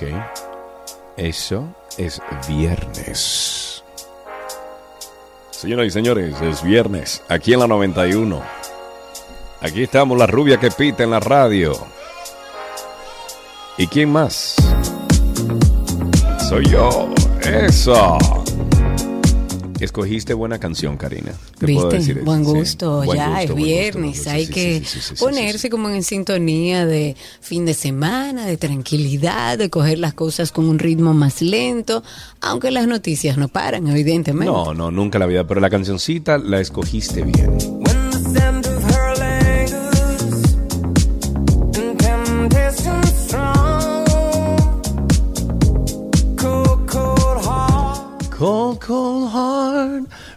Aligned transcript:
Ok. 0.00 0.08
Eso 1.18 1.68
es 1.98 2.22
viernes. 2.48 3.84
Señoras 5.50 5.88
y 5.88 5.90
señores, 5.90 6.40
es 6.40 6.62
viernes. 6.62 7.22
Aquí 7.28 7.52
en 7.52 7.60
la 7.60 7.66
91. 7.66 8.40
Aquí 9.60 9.82
estamos, 9.82 10.16
la 10.16 10.26
rubia 10.26 10.58
que 10.58 10.70
pita 10.70 11.02
en 11.02 11.10
la 11.10 11.20
radio. 11.20 11.74
¿Y 13.76 13.86
quién 13.88 14.10
más? 14.10 14.56
Soy 16.48 16.64
yo. 16.70 17.10
Eso. 17.42 18.39
Escogiste 19.80 20.34
buena 20.34 20.58
canción, 20.58 20.96
Karina. 20.96 21.32
Te 21.58 21.66
puedo 21.72 21.88
¿Viste? 21.88 21.96
decir. 21.98 22.22
Buen 22.24 22.44
Sí. 22.44 22.50
gusto, 22.52 23.02
Buen 23.02 23.18
ya 23.18 23.28
gusto, 23.40 23.52
es 23.52 23.54
viernes, 23.54 24.16
gusto. 24.18 24.30
hay 24.30 24.46
Sí, 24.46 24.52
que 24.52 24.82
sí, 24.84 25.14
ponerse 25.18 25.70
como 25.70 25.88
en 25.88 26.02
sintonía 26.02 26.84
de 26.86 27.16
fin 27.40 27.64
de 27.64 27.74
semana, 27.74 28.46
de 28.46 28.56
tranquilidad, 28.56 29.56
de 29.58 29.70
coger 29.70 29.98
las 29.98 30.14
cosas 30.14 30.52
con 30.52 30.68
un 30.68 30.78
ritmo 30.78 31.14
más 31.14 31.40
lento, 31.42 32.02
aunque 32.40 32.70
las 32.70 32.86
noticias 32.86 33.38
no 33.38 33.48
paran, 33.48 33.86
evidentemente. 33.88 34.52
No, 34.52 34.74
no, 34.74 34.90
nunca 34.90 35.18
la 35.18 35.26
vida, 35.26 35.46
pero 35.46 35.60
la 35.60 35.70
cancioncita 35.70 36.38
la 36.38 36.60
escogiste 36.60 37.22
bien. 37.22 37.50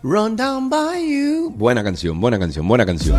Run 0.04 0.36
down 0.36 0.70
by 0.70 1.00
you. 1.00 1.52
Buena 1.56 1.84
canción, 1.84 2.20
buena 2.20 2.38
canción, 2.38 2.68
buena 2.68 2.86
canción. 2.86 3.18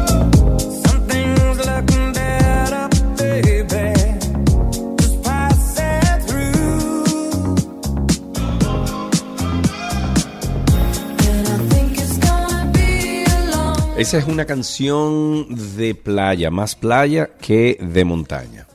Esa 13.97 14.19
es 14.19 14.27
una 14.27 14.45
canción 14.45 15.47
de 15.77 15.95
playa, 15.95 16.51
más 16.51 16.75
playa 16.75 17.31
que 17.41 17.79
de 17.81 18.05
montaña. 18.05 18.67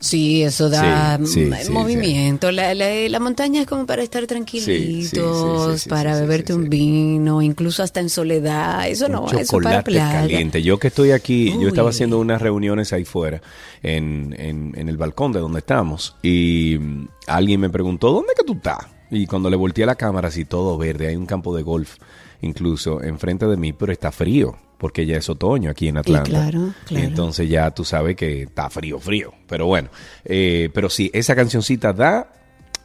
Sí, 0.00 0.42
eso 0.44 0.68
da 0.70 1.18
Sí, 1.18 1.26
sí, 1.26 1.50
sí, 1.64 1.72
movimiento. 1.72 2.52
La, 2.52 2.72
la- 2.74 3.08
la 3.08 3.18
montaña 3.20 3.62
es 3.62 3.66
como 3.66 3.84
para 3.84 4.02
estar 4.02 4.24
tranquilitos, 4.26 5.86
para 5.88 6.20
beberte 6.20 6.54
un 6.54 6.68
vino, 6.68 7.42
incluso 7.42 7.82
hasta 7.82 8.00
en 8.00 8.08
soledad. 8.08 8.88
Eso 8.88 9.08
no, 9.08 9.22
Un 9.22 9.26
eso 9.26 9.34
para 9.36 9.44
chocolate 9.46 9.82
playa. 9.90 10.12
caliente. 10.12 10.62
Yo 10.62 10.78
que 10.78 10.88
estoy 10.88 11.10
aquí, 11.10 11.52
yo 11.60 11.68
estaba 11.68 11.90
haciendo 11.90 12.18
unas 12.18 12.40
reuniones 12.40 12.92
ahí 12.92 13.04
fuera, 13.04 13.40
en, 13.82 14.34
en, 14.38 14.72
en 14.76 14.88
el 14.88 14.96
balcón 14.96 15.32
de 15.32 15.40
donde 15.40 15.58
estamos, 15.60 16.16
y 16.22 16.76
mm, 16.78 17.08
alguien 17.26 17.60
me 17.60 17.70
preguntó, 17.70 18.12
¿dónde 18.12 18.34
que 18.36 18.44
tú 18.44 18.54
estás? 18.54 18.86
Y 19.10 19.26
cuando 19.26 19.48
le 19.50 19.56
volteé 19.56 19.86
la 19.86 19.94
cámara, 19.96 20.28
así 20.28 20.44
todo 20.44 20.76
verde, 20.78 21.08
hay 21.08 21.16
un 21.16 21.26
campo 21.26 21.56
de 21.56 21.62
golf 21.62 21.96
incluso 22.40 23.02
enfrente 23.02 23.46
de 23.46 23.56
mí, 23.56 23.72
pero 23.72 23.90
está 23.92 24.12
frío, 24.12 24.56
porque 24.78 25.04
ya 25.06 25.16
es 25.16 25.28
otoño 25.28 25.70
aquí 25.70 25.88
en 25.88 25.96
Atlanta. 25.98 26.30
claro, 26.30 26.72
claro. 26.86 27.04
Y 27.04 27.06
entonces 27.06 27.48
ya 27.50 27.70
tú 27.72 27.84
sabes 27.84 28.16
que 28.16 28.42
está 28.42 28.70
frío, 28.70 28.98
frío. 28.98 29.34
Pero 29.48 29.66
bueno, 29.66 29.90
eh, 30.24 30.70
pero 30.72 30.88
sí, 30.88 31.10
esa 31.12 31.34
cancioncita 31.36 31.92
da 31.92 32.32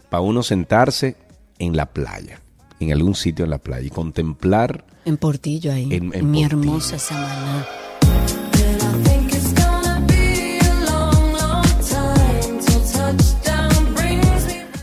para 0.10 0.22
uno 0.22 0.44
sentarse 0.44 1.16
en 1.60 1.78
la 1.78 1.86
playa, 1.88 2.42
en 2.80 2.92
algún 2.92 3.16
sitio 3.16 3.46
en 3.46 3.52
la 3.52 3.60
playa 3.60 3.86
y 3.86 3.90
contemplar 3.90 4.86
En 5.06 5.18
Portillo 5.18 5.72
ahí, 5.72 5.84
En- 5.86 5.92
en, 5.94 6.14
en 6.16 6.32
mi 6.32 6.42
Portillo. 6.42 6.46
hermosa 6.48 6.98
Samaná. 7.00 7.68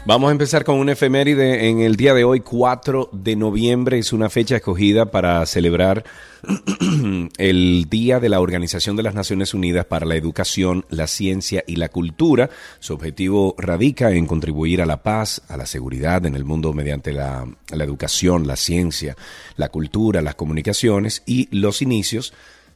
Vamos 0.06 0.31
a 0.31 0.33
empezar 0.33 0.65
con 0.65 0.78
una 0.78 0.93
efeméride 0.93 1.69
en 1.69 1.81
el 1.81 1.94
día 1.94 2.15
de 2.15 2.25
hoy, 2.25 2.41
4 2.41 3.11
de 3.12 3.37
noviembre. 3.37 3.99
Es 3.99 4.15
una 4.15 4.31
fecha 4.31 4.56
escogida 4.56 5.11
para 5.11 5.44
celebrar 5.44 6.05
el 7.37 7.87
Día 7.91 8.19
de 8.19 8.31
la 8.31 8.41
Organización 8.41 8.97
de 8.97 9.03
las 9.03 9.15
Naciones 9.15 9.53
Unidas 9.53 9.84
para 9.84 10.06
la 10.06 10.16
Educación, 10.16 10.87
la 10.89 11.06
Ciencia 11.06 11.62
y 11.66 11.77
la 11.77 11.91
Cultura. 11.91 12.49
Su 12.78 12.94
objetivo 12.94 13.55
radica 13.59 14.10
en 14.10 14.27
contribuir 14.27 14.81
a 14.81 14.87
la 14.87 15.03
paz, 15.03 15.43
a 15.49 15.59
la 15.59 15.66
seguridad 15.66 16.25
en 16.25 16.34
el 16.34 16.47
mundo 16.47 16.72
mediante 16.72 17.12
la 17.12 17.47
educación, 17.71 18.47
la 18.47 18.56
ciencia, 18.56 19.16
la 19.56 19.69
cultura, 19.69 20.22
las 20.22 20.34
comunicaciones 20.34 21.22
y 21.27 21.55
los 21.55 21.83
inicios 21.83 22.33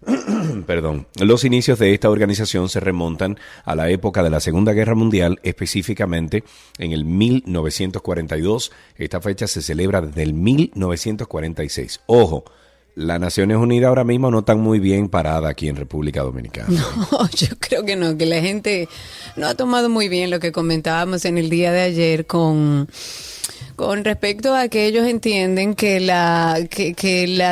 Perdón. 0.67 1.07
Los 1.21 1.45
inicios 1.45 1.79
de 1.79 1.95
esta 1.95 2.11
organización 2.11 2.69
se 2.69 2.81
remontan 2.81 3.39
a 3.65 3.75
la 3.75 3.91
época 3.91 4.23
de 4.23 4.31
la 4.31 4.41
Segunda 4.41 4.73
Guerra 4.73 4.95
Mundial, 4.95 5.41
específicamente 5.43 6.45
en 6.79 6.93
el 6.93 7.05
1942. 7.05 8.73
Esta 8.97 9.21
fecha 9.21 9.47
se 9.47 9.63
celebra 9.63 10.01
desde 10.01 10.23
el 10.23 10.35
1946. 10.35 12.01
Ojo, 12.07 12.45
las 12.95 13.19
Naciones 13.19 13.57
Unidas 13.57 13.89
ahora 13.89 14.05
mismo 14.05 14.31
no 14.31 14.41
están 14.41 14.61
muy 14.61 14.79
bien 14.79 15.09
paradas 15.09 15.51
aquí 15.51 15.69
en 15.69 15.77
República 15.77 16.23
Dominicana. 16.23 16.69
No, 16.71 17.29
yo 17.35 17.49
creo 17.59 17.85
que 17.85 17.97
no, 17.97 18.17
que 18.17 18.27
la 18.27 18.41
gente 18.41 18.89
no 19.37 19.47
ha 19.47 19.55
tomado 19.55 19.89
muy 19.89 20.09
bien 20.09 20.31
lo 20.31 20.39
que 20.39 20.53
comentábamos 20.53 21.25
en 21.25 21.39
el 21.39 21.51
día 21.51 21.73
de 21.73 21.83
ayer 21.83 22.27
con 22.27 22.89
con 23.77 24.05
respecto 24.05 24.55
a 24.55 24.69
que 24.69 24.87
ellos 24.87 25.07
entienden 25.07 25.75
que 25.75 26.01
la 26.01 26.59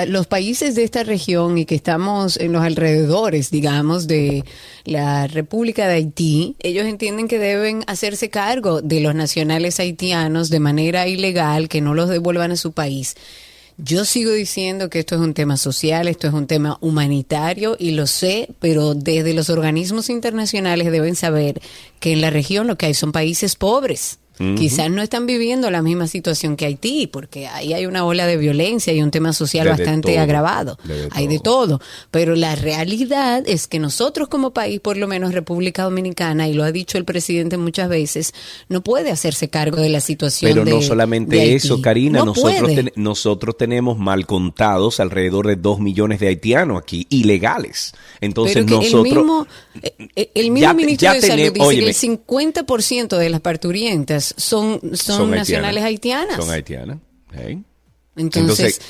los 0.06 0.26
países 0.26 0.74
de 0.74 0.84
esta 0.84 1.02
región 1.02 1.58
y 1.58 1.64
que 1.64 1.74
estamos 1.74 2.36
en 2.36 2.52
los 2.52 2.62
alrededores, 2.62 3.50
digamos, 3.50 4.06
de 4.06 4.44
la 4.84 5.26
República 5.26 5.88
de 5.88 5.94
Haití, 5.94 6.56
ellos 6.60 6.86
entienden 6.86 7.28
que 7.28 7.38
deben 7.38 7.82
hacerse 7.86 8.30
cargo 8.30 8.82
de 8.82 9.00
los 9.00 9.14
nacionales 9.14 9.80
haitianos 9.80 10.48
de 10.48 10.60
manera 10.60 11.08
ilegal, 11.08 11.68
que 11.68 11.80
no 11.80 11.94
los 11.94 12.08
devuelvan 12.08 12.52
a 12.52 12.56
su 12.56 12.72
país. 12.72 13.16
Yo 13.78 14.04
sigo 14.04 14.30
diciendo 14.32 14.90
que 14.90 15.00
esto 15.00 15.16
es 15.16 15.20
un 15.20 15.34
tema 15.34 15.56
social, 15.56 16.06
esto 16.06 16.28
es 16.28 16.34
un 16.34 16.46
tema 16.46 16.78
humanitario 16.80 17.74
y 17.78 17.92
lo 17.92 18.06
sé, 18.06 18.48
pero 18.60 18.94
desde 18.94 19.34
los 19.34 19.50
organismos 19.50 20.08
internacionales 20.10 20.92
deben 20.92 21.16
saber 21.16 21.60
que 21.98 22.12
en 22.12 22.20
la 22.20 22.30
región 22.30 22.66
lo 22.66 22.76
que 22.76 22.86
hay 22.86 22.94
son 22.94 23.12
países 23.12 23.56
pobres. 23.56 24.18
Quizás 24.38 24.90
no 24.90 25.02
están 25.02 25.26
viviendo 25.26 25.70
la 25.70 25.82
misma 25.82 26.06
situación 26.08 26.56
que 26.56 26.64
Haití, 26.66 27.06
porque 27.06 27.46
ahí 27.46 27.72
hay 27.74 27.86
una 27.86 28.04
ola 28.04 28.26
de 28.26 28.36
violencia 28.36 28.92
y 28.92 29.00
un 29.02 29.10
tema 29.12 29.32
social 29.32 29.64
De- 29.64 29.70
bastante 29.70 30.18
agravado. 30.18 30.78
de- 30.84 31.08
hay 31.12 31.26
de 31.28 31.38
todo. 31.38 31.80
Pero 32.10 32.34
la 32.34 32.56
realidad 32.56 33.44
es 33.46 33.66
que 33.68 33.78
nosotros 33.78 34.28
como 34.28 34.50
país, 34.52 34.80
por 34.80 34.96
lo 34.96 35.06
menos 35.06 35.32
República 35.32 35.84
Dominicana, 35.84 36.48
y 36.48 36.54
lo 36.54 36.64
ha 36.64 36.72
dicho 36.72 36.98
el 36.98 37.04
presidente 37.04 37.56
muchas 37.56 37.88
veces, 37.88 38.32
no 38.68 38.82
puede 38.82 39.10
hacerse 39.10 39.48
cargo 39.48 39.76
de 39.76 39.90
la 39.90 40.00
situación 40.00 40.50
Pero 40.50 40.64
no 40.64 40.82
solamente 40.82 41.54
eso, 41.54 41.80
Karina, 41.80 42.18
No 42.20 42.24
nosotros, 42.26 42.74
ten- 42.74 42.92
nosotros 42.96 43.56
tenemos 43.56 43.98
mal 43.98 44.26
contados 44.26 44.98
alrededor 44.98 45.46
de 45.46 45.56
dos 45.56 45.78
millones 45.78 46.18
de 46.20 46.28
haitianos 46.28 46.80
aquí, 46.82 47.06
ilegales. 47.10 47.92
Entonces 48.20 48.66
nosotros... 48.66 48.94
el 48.94 49.02
mismo, 49.02 49.46
eh, 49.82 49.94
eh, 50.16 50.30
el 50.34 50.50
mismo 50.50 50.60
Ya 50.62 50.70
te- 50.70 50.74
ministro 50.76 51.04
ya 51.06 51.14
de 51.14 51.20
Salud 51.20 51.52
dice 51.52 51.60
óyeme. 51.66 51.84
que 51.84 51.88
el 51.90 51.94
50% 51.96 53.18
de 53.18 53.30
las 53.30 53.40
parturientas 53.40 54.21
son, 54.22 54.80
son, 54.96 55.30
nacionales 55.30 55.82
haitianas. 55.84 56.36
Son 56.36 56.50
haitianas. 56.50 56.98
¿eh? 57.34 57.58
Entonces, 58.16 58.78
entonces, 58.78 58.80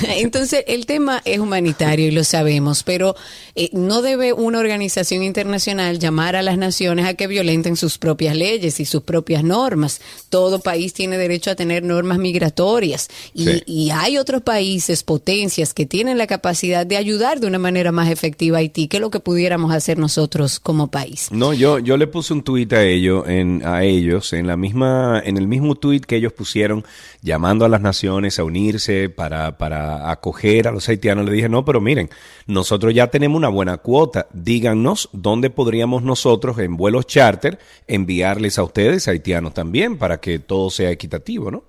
entonces 0.16 0.64
el 0.66 0.86
tema 0.86 1.22
es 1.24 1.38
humanitario 1.38 2.08
y 2.08 2.10
lo 2.10 2.24
sabemos, 2.24 2.82
pero 2.82 3.14
eh, 3.54 3.70
no 3.72 4.02
debe 4.02 4.32
una 4.32 4.58
organización 4.58 5.22
internacional 5.22 5.98
llamar 5.98 6.36
a 6.36 6.42
las 6.42 6.58
naciones 6.58 7.06
a 7.06 7.14
que 7.14 7.26
violenten 7.26 7.76
sus 7.76 7.98
propias 7.98 8.36
leyes 8.36 8.80
y 8.80 8.84
sus 8.84 9.02
propias 9.02 9.44
normas. 9.44 10.00
Todo 10.28 10.60
país 10.60 10.92
tiene 10.92 11.16
derecho 11.18 11.50
a 11.50 11.54
tener 11.54 11.82
normas 11.82 12.18
migratorias 12.18 13.08
y, 13.32 13.44
Sí. 13.44 13.62
y 13.66 13.90
hay 13.90 14.16
otros 14.18 14.42
países, 14.42 15.02
potencias, 15.02 15.74
que 15.74 15.86
tienen 15.86 16.18
la 16.18 16.26
capacidad 16.26 16.86
de 16.86 16.96
ayudar 16.96 17.40
de 17.40 17.46
una 17.46 17.58
manera 17.58 17.92
más 17.92 18.10
efectiva 18.10 18.56
a 18.56 18.60
Haití 18.60 18.88
que 18.88 19.00
lo 19.00 19.10
que 19.10 19.20
pudiéramos 19.20 19.72
hacer 19.72 19.98
nosotros 19.98 20.58
como 20.60 20.90
país. 20.90 21.28
No, 21.30 21.52
yo, 21.52 21.78
yo 21.78 21.96
le 21.96 22.06
puse 22.06 22.32
un 22.32 22.42
tuit 22.42 22.72
a 22.72 22.84
ellos, 22.84 23.28
en, 23.28 23.62
a 23.64 23.84
ellos, 23.84 24.32
en 24.32 24.46
la 24.46 24.56
misma, 24.56 25.20
en 25.24 25.36
el 25.36 25.46
mismo 25.46 25.74
tuit 25.74 26.04
que 26.04 26.16
ellos 26.16 26.32
pusieron, 26.32 26.84
llamando 27.22 27.64
a 27.64 27.68
las 27.68 27.80
naciones 27.80 28.38
a 28.38 28.44
unirse 28.44 29.03
para, 29.08 29.58
para 29.58 30.10
acoger 30.10 30.68
a 30.68 30.72
los 30.72 30.88
haitianos. 30.88 31.24
Le 31.24 31.32
dije, 31.32 31.48
no, 31.48 31.64
pero 31.64 31.80
miren, 31.80 32.10
nosotros 32.46 32.94
ya 32.94 33.08
tenemos 33.08 33.36
una 33.36 33.48
buena 33.48 33.78
cuota. 33.78 34.26
Díganos 34.32 35.08
dónde 35.12 35.50
podríamos 35.50 36.02
nosotros 36.02 36.58
en 36.58 36.76
vuelos 36.76 37.06
charter 37.06 37.58
enviarles 37.86 38.58
a 38.58 38.64
ustedes, 38.64 39.08
haitianos 39.08 39.54
también, 39.54 39.98
para 39.98 40.20
que 40.20 40.38
todo 40.38 40.70
sea 40.70 40.90
equitativo, 40.90 41.50
¿no? 41.50 41.64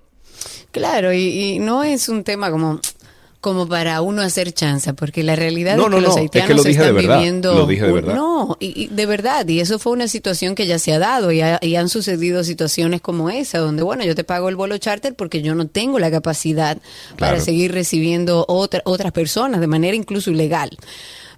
Claro, 0.70 1.12
y 1.12 1.58
no 1.58 1.82
es 1.82 2.08
un 2.08 2.22
tema 2.22 2.50
como 2.50 2.80
como 3.46 3.68
para 3.68 4.00
uno 4.00 4.22
hacer 4.22 4.50
chanza, 4.52 4.94
porque 4.94 5.22
la 5.22 5.36
realidad 5.36 5.76
No, 5.76 5.84
es 5.84 5.88
que 5.88 5.94
no, 5.94 6.00
los 6.00 6.08
es 6.10 6.14
que 6.16 6.20
haitianos 6.22 6.56
lo 6.56 6.62
de 6.64 6.70
están 6.72 6.94
verdad, 6.96 7.16
viviendo 7.18 7.54
lo 7.54 7.66
dije 7.68 7.82
de 7.84 7.88
un- 7.90 7.94
verdad. 7.94 8.14
no, 8.16 8.56
y, 8.58 8.82
y 8.82 8.86
de 8.88 9.06
verdad, 9.06 9.46
y 9.46 9.60
eso 9.60 9.78
fue 9.78 9.92
una 9.92 10.08
situación 10.08 10.56
que 10.56 10.66
ya 10.66 10.80
se 10.80 10.92
ha 10.92 10.98
dado 10.98 11.30
y, 11.30 11.42
ha- 11.42 11.60
y 11.62 11.76
han 11.76 11.88
sucedido 11.88 12.42
situaciones 12.42 13.00
como 13.02 13.30
esa, 13.30 13.58
donde 13.58 13.84
bueno, 13.84 14.02
yo 14.04 14.16
te 14.16 14.24
pago 14.24 14.48
el 14.48 14.56
vuelo 14.56 14.76
charter 14.78 15.14
porque 15.14 15.42
yo 15.42 15.54
no 15.54 15.68
tengo 15.68 16.00
la 16.00 16.10
capacidad 16.10 16.78
para 17.18 17.38
seguir 17.38 17.70
recibiendo 17.70 18.44
otra- 18.48 18.82
otras 18.84 19.12
personas 19.12 19.60
de 19.60 19.68
manera 19.68 19.94
incluso 19.96 20.32
ilegal. 20.32 20.70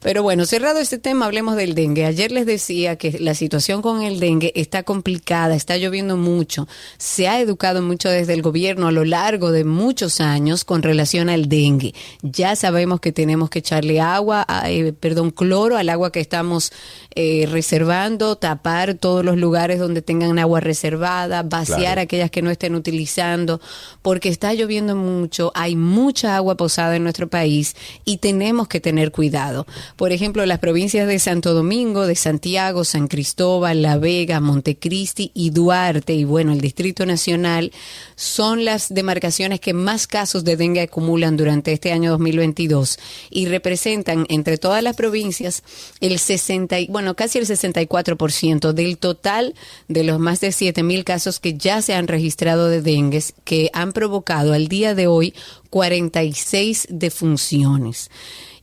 Pero 0.01 0.23
bueno, 0.23 0.47
cerrado 0.47 0.79
este 0.79 0.99
tema, 0.99 1.27
hablemos 1.27 1.57
del 1.57 1.75
dengue. 1.75 2.05
Ayer 2.05 2.31
les 2.31 2.47
decía 2.47 2.97
que 2.97 3.19
la 3.19 3.35
situación 3.35 3.83
con 3.83 4.03
el 4.03 4.21
dengue 4.21 4.53
está 4.55 4.83
complicada, 4.83 5.55
está 5.57 5.77
lloviendo 5.77 6.17
mucho. 6.17 6.69
Se 6.99 7.29
ha 7.29 7.41
educado 7.41 7.83
mucho 7.83 8.09
desde 8.09 8.35
el 8.35 8.43
gobierno 8.43 8.87
a 8.89 8.93
lo 8.93 9.05
largo 9.05 9.51
de 9.51 9.65
muchos 9.65 10.21
años 10.21 10.65
con 10.65 10.83
relación 10.83 11.29
al 11.29 11.49
dengue. 11.49 11.95
Ya 12.23 12.55
sabemos 12.57 13.01
que 13.01 13.13
tenemos 13.13 13.51
que 13.51 13.59
echarle 13.61 14.01
agua, 14.01 14.47
eh, 14.67 14.93
perdón, 14.93 15.31
cloro 15.31 15.77
al 15.77 15.89
agua 15.89 16.13
que 16.13 16.21
estamos 16.21 16.73
eh, 17.15 17.49
reservando, 17.51 18.37
tapar 18.37 18.95
todos 18.95 19.25
los 19.25 19.37
lugares 19.37 19.79
donde 19.79 20.03
tengan 20.03 20.39
agua 20.39 20.61
reservada, 20.61 21.43
vaciar 21.43 21.79
Claro. 21.79 22.01
aquellas 22.03 22.31
que 22.31 22.43
no 22.43 22.51
estén 22.51 22.75
utilizando, 22.75 23.61
porque 24.03 24.29
está 24.29 24.53
lloviendo 24.55 24.95
mucho, 24.97 25.53
hay 25.55 25.77
mucha 25.77 26.37
agua 26.37 26.57
posada 26.57 26.97
en 26.97 27.03
nuestro 27.03 27.29
país 27.29 27.75
y 28.05 28.19
tenemos 28.19 28.69
que 28.69 28.81
tener 28.81 29.11
cuidado. 29.13 29.67
Por 29.97 30.13
ejemplo, 30.13 30.45
las 30.47 30.59
provincias 30.59 31.07
de 31.09 31.19
Santo 31.19 31.55
Domingo, 31.55 32.07
de 32.07 32.15
Santiago, 32.15 32.85
San 32.85 33.09
Cristóbal, 33.09 33.83
La 33.83 33.99
Vega, 33.99 34.41
Montecristi 34.41 35.31
y 35.35 35.51
Duarte, 35.51 36.15
y 36.15 36.25
bueno, 36.25 36.53
el 36.53 36.61
Distrito 36.61 37.07
Nacional, 37.07 37.73
son 38.17 38.65
las 38.65 38.93
demarcaciones 38.93 39.61
que 39.61 39.75
más 39.75 40.07
casos 40.07 40.45
de 40.45 40.57
dengue 40.57 40.81
acumulan 40.83 41.37
durante 41.37 41.73
este 41.73 41.93
año 41.93 42.11
2022 42.13 42.99
y 43.31 43.47
representan 43.47 44.27
entre 44.29 44.59
todas 44.59 44.83
las 44.83 44.97
provincias 44.97 45.63
el 46.01 46.19
60, 46.19 46.79
y- 46.81 46.87
bueno, 46.89 47.15
casi 47.17 47.39
el 47.39 47.47
64% 47.47 48.73
del 48.73 48.99
total 48.99 49.55
de 49.89 50.05
los 50.05 50.19
más 50.19 50.41
de 50.41 50.53
7 50.53 50.83
mil 50.83 51.05
casos 51.05 51.41
que 51.41 51.55
ya 51.57 51.83
se 51.83 51.95
han 51.95 52.09
registrado 52.09 52.69
de 52.69 52.83
dengue, 52.83 53.23
que 53.45 53.71
han 53.73 53.93
provocado 53.93 54.53
al 54.53 54.69
día 54.69 54.95
de 54.95 55.07
hoy 55.07 55.35
46 55.71 56.87
defunciones. 56.91 58.11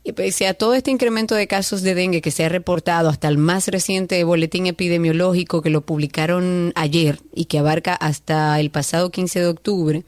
Y 0.08 0.12
pese 0.12 0.46
a 0.46 0.54
todo 0.54 0.74
este 0.74 0.92
incremento 0.92 1.34
de 1.34 1.48
casos 1.48 1.82
de 1.82 1.96
dengue 1.96 2.20
que 2.22 2.30
se 2.30 2.44
ha 2.44 2.48
reportado 2.48 3.08
hasta 3.08 3.26
el 3.26 3.38
más 3.38 3.66
reciente 3.66 4.22
boletín 4.22 4.66
epidemiológico 4.66 5.62
que 5.62 5.68
lo 5.70 5.80
publicaron 5.80 6.70
ayer 6.76 7.18
y 7.34 7.46
que 7.46 7.58
abarca 7.58 7.92
hasta 7.94 8.60
el 8.60 8.70
pasado 8.70 9.10
15 9.10 9.40
de 9.40 9.46
octubre, 9.48 10.04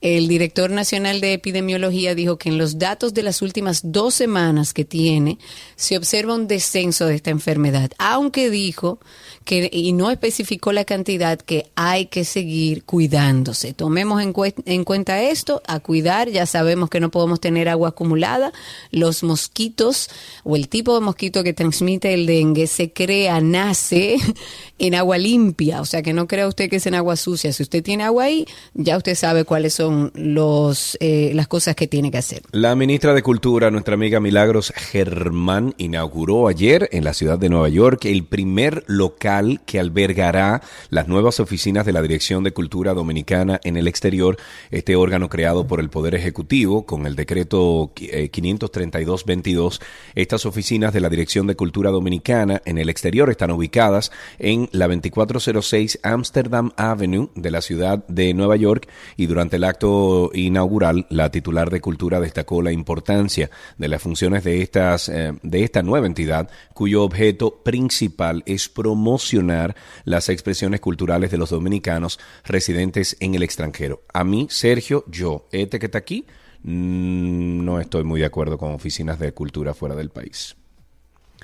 el 0.00 0.28
director 0.28 0.70
nacional 0.70 1.20
de 1.20 1.34
epidemiología 1.34 2.14
dijo 2.14 2.38
que 2.38 2.48
en 2.48 2.56
los 2.56 2.78
datos 2.78 3.12
de 3.12 3.22
las 3.22 3.42
últimas 3.42 3.80
dos 3.84 4.14
semanas 4.14 4.72
que 4.72 4.86
tiene 4.86 5.38
se 5.76 5.98
observa 5.98 6.34
un 6.34 6.46
descenso 6.48 7.04
de 7.06 7.14
esta 7.16 7.28
enfermedad, 7.30 7.90
aunque 7.98 8.48
dijo 8.48 8.98
que 9.44 9.68
y 9.70 9.92
no 9.92 10.10
especificó 10.10 10.72
la 10.72 10.86
cantidad 10.86 11.38
que 11.38 11.66
hay 11.74 12.06
que 12.06 12.24
seguir 12.24 12.84
cuidándose. 12.84 13.74
Tomemos 13.74 14.22
en, 14.22 14.32
cue- 14.32 14.54
en 14.64 14.84
cuenta 14.84 15.20
esto, 15.22 15.62
a 15.66 15.80
cuidar, 15.80 16.30
ya 16.30 16.46
sabemos 16.46 16.88
que 16.88 17.00
no 17.00 17.10
podemos 17.10 17.40
tener 17.40 17.68
agua 17.68 17.90
acumulada, 17.90 18.52
los 18.90 19.22
mosquitos 19.34 20.10
o 20.44 20.54
el 20.54 20.68
tipo 20.68 20.94
de 20.94 21.00
mosquito 21.00 21.42
que 21.42 21.52
transmite 21.52 22.14
el 22.14 22.24
dengue 22.24 22.68
se 22.68 22.92
crea, 22.92 23.40
nace 23.40 24.16
en 24.78 24.94
agua 24.94 25.18
limpia. 25.18 25.80
O 25.80 25.84
sea 25.84 26.02
que 26.02 26.12
no 26.12 26.28
crea 26.28 26.46
usted 26.46 26.70
que 26.70 26.76
es 26.76 26.86
en 26.86 26.94
agua 26.94 27.16
sucia. 27.16 27.52
Si 27.52 27.64
usted 27.64 27.82
tiene 27.82 28.04
agua 28.04 28.24
ahí, 28.24 28.46
ya 28.74 28.96
usted 28.96 29.16
sabe 29.16 29.44
cuáles 29.44 29.74
son 29.74 30.12
los, 30.14 30.96
eh, 31.00 31.32
las 31.34 31.48
cosas 31.48 31.74
que 31.74 31.88
tiene 31.88 32.12
que 32.12 32.18
hacer. 32.18 32.42
La 32.52 32.76
ministra 32.76 33.12
de 33.12 33.24
Cultura, 33.24 33.72
nuestra 33.72 33.94
amiga 33.94 34.20
Milagros 34.20 34.72
Germán, 34.76 35.74
inauguró 35.78 36.46
ayer 36.46 36.88
en 36.92 37.02
la 37.02 37.12
ciudad 37.12 37.36
de 37.36 37.48
Nueva 37.48 37.68
York 37.68 38.04
el 38.04 38.24
primer 38.24 38.84
local 38.86 39.62
que 39.66 39.80
albergará 39.80 40.62
las 40.90 41.08
nuevas 41.08 41.40
oficinas 41.40 41.84
de 41.86 41.92
la 41.92 42.02
Dirección 42.02 42.44
de 42.44 42.52
Cultura 42.52 42.94
Dominicana 42.94 43.60
en 43.64 43.76
el 43.76 43.88
exterior, 43.88 44.36
este 44.70 44.94
órgano 44.94 45.28
creado 45.28 45.66
por 45.66 45.80
el 45.80 45.90
Poder 45.90 46.14
Ejecutivo 46.14 46.86
con 46.86 47.06
el 47.06 47.16
decreto 47.16 47.90
eh, 47.96 48.28
532 48.28 49.23
2222. 49.24 49.80
Estas 50.14 50.46
oficinas 50.46 50.92
de 50.92 51.00
la 51.00 51.08
Dirección 51.08 51.46
de 51.46 51.56
Cultura 51.56 51.90
Dominicana 51.90 52.62
en 52.64 52.78
el 52.78 52.88
exterior 52.88 53.30
están 53.30 53.50
ubicadas 53.50 54.12
en 54.38 54.68
la 54.72 54.86
2406 54.86 56.00
Amsterdam 56.02 56.70
Avenue 56.76 57.30
de 57.34 57.50
la 57.50 57.60
ciudad 57.60 58.06
de 58.06 58.34
Nueva 58.34 58.56
York 58.56 58.88
y 59.16 59.26
durante 59.26 59.56
el 59.56 59.64
acto 59.64 60.30
inaugural 60.34 61.06
la 61.10 61.30
titular 61.30 61.70
de 61.70 61.80
Cultura 61.80 62.20
destacó 62.20 62.62
la 62.62 62.72
importancia 62.72 63.50
de 63.78 63.88
las 63.88 64.02
funciones 64.02 64.44
de, 64.44 64.62
estas, 64.62 65.10
de 65.10 65.64
esta 65.64 65.82
nueva 65.82 66.06
entidad 66.06 66.50
cuyo 66.72 67.02
objeto 67.02 67.62
principal 67.62 68.42
es 68.46 68.68
promocionar 68.68 69.74
las 70.04 70.28
expresiones 70.28 70.80
culturales 70.80 71.30
de 71.30 71.38
los 71.38 71.50
dominicanos 71.50 72.18
residentes 72.44 73.16
en 73.20 73.34
el 73.34 73.42
extranjero. 73.42 74.02
A 74.12 74.24
mí, 74.24 74.46
Sergio, 74.50 75.04
yo, 75.06 75.46
este 75.52 75.78
que 75.78 75.86
está 75.86 75.98
aquí, 75.98 76.26
no 76.64 77.78
estoy 77.80 78.04
muy 78.04 78.20
de 78.20 78.26
acuerdo 78.26 78.58
con 78.58 78.72
oficinas 78.72 79.18
de 79.18 79.32
cultura 79.32 79.74
fuera 79.74 79.94
del 79.94 80.10
país. 80.10 80.56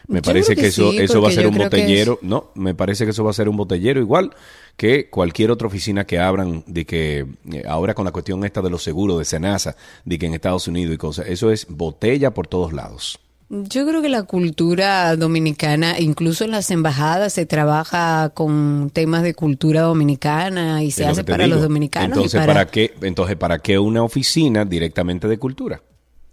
Me 0.08 0.16
Yo 0.20 0.22
parece 0.22 0.54
que, 0.56 0.62
que 0.62 0.66
eso, 0.68 0.90
sí, 0.92 0.98
eso 0.98 1.20
va 1.20 1.28
a 1.28 1.32
ser 1.32 1.46
un 1.46 1.54
es- 1.54 1.58
botellero. 1.64 2.18
No, 2.22 2.50
me 2.54 2.74
parece 2.74 3.04
que 3.04 3.10
eso 3.10 3.22
va 3.22 3.30
a 3.30 3.34
ser 3.34 3.48
un 3.50 3.56
botellero 3.56 4.00
igual 4.00 4.32
que 4.76 5.10
cualquier 5.10 5.50
otra 5.50 5.68
oficina 5.68 6.06
que 6.06 6.18
abran 6.18 6.64
de 6.66 6.86
que 6.86 7.26
eh, 7.52 7.62
ahora 7.68 7.92
con 7.94 8.06
la 8.06 8.10
cuestión 8.12 8.42
esta 8.44 8.62
de 8.62 8.70
los 8.70 8.82
seguros 8.82 9.18
de 9.18 9.26
Senasa, 9.26 9.76
de 10.06 10.18
que 10.18 10.26
en 10.26 10.34
Estados 10.34 10.66
Unidos 10.68 10.94
y 10.94 10.98
cosas, 10.98 11.26
eso 11.28 11.50
es 11.50 11.66
botella 11.68 12.32
por 12.32 12.46
todos 12.46 12.72
lados. 12.72 13.20
Yo 13.52 13.84
creo 13.84 14.00
que 14.00 14.08
la 14.08 14.22
cultura 14.22 15.16
dominicana, 15.16 15.98
incluso 15.98 16.44
en 16.44 16.52
las 16.52 16.70
embajadas, 16.70 17.32
se 17.32 17.46
trabaja 17.46 18.30
con 18.32 18.90
temas 18.92 19.24
de 19.24 19.34
cultura 19.34 19.80
dominicana 19.82 20.84
y 20.84 20.92
se 20.92 21.04
hace 21.04 21.24
para 21.24 21.44
digo. 21.44 21.56
los 21.56 21.64
dominicanos. 21.64 22.10
y 22.10 22.12
Entonces, 22.12 22.40
para- 22.40 22.54
para... 22.54 22.66
qué, 22.66 22.94
entonces, 23.02 23.34
¿para 23.36 23.58
qué 23.58 23.76
una 23.80 24.04
oficina 24.04 24.64
directamente 24.64 25.26
de 25.26 25.36
cultura? 25.38 25.82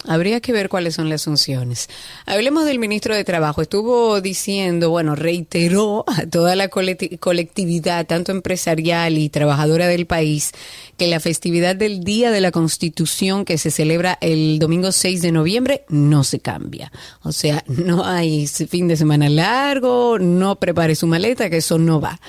Habría 0.05 0.41
que 0.41 0.53
ver 0.53 0.69
cuáles 0.69 0.95
son 0.95 1.09
las 1.09 1.25
funciones. 1.25 1.89
Hablemos 2.25 2.65
del 2.65 2.77
ministro 2.77 3.15
de 3.15 3.23
Trabajo. 3.23 3.61
Estuvo 3.61 4.21
diciendo, 4.21 4.91
bueno, 4.91 5.15
reiteró 5.15 6.05
a 6.07 6.25
toda 6.27 6.55
la 6.55 6.69
colectividad, 6.69 8.05
tanto 8.05 8.31
empresarial 8.31 9.17
y 9.17 9.29
trabajadora 9.29 9.87
del 9.87 10.05
país, 10.05 10.51
que 10.97 11.07
la 11.07 11.19
festividad 11.19 11.75
del 11.75 12.03
Día 12.03 12.31
de 12.31 12.41
la 12.41 12.51
Constitución 12.51 13.43
que 13.43 13.57
se 13.57 13.71
celebra 13.71 14.17
el 14.21 14.59
domingo 14.59 14.91
6 14.91 15.21
de 15.21 15.31
noviembre 15.31 15.83
no 15.89 16.23
se 16.23 16.39
cambia. 16.39 16.91
O 17.23 17.31
sea, 17.31 17.63
no 17.67 18.05
hay 18.05 18.47
fin 18.47 18.87
de 18.87 18.97
semana 18.97 19.29
largo, 19.29 20.19
no 20.19 20.57
prepare 20.57 20.95
su 20.95 21.07
maleta, 21.07 21.49
que 21.49 21.57
eso 21.57 21.79
no 21.79 21.99
va. 21.99 22.19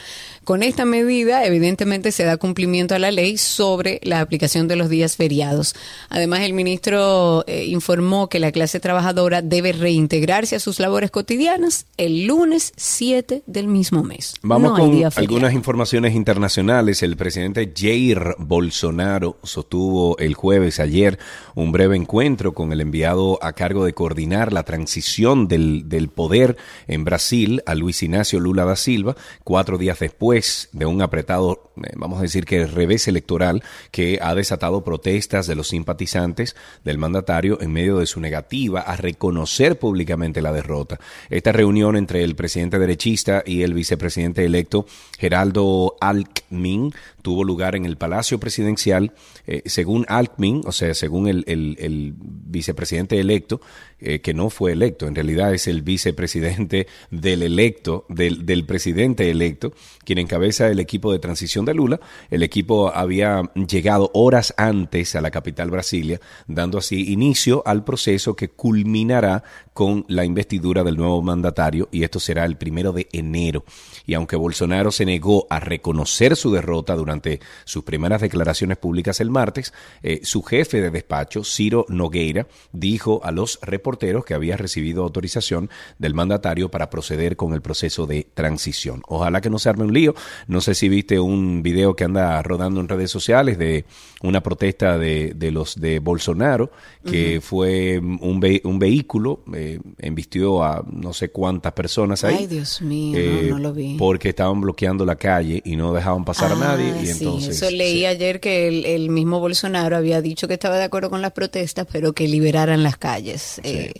Con 0.48 0.62
esta 0.62 0.86
medida, 0.86 1.44
evidentemente, 1.44 2.10
se 2.10 2.24
da 2.24 2.38
cumplimiento 2.38 2.94
a 2.94 2.98
la 2.98 3.10
ley 3.10 3.36
sobre 3.36 4.00
la 4.02 4.22
aplicación 4.22 4.66
de 4.66 4.76
los 4.76 4.88
días 4.88 5.14
feriados. 5.14 5.74
Además, 6.08 6.40
el 6.40 6.54
ministro 6.54 7.44
eh, 7.46 7.66
informó 7.66 8.30
que 8.30 8.38
la 8.38 8.50
clase 8.50 8.80
trabajadora 8.80 9.42
debe 9.42 9.72
reintegrarse 9.72 10.56
a 10.56 10.58
sus 10.58 10.80
labores 10.80 11.10
cotidianas 11.10 11.84
el 11.98 12.26
lunes 12.26 12.72
7 12.78 13.42
del 13.44 13.68
mismo 13.68 14.02
mes. 14.02 14.36
Vamos 14.40 14.70
No 14.70 14.78
con 14.78 15.10
algunas 15.16 15.52
informaciones 15.52 16.14
internacionales. 16.14 17.02
El 17.02 17.18
presidente 17.18 17.70
Jair 17.76 18.34
Bolsonaro 18.38 19.36
sostuvo 19.42 20.16
el 20.16 20.32
jueves 20.32 20.80
ayer 20.80 21.18
un 21.56 21.72
breve 21.72 21.94
encuentro 21.94 22.54
con 22.54 22.72
el 22.72 22.80
enviado 22.80 23.38
a 23.42 23.52
cargo 23.52 23.84
de 23.84 23.92
coordinar 23.92 24.54
la 24.54 24.62
transición 24.62 25.46
del, 25.46 25.90
del 25.90 26.08
poder 26.08 26.56
en 26.86 27.04
Brasil, 27.04 27.62
a 27.66 27.74
Luis 27.74 28.02
Ignacio 28.02 28.40
Lula 28.40 28.64
da 28.64 28.76
Silva, 28.76 29.14
cuatro 29.44 29.76
días 29.76 29.98
después 29.98 30.37
de 30.72 30.86
un 30.86 31.02
apretado, 31.02 31.72
eh, 31.76 31.90
vamos 31.96 32.18
a 32.18 32.22
decir 32.22 32.44
que 32.44 32.66
revés 32.66 33.08
electoral 33.08 33.62
que 33.90 34.18
ha 34.22 34.34
desatado 34.34 34.84
protestas 34.84 35.46
de 35.46 35.54
los 35.54 35.68
simpatizantes 35.68 36.56
del 36.84 36.98
mandatario 36.98 37.60
en 37.60 37.72
medio 37.72 37.98
de 37.98 38.06
su 38.06 38.20
negativa 38.20 38.80
a 38.80 38.96
reconocer 38.96 39.78
públicamente 39.78 40.42
la 40.42 40.52
derrota. 40.52 41.00
Esta 41.30 41.52
reunión 41.52 41.96
entre 41.96 42.22
el 42.22 42.36
presidente 42.36 42.78
derechista 42.78 43.42
y 43.44 43.62
el 43.62 43.74
vicepresidente 43.74 44.44
electo 44.44 44.86
Geraldo 45.18 45.96
Alckmin 46.00 46.92
tuvo 47.28 47.44
lugar 47.44 47.76
en 47.76 47.84
el 47.84 47.98
Palacio 47.98 48.40
Presidencial. 48.40 49.12
Eh, 49.46 49.60
según 49.66 50.06
Alckmin, 50.08 50.62
o 50.64 50.72
sea, 50.72 50.94
según 50.94 51.28
el, 51.28 51.44
el- 51.46 51.76
el 51.78 52.14
vicepresidente 52.16 53.20
electo, 53.20 53.60
eh, 54.00 54.20
que 54.20 54.32
no 54.32 54.48
fue 54.48 54.72
electo, 54.72 55.06
en 55.06 55.14
realidad 55.14 55.52
es 55.52 55.66
el 55.68 55.82
vicepresidente 55.82 56.86
del 57.10 57.42
electo, 57.42 58.06
del, 58.08 58.46
del 58.46 58.64
presidente 58.64 59.30
electo, 59.30 59.74
quien 60.06 60.18
encabeza 60.20 60.68
el 60.68 60.80
equipo 60.80 61.12
de 61.12 61.18
transición 61.18 61.66
de 61.66 61.74
Lula. 61.74 62.00
El 62.30 62.42
equipo 62.42 62.90
había 62.94 63.42
llegado 63.68 64.10
horas 64.14 64.54
antes 64.56 65.14
a 65.14 65.20
la 65.20 65.30
capital 65.30 65.70
Brasilia, 65.70 66.20
dando 66.46 66.78
así 66.78 67.12
inicio 67.12 67.62
al 67.66 67.84
proceso 67.84 68.34
que 68.36 68.48
culminará 68.48 69.44
con 69.78 70.04
la 70.08 70.24
investidura 70.24 70.82
del 70.82 70.96
nuevo 70.96 71.22
mandatario 71.22 71.88
y 71.92 72.02
esto 72.02 72.18
será 72.18 72.44
el 72.44 72.56
primero 72.56 72.90
de 72.90 73.06
enero. 73.12 73.62
Y 74.06 74.14
aunque 74.14 74.34
Bolsonaro 74.34 74.90
se 74.90 75.04
negó 75.04 75.46
a 75.50 75.60
reconocer 75.60 76.34
su 76.34 76.50
derrota 76.50 76.96
durante 76.96 77.38
sus 77.64 77.84
primeras 77.84 78.20
declaraciones 78.20 78.76
públicas 78.76 79.20
el 79.20 79.30
martes, 79.30 79.72
eh, 80.02 80.18
su 80.24 80.42
jefe 80.42 80.80
de 80.80 80.90
despacho, 80.90 81.44
Ciro 81.44 81.86
Nogueira, 81.90 82.48
dijo 82.72 83.20
a 83.22 83.30
los 83.30 83.60
reporteros 83.62 84.24
que 84.24 84.34
había 84.34 84.56
recibido 84.56 85.04
autorización 85.04 85.70
del 85.96 86.12
mandatario 86.12 86.72
para 86.72 86.90
proceder 86.90 87.36
con 87.36 87.54
el 87.54 87.62
proceso 87.62 88.04
de 88.04 88.26
transición. 88.34 89.02
Ojalá 89.06 89.40
que 89.40 89.48
no 89.48 89.60
se 89.60 89.68
arme 89.68 89.84
un 89.84 89.92
lío. 89.92 90.16
No 90.48 90.60
sé 90.60 90.74
si 90.74 90.88
viste 90.88 91.20
un 91.20 91.62
video 91.62 91.94
que 91.94 92.02
anda 92.02 92.42
rodando 92.42 92.80
en 92.80 92.88
redes 92.88 93.12
sociales 93.12 93.58
de 93.58 93.84
una 94.24 94.42
protesta 94.42 94.98
de, 94.98 95.34
de 95.36 95.52
los 95.52 95.80
de 95.80 96.00
Bolsonaro, 96.00 96.72
que 97.08 97.40
fue 97.40 98.00
un, 98.00 98.40
ve- 98.40 98.60
un 98.64 98.80
vehículo, 98.80 99.44
eh, 99.54 99.66
embistió 99.98 100.62
a 100.62 100.84
no 100.90 101.12
sé 101.12 101.30
cuántas 101.30 101.72
personas 101.72 102.24
ahí. 102.24 102.36
Ay, 102.40 102.46
Dios 102.46 102.80
mío, 102.82 103.16
eh, 103.18 103.46
no, 103.50 103.56
no 103.56 103.58
lo 103.68 103.72
vi. 103.72 103.96
Porque 103.98 104.30
estaban 104.30 104.60
bloqueando 104.60 105.04
la 105.04 105.16
calle 105.16 105.60
y 105.64 105.76
no 105.76 105.92
dejaban 105.92 106.24
pasar 106.24 106.52
a 106.52 106.54
Ah, 106.54 106.58
nadie. 106.76 106.94
Y 107.02 107.06
sí, 107.06 107.12
entonces, 107.24 107.56
eso 107.56 107.70
leí 107.70 107.98
sí. 108.00 108.06
ayer 108.06 108.40
que 108.40 108.68
el, 108.68 108.84
el 108.86 109.10
mismo 109.10 109.40
Bolsonaro 109.40 109.96
había 109.96 110.20
dicho 110.22 110.48
que 110.48 110.54
estaba 110.54 110.76
de 110.78 110.84
acuerdo 110.84 111.10
con 111.10 111.22
las 111.22 111.32
protestas, 111.32 111.86
pero 111.90 112.12
que 112.12 112.28
liberaran 112.28 112.82
las 112.82 112.96
calles. 112.96 113.60
Eh, 113.64 113.92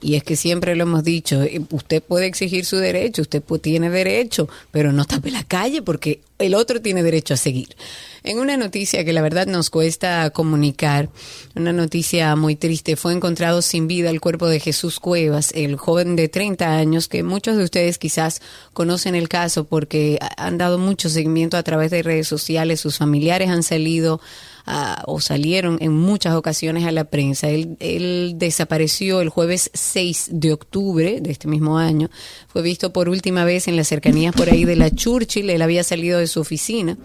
y 0.00 0.16
es 0.16 0.24
que 0.24 0.34
siempre 0.34 0.74
lo 0.74 0.82
hemos 0.82 1.04
dicho, 1.04 1.42
eh, 1.42 1.60
usted 1.70 2.02
puede 2.02 2.26
exigir 2.26 2.64
su 2.64 2.76
derecho, 2.78 3.22
usted 3.22 3.40
tiene 3.60 3.88
derecho, 3.88 4.48
pero 4.72 4.92
no 4.92 5.04
tape 5.04 5.30
la 5.30 5.44
calle 5.44 5.80
porque 5.82 6.20
el 6.38 6.54
otro 6.54 6.80
tiene 6.82 7.02
derecho 7.04 7.34
a 7.34 7.36
seguir. 7.36 7.76
En 8.24 8.38
una 8.38 8.56
noticia 8.56 9.04
que 9.04 9.12
la 9.12 9.20
verdad 9.20 9.48
nos 9.48 9.68
cuesta 9.68 10.30
comunicar, 10.30 11.08
una 11.56 11.72
noticia 11.72 12.36
muy 12.36 12.54
triste, 12.54 12.94
fue 12.94 13.12
encontrado 13.12 13.62
sin 13.62 13.88
vida 13.88 14.10
el 14.10 14.20
cuerpo 14.20 14.46
de 14.46 14.60
Jesús 14.60 15.00
Cuevas, 15.00 15.50
el 15.56 15.74
joven 15.76 16.14
de 16.14 16.28
30 16.28 16.76
años, 16.76 17.08
que 17.08 17.24
muchos 17.24 17.56
de 17.56 17.64
ustedes 17.64 17.98
quizás 17.98 18.40
conocen 18.74 19.16
el 19.16 19.28
caso 19.28 19.64
porque 19.64 20.18
ha- 20.20 20.46
han 20.46 20.56
dado 20.56 20.78
mucho 20.78 21.08
seguimiento 21.08 21.56
a 21.56 21.64
través 21.64 21.90
de 21.90 22.04
redes 22.04 22.28
sociales, 22.28 22.80
sus 22.80 22.98
familiares 22.98 23.48
han 23.50 23.64
salido 23.64 24.20
ah, 24.66 25.02
o 25.08 25.20
salieron 25.20 25.78
en 25.80 25.90
muchas 25.92 26.36
ocasiones 26.36 26.84
a 26.86 26.92
la 26.92 27.02
prensa. 27.02 27.48
Él, 27.48 27.76
él 27.80 28.34
desapareció 28.36 29.20
el 29.20 29.30
jueves 29.30 29.68
6 29.74 30.28
de 30.30 30.52
octubre 30.52 31.18
de 31.20 31.32
este 31.32 31.48
mismo 31.48 31.76
año, 31.78 32.08
fue 32.46 32.62
visto 32.62 32.92
por 32.92 33.08
última 33.08 33.44
vez 33.44 33.66
en 33.66 33.74
las 33.74 33.88
cercanías 33.88 34.32
por 34.32 34.48
ahí 34.48 34.64
de 34.64 34.76
la 34.76 34.92
Churchill, 34.92 35.50
él 35.50 35.62
había 35.62 35.82
salido 35.82 36.20
de 36.20 36.28
su 36.28 36.38
oficina. 36.38 36.96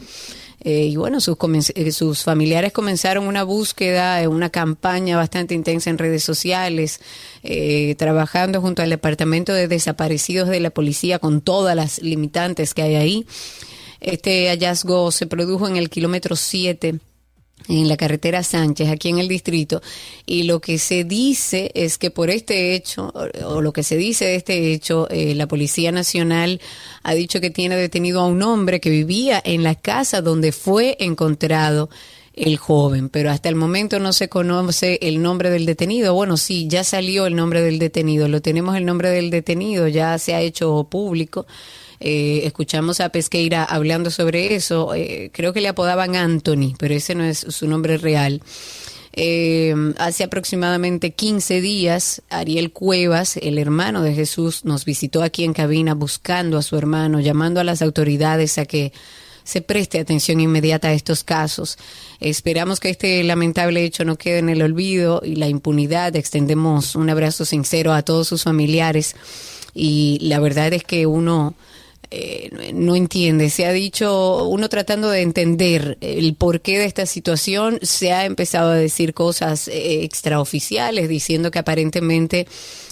Eh, 0.62 0.86
y 0.86 0.96
bueno, 0.96 1.22
sus, 1.22 1.38
eh, 1.76 1.92
sus 1.92 2.24
familiares 2.24 2.72
comenzaron 2.72 3.28
una 3.28 3.44
búsqueda, 3.44 4.22
eh, 4.22 4.28
una 4.28 4.50
campaña 4.50 5.16
bastante 5.16 5.54
intensa 5.54 5.90
en 5.90 5.98
redes 5.98 6.24
sociales, 6.24 7.00
eh, 7.44 7.96
trabajando 7.98 8.60
junto 8.60 8.82
al 8.82 8.90
Departamento 8.90 9.54
de 9.54 9.68
Desaparecidos 9.68 10.50
de 10.50 10.60
la 10.60 10.72
Policía 10.72 11.20
con 11.20 11.42
todas 11.42 11.76
las 11.76 12.02
limitantes 12.02 12.74
que 12.74 12.82
hay 12.82 12.96
ahí. 12.96 13.26
Este 14.02 14.48
hallazgo 14.50 15.12
se 15.12 15.28
produjo 15.28 15.68
en 15.68 15.78
el 15.78 15.90
kilómetro 15.90 16.36
7 16.36 17.00
en 17.67 17.88
la 17.88 17.97
carretera 17.97 18.43
Sánchez, 18.43 18.89
aquí 18.89 19.09
en 19.09 19.19
el 19.19 19.27
distrito, 19.27 19.81
y 20.25 20.43
lo 20.43 20.59
que 20.62 20.77
se 20.77 21.03
dice 21.03 21.71
es 21.74 21.97
que 21.97 22.12
por 22.12 22.29
este 22.29 22.74
hecho, 22.75 23.13
o, 23.45 23.62
lo 23.62 23.74
que 23.74 23.83
se 23.83 23.97
dice 23.97 24.25
de 24.25 24.36
este 24.36 24.74
hecho, 24.74 25.07
eh, 25.09 25.36
la 25.36 25.47
Policía 25.47 25.91
Nacional 25.91 26.62
ha 27.03 27.13
dicho 27.13 27.41
que 27.41 27.50
tiene 27.50 27.75
detenido 27.75 28.21
a 28.21 28.27
un 28.27 28.41
hombre 28.41 28.79
que 28.79 28.89
vivía 28.89 29.41
en 29.43 29.63
la 29.63 29.75
casa 29.75 30.21
donde 30.21 30.51
fue 30.51 30.97
encontrado 31.00 31.89
el 32.38 32.57
joven, 32.57 33.09
pero 33.09 33.31
hasta 33.31 33.50
el 33.50 33.55
momento 33.55 34.00
no 34.00 34.13
se 34.13 34.29
conoce 34.29 35.00
el 35.01 35.21
nombre 35.21 35.50
del 35.50 35.65
detenido. 35.65 36.13
Bueno, 36.13 36.38
sí, 36.38 36.67
ya 36.69 36.83
salió 36.83 37.25
el 37.25 37.36
nombre 37.36 37.62
del 37.62 37.79
detenido, 37.79 38.27
lo 38.27 38.41
tenemos 38.41 38.77
el 38.77 38.86
nombre 38.86 39.09
del 39.09 39.31
detenido, 39.31 39.88
ya 39.88 40.17
se 40.19 40.36
ha 40.36 40.41
hecho 40.41 40.88
público. 40.89 41.47
Eh, 42.00 42.42
escuchamos 42.44 43.00
a 43.00 43.10
Pesqueira 43.10 43.63
hablando 43.63 44.12
sobre 44.12 44.56
eso. 44.56 44.94
Eh, 44.94 45.32
creo 45.34 45.54
que 45.54 45.62
le 45.62 45.68
apodaban 45.68 46.16
Anthony, 46.16 46.74
pero 46.77 46.94
ese 46.94 47.16
no 47.16 47.24
es 47.24 47.39
su 47.39 47.68
nombre 47.68 47.98
real. 47.98 48.42
Eh, 49.20 49.74
hace 49.98 50.24
aproximadamente 50.24 51.12
15 51.12 51.60
días, 51.60 52.22
Ariel 52.30 52.72
Cuevas, 52.72 53.38
el 53.38 53.58
hermano 53.58 54.04
de 54.04 54.13
Jesús, 54.13 54.63
nos 54.63 54.86
visitó 54.86 55.24
aquí 55.24 55.44
en 55.44 55.54
cabina 55.54 55.96
buscando 55.96 56.58
a 56.58 56.62
su 56.62 56.77
hermano, 56.77 57.20
llamando 57.20 57.60
a 57.60 57.63
las 57.63 57.82
autoridades 57.82 58.60
a 58.60 58.66
que 58.66 58.94
se 59.44 59.62
preste 59.62 60.00
atención 60.00 60.39
inmediata 60.39 60.89
a 60.89 60.94
estos 60.94 61.24
casos. 61.24 61.80
Esperamos 62.20 62.80
que 62.80 62.89
este 62.89 63.24
lamentable 63.24 63.84
hecho 63.84 64.06
no 64.06 64.18
quede 64.18 64.39
en 64.39 64.50
el 64.50 64.62
olvido 64.62 65.22
y 65.25 65.36
la 65.36 65.48
impunidad. 65.48 66.16
Extendemos 66.16 66.96
un 66.96 67.10
abrazo 67.10 67.44
sincero 67.44 67.94
a 67.94 68.04
todos 68.04 68.27
sus 68.27 68.44
familiares 68.44 69.16
y 69.74 70.20
la 70.22 70.39
verdad 70.39 70.74
es 70.74 70.84
que 70.84 71.08
uno 71.08 71.56
eh, 72.12 72.72
no 72.74 72.96
entiende. 72.96 73.50
Se 73.50 73.66
ha 73.66 73.72
dicho, 73.72 74.48
uno 74.48 74.70
tratando 74.70 75.10
de 75.10 75.22
entender 75.22 75.98
el 76.02 76.36
porqué 76.36 76.80
de 76.80 76.86
esta 76.86 77.06
situación, 77.06 77.80
se 77.82 78.12
ha 78.12 78.26
empezado 78.26 78.72
a 78.72 78.76
decir 78.76 79.14
cosas 79.14 79.68
eh, 79.68 80.04
extraoficiales, 80.04 81.10
diciendo 81.10 81.52
que 81.52 81.60
aparentemente 81.60 82.48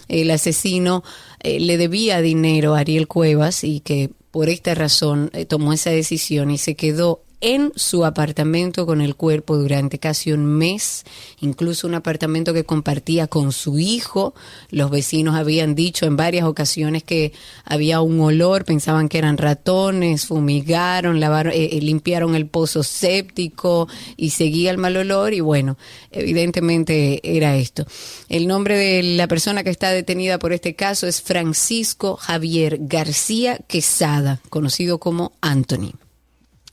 el 0.08 0.32
asesino 0.32 1.04
eh, 1.42 1.60
le 1.60 1.78
debía 1.78 2.22
dinero 2.22 2.76
a 2.76 2.80
Ariel 2.80 3.08
Cuevas 3.08 3.64
y 3.64 3.80
que 3.80 4.12
por 4.32 4.50
esta 4.50 4.76
razón 4.76 5.30
eh, 5.34 5.46
tomó 5.46 5.74
esa 5.74 5.92
decisión 5.92 6.52
y 6.52 6.58
se 6.58 6.76
quedó 6.76 7.22
en 7.42 7.72
su 7.76 8.06
apartamento 8.06 8.86
con 8.86 9.02
el 9.02 9.16
cuerpo 9.16 9.58
durante 9.58 10.00
casi 10.00 10.32
un 10.32 10.46
mes, 10.46 11.04
incluso 11.42 11.88
un 11.88 11.96
apartamento 11.96 12.54
que 12.54 12.64
compartía 12.64 13.28
con 13.28 13.52
su 13.52 13.78
hijo. 13.78 14.34
Los 14.70 14.90
vecinos 14.92 15.36
habían 15.36 15.76
dicho 15.76 16.06
en 16.06 16.18
varias 16.18 16.46
ocasiones 16.46 17.04
que 17.04 17.34
había 17.64 18.02
un 18.02 18.20
olor, 18.20 18.66
pensaban 18.66 19.10
que 19.10 19.18
eran 19.18 19.38
ratones, 19.38 20.26
fumigaron, 20.26 21.20
lavaron, 21.20 21.54
eh, 21.54 21.70
eh, 21.72 21.82
limpiaron 21.82 22.36
el 22.36 22.48
pozo 22.48 22.84
séptico 22.84 23.88
y 24.18 24.32
seguía 24.32 24.72
el 24.72 24.78
mal 24.78 24.96
olor 24.98 25.34
y 25.34 25.40
bueno, 25.40 25.78
evidentemente 26.12 27.20
era 27.38 27.56
esto. 27.56 27.86
El 28.30 28.48
nombre 28.48 28.78
de 28.78 29.04
la 29.04 29.28
persona 29.28 29.64
que 29.64 29.70
está 29.70 29.92
detenida 29.92 30.40
por 30.40 30.54
este 30.54 30.76
caso 30.76 31.08
es 31.08 31.22
Francisco 31.22 32.16
Javier 32.16 32.78
García 32.82 33.60
Quesada, 33.68 34.40
conocido 34.50 35.00
como 35.00 35.34
Anthony. 35.42 36.05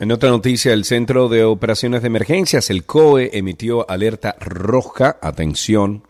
En 0.02 0.10
otra 0.10 0.30
noticia, 0.30 0.72
el 0.72 0.84
Centro 0.84 1.28
de 1.28 1.44
Operaciones 1.44 2.02
de 2.02 2.08
Emergencias, 2.08 2.70
el 2.70 2.82
COE, 2.82 3.30
emitió 3.34 3.88
alerta 3.88 4.34
roja, 4.40 5.16
atención, 5.22 6.02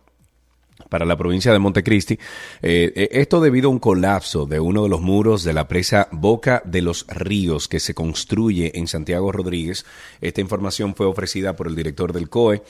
para 0.89 1.05
la 1.05 1.19
provincia 1.19 1.53
de 1.53 1.59
Montecristi. 1.59 2.15
Eh, 2.63 2.91
eh, 2.97 3.09
esto 3.13 3.43
debido 3.43 3.69
a 3.69 3.71
un 3.71 3.79
colapso 3.79 4.47
de 4.47 4.61
uno 4.61 4.85
de 4.85 4.89
los 4.89 5.03
muros 5.03 5.45
de 5.45 5.53
la 5.53 5.69
presa 5.69 6.09
Boca 6.11 6.63
de 6.65 6.81
los 6.81 7.07
Ríos 7.07 7.69
que 7.69 7.81
se 7.81 7.93
construye 7.93 8.79
en 8.79 8.87
Santiago 8.89 9.31
Rodríguez. 9.31 9.85
Esta 10.23 10.41
información 10.41 10.95
fue 10.95 11.05
ofrecida 11.05 11.55
por 11.55 11.67
el 11.67 11.77
director 11.77 12.15
del 12.15 12.31
COE. 12.31 12.63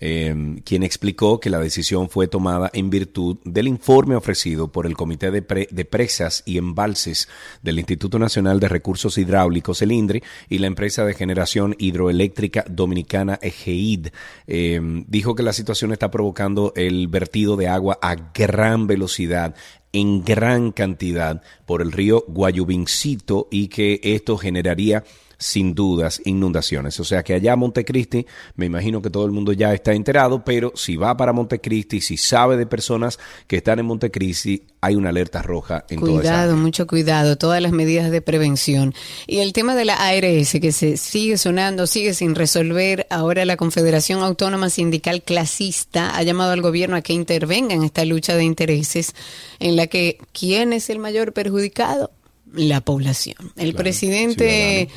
Eh, 0.00 0.60
quien 0.64 0.82
explicó 0.82 1.40
que 1.40 1.50
la 1.50 1.58
decisión 1.58 2.08
fue 2.08 2.28
tomada 2.28 2.70
en 2.72 2.90
virtud 2.90 3.38
del 3.44 3.68
informe 3.68 4.16
ofrecido 4.16 4.70
por 4.70 4.86
el 4.86 4.96
Comité 4.96 5.30
de, 5.30 5.42
Pre- 5.42 5.68
de 5.70 5.84
Presas 5.84 6.42
y 6.46 6.58
Embalses 6.58 7.28
del 7.62 7.78
Instituto 7.78 8.18
Nacional 8.18 8.60
de 8.60 8.68
Recursos 8.68 9.18
Hidráulicos, 9.18 9.82
el 9.82 9.92
INDRI, 9.92 10.22
y 10.48 10.58
la 10.58 10.66
empresa 10.66 11.04
de 11.04 11.14
generación 11.14 11.74
hidroeléctrica 11.78 12.64
dominicana 12.68 13.38
EGEID. 13.40 14.08
Eh, 14.46 14.80
dijo 15.06 15.34
que 15.34 15.42
la 15.42 15.52
situación 15.52 15.92
está 15.92 16.10
provocando 16.10 16.72
el 16.76 17.08
vertido 17.08 17.56
de 17.56 17.68
agua 17.68 17.98
a 18.02 18.16
gran 18.34 18.86
velocidad 18.86 19.54
en 19.92 20.24
gran 20.24 20.72
cantidad 20.72 21.42
por 21.64 21.80
el 21.80 21.92
río 21.92 22.24
Guayubincito 22.28 23.48
y 23.50 23.68
que 23.68 24.00
esto 24.02 24.36
generaría 24.36 25.04
sin 25.38 25.74
dudas 25.74 26.20
inundaciones. 26.24 26.98
O 27.00 27.04
sea 27.04 27.22
que 27.22 27.34
allá 27.34 27.56
Montecristi, 27.56 28.26
me 28.56 28.66
imagino 28.66 29.02
que 29.02 29.10
todo 29.10 29.26
el 29.26 29.32
mundo 29.32 29.52
ya 29.52 29.74
está 29.74 29.92
enterado, 29.92 30.44
pero 30.44 30.72
si 30.74 30.96
va 30.96 31.16
para 31.16 31.32
Montecristi, 31.32 32.00
si 32.00 32.16
sabe 32.16 32.56
de 32.56 32.66
personas 32.66 33.18
que 33.46 33.56
están 33.56 33.78
en 33.78 33.86
Montecristi, 33.86 34.62
hay 34.80 34.94
una 34.94 35.10
alerta 35.10 35.42
roja 35.42 35.84
en 35.88 36.00
toda 36.00 36.12
esa 36.12 36.20
Cuidado, 36.20 36.56
mucho 36.56 36.86
cuidado, 36.86 37.36
todas 37.36 37.60
las 37.60 37.72
medidas 37.72 38.10
de 38.10 38.22
prevención. 38.22 38.94
Y 39.26 39.38
el 39.38 39.52
tema 39.52 39.74
de 39.74 39.84
la 39.84 39.94
ARS 39.94 40.52
que 40.60 40.72
se 40.72 40.96
sigue 40.96 41.38
sonando, 41.38 41.86
sigue 41.86 42.14
sin 42.14 42.34
resolver. 42.34 43.06
Ahora 43.10 43.44
la 43.44 43.56
Confederación 43.56 44.22
Autónoma 44.22 44.70
Sindical 44.70 45.22
Clasista 45.22 46.16
ha 46.16 46.22
llamado 46.22 46.52
al 46.52 46.62
gobierno 46.62 46.96
a 46.96 47.02
que 47.02 47.12
intervenga 47.12 47.74
en 47.74 47.82
esta 47.82 48.04
lucha 48.04 48.36
de 48.36 48.44
intereses 48.44 49.14
en 49.58 49.76
la 49.76 49.86
que 49.86 50.18
¿quién 50.32 50.72
es 50.72 50.88
el 50.90 50.98
mayor 50.98 51.32
perjudicado? 51.32 52.10
La 52.52 52.80
población. 52.80 53.36
El 53.56 53.70
Claro, 53.70 53.78
presidente 53.78 54.88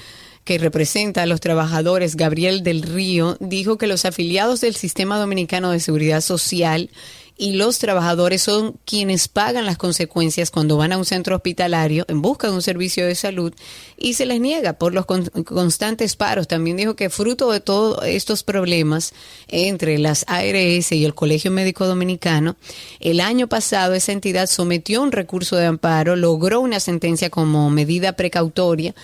que 0.50 0.58
representa 0.58 1.22
a 1.22 1.26
los 1.28 1.42
trabajadores, 1.42 2.16
Gabriel 2.16 2.64
del 2.64 2.82
Río, 2.82 3.38
dijo 3.40 3.78
que 3.78 3.86
los 3.86 4.04
afiliados 4.06 4.62
del 4.62 4.76
Sistema 4.76 5.20
Dominicano 5.20 5.70
de 5.70 5.80
Seguridad 5.80 6.22
Social 6.22 6.90
y 7.38 7.52
los 7.54 7.78
trabajadores 7.78 8.42
son 8.42 8.80
quienes 8.84 9.28
pagan 9.28 9.68
las 9.68 9.78
consecuencias 9.78 10.50
cuando 10.50 10.76
van 10.76 10.92
a 10.92 10.98
un 10.98 11.06
centro 11.06 11.36
hospitalario 11.36 12.04
en 12.08 12.24
busca 12.24 12.48
de 12.48 12.54
un 12.54 12.64
servicio 12.64 13.06
de 13.06 13.14
salud 13.14 13.54
y 13.96 14.16
se 14.16 14.26
les 14.26 14.42
niega 14.42 14.74
por 14.74 14.96
los 14.96 15.06
con- 15.06 15.30
constantes 15.46 16.16
paros. 16.16 16.48
También 16.48 16.78
dijo 16.78 16.96
que 16.96 17.12
fruto 17.12 17.52
de 17.52 17.60
todos 17.60 18.04
estos 18.06 18.42
problemas 18.42 19.14
entre 19.50 20.00
las 20.00 20.26
ARS 20.28 20.92
y 20.92 21.06
el 21.06 21.14
Colegio 21.14 21.52
Médico 21.52 21.86
Dominicano, 21.86 22.56
el 23.00 23.20
año 23.22 23.48
pasado 23.48 23.94
esa 23.94 24.14
entidad 24.14 24.48
sometió 24.48 25.04
un 25.04 25.12
recurso 25.12 25.58
de 25.58 25.68
amparo, 25.68 26.16
logró 26.16 26.60
una 26.60 26.80
sentencia 26.80 27.30
como 27.30 27.70
medida 27.70 28.14
precautoria 28.14 28.96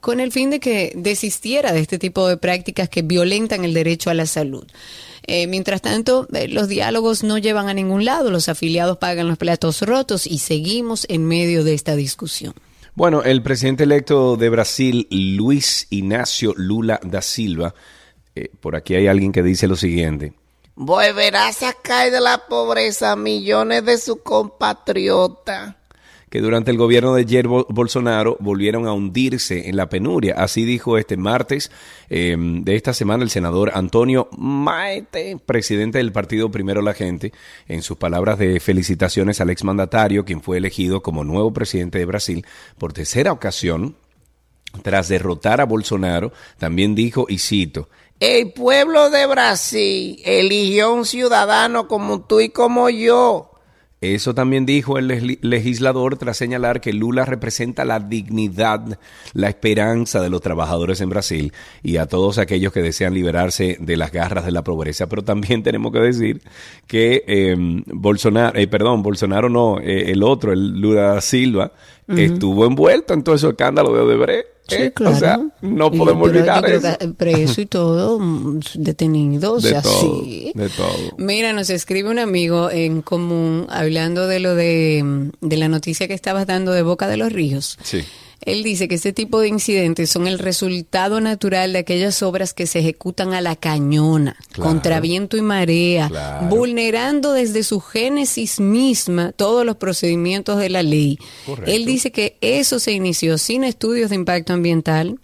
con 0.00 0.20
el 0.20 0.32
fin 0.32 0.50
de 0.50 0.60
que 0.60 0.92
desistiera 0.96 1.72
de 1.72 1.80
este 1.80 1.98
tipo 1.98 2.26
de 2.26 2.36
prácticas 2.36 2.88
que 2.88 3.02
violentan 3.02 3.64
el 3.64 3.74
derecho 3.74 4.10
a 4.10 4.14
la 4.14 4.26
salud. 4.26 4.66
Eh, 5.26 5.46
mientras 5.46 5.82
tanto, 5.82 6.26
eh, 6.32 6.48
los 6.48 6.68
diálogos 6.68 7.22
no 7.22 7.38
llevan 7.38 7.68
a 7.68 7.74
ningún 7.74 8.04
lado, 8.04 8.30
los 8.30 8.48
afiliados 8.48 8.98
pagan 8.98 9.28
los 9.28 9.38
platos 9.38 9.82
rotos 9.82 10.26
y 10.26 10.38
seguimos 10.38 11.06
en 11.08 11.26
medio 11.26 11.62
de 11.62 11.74
esta 11.74 11.94
discusión. 11.94 12.54
Bueno, 12.94 13.22
el 13.22 13.42
presidente 13.42 13.84
electo 13.84 14.36
de 14.36 14.48
Brasil, 14.48 15.06
Luis 15.10 15.86
Ignacio 15.90 16.54
Lula 16.56 16.98
da 17.02 17.22
Silva, 17.22 17.74
eh, 18.34 18.50
por 18.60 18.76
aquí 18.76 18.94
hay 18.94 19.06
alguien 19.06 19.32
que 19.32 19.42
dice 19.42 19.68
lo 19.68 19.76
siguiente. 19.76 20.32
Volverá 20.74 21.48
a 21.48 21.52
sacar 21.52 22.10
de 22.10 22.20
la 22.20 22.46
pobreza 22.48 23.12
a 23.12 23.16
millones 23.16 23.84
de 23.84 23.98
sus 23.98 24.22
compatriotas. 24.22 25.76
Que 26.30 26.40
durante 26.40 26.70
el 26.70 26.78
gobierno 26.78 27.14
de 27.14 27.24
Jair 27.26 27.48
Bol- 27.48 27.66
Bolsonaro 27.68 28.36
volvieron 28.40 28.86
a 28.86 28.92
hundirse 28.92 29.68
en 29.68 29.76
la 29.76 29.88
penuria. 29.88 30.34
Así 30.38 30.64
dijo 30.64 30.96
este 30.96 31.16
martes 31.16 31.70
eh, 32.08 32.36
de 32.38 32.76
esta 32.76 32.94
semana 32.94 33.24
el 33.24 33.30
senador 33.30 33.72
Antonio 33.74 34.28
Maete, 34.38 35.36
presidente 35.44 35.98
del 35.98 36.12
partido 36.12 36.50
Primero 36.50 36.80
la 36.82 36.94
Gente, 36.94 37.32
en 37.68 37.82
sus 37.82 37.98
palabras 37.98 38.38
de 38.38 38.60
felicitaciones 38.60 39.40
al 39.40 39.50
exmandatario, 39.50 40.24
quien 40.24 40.40
fue 40.40 40.58
elegido 40.58 41.02
como 41.02 41.24
nuevo 41.24 41.52
presidente 41.52 41.98
de 41.98 42.06
Brasil 42.06 42.46
por 42.78 42.92
tercera 42.92 43.32
ocasión. 43.32 43.96
Tras 44.82 45.08
derrotar 45.08 45.60
a 45.60 45.64
Bolsonaro, 45.64 46.32
también 46.56 46.94
dijo, 46.94 47.26
y 47.28 47.38
cito, 47.38 47.88
El 48.20 48.52
pueblo 48.52 49.10
de 49.10 49.26
Brasil 49.26 50.20
eligió 50.24 50.92
un 50.94 51.04
ciudadano 51.04 51.88
como 51.88 52.20
tú 52.24 52.38
y 52.38 52.50
como 52.50 52.88
yo. 52.88 53.49
Eso 54.00 54.34
también 54.34 54.64
dijo 54.64 54.96
el 54.96 55.08
legis- 55.10 55.38
legislador 55.42 56.16
tras 56.16 56.38
señalar 56.38 56.80
que 56.80 56.94
Lula 56.94 57.26
representa 57.26 57.84
la 57.84 58.00
dignidad, 58.00 58.98
la 59.34 59.48
esperanza 59.50 60.22
de 60.22 60.30
los 60.30 60.40
trabajadores 60.40 61.02
en 61.02 61.10
Brasil 61.10 61.52
y 61.82 61.98
a 61.98 62.06
todos 62.06 62.38
aquellos 62.38 62.72
que 62.72 62.80
desean 62.80 63.12
liberarse 63.12 63.76
de 63.78 63.96
las 63.98 64.10
garras 64.10 64.46
de 64.46 64.52
la 64.52 64.64
pobreza. 64.64 65.06
Pero 65.06 65.22
también 65.22 65.62
tenemos 65.62 65.92
que 65.92 66.00
decir 66.00 66.40
que 66.86 67.24
eh, 67.26 67.54
Bolsonaro, 67.86 68.58
eh, 68.58 68.66
perdón, 68.68 69.02
Bolsonaro 69.02 69.50
no, 69.50 69.78
eh, 69.78 70.10
el 70.12 70.22
otro, 70.22 70.52
el 70.52 70.80
Lula 70.80 71.20
Silva, 71.20 71.72
estuvo 72.08 72.66
envuelto 72.66 73.14
en 73.14 73.22
todo 73.22 73.34
ese 73.36 73.48
escándalo 73.48 73.92
de 73.94 74.00
Odebrecht. 74.00 74.46
¿Eh? 74.72 74.92
O 75.04 75.14
sea, 75.16 75.38
no 75.60 75.90
podemos 75.90 76.28
pero 76.28 76.40
olvidar 76.40 76.56
yo 76.56 76.66
creo 76.66 76.78
eso. 76.78 76.98
que 76.98 77.08
Preso 77.08 77.60
y 77.60 77.66
todo, 77.66 78.18
mm, 78.18 78.60
detenido, 78.76 79.52
o 79.54 79.60
De 79.60 79.68
sea, 79.70 79.82
todo, 79.82 80.00
sí. 80.24 80.52
de 80.54 80.68
todo. 80.70 80.88
Mira, 81.18 81.52
nos 81.52 81.70
escribe 81.70 82.08
un 82.10 82.18
amigo 82.18 82.70
en 82.70 83.02
común 83.02 83.66
hablando 83.70 84.26
de 84.26 84.40
lo 84.40 84.54
de, 84.54 85.02
mm, 85.04 85.30
de 85.46 85.56
la 85.56 85.68
noticia 85.68 86.08
que 86.08 86.14
estabas 86.14 86.46
dando 86.46 86.72
de 86.72 86.82
Boca 86.82 87.08
de 87.08 87.16
los 87.16 87.32
Ríos. 87.32 87.78
Sí. 87.82 88.02
Él 88.42 88.62
dice 88.62 88.88
que 88.88 88.94
este 88.94 89.12
tipo 89.12 89.40
de 89.40 89.48
incidentes 89.48 90.08
son 90.10 90.26
el 90.26 90.38
resultado 90.38 91.20
natural 91.20 91.72
de 91.72 91.80
aquellas 91.80 92.22
obras 92.22 92.54
que 92.54 92.66
se 92.66 92.78
ejecutan 92.78 93.34
a 93.34 93.40
la 93.40 93.56
cañona, 93.56 94.36
Claro. 94.52 94.70
contra 94.70 95.00
viento 95.00 95.36
y 95.36 95.42
marea, 95.42 96.08
Claro. 96.08 96.46
vulnerando 96.46 97.32
desde 97.32 97.62
su 97.64 97.80
génesis 97.80 98.60
misma 98.60 99.32
todos 99.32 99.66
los 99.66 99.76
procedimientos 99.76 100.58
de 100.58 100.70
la 100.70 100.82
ley. 100.82 101.18
Correcto. 101.44 101.70
Él 101.70 101.84
dice 101.84 102.12
que 102.12 102.38
eso 102.40 102.78
se 102.78 102.92
inició 102.92 103.36
sin 103.38 103.64
estudios 103.64 104.10
de 104.10 104.16
impacto 104.16 104.52
ambiental, 104.52 105.18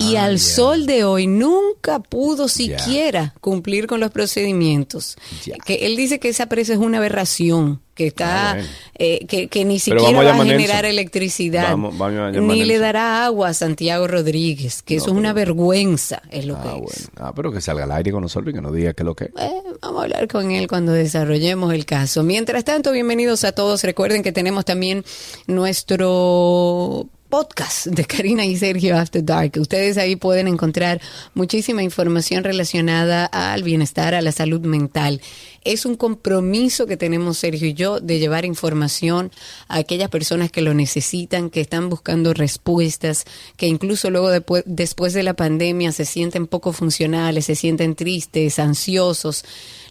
y 0.00 0.16
Ah, 0.16 0.24
al 0.24 0.40
sol 0.40 0.86
de 0.86 1.04
hoy 1.04 1.26
nunca 1.26 2.00
pudo 2.00 2.48
siquiera 2.48 3.34
cumplir 3.40 3.86
con 3.86 4.00
los 4.00 4.10
procedimientos. 4.10 5.16
Que 5.64 5.86
él 5.86 5.94
dice 5.94 6.18
que 6.18 6.30
esa 6.30 6.46
presa 6.46 6.72
es 6.72 6.78
una 6.78 6.98
aberración, 6.98 7.81
que 8.02 8.08
está, 8.08 8.52
Ah, 8.52 8.58
eh, 8.98 9.24
que, 9.26 9.48
que 9.48 9.64
ni 9.64 9.78
siquiera 9.78 10.22
va 10.22 10.32
a 10.32 10.44
generar 10.44 10.84
electricidad, 10.84 11.70
Vamos- 11.70 11.96
vamos 11.96 12.18
a 12.18 12.30
llamar 12.30 12.50
a 12.50 12.54
ni 12.54 12.64
le 12.64 12.78
dará 12.78 13.24
agua 13.24 13.48
a 13.48 13.54
Santiago 13.54 14.06
Rodríguez, 14.08 14.82
que 14.82 14.96
eso 14.96 15.06
es 15.06 15.12
una 15.12 15.32
vergüenza, 15.32 16.22
es 16.30 16.46
lo 16.46 16.56
Ah, 16.56 16.62
que 16.62 16.68
bueno. 16.68 16.86
es. 16.92 17.10
Ah, 17.16 17.32
pero 17.34 17.52
que 17.52 17.60
salga 17.60 17.84
al 17.84 17.92
aire 17.92 18.10
con 18.12 18.22
nosotros 18.22 18.52
y 18.52 18.54
que 18.54 18.60
nos 18.62 18.74
diga 18.74 18.92
qué 18.94 19.02
es 19.02 19.06
lo 19.06 19.14
que 19.14 19.24
es. 19.24 19.30
Eh, 19.38 19.62
vamos 19.80 20.00
a 20.00 20.04
hablar 20.04 20.28
con 20.28 20.50
él 20.50 20.66
cuando 20.68 20.92
desarrollemos 20.92 21.72
el 21.72 21.84
caso. 21.86 22.22
Mientras 22.22 22.64
tanto, 22.64 22.92
bienvenidos 22.92 23.44
a 23.44 23.52
todos. 23.52 23.82
Recuerden 23.84 24.22
que 24.22 24.32
tenemos 24.32 24.64
también 24.64 25.04
nuestro 25.46 27.06
podcast 27.28 27.86
de 27.86 28.04
Karina 28.04 28.44
y 28.44 28.56
Sergio 28.56 28.98
After 28.98 29.24
Dark. 29.24 29.52
Ustedes 29.58 29.96
ahí 29.96 30.16
pueden 30.16 30.48
encontrar 30.48 31.00
muchísima 31.32 31.82
información 31.82 32.44
relacionada 32.44 33.24
al 33.24 33.62
bienestar, 33.62 34.14
a 34.14 34.20
la 34.20 34.32
salud 34.32 34.60
mental. 34.60 35.20
Es 35.64 35.86
un 35.86 35.96
compromiso 35.96 36.86
que 36.86 36.96
tenemos 36.96 37.38
Sergio 37.38 37.68
y 37.68 37.74
yo 37.74 38.00
de 38.00 38.18
llevar 38.18 38.44
información 38.44 39.30
a 39.68 39.76
aquellas 39.78 40.08
personas 40.10 40.50
que 40.50 40.60
lo 40.62 40.74
necesitan, 40.74 41.50
que 41.50 41.60
están 41.60 41.88
buscando 41.88 42.34
respuestas, 42.34 43.24
que 43.56 43.66
incluso 43.66 44.10
luego 44.10 44.30
de- 44.30 44.42
después 44.66 45.12
de 45.14 45.22
la 45.22 45.34
pandemia 45.34 45.92
se 45.92 46.04
sienten 46.04 46.46
poco 46.46 46.72
funcionales, 46.72 47.46
se 47.46 47.54
sienten 47.54 47.94
tristes, 47.94 48.58
ansiosos. 48.58 49.44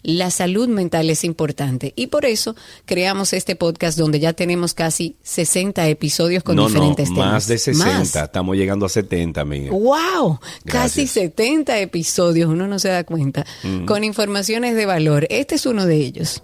La 0.03 0.31
salud 0.31 0.67
mental 0.67 1.11
es 1.11 1.23
importante 1.23 1.93
y 1.95 2.07
por 2.07 2.25
eso 2.25 2.55
creamos 2.85 3.33
este 3.33 3.55
podcast 3.55 3.99
donde 3.99 4.19
ya 4.19 4.33
tenemos 4.33 4.73
casi 4.73 5.15
60 5.21 5.87
episodios 5.89 6.41
con 6.43 6.55
no, 6.55 6.67
diferentes 6.67 7.09
no, 7.09 7.17
temas. 7.17 7.31
más 7.33 7.47
de 7.47 7.57
60. 7.59 7.85
Más. 7.99 8.15
Estamos 8.15 8.57
llegando 8.57 8.87
a 8.87 8.89
70, 8.89 9.41
amiga. 9.41 9.71
¡Wow! 9.71 10.39
Casi 10.65 11.01
Gracias. 11.05 11.09
70 11.11 11.79
episodios, 11.81 12.49
uno 12.49 12.65
no 12.67 12.79
se 12.79 12.89
da 12.89 13.03
cuenta, 13.03 13.45
con 13.85 14.03
informaciones 14.03 14.75
de 14.75 14.87
valor. 14.87 15.27
Este 15.29 15.59
es 15.61 15.65
uno 15.67 15.85
de 15.85 15.95
ellos. 15.95 16.43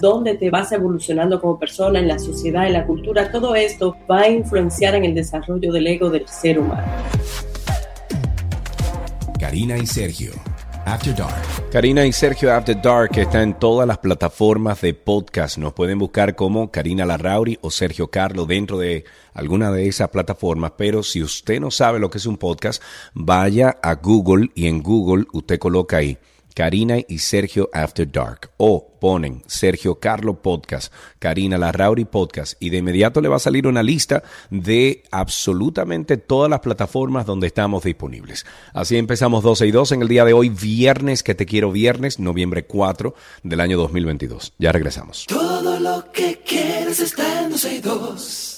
donde 0.00 0.34
te 0.34 0.50
vas 0.50 0.72
evolucionando 0.72 1.40
como 1.40 1.58
persona, 1.58 1.98
en 1.98 2.08
la 2.08 2.18
sociedad, 2.18 2.66
en 2.66 2.72
la 2.72 2.86
cultura. 2.86 3.30
Todo 3.30 3.54
esto 3.54 3.96
va 4.10 4.22
a 4.22 4.28
influenciar 4.28 4.94
en 4.94 5.04
el 5.04 5.14
desarrollo 5.14 5.72
del 5.72 5.86
ego 5.86 6.10
del 6.10 6.26
ser 6.26 6.58
humano. 6.58 6.86
Karina 9.38 9.76
y 9.76 9.86
Sergio. 9.86 10.32
After 10.84 11.14
Dark. 11.14 11.70
Karina 11.70 12.04
y 12.04 12.12
Sergio 12.12 12.52
After 12.52 12.80
Dark 12.82 13.16
está 13.16 13.42
en 13.42 13.54
todas 13.54 13.86
las 13.86 13.98
plataformas 13.98 14.80
de 14.80 14.94
podcast. 14.94 15.58
Nos 15.58 15.74
pueden 15.74 15.98
buscar 15.98 16.34
como 16.34 16.72
Karina 16.72 17.06
Larrauri 17.06 17.56
o 17.60 17.70
Sergio 17.70 18.08
Carlo 18.08 18.46
dentro 18.46 18.78
de 18.78 19.04
alguna 19.32 19.70
de 19.70 19.86
esas 19.86 20.08
plataformas. 20.08 20.72
Pero 20.76 21.04
si 21.04 21.22
usted 21.22 21.60
no 21.60 21.70
sabe 21.70 22.00
lo 22.00 22.10
que 22.10 22.18
es 22.18 22.26
un 22.26 22.36
podcast, 22.36 22.82
vaya 23.14 23.78
a 23.80 23.94
Google 23.94 24.50
y 24.56 24.66
en 24.66 24.82
Google 24.82 25.26
usted 25.32 25.58
coloca 25.58 25.98
ahí 25.98 26.18
Karina 26.54 26.98
y 27.06 27.18
Sergio 27.18 27.68
After 27.72 28.10
Dark. 28.10 28.50
O 28.56 28.92
ponen 29.00 29.42
Sergio 29.46 29.96
Carlo 29.96 30.42
Podcast, 30.42 30.92
Karina 31.18 31.58
Larrauri 31.58 32.04
Podcast 32.04 32.54
y 32.60 32.70
de 32.70 32.78
inmediato 32.78 33.20
le 33.20 33.28
va 33.28 33.36
a 33.36 33.40
salir 33.40 33.66
una 33.66 33.82
lista 33.82 34.22
de 34.50 35.02
absolutamente 35.10 36.16
todas 36.16 36.48
las 36.48 36.60
plataformas 36.60 37.26
donde 37.26 37.48
estamos 37.48 37.82
disponibles. 37.82 38.46
Así 38.72 38.96
empezamos 38.96 39.42
12 39.42 39.66
y 39.66 39.70
2 39.72 39.92
en 39.92 40.02
el 40.02 40.08
día 40.08 40.24
de 40.24 40.32
hoy, 40.32 40.50
viernes, 40.50 41.22
que 41.22 41.34
te 41.34 41.46
quiero 41.46 41.72
viernes, 41.72 42.18
noviembre 42.18 42.64
4 42.64 43.14
del 43.42 43.60
año 43.60 43.76
2022. 43.78 44.54
Ya 44.58 44.70
regresamos. 44.70 45.26
Todo 45.26 45.80
lo 45.80 46.12
que 46.12 46.40
quieres 46.46 47.00
está 47.00 47.42
en 47.42 47.50
12 47.50 47.74
y 47.74 47.80
2. 47.80 48.51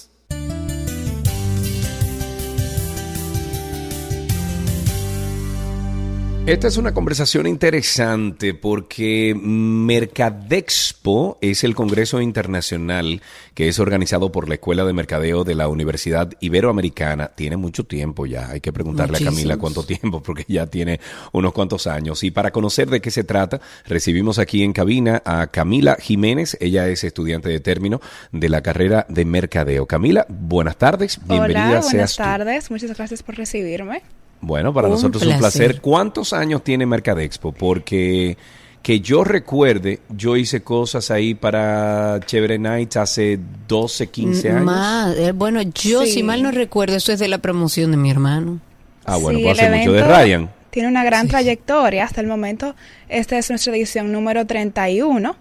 Esta 6.47 6.69
es 6.69 6.77
una 6.77 6.93
conversación 6.93 7.47
interesante 7.47 8.53
porque 8.53 9.35
Mercadexpo 9.35 11.39
es 11.41 11.65
el 11.65 11.75
Congreso 11.75 12.21
Internacional 12.21 13.23
que 13.55 13.69
es 13.69 13.79
organizado 13.79 14.31
por 14.31 14.47
la 14.47 14.57
Escuela 14.57 14.85
de 14.85 14.93
Mercadeo 14.93 15.45
de 15.45 15.55
la 15.55 15.69
Universidad 15.69 16.31
Iberoamericana. 16.41 17.29
Tiene 17.29 17.57
mucho 17.57 17.85
tiempo 17.85 18.27
ya, 18.27 18.51
hay 18.51 18.61
que 18.61 18.75
preguntarle 18.75 19.17
a 19.17 19.25
Camila 19.25 19.57
cuánto 19.57 19.87
tiempo 19.87 20.23
porque 20.23 20.45
ya 20.47 20.67
tiene 20.67 21.01
unos 21.33 21.55
cuantos 21.55 21.87
años. 21.87 22.23
Y 22.23 22.31
para 22.31 22.51
conocer 22.51 22.91
de 22.91 23.01
qué 23.01 23.11
se 23.11 23.25
trata, 23.25 23.63
recibimos 23.87 24.39
aquí 24.39 24.63
en 24.63 24.75
cabina 24.75 25.23
a 25.25 25.47
Camila 25.47 25.97
Jiménez. 25.99 26.59
Ella 26.61 26.87
es 26.89 27.05
estudiante 27.05 27.49
de 27.49 27.61
término 27.61 28.03
de 28.33 28.51
la 28.51 28.63
carrera 28.63 29.07
de 29.09 29.25
Mercadeo. 29.25 29.87
Camila, 29.87 30.27
buenas 30.29 30.77
tardes. 30.77 31.19
Bienvenida 31.27 31.71
Hola, 31.71 31.81
seas 31.81 31.93
buenas 31.93 32.17
tú. 32.17 32.23
tardes. 32.23 32.71
Muchas 32.71 32.95
gracias 32.95 33.23
por 33.23 33.35
recibirme. 33.35 34.03
Bueno, 34.41 34.73
para 34.75 34.89
Un 34.89 34.95
nosotros 34.95 35.23
es 35.23 35.29
un 35.29 35.39
placer. 35.39 35.81
¿Cuántos 35.81 36.33
años 36.33 36.63
tiene 36.63 36.87
Mercadexpo? 36.87 37.53
Porque 37.53 38.37
que 38.83 39.01
yo 39.01 39.25
recuerde, 39.25 40.01
yo 40.11 40.37
hice 40.37 40.63
cosas 40.63 41.11
ahí 41.11 41.35
para 41.35 42.21
Chévere 42.27 42.59
Nights 42.59 42.99
hace 42.99 43.41
12, 43.67 44.09
15 44.09 44.51
años. 44.51 44.65
Más, 44.65 45.17
eh, 45.17 45.33
bueno, 45.33 45.63
yo 45.63 46.05
Sí. 46.05 46.13
si 46.13 46.23
mal 46.23 46.43
no 46.43 46.51
recuerdo, 46.51 46.95
eso 46.97 47.11
es 47.13 47.19
de 47.19 47.29
la 47.29 47.39
promoción 47.39 47.91
de 47.93 47.97
mi 47.97 48.11
hermano. 48.11 48.61
Ah, 49.07 49.17
bueno, 49.17 49.39
Sí, 49.39 49.45
pues 49.47 49.59
hace 49.59 49.71
mucho 49.71 49.93
de 49.93 50.03
Ryan. 50.03 50.51
Tiene 50.69 50.89
una 50.89 51.03
gran 51.05 51.29
trayectoria. 51.29 52.05
Hasta 52.05 52.21
el 52.21 52.27
momento, 52.27 52.75
esta 53.09 53.39
es 53.39 53.49
nuestra 53.49 53.75
edición 53.75 54.13
número 54.13 54.45
31. 54.47 55.35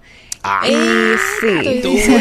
Ah, 0.45 0.62
Estoy 0.65 1.97
sí. 1.99 2.13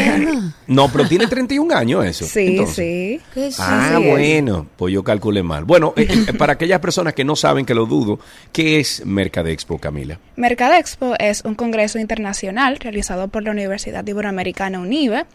No, 0.67 0.89
pero 0.89 1.05
tiene 1.07 1.27
31 1.27 1.75
años 1.75 2.05
eso. 2.05 2.25
sí, 2.25 2.47
entonces. 2.47 2.75
sí. 2.75 3.21
¿Qué 3.33 3.47
es 3.47 3.59
Ah, 3.59 3.99
bueno, 4.01 4.65
pues 4.77 4.93
yo 4.93 5.03
calculé 5.03 5.43
mal. 5.43 5.65
Bueno, 5.65 5.93
eh, 5.97 6.07
eh, 6.09 6.33
para 6.33 6.53
aquellas 6.53 6.79
personas 6.79 7.13
que 7.13 7.25
no 7.25 7.35
saben, 7.35 7.65
que 7.65 7.73
lo 7.73 7.85
dudo, 7.85 8.19
¿qué 8.53 8.79
es 8.79 9.05
Mercadexpo, 9.05 9.77
Camila? 9.77 10.19
Mercadexpo 10.37 11.15
es 11.19 11.43
un 11.43 11.55
congreso 11.55 11.99
internacional 11.99 12.77
realizado 12.77 13.27
por 13.27 13.43
la 13.43 13.51
Universidad 13.51 14.07
Iberoamericana 14.07 14.79
UNIBE 14.79 15.25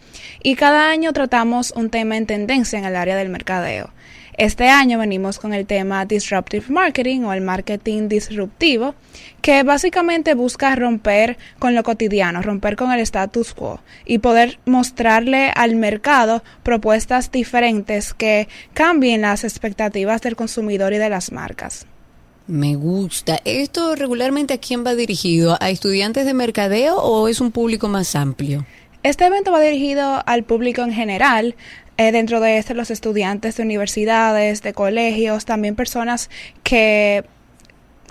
y 0.42 0.54
cada 0.54 0.90
año 0.90 1.12
tratamos 1.12 1.72
un 1.76 1.90
tema 1.90 2.16
en 2.16 2.24
tendencia 2.24 2.78
en 2.78 2.86
el 2.86 2.96
área 2.96 3.16
del 3.16 3.28
mercadeo. 3.28 3.90
Este 4.38 4.68
año 4.68 5.00
venimos 5.00 5.40
con 5.40 5.52
el 5.52 5.66
tema 5.66 6.06
Disruptive 6.06 6.66
Marketing 6.68 7.22
o 7.22 7.32
el 7.32 7.40
marketing 7.40 8.06
disruptivo, 8.06 8.94
que 9.42 9.64
básicamente 9.64 10.34
busca 10.34 10.76
romper 10.76 11.36
con 11.58 11.74
lo 11.74 11.82
cotidiano, 11.82 12.40
romper 12.40 12.76
con 12.76 12.92
el 12.92 13.00
status 13.00 13.52
quo 13.52 13.80
y 14.06 14.18
poder 14.18 14.60
mostrarle 14.64 15.50
al 15.56 15.74
mercado 15.74 16.44
propuestas 16.62 17.32
diferentes 17.32 18.14
que 18.14 18.46
cambien 18.74 19.22
las 19.22 19.42
expectativas 19.42 20.22
del 20.22 20.36
consumidor 20.36 20.92
y 20.92 20.98
de 20.98 21.10
las 21.10 21.32
marcas. 21.32 21.86
Me 22.46 22.76
gusta. 22.76 23.40
¿Esto 23.44 23.96
regularmente 23.96 24.54
a 24.54 24.58
quién 24.58 24.86
va 24.86 24.94
dirigido? 24.94 25.58
¿A 25.60 25.70
estudiantes 25.70 26.26
de 26.26 26.34
mercadeo 26.34 26.96
o 26.96 27.26
es 27.26 27.40
un 27.40 27.50
público 27.50 27.88
más 27.88 28.14
amplio? 28.14 28.64
Este 29.02 29.26
evento 29.26 29.52
va 29.52 29.60
dirigido 29.60 30.22
al 30.26 30.44
público 30.44 30.82
en 30.82 30.92
general, 30.92 31.54
eh, 31.98 32.12
dentro 32.12 32.40
de 32.40 32.58
este 32.58 32.74
los 32.74 32.90
estudiantes 32.90 33.56
de 33.56 33.64
universidades, 33.64 34.62
de 34.62 34.72
colegios, 34.72 35.44
también 35.44 35.74
personas 35.74 36.30
que 36.62 37.24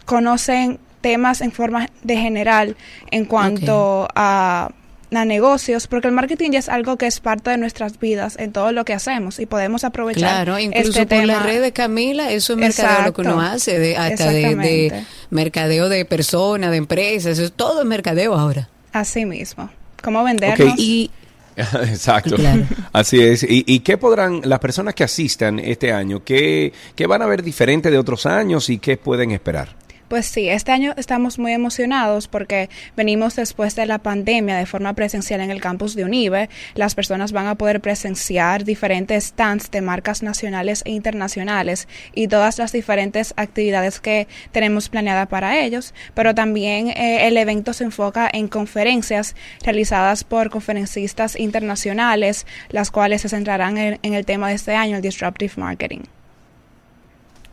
conocen 0.06 0.80
temas 1.00 1.40
en 1.40 1.54
forma 1.54 1.88
de 2.04 2.18
general 2.18 2.76
en 3.12 3.24
cuanto 3.24 4.10
a, 4.14 4.72
a 5.14 5.26
negocios, 5.26 5.88
porque 5.88 6.10
el 6.10 6.14
marketing 6.14 6.52
ya 6.52 6.60
es 6.60 6.68
algo 6.68 6.98
que 6.98 7.08
es 7.08 7.22
parte 7.22 7.52
de 7.52 7.58
nuestras 7.58 7.98
vidas 7.98 8.36
en 8.38 8.52
todo 8.52 8.74
lo 8.74 8.84
que 8.84 8.94
hacemos 8.94 9.40
y 9.40 9.46
podemos 9.46 9.86
aprovechar 9.86 10.44
Claro, 10.44 10.60
incluso 10.60 10.90
este 10.90 11.00
por 11.02 11.08
tema. 11.08 11.26
la 11.26 11.40
red 11.44 11.62
de 11.62 11.72
Camila, 11.72 12.30
eso 12.30 12.54
es 12.54 12.60
mercadeo 12.60 13.06
lo 13.06 13.14
que 13.14 13.22
uno 13.22 13.40
hace, 13.40 13.80
de, 13.80 13.96
hasta 13.96 14.32
de, 14.32 15.06
mercadeo 15.30 15.88
de 15.88 16.04
personas, 16.04 16.72
de 16.72 16.78
empresas, 16.78 17.34
eso 17.34 17.46
es 17.46 17.54
todo 17.54 17.82
es 17.82 17.88
mercadeo 17.88 18.34
ahora. 18.34 18.68
Así 18.92 19.26
mismo. 19.26 19.70
Cómo 20.02 20.24
vendernos. 20.24 20.78
Y 20.78 21.10
Exacto. 21.88 22.36
Claro. 22.36 22.64
Así 22.94 23.20
es. 23.20 23.44
¿Y, 23.44 23.64
y 23.66 23.80
qué 23.80 23.98
podrán 23.98 24.42
las 24.44 24.60
personas 24.60 24.94
que 24.94 25.04
asistan 25.04 25.60
este 25.60 25.92
año, 25.92 26.24
qué, 26.24 26.72
qué 26.96 27.08
van 27.08 27.22
a 27.22 27.26
ver 27.26 27.42
diferente 27.42 27.90
de 27.90 27.98
otros 27.98 28.26
años 28.26 28.70
y 28.70 28.78
qué 28.78 28.98
pueden 28.98 29.32
esperar? 29.32 29.76
Pues 30.08 30.26
sí, 30.26 30.48
este 30.48 30.72
año 30.72 30.94
estamos 30.96 31.38
muy 31.38 31.52
emocionados 31.52 32.30
porque 32.30 32.70
venimos 32.96 33.36
después 33.36 33.76
de 33.76 33.86
la 33.86 33.98
pandemia 33.98 34.56
de 34.56 34.66
forma 34.66 34.94
presencial 34.94 35.42
en 35.42 35.52
el 35.52 35.60
campus 35.60 35.96
de 35.96 36.06
UNIBE. 36.06 36.50
Las 36.76 36.96
personas 36.96 37.34
van 37.34 37.48
a 37.48 37.56
poder 37.56 37.82
presenciar 37.82 38.64
diferentes 38.64 39.26
stands 39.26 39.70
de 39.70 39.82
marcas 39.82 40.24
nacionales 40.24 40.82
e 40.86 40.92
internacionales 40.92 41.90
y 42.16 42.30
todas 42.30 42.58
las 42.58 42.72
diferentes 42.72 43.34
actividades 43.36 44.00
que 44.00 44.30
tenemos 44.54 44.88
planeada 44.88 45.26
para 45.26 45.60
ellos. 45.60 45.94
Pero 46.14 46.34
también 46.34 46.88
eh, 46.88 47.28
el 47.28 47.36
evento 47.36 47.74
se 47.74 47.84
enfoca 47.84 48.30
en 48.32 48.48
conferencias 48.48 49.36
realizadas 49.62 50.24
por 50.24 50.50
conferencistas 50.50 51.38
internacionales, 51.38 52.48
las 52.70 52.92
cuales 52.92 53.24
se 53.24 53.30
centrarán 53.30 53.78
en, 53.78 54.00
en 54.04 54.14
el 54.14 54.26
tema 54.26 54.48
de 54.48 54.56
este 54.56 54.74
año, 54.74 54.96
el 54.96 55.02
Disruptive 55.02 55.52
Marketing. 55.58 56.04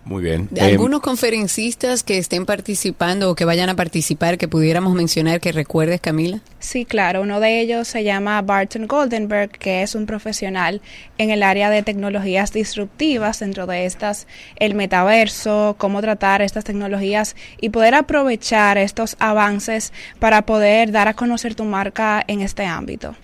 Muy 0.04 0.22
bien. 0.22 0.50
Eh, 0.54 0.60
algunos 0.60 1.00
conferencistas 1.00 2.02
que 2.02 2.18
estén 2.18 2.44
participando 2.44 3.30
o 3.30 3.34
que 3.34 3.46
vayan 3.46 3.70
a 3.70 3.76
participar 3.76 4.36
que 4.36 4.48
pudiéramos 4.48 4.94
mencionar 4.94 5.40
que 5.40 5.50
recuerdes, 5.50 6.00
Camila. 6.00 6.40
Sí, 6.58 6.84
claro. 6.84 7.22
Uno 7.22 7.40
de 7.40 7.60
ellos 7.60 7.88
se 7.88 8.04
llama 8.04 8.42
Barton 8.42 8.86
Goldenberg, 8.86 9.50
que 9.50 9.82
es 9.82 9.94
un 9.94 10.04
profesional 10.04 10.82
en 11.16 11.30
el 11.30 11.42
área 11.42 11.70
de 11.70 11.82
tecnologías 11.82 12.52
disruptivas, 12.52 13.40
dentro 13.40 13.66
de 13.66 13.86
estas 13.86 14.26
el 14.56 14.74
metaverso, 14.74 15.74
cómo 15.78 16.02
tratar 16.02 16.42
estas 16.42 16.64
tecnologías 16.64 17.34
y 17.58 17.70
poder 17.70 17.94
aprovechar 17.94 18.76
estos 18.76 19.16
avances 19.20 19.92
para 20.18 20.42
poder 20.42 20.92
dar 20.92 21.08
a 21.08 21.14
conocer 21.14 21.54
tu 21.54 21.64
marca 21.64 22.22
en 22.26 22.42
este 22.42 22.66
ámbito. 22.66 23.16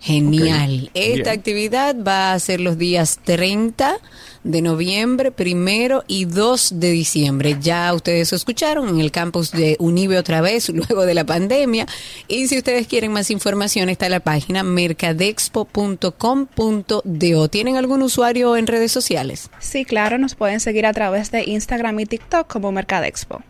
Genial. 0.00 0.90
Esta 0.94 1.14
bien. 1.14 1.28
actividad 1.28 1.96
va 1.96 2.32
a 2.32 2.38
ser 2.38 2.60
los 2.60 2.78
días 2.78 3.18
30 3.24 3.98
de 4.44 4.62
noviembre, 4.62 5.30
primero 5.30 6.04
y 6.06 6.24
2 6.24 6.80
de 6.80 6.90
diciembre. 6.90 7.56
Ya 7.60 7.92
ustedes 7.94 8.32
escucharon 8.32 8.88
en 8.88 9.00
el 9.00 9.10
campus 9.10 9.50
de 9.50 9.76
Unive 9.78 10.18
otra 10.18 10.40
vez, 10.40 10.68
luego 10.70 11.06
de 11.06 11.14
la 11.14 11.24
pandemia. 11.24 11.86
Y 12.28 12.48
si 12.48 12.58
ustedes 12.58 12.86
quieren 12.86 13.12
más 13.12 13.30
información, 13.30 13.88
está 13.88 14.08
la 14.08 14.20
página 14.20 14.62
mercadexpo.com.do. 14.62 17.48
¿Tienen 17.48 17.76
algún 17.76 18.02
usuario 18.02 18.56
en 18.56 18.66
redes 18.66 18.92
sociales? 18.92 19.50
Sí, 19.58 19.84
claro, 19.84 20.18
nos 20.18 20.34
pueden 20.34 20.60
seguir 20.60 20.86
a 20.86 20.92
través 20.92 21.30
de 21.30 21.44
Instagram 21.44 22.00
y 22.00 22.06
TikTok 22.06 22.46
como 22.46 22.72
Mercadexpo. 22.72 23.42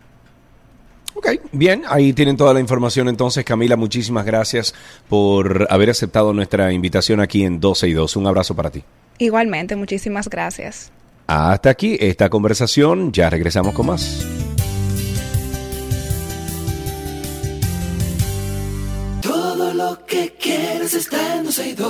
Ok, 1.19 1.27
bien, 1.51 1.83
ahí 1.89 2.13
tienen 2.13 2.37
toda 2.37 2.53
la 2.53 2.61
información 2.61 3.09
entonces. 3.09 3.43
Camila, 3.43 3.75
muchísimas 3.75 4.25
gracias 4.25 4.73
por 5.09 5.67
haber 5.69 5.89
aceptado 5.89 6.31
nuestra 6.31 6.71
invitación 6.71 7.19
aquí 7.19 7.43
en 7.43 7.59
12 7.59 7.89
y 7.89 7.93
2. 7.93 8.15
Un 8.15 8.27
abrazo 8.27 8.55
para 8.55 8.69
ti. 8.69 8.85
Igualmente, 9.17 9.75
muchísimas 9.75 10.29
gracias. 10.29 10.93
Hasta 11.27 11.71
aquí 11.71 11.97
esta 11.99 12.29
conversación, 12.29 13.11
ya 13.11 13.29
regresamos 13.29 13.73
con 13.73 13.87
más. 13.87 14.25
Todo 19.21 19.73
lo 19.73 20.05
que 20.05 20.37
quieres 20.39 20.93
está 20.93 21.35
en 21.35 21.43
12 21.43 21.67
y 21.67 21.73
2. 21.73 21.88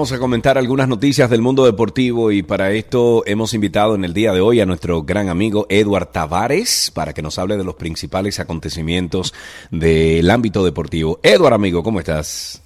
Vamos 0.00 0.12
a 0.12 0.18
comentar 0.18 0.56
algunas 0.56 0.88
noticias 0.88 1.28
del 1.28 1.42
mundo 1.42 1.66
deportivo 1.66 2.32
y 2.32 2.42
para 2.42 2.70
esto 2.72 3.22
hemos 3.26 3.52
invitado 3.52 3.94
en 3.94 4.02
el 4.02 4.14
día 4.14 4.32
de 4.32 4.40
hoy 4.40 4.58
a 4.58 4.64
nuestro 4.64 5.02
gran 5.02 5.28
amigo 5.28 5.66
Eduard 5.68 6.06
Tavares 6.06 6.90
para 6.94 7.12
que 7.12 7.20
nos 7.20 7.38
hable 7.38 7.58
de 7.58 7.64
los 7.64 7.74
principales 7.74 8.40
acontecimientos 8.40 9.34
del 9.70 10.30
ámbito 10.30 10.64
deportivo. 10.64 11.20
Eduard, 11.22 11.52
amigo, 11.52 11.82
¿cómo 11.82 12.00
estás? 12.00 12.62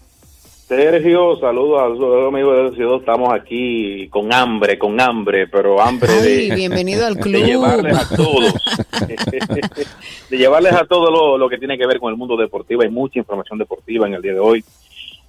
Sergio, 0.68 1.36
saludos 1.40 1.82
a 1.82 1.88
los 1.88 2.32
amigos 2.32 2.70
de 2.70 2.76
Ciudad. 2.76 2.98
Estamos 3.00 3.34
aquí 3.34 4.08
con 4.10 4.32
hambre, 4.32 4.78
con 4.78 5.00
hambre, 5.00 5.48
pero 5.48 5.80
hambre 5.80 6.12
Ay, 6.12 6.48
de, 6.50 6.54
bienvenido 6.54 7.04
al 7.04 7.14
de 7.16 7.20
club. 7.20 7.44
llevarles 7.44 7.98
a 7.98 8.16
todos, 8.16 8.54
de 10.30 10.38
llevarles 10.38 10.72
a 10.72 10.86
todo 10.86 11.10
lo, 11.10 11.36
lo 11.36 11.48
que 11.48 11.58
tiene 11.58 11.76
que 11.76 11.86
ver 11.86 11.98
con 11.98 12.12
el 12.12 12.16
mundo 12.16 12.36
deportivo. 12.36 12.82
Hay 12.82 12.90
mucha 12.90 13.18
información 13.18 13.58
deportiva 13.58 14.06
en 14.06 14.14
el 14.14 14.22
día 14.22 14.34
de 14.34 14.38
hoy, 14.38 14.64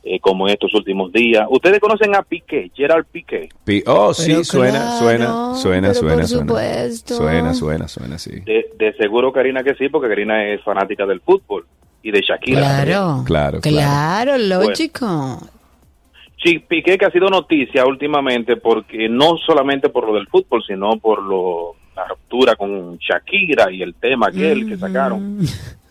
eh, 0.08 0.20
como 0.20 0.48
en 0.48 0.54
estos 0.54 0.74
últimos 0.76 1.12
días. 1.12 1.46
Ustedes 1.50 1.80
conocen 1.80 2.16
a 2.16 2.22
Piqué, 2.22 2.72
Gerard 2.76 3.06
Piqué. 3.12 3.50
Pi- 3.64 3.84
Oh, 3.88 4.14
sí, 4.14 4.32
Pero 4.32 4.44
suena, 4.44 4.72
claro, 4.80 4.98
suena, 5.00 5.54
suena, 5.56 5.88
pero 5.90 5.94
suena, 5.96 6.16
por 6.16 6.28
suena. 6.28 6.46
supuesto. 6.48 7.16
Suena, 7.16 7.54
suena, 7.56 7.88
suena, 7.88 8.18
sí. 8.20 8.40
De, 8.46 8.68
de 8.78 8.94
seguro 8.94 9.32
Karina 9.34 9.64
que 9.64 9.74
sí, 9.76 9.90
porque 9.90 10.08
Karina 10.10 10.46
es 10.54 10.62
fanática 10.64 11.06
del 11.06 11.22
fútbol 11.22 11.66
y 12.04 12.12
de 12.12 12.22
Shakira. 12.22 12.60
Claro, 12.62 13.24
Claro, 13.26 13.60
claro. 13.62 13.62
claro, 13.62 14.38
lógico. 14.38 15.40
Sí, 16.44 16.60
Piqué 16.60 16.98
que 17.00 17.06
ha 17.06 17.12
sido 17.12 17.28
noticia 17.30 17.84
últimamente 17.88 18.58
porque 18.58 19.10
no 19.10 19.38
solamente 19.38 19.90
por 19.90 20.06
lo 20.08 20.14
del 20.14 20.28
fútbol, 20.28 20.64
sino 20.68 20.98
por 21.00 21.24
lo, 21.24 21.74
la 21.96 22.06
ruptura 22.08 22.56
con 22.56 22.98
Shakira 22.98 23.72
y 23.72 23.82
el 23.82 23.96
tema 23.96 24.28
aquel 24.28 24.68
que 24.68 24.78
sacaron. 24.78 25.40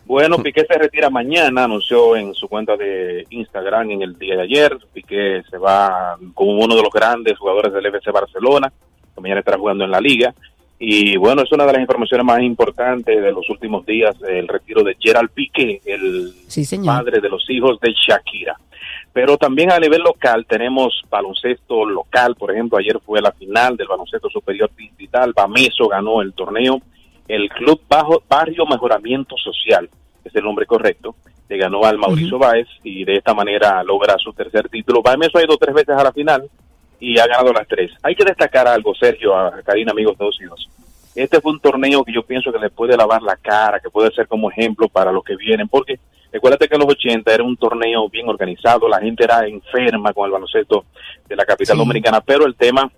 Bueno, 0.05 0.37
Piqué 0.37 0.65
se 0.69 0.77
retira 0.77 1.09
mañana, 1.09 1.63
anunció 1.63 2.15
en 2.15 2.33
su 2.35 2.47
cuenta 2.47 2.77
de 2.77 3.25
Instagram 3.31 3.89
en 3.91 4.01
el 4.03 4.17
día 4.19 4.35
de 4.35 4.43
ayer. 4.43 4.77
Piqué 4.93 5.41
se 5.49 5.57
va 5.57 6.15
como 6.33 6.63
uno 6.63 6.75
de 6.75 6.83
los 6.83 6.91
grandes 6.93 7.37
jugadores 7.39 7.73
del 7.73 7.87
FC 7.87 8.11
Barcelona, 8.11 8.71
que 9.15 9.21
mañana 9.21 9.39
estará 9.39 9.57
jugando 9.57 9.83
en 9.83 9.91
la 9.91 9.99
liga. 9.99 10.33
Y 10.77 11.17
bueno, 11.17 11.41
es 11.41 11.51
una 11.51 11.65
de 11.65 11.73
las 11.73 11.81
informaciones 11.81 12.25
más 12.25 12.41
importantes 12.41 13.19
de 13.19 13.31
los 13.31 13.49
últimos 13.49 13.85
días, 13.85 14.15
el 14.27 14.47
retiro 14.47 14.83
de 14.83 14.95
Gerald 14.99 15.31
Piqué, 15.31 15.81
el 15.85 16.33
Sí, 16.47 16.65
padre 16.85 17.19
de 17.19 17.29
los 17.29 17.49
hijos 17.49 17.79
de 17.79 17.93
Shakira. 17.93 18.55
Pero 19.11 19.37
también 19.37 19.71
a 19.71 19.79
nivel 19.79 20.01
local 20.01 20.45
tenemos 20.45 21.01
baloncesto 21.09 21.85
local, 21.85 22.35
por 22.35 22.51
ejemplo, 22.51 22.77
ayer 22.77 22.99
fue 22.99 23.21
la 23.21 23.31
final 23.31 23.77
del 23.77 23.87
baloncesto 23.87 24.29
superior 24.29 24.69
distrital, 24.77 25.31
Bameso 25.33 25.87
ganó 25.87 26.21
el 26.21 26.33
torneo, 26.33 26.81
el 27.27 27.49
Club 27.49 27.81
Bajo, 27.87 28.23
Barrio 28.27 28.65
Mejoramiento 28.65 29.35
Social, 29.37 29.89
es 30.23 30.35
el 30.35 30.43
nombre 30.43 30.65
correcto, 30.65 31.15
le 31.47 31.57
ganó 31.57 31.83
al 31.85 31.97
Mauricio 31.97 32.37
Báez 32.39 32.67
y 32.83 33.03
de 33.05 33.17
esta 33.17 33.33
manera 33.33 33.83
logra 33.83 34.17
su 34.17 34.33
tercer 34.33 34.67
título. 34.69 35.01
Bameso 35.03 35.37
ha 35.37 35.43
ido 35.43 35.57
tres 35.57 35.75
veces 35.75 35.95
a 35.95 36.03
la 36.03 36.11
final 36.11 36.49
y 36.99 37.19
ha 37.19 37.27
ganado 37.27 37.53
las 37.53 37.67
tres. 37.67 37.91
Hay 38.01 38.15
que 38.15 38.23
destacar 38.25 38.67
algo, 38.67 38.95
Sergio, 38.95 39.35
a 39.37 39.61
Karina, 39.61 39.91
amigos 39.91 40.17
de 40.17 40.25
dos 40.25 40.37
y 40.41 40.45
dos. 40.45 40.69
Este 41.13 41.39
fue 41.39 41.51
un 41.53 41.59
torneo 41.59 42.03
que 42.03 42.11
yo 42.13 42.23
pienso 42.23 42.51
que 42.51 42.59
le 42.59 42.69
puede 42.69 42.97
lavar 42.97 43.21
la 43.21 43.37
cara, 43.37 43.79
que 43.79 43.89
puede 43.89 44.11
ser 44.11 44.27
como 44.27 44.49
ejemplo 44.49 44.89
para 44.89 45.11
los 45.11 45.23
que 45.23 45.35
vienen, 45.35 45.67
porque 45.67 45.99
recuérdate 46.31 46.67
que 46.67 46.75
en 46.75 46.81
los 46.81 46.89
80 46.89 47.31
era 47.33 47.43
un 47.43 47.55
torneo 47.55 48.09
bien 48.09 48.27
organizado, 48.27 48.89
la 48.89 48.99
gente 48.99 49.23
era 49.23 49.47
enferma 49.47 50.11
con 50.13 50.25
el 50.25 50.31
baloncesto 50.31 50.85
de 51.27 51.35
la 51.35 51.45
capital 51.45 51.75
Sí. 51.77 51.79
dominicana, 51.79 52.19
pero 52.21 52.45
el 52.45 52.55
tema 52.55 52.91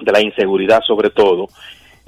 de 0.00 0.12
la 0.12 0.20
inseguridad 0.20 0.80
sobre 0.86 1.10
todo, 1.10 1.48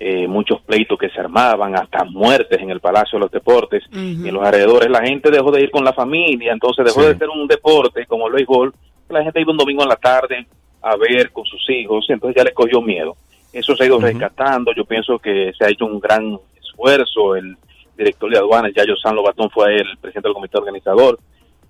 eh, 0.03 0.27
muchos 0.27 0.63
pleitos 0.63 0.99
que 0.99 1.11
se 1.11 1.21
armaban, 1.21 1.77
hasta 1.77 2.05
muertes 2.05 2.59
en 2.59 2.71
el 2.71 2.81
Palacio 2.81 3.19
de 3.19 3.25
los 3.25 3.31
Deportes 3.31 3.85
y 3.93 4.27
en 4.27 4.33
los 4.33 4.43
alrededores, 4.43 4.89
la 4.89 5.03
gente 5.03 5.31
dejó 5.31 5.53
de 5.53 5.61
ir 5.61 5.71
con 5.71 5.85
la 5.85 5.93
familia, 5.93 6.55
entonces 6.55 6.87
dejó 6.87 7.03
Sí. 7.03 7.09
de 7.09 7.19
ser 7.19 7.29
un 7.29 7.47
deporte 7.47 8.07
como 8.07 8.27
el 8.27 8.33
béisbol, 8.33 8.73
la 9.11 9.23
gente 9.23 9.43
iba 9.43 9.53
un 9.53 9.59
domingo 9.59 9.83
en 9.83 9.91
la 9.91 9.97
tarde 9.97 10.47
a 10.81 10.97
ver 10.97 11.31
con 11.33 11.45
sus 11.45 11.69
hijos, 11.69 12.07
y 12.09 12.13
entonces 12.15 12.35
ya 12.35 12.45
le 12.45 12.55
cogió 12.55 12.81
miedo. 12.81 13.15
Eso 13.53 13.77
se 13.77 13.83
ha 13.83 13.87
ido 13.87 14.01
rescatando, 14.01 14.73
yo 14.75 14.87
pienso 14.87 15.19
que 15.19 15.53
se 15.59 15.67
ha 15.67 15.69
hecho 15.69 15.85
un 15.85 16.01
gran 16.01 16.39
esfuerzo, 16.59 17.37
el 17.37 17.57
director 17.99 18.31
de 18.31 18.39
aduanas, 18.39 18.73
Yayo 18.75 18.97
San 18.97 19.15
Lobatón, 19.15 19.51
fue 19.51 19.77
el 19.77 19.99
presidente 20.01 20.29
del 20.29 20.35
comité 20.35 20.57
organizador, 20.57 21.19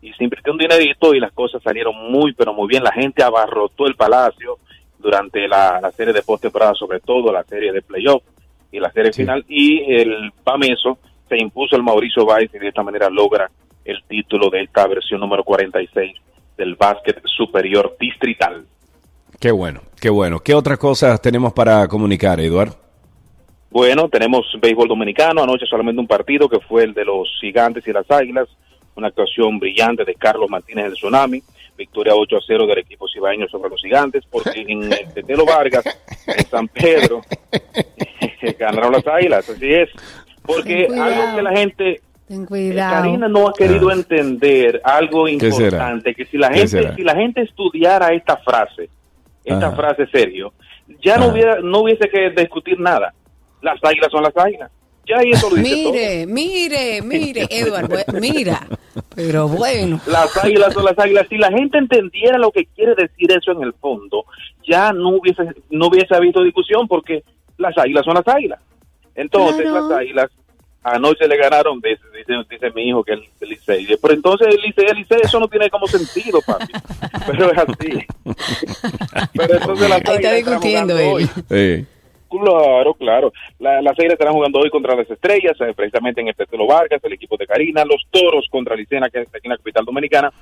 y 0.00 0.12
se 0.12 0.22
invirtió 0.22 0.52
un 0.52 0.58
dinerito 0.58 1.14
y 1.14 1.18
las 1.20 1.32
cosas 1.32 1.60
salieron 1.64 1.94
muy, 2.12 2.32
pero 2.34 2.54
muy 2.54 2.68
bien, 2.68 2.84
la 2.84 2.92
gente 2.92 3.24
abarrotó 3.24 3.86
el 3.88 3.96
palacio 3.96 4.58
durante 5.00 5.48
la, 5.48 5.80
la 5.80 5.90
serie 5.92 6.12
de 6.12 6.22
postemporada, 6.22 6.74
sobre 6.74 7.00
todo 7.00 7.32
la 7.32 7.42
serie 7.44 7.72
de 7.72 7.82
playoff 7.82 8.22
y 8.70 8.78
la 8.78 8.90
serie 8.92 9.12
Sí. 9.12 9.22
final, 9.22 9.44
y 9.48 9.92
el 9.92 10.32
PAMESO 10.44 10.98
se 11.28 11.38
impuso 11.38 11.76
el 11.76 11.82
Mauricio 11.82 12.24
Báez 12.24 12.50
y 12.54 12.58
de 12.58 12.68
esta 12.68 12.82
manera 12.82 13.08
logra 13.10 13.50
el 13.84 14.02
título 14.04 14.50
de 14.50 14.62
esta 14.62 14.86
versión 14.86 15.20
número 15.20 15.42
46 15.44 16.12
del 16.56 16.74
básquet 16.74 17.20
superior 17.24 17.96
distrital. 17.98 18.64
Qué 19.40 19.50
bueno, 19.50 19.80
qué 20.00 20.10
bueno. 20.10 20.40
¿Qué 20.40 20.54
otras 20.54 20.78
cosas 20.78 21.20
tenemos 21.22 21.52
para 21.54 21.88
comunicar, 21.88 22.38
Eduardo? 22.40 22.76
Bueno, 23.70 24.08
tenemos 24.08 24.44
béisbol 24.60 24.88
dominicano, 24.88 25.42
anoche 25.42 25.64
solamente 25.66 26.00
un 26.00 26.06
partido 26.06 26.48
que 26.48 26.58
fue 26.60 26.84
el 26.84 26.92
de 26.92 27.04
los 27.04 27.28
gigantes 27.40 27.86
y 27.86 27.92
las 27.92 28.10
águilas, 28.10 28.48
una 28.96 29.08
actuación 29.08 29.58
brillante 29.58 30.04
de 30.04 30.14
Carlos 30.16 30.50
Martínez 30.50 30.86
del 30.86 30.94
Tsunami, 30.94 31.40
victoria 31.76 32.14
8 32.14 32.36
a 32.36 32.40
0 32.46 32.66
del 32.66 32.78
equipo 32.78 33.06
cibaeño 33.08 33.46
sobre 33.48 33.70
los 33.70 33.80
gigantes, 33.80 34.24
porque 34.30 34.60
en 34.66 34.92
el 34.92 35.12
Tetelo 35.12 35.44
Vargas, 35.44 35.84
en 36.26 36.46
San 36.46 36.68
Pedro, 36.68 37.22
ganaron 38.58 38.92
las 38.92 39.06
águilas, 39.06 39.48
así 39.48 39.72
es. 39.72 39.88
Porque 40.42 40.86
algo 40.86 41.36
que 41.36 41.42
la 41.42 41.52
gente, 41.52 41.90
eh. 42.28 42.74
Karina 42.76 43.28
no 43.28 43.48
ha 43.48 43.52
querido 43.52 43.90
Ah. 43.90 43.94
entender 43.94 44.80
algo 44.84 45.28
importante, 45.28 46.14
que 46.14 46.24
si 46.26 46.38
la 46.38 46.48
¿Qué 46.50 46.66
gente, 46.66 46.94
si 46.96 47.02
la 47.02 47.14
gente 47.14 47.42
estudiara 47.42 48.12
esta 48.12 48.36
frase, 48.38 48.88
esta 49.44 49.66
Ajá. 49.68 49.76
frase 49.76 50.06
Sergio, 50.12 50.52
ya 51.02 51.16
no 51.18 51.28
hubiera, 51.28 51.60
no 51.60 51.80
hubiese 51.80 52.08
que 52.08 52.30
discutir 52.30 52.78
nada. 52.80 53.12
Las 53.62 53.78
águilas 53.84 54.10
son 54.10 54.22
las 54.22 54.36
águilas. 54.36 54.70
Ya 55.06 55.16
ahí 55.18 55.30
eso 55.32 55.50
lo 55.50 55.56
dice 55.56 56.26
Mire, 56.26 56.26
mire, 56.26 57.02
mire, 57.02 57.46
Eduardo, 57.50 57.96
mira. 58.20 58.66
Pero 59.14 59.48
bueno. 59.48 60.00
Las 60.06 60.36
águilas 60.36 60.72
son 60.72 60.84
las 60.84 60.98
águilas. 60.98 61.26
Si 61.28 61.36
la 61.36 61.50
gente 61.50 61.78
entendiera 61.78 62.38
lo 62.38 62.50
que 62.52 62.66
quiere 62.66 62.94
decir 62.94 63.30
eso 63.32 63.52
en 63.52 63.62
el 63.62 63.72
fondo, 63.72 64.24
ya 64.68 64.92
no 64.92 65.08
hubiese, 65.10 65.42
no 65.70 65.88
hubiese 65.88 66.14
habido 66.14 66.42
discusión 66.44 66.86
porque 66.86 67.24
las 67.58 67.76
águilas 67.76 68.04
son 68.04 68.14
las 68.14 68.28
águilas. 68.28 68.60
Entonces 69.14 69.62
Claro. 69.62 69.88
las 69.88 69.98
águilas 69.98 70.30
anoche 70.82 71.26
le 71.28 71.36
ganaron, 71.36 71.80
dice, 71.80 72.00
dice, 72.16 72.32
dice 72.48 72.70
mi 72.74 72.88
hijo 72.88 73.02
que 73.04 73.12
el, 73.14 73.22
el 73.40 73.48
Licey. 73.50 73.86
Pero 74.00 74.14
entonces 74.14 74.46
el 74.48 74.60
Licey, 74.62 74.86
el 74.86 74.96
Licey, 74.98 75.18
eso 75.22 75.40
no 75.40 75.48
tiene 75.48 75.68
como 75.70 75.86
sentido, 75.86 76.40
papi. 76.46 76.72
Pero 77.26 77.50
es 77.52 77.58
así. 77.58 78.06
Pero 79.34 79.54
entonces 79.54 79.88
las 79.90 80.02
Ahí 80.08 80.16
está 80.16 80.32
discutiendo 80.34 80.98
él. 80.98 81.08
hoy. 81.12 81.30
Eh, 81.50 81.84
Claro, 82.30 82.94
claro. 82.94 83.32
La- 83.58 83.82
las 83.82 83.98
Águilas 83.98 84.12
estarán 84.12 84.34
jugando 84.34 84.60
hoy 84.60 84.70
contra 84.70 84.94
las 84.94 85.10
Estrellas, 85.10 85.56
eh, 85.60 85.72
precisamente 85.74 86.20
en 86.20 86.28
el 86.28 86.34
Tetelo 86.34 86.66
Vargas, 86.66 87.00
el 87.02 87.12
equipo 87.12 87.36
de 87.36 87.46
Karina, 87.46 87.84
los 87.84 88.06
Toros 88.10 88.46
contra 88.50 88.76
Licena, 88.76 89.10
que 89.10 89.20
está 89.22 89.38
aquí 89.38 89.48
en 89.48 89.50
la 89.52 89.56
capital 89.56 89.84
dominicana, 89.84 90.32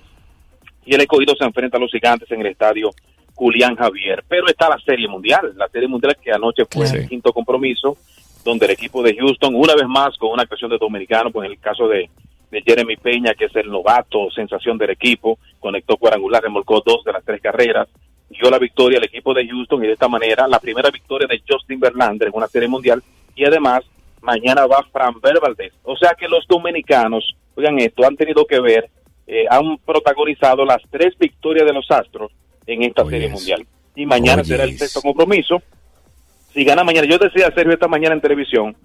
y 0.85 0.94
el 0.94 1.01
escogido 1.01 1.35
se 1.37 1.44
enfrenta 1.44 1.77
a 1.79 1.81
los 1.81 1.90
gigantes 1.90 2.31
en 2.31 2.40
el 2.40 2.48
estadio 2.48 2.90
Julián 3.35 3.74
Javier. 3.77 4.22
Pero 4.29 4.46
está 4.48 4.68
la 4.68 4.79
Serie 4.81 5.09
Mundial, 5.09 5.53
la 5.57 5.68
Serie 5.68 5.88
Mundial 5.88 6.16
que 6.22 6.31
anoche 6.33 6.64
fue 6.70 6.85
el 7.01 7.09
quinto 7.09 7.33
compromiso, 7.33 7.96
donde 8.44 8.66
el 8.66 8.72
equipo 8.72 9.03
de 9.03 9.16
Houston, 9.16 9.55
una 9.55 9.74
vez 9.74 9.87
más 9.87 10.16
con 10.18 10.31
una 10.33 10.42
actuación 10.42 10.70
de 10.70 10.79
dominicano, 10.79 11.31
pues 11.31 11.46
en 11.46 11.53
el 11.53 11.59
caso 11.61 11.88
de, 11.88 12.09
de 12.51 12.62
Jeremy 12.62 12.96
Peña, 12.96 13.35
que 13.35 13.46
es 13.46 13.57
el 13.57 13.70
novato, 13.70 14.31
sensación 14.31 14.77
del 14.79 14.90
equipo, 14.90 15.38
conectó 15.61 15.96
cuadrangular, 15.96 16.42
remolcó 16.42 16.83
dos 16.85 17.05
de 17.05 17.12
las 17.12 17.24
tres 17.24 17.40
carreras, 17.42 17.88
dio 18.30 18.50
la 18.50 18.58
victoria 18.58 18.98
al 18.98 19.04
equipo 19.04 19.32
de 19.34 19.46
Houston 19.48 19.82
y 19.84 19.86
de 19.86 19.92
esta 19.94 20.08
manera 20.08 20.46
la 20.46 20.58
primera 20.60 20.90
victoria 20.90 21.26
de 21.26 21.42
Justin 21.48 21.80
Verlander 21.80 22.28
en 22.28 22.34
una 22.36 22.46
serie 22.48 22.68
mundial 22.68 23.02
y 23.34 23.44
además 23.44 23.82
mañana 24.20 24.66
va 24.66 24.84
Fran 24.92 25.14
Valdez. 25.20 25.72
O 25.84 25.96
sea 25.96 26.14
que 26.18 26.28
los 26.28 26.46
dominicanos, 26.48 27.34
oigan 27.54 27.78
esto, 27.78 28.04
han 28.06 28.16
tenido 28.16 28.44
que 28.46 28.60
ver, 28.60 28.90
eh, 29.26 29.44
han 29.48 29.78
protagonizado 29.78 30.64
las 30.64 30.82
tres 30.90 31.16
victorias 31.18 31.66
de 31.66 31.72
los 31.72 31.90
Astros 31.90 32.32
en 32.66 32.82
esta 32.82 33.02
Oye, 33.02 33.10
serie 33.12 33.28
mundial. 33.28 33.66
Y 33.94 34.06
mañana 34.06 34.42
Oye, 34.42 34.48
será 34.50 34.64
el 34.64 34.78
sexto 34.78 35.00
compromiso. 35.00 35.62
Si 36.52 36.64
gana 36.64 36.82
mañana, 36.84 37.06
yo 37.06 37.18
decía 37.18 37.50
Sergio 37.54 37.72
esta 37.74 37.88
mañana 37.88 38.14
en 38.14 38.20
televisión, 38.20 38.76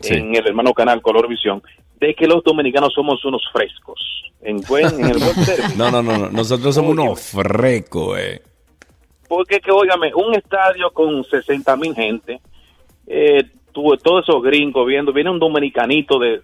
Sí. 0.00 0.14
en 0.14 0.34
el 0.34 0.46
hermano 0.46 0.72
canal 0.72 1.02
Color 1.02 1.28
Visión, 1.28 1.62
de 2.00 2.14
que 2.14 2.26
los 2.26 2.42
dominicanos 2.42 2.92
somos 2.94 3.22
unos 3.24 3.42
frescos. 3.52 4.00
En, 4.42 4.62
buen, 4.62 4.86
en 4.98 5.10
el 5.10 5.18
buen 5.18 5.34
término. 5.44 5.74
No, 5.76 5.90
no, 5.90 6.02
no, 6.02 6.16
no. 6.18 6.30
Nosotros 6.30 6.74
somos 6.74 6.92
unos 6.92 7.20
frecos, 7.20 8.18
eh. 8.18 8.40
Porque 9.30 9.60
que, 9.60 9.70
óigame, 9.70 10.12
un 10.12 10.34
estadio 10.34 10.90
con 10.90 11.22
60 11.22 11.76
mil 11.76 11.94
gente, 11.94 12.40
eh, 13.06 13.44
todos 13.72 14.24
esos 14.24 14.42
gringos 14.42 14.84
viendo, 14.84 15.12
viene 15.12 15.30
un 15.30 15.38
dominicanito 15.38 16.18
de, 16.18 16.40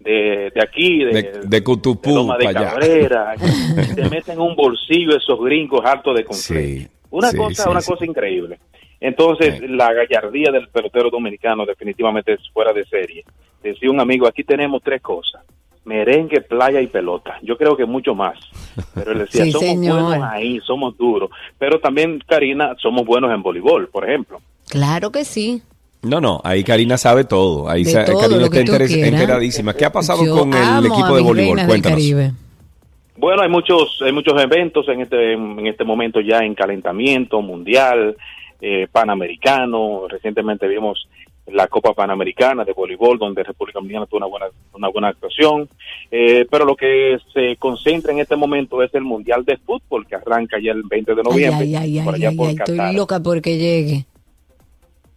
de, 0.00 0.50
de 0.52 0.60
aquí, 0.60 1.04
de, 1.04 1.12
De, 1.12 1.40
de 1.44 1.62
Cutupú 1.62 2.08
de 2.08 2.14
Loma 2.16 2.36
de. 2.36 2.52
Cabrera, 2.52 3.34
te 3.94 4.08
meten 4.08 4.40
un 4.40 4.56
bolsillo 4.56 5.16
esos 5.16 5.38
gringos 5.44 5.84
hartos 5.84 6.16
de 6.16 6.24
concreto. 6.24 6.42
Sí, 6.42 6.88
Una 7.10 7.30
sí, 7.30 7.36
cosa, 7.36 7.62
sí, 7.62 7.68
una 7.70 7.82
cosa 7.82 8.04
increíble. 8.04 8.58
Entonces, 8.98 9.60
la 9.70 9.92
gallardía 9.92 10.50
del 10.50 10.66
pelotero 10.70 11.10
dominicano 11.10 11.64
definitivamente 11.64 12.32
es 12.32 12.40
fuera 12.52 12.72
de 12.72 12.84
serie. 12.86 13.24
Decía 13.62 13.92
un 13.92 14.00
amigo, 14.00 14.26
aquí 14.26 14.42
tenemos 14.42 14.82
tres 14.82 15.00
cosas. 15.00 15.44
Merengue, 15.84 16.40
playa 16.40 16.80
y 16.80 16.86
pelota. 16.86 17.38
Yo 17.42 17.56
creo 17.58 17.76
que 17.76 17.84
mucho 17.84 18.14
más. 18.14 18.38
Pero 18.94 19.12
él 19.12 19.18
decía, 19.18 19.44
Sí, 19.44 19.52
somos 19.52 19.66
señor. 19.68 20.02
buenos 20.02 20.22
ahí, 20.30 20.60
somos 20.66 20.96
duros. 20.96 21.30
Pero 21.58 21.78
también, 21.78 22.22
Karina, 22.26 22.74
somos 22.80 23.04
buenos 23.04 23.30
en 23.32 23.42
voleibol, 23.42 23.88
por 23.88 24.08
ejemplo. 24.08 24.40
Claro 24.68 25.10
que 25.12 25.24
sí. 25.24 25.62
No, 26.02 26.20
no, 26.20 26.40
ahí 26.44 26.64
Karina 26.64 26.96
sabe 26.98 27.24
todo. 27.24 27.68
Ahí 27.68 27.84
De 27.84 27.90
sa- 27.90 28.04
todo 28.04 28.18
Karina 28.20 28.38
lo 28.40 28.44
está 28.46 28.60
interes- 28.60 28.96
enteradísima. 28.96 29.74
¿Qué 29.74 29.84
ha 29.84 29.92
pasado 29.92 30.24
Yo 30.24 30.36
con 30.38 30.52
el 30.54 30.86
equipo 30.86 31.16
de 31.16 31.22
voleibol? 31.22 31.56
Cuéntanos. 31.66 31.98
Caribe. 31.98 32.32
Bueno, 33.16 33.42
hay 33.42 33.48
muchos, 33.48 34.00
hay 34.04 34.12
muchos 34.12 34.40
eventos 34.42 34.88
en 34.88 35.02
este, 35.02 35.34
en 35.34 35.66
este 35.66 35.84
momento 35.84 36.20
ya 36.20 36.38
en 36.40 36.54
calentamiento 36.54 37.40
mundial, 37.42 38.16
eh, 38.60 38.86
panamericano. 38.90 40.08
Recientemente 40.08 40.66
vimos 40.66 41.08
la 41.46 41.66
Copa 41.68 41.92
Panamericana 41.92 42.64
de 42.64 42.72
voleibol, 42.72 43.18
donde 43.18 43.42
República 43.42 43.78
Dominicana 43.78 44.06
tuvo 44.06 44.18
una 44.18 44.26
buena, 44.26 44.46
una 44.72 44.88
buena 44.88 45.08
actuación. 45.08 45.68
Eh, 46.10 46.46
pero 46.50 46.64
lo 46.64 46.74
que 46.74 47.18
se 47.32 47.56
concentra 47.56 48.12
en 48.12 48.20
este 48.20 48.36
momento 48.36 48.82
es 48.82 48.94
el 48.94 49.02
Mundial 49.02 49.44
de 49.44 49.56
Fútbol, 49.58 50.06
que 50.06 50.16
arranca 50.16 50.58
ya 50.58 50.72
el 50.72 50.82
20 50.84 51.14
de 51.14 51.22
noviembre. 51.22 51.64
ay, 51.66 51.76
ay, 51.76 51.98
ay, 51.98 52.04
por 52.04 52.14
allá 52.14 52.32
por 52.36 52.48
estoy 52.48 52.94
loca 52.94 53.20
porque 53.20 53.58
llegue. 53.58 54.06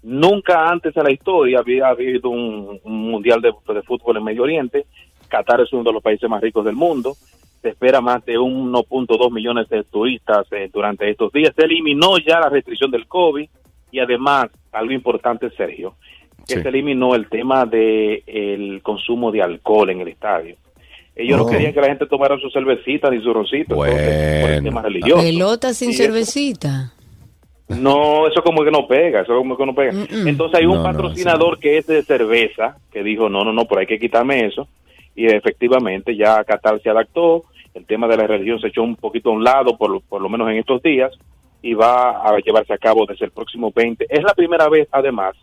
Nunca 0.04 0.70
antes 0.70 0.96
en 0.96 1.04
la 1.04 1.12
historia 1.12 1.60
había 1.60 1.88
habido 1.88 2.30
un, 2.30 2.80
un 2.84 3.12
mundial 3.12 3.42
de, 3.42 3.52
de 3.74 3.82
fútbol 3.82 4.18
en 4.18 4.24
Medio 4.24 4.44
Oriente. 4.44 4.86
Qatar 5.28 5.62
es 5.62 5.74
uno 5.74 5.84
de 5.84 5.94
los 5.94 6.04
países 6.04 6.30
más 6.30 6.42
ricos 6.42 6.64
del 6.66 6.76
mundo. 6.76 7.16
Se 7.62 7.70
espera 7.70 8.00
más 8.00 8.24
de 8.26 8.38
1.2 8.38 9.32
millones 9.32 9.68
de 9.70 9.84
turistas 9.84 10.46
eh, 10.52 10.70
durante 10.72 11.10
estos 11.10 11.32
días. 11.34 11.54
Se 11.56 11.66
eliminó 11.66 12.18
ya 12.20 12.40
la 12.40 12.50
restricción 12.50 12.92
del 12.92 13.08
COVID 13.08 13.50
y 13.92 14.00
además, 14.00 14.48
algo 14.72 14.92
importante, 14.92 15.50
Sergio, 15.52 15.96
que 16.48 16.56
Sí. 16.56 16.62
se 16.62 16.70
eliminó 16.70 17.14
el 17.16 17.28
tema 17.30 17.66
de 17.66 18.24
el 18.26 18.82
consumo 18.82 19.32
de 19.32 19.42
alcohol 19.42 19.90
en 19.90 20.02
el 20.02 20.08
estadio. 20.08 20.56
Ellos 21.16 21.40
Oh. 21.40 21.44
no 21.46 21.50
querían 21.50 21.74
que 21.74 21.82
la 21.82 21.88
gente 21.88 22.06
tomara 22.06 22.38
su 22.40 22.50
cervecita 22.52 23.10
ni 23.10 23.22
su 23.22 23.34
roncito 23.34 23.74
entonces, 23.86 24.42
por 24.42 24.50
el 24.52 24.62
Bueno. 24.62 24.70
tema 24.70 24.82
religioso. 24.84 25.22
Pelota 25.24 25.74
sin 25.74 25.90
Y 25.90 25.94
eso- 25.94 26.04
cervecita. 26.04 26.94
no, 27.70 28.28
eso 28.28 28.42
como 28.44 28.64
que 28.64 28.72
no 28.72 28.88
pega, 28.88 29.22
eso 29.22 29.36
como 29.36 29.58
que 29.58 29.66
no 29.66 29.76
pega. 29.76 29.92
Entonces 30.26 30.60
hay 30.60 30.66
un 30.66 30.74
No, 30.76 30.78
no, 30.78 30.84
patrocinador 30.84 31.60
que 31.60 31.78
es 31.80 31.88
de 31.88 32.04
cerveza 32.04 32.78
que 32.92 33.04
dijo, 33.04 33.30
no, 33.30 33.44
no, 33.44 33.52
no, 33.52 33.66
pero 33.66 33.82
hay 33.82 33.88
que 33.88 34.00
quitarme 34.00 34.46
eso. 34.46 34.68
Y 35.16 35.26
efectivamente 35.26 36.16
ya 36.16 36.44
Qatar 36.44 36.80
se 36.82 36.90
adaptó, 36.90 37.44
el 37.74 37.86
tema 37.86 38.08
de 38.08 38.18
la 38.18 38.28
religión 38.28 38.60
se 38.60 38.68
echó 38.68 38.84
un 38.84 38.96
poquito 38.96 39.30
a 39.30 39.34
un 39.34 39.44
lado, 39.44 39.78
por, 39.78 39.90
lo- 39.90 40.00
por 40.02 40.22
lo 40.22 40.30
menos 40.30 40.50
en 40.50 40.58
estos 40.58 40.82
días, 40.82 41.12
y 41.62 41.74
va 41.74 42.22
a 42.22 42.38
llevarse 42.38 42.74
a 42.74 42.78
cabo 42.78 43.06
desde 43.08 43.26
el 43.26 43.32
próximo 43.32 43.72
20. 43.76 44.06
Es 44.10 44.24
la 44.24 44.34
primera 44.36 44.70
vez, 44.70 44.88
además, 44.92 45.36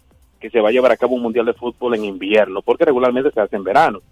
que 0.44 0.50
se 0.50 0.60
va 0.60 0.68
a 0.68 0.72
llevar 0.72 0.92
a 0.92 0.98
cabo 0.98 1.14
un 1.14 1.22
mundial 1.22 1.46
de 1.46 1.54
fútbol 1.54 1.94
en 1.94 2.04
invierno, 2.04 2.60
porque 2.60 2.84
regularmente 2.84 3.30
se 3.30 3.40
hace 3.40 3.56
en 3.56 3.64
verano. 3.64 4.02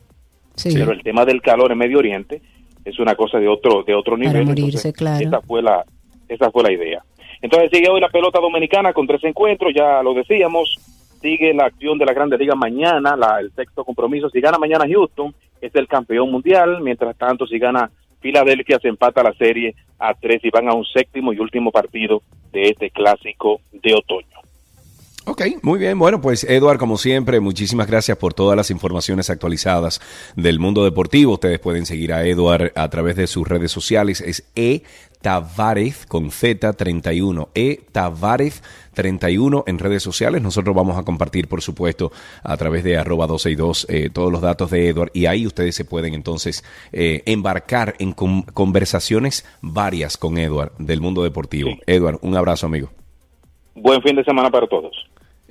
Sí. 0.55 0.71
Pero 0.73 0.93
el 0.93 1.03
tema 1.03 1.27
del 1.27 1.43
calor 1.43 1.71
en 1.73 1.77
Medio 1.77 1.99
Oriente 1.99 2.41
es 2.87 2.99
una 2.99 3.15
cosa 3.15 3.39
de 3.39 3.49
otro 3.49 3.83
de 3.83 3.95
otro 3.95 4.17
Para 4.17 4.31
nivel. 4.31 4.47
morirse, 4.47 4.89
entonces, 4.89 4.95
claro. 4.95 5.27
Esa 5.29 5.43
fue 5.43 5.61
la 5.61 5.85
esa 6.27 6.51
fue 6.51 6.63
la 6.63 6.73
idea. 6.73 7.05
Entonces 7.43 7.69
sigue 7.71 7.91
hoy 7.91 8.01
la 8.01 8.09
pelota 8.09 8.41
dominicana 8.41 8.95
con 8.95 9.07
tres 9.07 9.23
encuentros, 9.25 9.75
ya 9.77 10.03
lo 10.03 10.15
decíamos. 10.15 10.79
Sigue 11.21 11.53
la 11.53 11.67
acción 11.67 11.99
de 11.99 12.07
la 12.07 12.15
Grande 12.15 12.39
Liga 12.39 12.55
mañana, 12.55 13.15
la, 13.15 13.39
el 13.39 13.53
sexto 13.53 13.85
compromiso. 13.85 14.31
Si 14.31 14.41
gana 14.41 14.57
mañana 14.57 14.87
Houston, 14.89 15.35
es 15.61 15.75
el 15.75 15.87
campeón 15.87 16.31
mundial. 16.31 16.81
Mientras 16.81 17.15
tanto, 17.19 17.47
si 17.47 17.59
gana 17.59 17.91
Filadelfia, 18.21 18.79
se 18.81 18.89
empata 18.89 19.23
la 19.23 19.35
serie 19.35 19.75
a 19.99 20.15
tres 20.15 20.43
y 20.43 20.49
van 20.49 20.71
a 20.71 20.73
un 20.73 20.87
séptimo 20.87 21.35
y 21.35 21.39
último 21.39 21.71
partido 21.71 22.23
de 22.53 22.71
este 22.71 22.89
clásico 22.89 23.61
de 23.71 23.93
otoño. 23.93 24.42
Ok, 25.25 25.43
muy 25.63 25.79
bien. 25.79 25.99
Bueno, 26.01 26.21
pues 26.21 26.43
Eduard, 26.43 26.79
como 26.79 26.99
siempre, 26.99 27.39
muchísimas 27.39 27.87
gracias 27.87 28.19
por 28.19 28.35
todas 28.35 28.57
las 28.57 28.73
informaciones 28.73 29.31
actualizadas 29.31 30.01
del 30.35 30.59
mundo 30.59 30.83
deportivo. 30.83 31.35
Ustedes 31.35 31.61
pueden 31.61 31.87
seguir 31.87 32.13
a 32.13 32.25
Eduard 32.27 32.73
a 32.75 32.89
través 32.91 33.15
de 33.15 33.29
sus 33.29 33.47
redes 33.47 33.71
sociales. 33.71 34.21
Es 34.21 34.45
E 34.57 34.83
Tavares 35.21 36.07
con 36.07 36.31
Z31. 36.33 37.51
E 37.55 37.83
Tavares 37.93 38.65
31 38.95 39.63
en 39.69 39.79
redes 39.79 40.03
sociales. 40.03 40.43
Nosotros 40.43 40.75
vamos 40.75 40.99
a 40.99 41.05
compartir, 41.05 41.47
por 41.47 41.63
supuesto, 41.63 42.11
a 42.43 42.57
través 42.57 42.83
de 42.83 42.97
arroba 42.97 43.29
262 43.29 43.87
eh, 43.91 44.11
todos 44.13 44.33
los 44.33 44.41
datos 44.41 44.73
de 44.73 44.89
Eduard 44.89 45.13
y 45.15 45.27
ahí 45.27 45.47
ustedes 45.47 45.77
se 45.77 45.85
pueden 45.85 46.15
entonces 46.15 46.65
eh, 46.91 47.23
embarcar 47.27 47.95
en 48.01 48.11
con- 48.11 48.43
conversaciones 48.43 49.45
varias 49.61 50.17
con 50.17 50.37
Eduard 50.37 50.73
del 50.79 51.01
mundo 51.01 51.23
deportivo. 51.23 51.71
Sí. 51.71 51.79
Eduard, 51.87 52.19
un 52.23 52.35
abrazo, 52.37 52.67
amigo. 52.67 52.91
Buen 53.75 54.03
fin 54.03 54.17
de 54.17 54.25
semana 54.25 54.51
para 54.51 54.67
todos. 54.67 54.93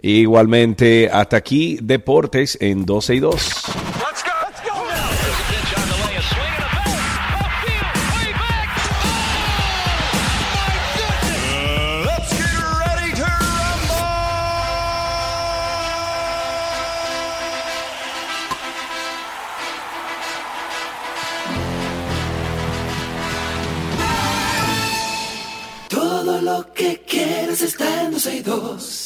Igualmente, 0.01 1.09
hasta 1.11 1.37
aquí 1.37 1.77
Deportes 1.81 2.57
en 2.59 2.85
12 2.85 3.15
y 3.15 3.19
2. 3.19 3.63
Todo 25.89 26.41
lo 26.41 26.73
que 26.73 27.03
quieres 27.07 27.61
está 27.61 28.03
en 28.03 28.11
12 28.11 28.35
y 28.35 28.39
2. 28.41 29.00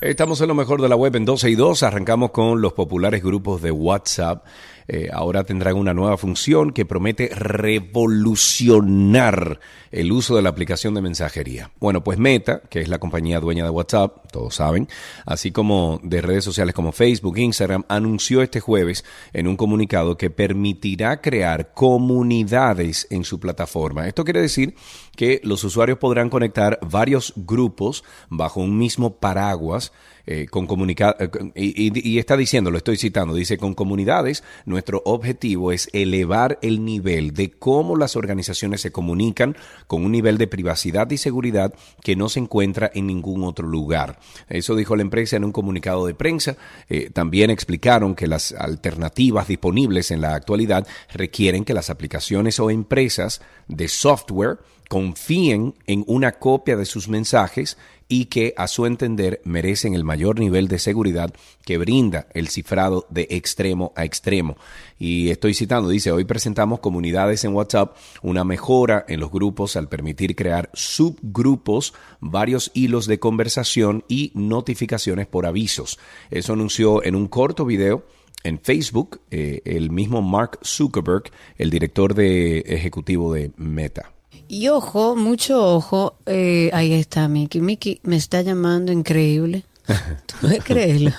Estamos 0.00 0.40
en 0.40 0.46
lo 0.46 0.54
mejor 0.54 0.80
de 0.80 0.88
la 0.88 0.94
web 0.94 1.16
en 1.16 1.24
12 1.24 1.50
y 1.50 1.54
2. 1.56 1.82
Arrancamos 1.82 2.30
con 2.30 2.60
los 2.60 2.74
populares 2.74 3.24
grupos 3.24 3.60
de 3.60 3.72
WhatsApp. 3.72 4.44
Eh, 4.88 5.08
ahora 5.12 5.44
tendrán 5.44 5.76
una 5.76 5.94
nueva 5.94 6.16
función 6.16 6.72
que 6.72 6.84
promete 6.84 7.30
revolucionar 7.34 9.60
el 9.90 10.12
uso 10.12 10.36
de 10.36 10.42
la 10.42 10.50
aplicación 10.50 10.94
de 10.94 11.02
mensajería. 11.02 11.70
Bueno, 11.80 12.04
pues 12.04 12.18
Meta, 12.18 12.62
que 12.68 12.80
es 12.80 12.88
la 12.88 12.98
compañía 12.98 13.40
dueña 13.40 13.64
de 13.64 13.70
WhatsApp, 13.70 14.30
todos 14.30 14.54
saben, 14.54 14.88
así 15.24 15.50
como 15.50 16.00
de 16.02 16.20
redes 16.20 16.44
sociales 16.44 16.74
como 16.74 16.92
Facebook, 16.92 17.38
Instagram, 17.38 17.84
anunció 17.88 18.42
este 18.42 18.60
jueves 18.60 19.04
en 19.32 19.48
un 19.48 19.56
comunicado 19.56 20.16
que 20.16 20.30
permitirá 20.30 21.20
crear 21.20 21.72
comunidades 21.74 23.06
en 23.10 23.24
su 23.24 23.40
plataforma. 23.40 24.06
Esto 24.06 24.24
quiere 24.24 24.40
decir 24.40 24.74
que 25.16 25.40
los 25.42 25.64
usuarios 25.64 25.98
podrán 25.98 26.30
conectar 26.30 26.78
varios 26.82 27.32
grupos 27.36 28.04
bajo 28.28 28.60
un 28.60 28.78
mismo 28.78 29.16
paraguas 29.16 29.92
eh, 30.26 30.46
con 30.50 30.66
comunica 30.66 31.16
eh, 31.18 31.28
y, 31.54 31.86
y- 31.98 32.08
y 32.14 32.18
está 32.18 32.36
diciendo, 32.36 32.70
lo 32.70 32.78
estoy 32.78 32.96
citando, 32.96 33.34
dice 33.34 33.58
con 33.58 33.74
comunidades, 33.74 34.42
nuestro 34.64 35.02
objetivo 35.04 35.72
es 35.72 35.88
elevar 35.92 36.58
el 36.62 36.84
nivel 36.84 37.32
de 37.32 37.50
cómo 37.52 37.96
las 37.96 38.16
organizaciones 38.16 38.80
se 38.80 38.90
comunican 38.92 39.56
con 39.86 40.04
un 40.04 40.12
nivel 40.12 40.38
de 40.38 40.46
privacidad 40.48 41.10
y 41.10 41.18
seguridad 41.18 41.72
que 42.02 42.16
no 42.16 42.28
se 42.28 42.40
encuentra 42.40 42.90
en 42.94 43.06
ningún 43.06 43.44
otro 43.44 43.66
lugar. 43.68 44.18
Eso 44.48 44.74
dijo 44.74 44.96
la 44.96 45.02
empresa 45.02 45.36
en 45.36 45.44
un 45.44 45.52
comunicado 45.52 46.06
de 46.06 46.14
prensa. 46.14 46.56
Eh, 46.88 47.10
también 47.12 47.50
explicaron 47.50 48.14
que 48.14 48.26
las 48.26 48.52
alternativas 48.52 49.48
disponibles 49.48 50.10
en 50.10 50.20
la 50.20 50.34
actualidad 50.34 50.86
requieren 51.12 51.64
que 51.64 51.74
las 51.74 51.90
aplicaciones 51.90 52.58
o 52.60 52.70
empresas 52.70 53.40
de 53.68 53.88
software 53.88 54.58
confíen 54.88 55.74
en 55.86 56.04
una 56.06 56.32
copia 56.32 56.76
de 56.76 56.84
sus 56.84 57.08
mensajes 57.08 57.76
y 58.08 58.26
que 58.26 58.54
a 58.56 58.68
su 58.68 58.86
entender 58.86 59.40
merecen 59.44 59.94
el 59.94 60.04
mayor 60.04 60.38
nivel 60.38 60.68
de 60.68 60.78
seguridad 60.78 61.34
que 61.64 61.78
brinda 61.78 62.28
el 62.34 62.48
cifrado 62.48 63.06
de 63.10 63.26
extremo 63.30 63.92
a 63.96 64.04
extremo. 64.04 64.56
Y 64.98 65.30
estoy 65.30 65.54
citando, 65.54 65.88
dice, 65.88 66.12
hoy 66.12 66.24
presentamos 66.24 66.80
comunidades 66.80 67.44
en 67.44 67.54
WhatsApp, 67.54 67.96
una 68.22 68.44
mejora 68.44 69.04
en 69.08 69.20
los 69.20 69.30
grupos 69.30 69.76
al 69.76 69.88
permitir 69.88 70.36
crear 70.36 70.70
subgrupos, 70.72 71.94
varios 72.20 72.70
hilos 72.74 73.06
de 73.06 73.18
conversación 73.18 74.04
y 74.08 74.30
notificaciones 74.34 75.26
por 75.26 75.46
avisos. 75.46 75.98
Eso 76.30 76.52
anunció 76.52 77.04
en 77.04 77.16
un 77.16 77.26
corto 77.26 77.64
video 77.64 78.04
en 78.44 78.60
Facebook 78.60 79.20
eh, 79.32 79.62
el 79.64 79.90
mismo 79.90 80.22
Mark 80.22 80.60
Zuckerberg, 80.64 81.24
el 81.58 81.70
director 81.70 82.14
de 82.14 82.60
ejecutivo 82.60 83.34
de 83.34 83.50
Meta. 83.56 84.15
Y 84.48 84.68
ojo, 84.68 85.16
mucho 85.16 85.74
ojo. 85.74 86.16
eh, 86.26 86.70
ahí 86.72 86.92
está 86.92 87.28
Mickey. 87.28 87.60
Mickey 87.60 88.00
me 88.04 88.16
está 88.16 88.42
llamando 88.42 88.92
increíble. 88.92 89.64
¿Tú 90.26 90.34
puedes 90.40 90.64
creerlo? 90.64 91.12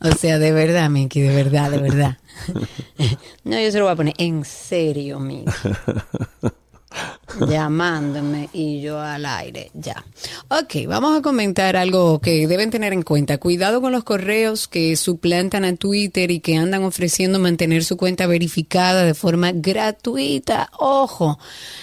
O 0.00 0.10
sea, 0.12 0.38
de 0.38 0.52
verdad, 0.52 0.90
Mickey, 0.90 1.22
de 1.22 1.34
verdad, 1.34 1.70
de 1.70 1.78
verdad. 1.78 2.18
No, 3.44 3.58
yo 3.58 3.70
se 3.72 3.78
lo 3.78 3.84
voy 3.84 3.92
a 3.92 3.96
poner 3.96 4.14
en 4.18 4.44
serio, 4.44 5.18
Mickey. 5.20 5.52
Llamándome 7.46 8.48
y 8.52 8.80
yo 8.80 8.98
al 9.00 9.26
aire, 9.26 9.70
ya. 9.74 10.04
Ok, 10.48 10.86
vamos 10.86 11.18
a 11.18 11.22
comentar 11.22 11.76
algo 11.76 12.20
que 12.20 12.46
deben 12.46 12.70
tener 12.70 12.92
en 12.92 13.02
cuenta. 13.02 13.38
Cuidado 13.38 13.80
con 13.80 13.92
los 13.92 14.02
correos 14.02 14.66
que 14.66 14.96
suplantan 14.96 15.64
a 15.64 15.76
Twitter 15.76 16.30
y 16.30 16.40
que 16.40 16.56
andan 16.56 16.84
ofreciendo 16.84 17.38
mantener 17.38 17.84
su 17.84 17.96
cuenta 17.96 18.26
verificada 18.26 19.04
de 19.04 19.14
forma 19.14 19.52
gratuita. 19.52 20.70
Ojo, 20.78 21.38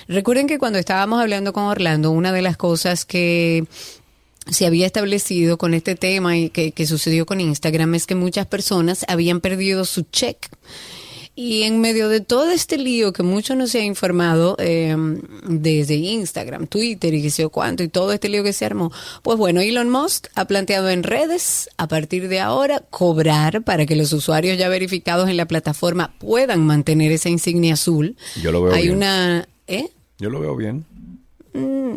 recuerden 0.08 0.48
que 0.48 0.60
cuando 0.60 0.80
estábamos 0.80 1.22
hablando 1.22 1.54
con 1.54 1.64
Orlando, 1.64 2.12
una 2.12 2.32
de 2.32 2.42
las 2.42 2.58
cosas 2.58 3.06
que 3.06 3.66
se 4.50 4.66
había 4.66 4.86
establecido 4.86 5.58
con 5.58 5.74
este 5.74 5.96
tema 5.96 6.38
y 6.38 6.50
que, 6.50 6.72
que 6.72 6.86
sucedió 6.86 7.26
con 7.26 7.42
Instagram 7.42 7.96
es 7.96 8.06
que 8.06 8.16
muchas 8.16 8.46
personas 8.46 9.06
habían 9.08 9.42
perdido 9.42 9.86
su 9.86 10.04
check. 10.04 10.38
Y 11.38 11.64
en 11.64 11.82
medio 11.82 12.08
de 12.08 12.22
todo 12.22 12.50
este 12.50 12.78
lío 12.78 13.12
que 13.12 13.22
mucho 13.22 13.56
no 13.56 13.68
se 13.68 13.80
ha 13.80 13.84
informado 13.84 14.56
eh, 14.58 14.96
desde 15.44 15.96
Instagram, 15.96 16.68
Twitter 16.68 17.14
y 17.14 17.22
qué 17.22 17.30
sé 17.30 17.42
yo 17.42 17.50
cuánto, 17.50 17.84
y 17.84 17.90
todo 17.90 18.14
este 18.14 18.30
lío 18.30 18.42
que 18.42 18.54
se 18.54 18.66
armó, 18.66 18.92
pues 19.22 19.38
bueno, 19.38 19.60
Elon 19.60 19.90
Musk 19.90 20.28
ha 20.36 20.46
planteado 20.46 20.90
en 20.90 21.04
redes 21.04 21.70
a 21.76 21.90
partir 21.90 22.30
de 22.30 22.40
ahora 22.40 22.82
cobrar 22.90 23.64
para 23.64 23.86
que 23.86 23.98
los 23.98 24.14
usuarios 24.14 24.58
ya 24.58 24.70
verificados 24.70 25.30
en 25.30 25.36
la 25.36 25.46
plataforma 25.46 26.14
puedan 26.20 26.66
mantener 26.66 27.12
esa 27.12 27.28
insignia 27.28 27.74
azul. 27.74 28.16
Yo 28.42 28.54
lo 28.54 28.64
veo 28.64 28.74
Hay 28.74 28.84
bien. 28.84 28.96
una... 28.96 29.48
¿Eh? 29.68 29.90
Yo 30.18 30.30
lo 30.30 30.40
veo 30.40 30.56
bien. 30.56 30.86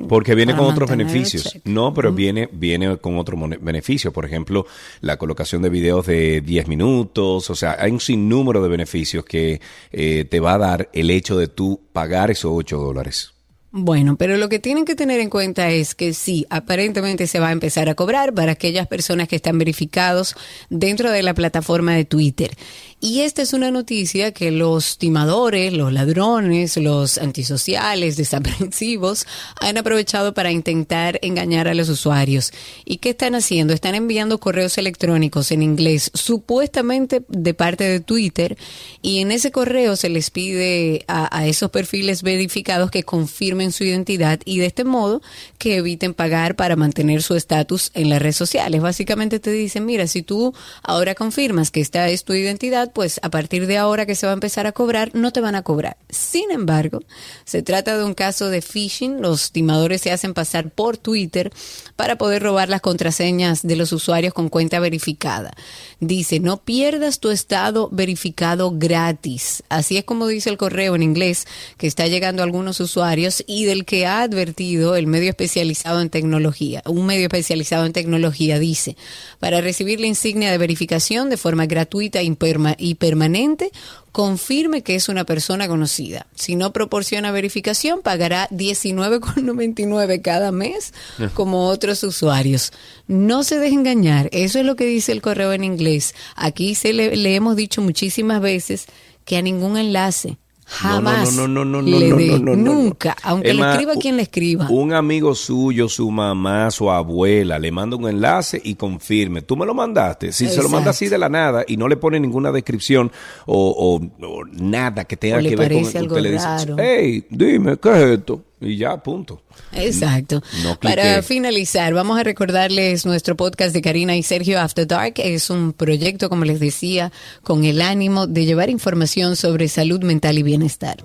Porque 0.08 0.34
viene 0.34 0.56
con 0.56 0.66
otros 0.66 0.88
beneficios. 0.90 1.58
No, 1.64 1.92
pero 1.92 2.12
viene, 2.12 2.48
viene 2.52 2.96
con 2.98 3.18
otros 3.18 3.38
mone- 3.38 3.58
beneficios. 3.60 4.12
Por 4.12 4.24
ejemplo, 4.24 4.66
la 5.00 5.16
colocación 5.16 5.62
de 5.62 5.68
videos 5.68 6.06
de 6.06 6.40
10 6.40 6.68
minutos. 6.68 7.50
O 7.50 7.54
sea, 7.54 7.76
hay 7.78 7.90
un 7.90 8.00
sinnúmero 8.00 8.62
de 8.62 8.68
beneficios 8.68 9.24
que 9.24 9.60
eh, 9.92 10.24
te 10.30 10.40
va 10.40 10.54
a 10.54 10.58
dar 10.58 10.88
el 10.92 11.10
hecho 11.10 11.36
de 11.38 11.48
tú 11.48 11.80
pagar 11.92 12.30
esos 12.30 12.52
8 12.54 12.78
dólares. 12.78 13.32
Bueno, 13.70 14.16
pero 14.16 14.38
lo 14.38 14.48
que 14.48 14.58
tienen 14.58 14.86
que 14.86 14.94
tener 14.94 15.20
en 15.20 15.28
cuenta 15.28 15.68
es 15.68 15.94
que 15.94 16.14
sí, 16.14 16.46
aparentemente 16.48 17.26
se 17.26 17.38
va 17.38 17.48
a 17.48 17.52
empezar 17.52 17.90
a 17.90 17.94
cobrar 17.94 18.32
para 18.32 18.52
aquellas 18.52 18.86
personas 18.86 19.28
que 19.28 19.36
están 19.36 19.58
verificados 19.58 20.34
dentro 20.70 21.10
de 21.10 21.22
la 21.22 21.34
plataforma 21.34 21.94
de 21.94 22.06
Twitter. 22.06 22.56
Y 23.00 23.20
esta 23.20 23.42
es 23.42 23.52
una 23.52 23.70
noticia 23.70 24.32
que 24.32 24.50
los 24.50 24.98
timadores, 24.98 25.72
los 25.72 25.92
ladrones, 25.92 26.76
los 26.76 27.18
antisociales, 27.18 28.16
desaprensivos 28.16 29.24
han 29.60 29.78
aprovechado 29.78 30.34
para 30.34 30.50
intentar 30.50 31.20
engañar 31.22 31.68
a 31.68 31.74
los 31.74 31.88
usuarios. 31.88 32.52
¿Y 32.84 32.96
qué 32.96 33.10
están 33.10 33.36
haciendo? 33.36 33.72
Están 33.72 33.94
enviando 33.94 34.40
correos 34.40 34.78
electrónicos 34.78 35.52
en 35.52 35.62
inglés, 35.62 36.10
supuestamente 36.12 37.22
de 37.28 37.54
parte 37.54 37.84
de 37.84 38.00
Twitter, 38.00 38.58
y 39.00 39.20
en 39.20 39.30
ese 39.30 39.52
correo 39.52 39.94
se 39.94 40.08
les 40.08 40.30
pide 40.30 41.04
a, 41.06 41.46
esos 41.46 41.70
perfiles 41.70 42.24
verificados 42.24 42.90
que 42.90 43.04
confirmen 43.04 43.70
su 43.70 43.84
identidad 43.84 44.40
y 44.44 44.58
de 44.58 44.66
este 44.66 44.82
modo 44.82 45.22
que 45.58 45.76
eviten 45.76 46.14
pagar 46.14 46.56
para 46.56 46.74
mantener 46.74 47.22
su 47.22 47.36
estatus 47.36 47.92
en 47.94 48.10
las 48.10 48.20
redes 48.20 48.36
sociales. 48.36 48.82
Básicamente 48.82 49.38
te 49.38 49.52
dicen, 49.52 49.86
mira, 49.86 50.08
si 50.08 50.22
tú 50.22 50.52
ahora 50.82 51.14
confirmas 51.14 51.70
que 51.70 51.80
esta 51.80 52.08
es 52.08 52.24
tu 52.24 52.34
identidad, 52.34 52.87
pues 52.88 53.20
a 53.22 53.30
partir 53.30 53.66
de 53.66 53.76
ahora 53.76 54.06
que 54.06 54.14
se 54.14 54.26
va 54.26 54.32
a 54.32 54.34
empezar 54.34 54.66
a 54.66 54.72
cobrar, 54.72 55.10
no 55.14 55.32
te 55.32 55.40
van 55.40 55.54
a 55.54 55.62
cobrar. 55.62 55.96
Sin 56.08 56.50
embargo, 56.50 57.02
se 57.44 57.62
trata 57.62 57.98
de 57.98 58.04
un 58.04 58.14
caso 58.14 58.48
de 58.48 58.62
phishing. 58.62 59.20
Los 59.20 59.52
timadores 59.52 60.00
se 60.00 60.10
hacen 60.10 60.32
pasar 60.32 60.70
por 60.70 60.96
Twitter 60.96 61.52
para 61.96 62.16
poder 62.16 62.42
robar 62.42 62.68
las 62.68 62.80
contraseñas 62.80 63.62
de 63.62 63.76
los 63.76 63.92
usuarios 63.92 64.32
con 64.32 64.48
cuenta 64.48 64.80
verificada. 64.80 65.52
Dice, 66.00 66.40
no 66.40 66.62
pierdas 66.62 67.20
tu 67.20 67.30
estado 67.30 67.88
verificado 67.92 68.72
gratis. 68.72 69.62
Así 69.68 69.96
es 69.98 70.04
como 70.04 70.26
dice 70.26 70.48
el 70.48 70.56
correo 70.56 70.94
en 70.94 71.02
inglés 71.02 71.46
que 71.76 71.86
está 71.86 72.06
llegando 72.06 72.42
a 72.42 72.44
algunos 72.44 72.80
usuarios 72.80 73.44
y 73.46 73.64
del 73.64 73.84
que 73.84 74.06
ha 74.06 74.22
advertido 74.22 74.96
el 74.96 75.06
medio 75.06 75.30
especializado 75.30 76.00
en 76.00 76.08
tecnología. 76.08 76.82
Un 76.86 77.04
medio 77.04 77.24
especializado 77.24 77.84
en 77.84 77.92
tecnología 77.92 78.58
dice, 78.58 78.96
para 79.38 79.60
recibir 79.60 80.00
la 80.00 80.06
insignia 80.06 80.50
de 80.50 80.58
verificación 80.58 81.28
de 81.28 81.36
forma 81.36 81.66
gratuita 81.66 82.22
perma- 82.38 82.76
y 82.78 82.94
permanente, 82.94 83.70
confirme 84.12 84.82
que 84.82 84.94
es 84.94 85.08
una 85.08 85.24
persona 85.24 85.68
conocida. 85.68 86.26
Si 86.34 86.56
no 86.56 86.72
proporciona 86.72 87.30
verificación, 87.30 88.00
pagará 88.02 88.48
19,99 88.50 90.22
cada 90.22 90.50
mes 90.52 90.94
como 91.34 91.66
otros 91.66 92.02
usuarios. 92.02 92.72
No 93.06 93.44
se 93.44 93.58
deje 93.58 93.74
engañar, 93.74 94.28
eso 94.32 94.58
es 94.58 94.64
lo 94.64 94.76
que 94.76 94.86
dice 94.86 95.12
el 95.12 95.22
correo 95.22 95.52
en 95.52 95.64
inglés. 95.64 96.14
Aquí 96.34 96.74
se 96.74 96.92
le, 96.92 97.16
le 97.16 97.34
hemos 97.34 97.56
dicho 97.56 97.82
muchísimas 97.82 98.40
veces 98.40 98.86
que 99.24 99.36
a 99.36 99.42
ningún 99.42 99.76
enlace 99.76 100.38
jamás 100.68 101.34
no, 101.34 101.48
no, 101.48 101.64
no, 101.64 101.80
no, 101.82 101.98
le 101.98 102.08
no, 102.10 102.16
dé, 102.16 102.26
no, 102.26 102.38
no, 102.38 102.44
no, 102.44 102.56
no. 102.56 102.72
nunca, 102.74 103.16
aunque 103.22 103.50
Es 103.50 103.56
le 103.56 103.62
escriba 103.70 103.94
quien 103.96 104.16
le 104.16 104.22
escriba. 104.22 104.68
Un 104.70 104.92
amigo 104.92 105.34
suyo, 105.34 105.88
su 105.88 106.10
mamá, 106.10 106.70
su 106.70 106.90
abuela, 106.90 107.58
le 107.58 107.72
manda 107.72 107.96
un 107.96 108.08
enlace 108.08 108.60
y 108.62 108.74
confirme. 108.74 109.42
Tú 109.42 109.56
me 109.56 109.64
lo 109.66 109.74
mandaste. 109.74 110.30
Si 110.32 110.46
se 110.48 110.62
lo 110.62 110.68
manda 110.68 110.90
así 110.90 111.08
de 111.08 111.18
la 111.18 111.28
nada 111.28 111.64
y 111.66 111.76
no 111.76 111.88
le 111.88 111.96
pone 111.96 112.20
ninguna 112.20 112.52
descripción 112.52 113.10
o, 113.46 113.98
o- 114.00 114.26
o 114.26 114.44
nada 114.52 115.04
que 115.04 115.16
tenga 115.16 115.38
O 115.38 115.40
le 115.40 115.48
que 115.50 115.56
ver 115.56 115.72
con 115.72 115.84
algo 115.86 116.00
usted 116.14 116.20
le 116.22 116.30
dice, 116.32 116.44
raro. 116.44 116.76
hey, 116.78 117.24
dime, 117.30 117.76
¿qué 117.78 117.88
es 117.90 118.18
esto? 118.18 118.42
Y 118.60 118.76
ya, 118.76 118.96
punto. 118.96 119.42
Exacto. 119.72 120.42
No 120.62 120.78
Para 120.80 121.22
finalizar, 121.22 121.94
vamos 121.94 122.18
a 122.18 122.24
recordarles 122.24 123.06
nuestro 123.06 123.36
podcast 123.36 123.72
de 123.72 123.82
Karina 123.82 124.16
y 124.16 124.22
Sergio 124.22 124.60
After 124.60 124.86
Dark. 124.86 125.14
Es 125.18 125.50
un 125.50 125.72
proyecto, 125.72 126.28
como 126.28 126.44
les 126.44 126.58
decía, 126.58 127.12
con 127.42 127.64
el 127.64 127.80
ánimo 127.80 128.26
de 128.26 128.44
llevar 128.46 128.70
información 128.70 129.36
sobre 129.36 129.68
salud 129.68 130.02
mental 130.02 130.38
y 130.38 130.42
bienestar. 130.42 131.04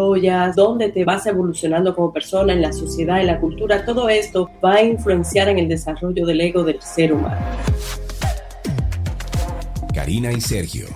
donde 0.55 0.89
te 0.89 1.05
vas 1.05 1.25
evolucionando 1.25 1.95
como 1.95 2.11
persona 2.11 2.53
en 2.53 2.61
la 2.61 2.73
sociedad, 2.73 3.21
en 3.21 3.27
la 3.27 3.39
cultura. 3.39 3.85
Todo 3.85 4.09
esto 4.09 4.49
va 4.63 4.75
a 4.75 4.83
influenciar 4.83 5.49
en 5.49 5.59
el 5.59 5.67
desarrollo 5.67 6.25
del 6.25 6.41
ego 6.41 6.63
del 6.63 6.81
ser 6.81 7.13
humano. 7.13 7.45
Karina 9.93 10.31
y 10.31 10.41
Sergio. 10.41 10.87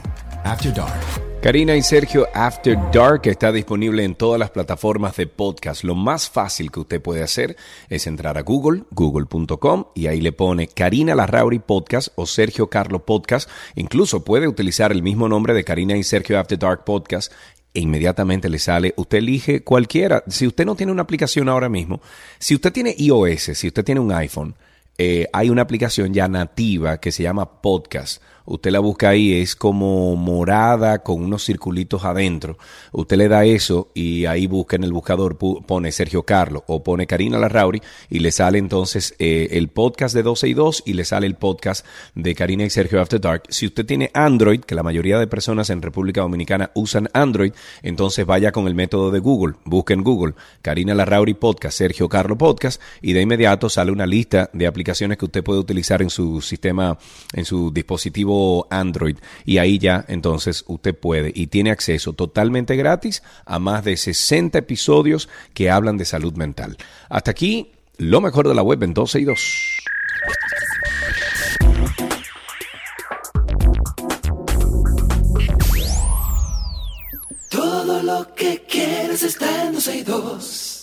After 0.44 0.74
Dark. 0.74 1.26
Karina 1.46 1.76
y 1.76 1.84
Sergio 1.84 2.28
After 2.34 2.76
Dark 2.92 3.22
está 3.26 3.52
disponible 3.52 4.04
en 4.04 4.16
todas 4.16 4.40
las 4.40 4.50
plataformas 4.50 5.16
de 5.16 5.28
podcast. 5.28 5.84
Lo 5.84 5.94
más 5.94 6.28
fácil 6.28 6.72
que 6.72 6.80
usted 6.80 7.00
puede 7.00 7.22
hacer 7.22 7.56
es 7.88 8.08
entrar 8.08 8.40
a 8.40 8.42
Google, 8.42 8.82
google.com, 8.90 9.86
y 9.94 10.08
ahí 10.08 10.22
le 10.22 10.32
pone 10.32 10.68
Karina 10.68 11.14
Larrauri 11.14 11.60
Podcast 11.60 12.08
o 12.16 12.26
Sergio 12.26 12.72
Carlo 12.72 13.06
Podcast. 13.06 13.48
Incluso 13.76 14.24
puede 14.24 14.48
utilizar 14.48 14.92
el 14.92 15.04
mismo 15.04 15.30
nombre 15.30 15.54
de 15.54 15.64
Karina 15.64 15.96
y 15.96 16.02
Sergio 16.02 16.40
After 16.40 16.58
Dark 16.58 16.84
Podcast 16.84 17.32
e 17.76 17.82
inmediatamente 17.82 18.50
le 18.50 18.58
sale, 18.58 18.94
usted 18.96 19.18
elige 19.20 19.64
cualquiera. 19.64 20.24
Si 20.28 20.48
usted 20.48 20.66
no 20.66 20.76
tiene 20.76 20.92
una 20.92 21.02
aplicación 21.02 21.50
ahora 21.50 21.70
mismo, 21.70 22.02
si 22.40 22.56
usted 22.56 22.72
tiene 22.72 22.96
iOS, 22.98 23.52
si 23.54 23.68
usted 23.68 23.84
tiene 23.84 24.00
un 24.00 24.12
iPhone, 24.14 24.56
eh, 24.98 25.28
hay 25.34 25.50
una 25.50 25.64
aplicación 25.64 26.14
ya 26.14 26.28
nativa 26.28 27.00
que 27.00 27.12
se 27.12 27.24
llama 27.24 27.62
Podcast. 27.62 28.22
Usted 28.46 28.72
la 28.72 28.80
busca 28.80 29.10
ahí, 29.10 29.34
es 29.34 29.56
como 29.56 30.16
morada 30.16 31.00
con 31.00 31.24
unos 31.24 31.44
circulitos 31.44 32.06
adentro. 32.06 32.58
Usted 32.92 33.18
le 33.18 33.28
da 33.28 33.44
eso 33.46 33.90
y 33.94 34.26
ahí 34.26 34.46
busca 34.46 34.76
en 34.76 34.84
el 34.84 34.94
buscador, 34.94 35.38
pone 35.38 35.92
Sergio 35.92 36.24
Carlos 36.24 36.64
o 36.68 36.84
pone 36.84 37.08
Karina 37.08 37.40
Larrauri 37.40 37.82
y 38.10 38.20
le 38.20 38.32
sale 38.32 38.60
entonces 38.60 39.16
eh, 39.18 39.50
el 39.52 39.70
podcast 39.70 40.14
de 40.14 40.24
12 40.24 40.48
y 40.48 40.54
2 40.54 40.84
y 40.86 40.94
le 40.94 41.06
sale 41.06 41.26
el 41.26 41.36
podcast 41.36 41.86
de 42.14 42.36
Karina 42.36 42.66
y 42.66 42.70
Sergio 42.70 43.02
After 43.02 43.20
Dark. 43.20 43.44
Si 43.50 43.66
usted 43.66 43.86
tiene 43.86 44.12
Android, 44.14 44.62
que 44.62 44.76
la 44.76 44.84
mayoría 44.84 45.18
de 45.18 45.28
personas 45.28 45.70
en 45.72 45.82
República 45.82 46.22
Dominicana 46.22 46.72
usan 46.76 47.10
Android, 47.14 47.54
entonces 47.82 48.26
vaya 48.26 48.52
con 48.52 48.68
el 48.68 48.76
método 48.76 49.10
de 49.10 49.20
Google. 49.20 49.56
Busque 49.66 49.94
en 49.94 50.04
Google 50.04 50.36
Karina 50.62 50.94
Larrauri 50.94 51.34
Podcast, 51.34 51.78
Sergio 51.78 52.08
Carlo 52.10 52.38
Podcast 52.38 52.82
y 53.02 53.14
de 53.14 53.22
inmediato 53.22 53.70
sale 53.70 53.92
una 53.92 54.06
lista 54.06 54.50
de 54.54 54.68
aplicaciones 54.68 55.18
que 55.18 55.26
usted 55.26 55.44
puede 55.44 55.60
utilizar 55.60 56.02
en 56.02 56.10
su 56.10 56.42
sistema, 56.42 56.98
en 57.34 57.46
su 57.46 57.72
dispositivo 57.72 58.35
Android 58.70 59.18
y 59.46 59.58
ahí 59.58 59.80
ya 59.80 60.06
entonces 60.08 60.64
usted 60.68 60.96
puede 60.96 61.32
y 61.34 61.48
tiene 61.48 61.72
acceso 61.72 62.14
totalmente 62.14 62.76
gratis 62.76 63.24
a 63.46 63.60
más 63.60 63.84
de 63.84 63.98
60 63.98 64.58
episodios 64.58 65.30
que 65.54 65.70
hablan 65.70 65.98
de 65.98 66.06
salud 66.06 66.34
mental. 66.34 66.78
Hasta 67.10 67.32
aquí 67.32 67.72
lo 67.98 68.22
mejor 68.22 68.48
de 68.48 68.56
la 68.56 68.62
web 68.62 68.84
en 68.84 68.94
12 68.94 69.20
y 69.20 69.24
2. 69.26 69.40
Todo 77.50 78.04
lo 78.04 78.34
que 78.36 78.64
quieres 78.68 79.24
está 79.24 79.66
en 79.66 79.74
12 79.74 79.98
y 79.98 80.04
2. 80.04 80.76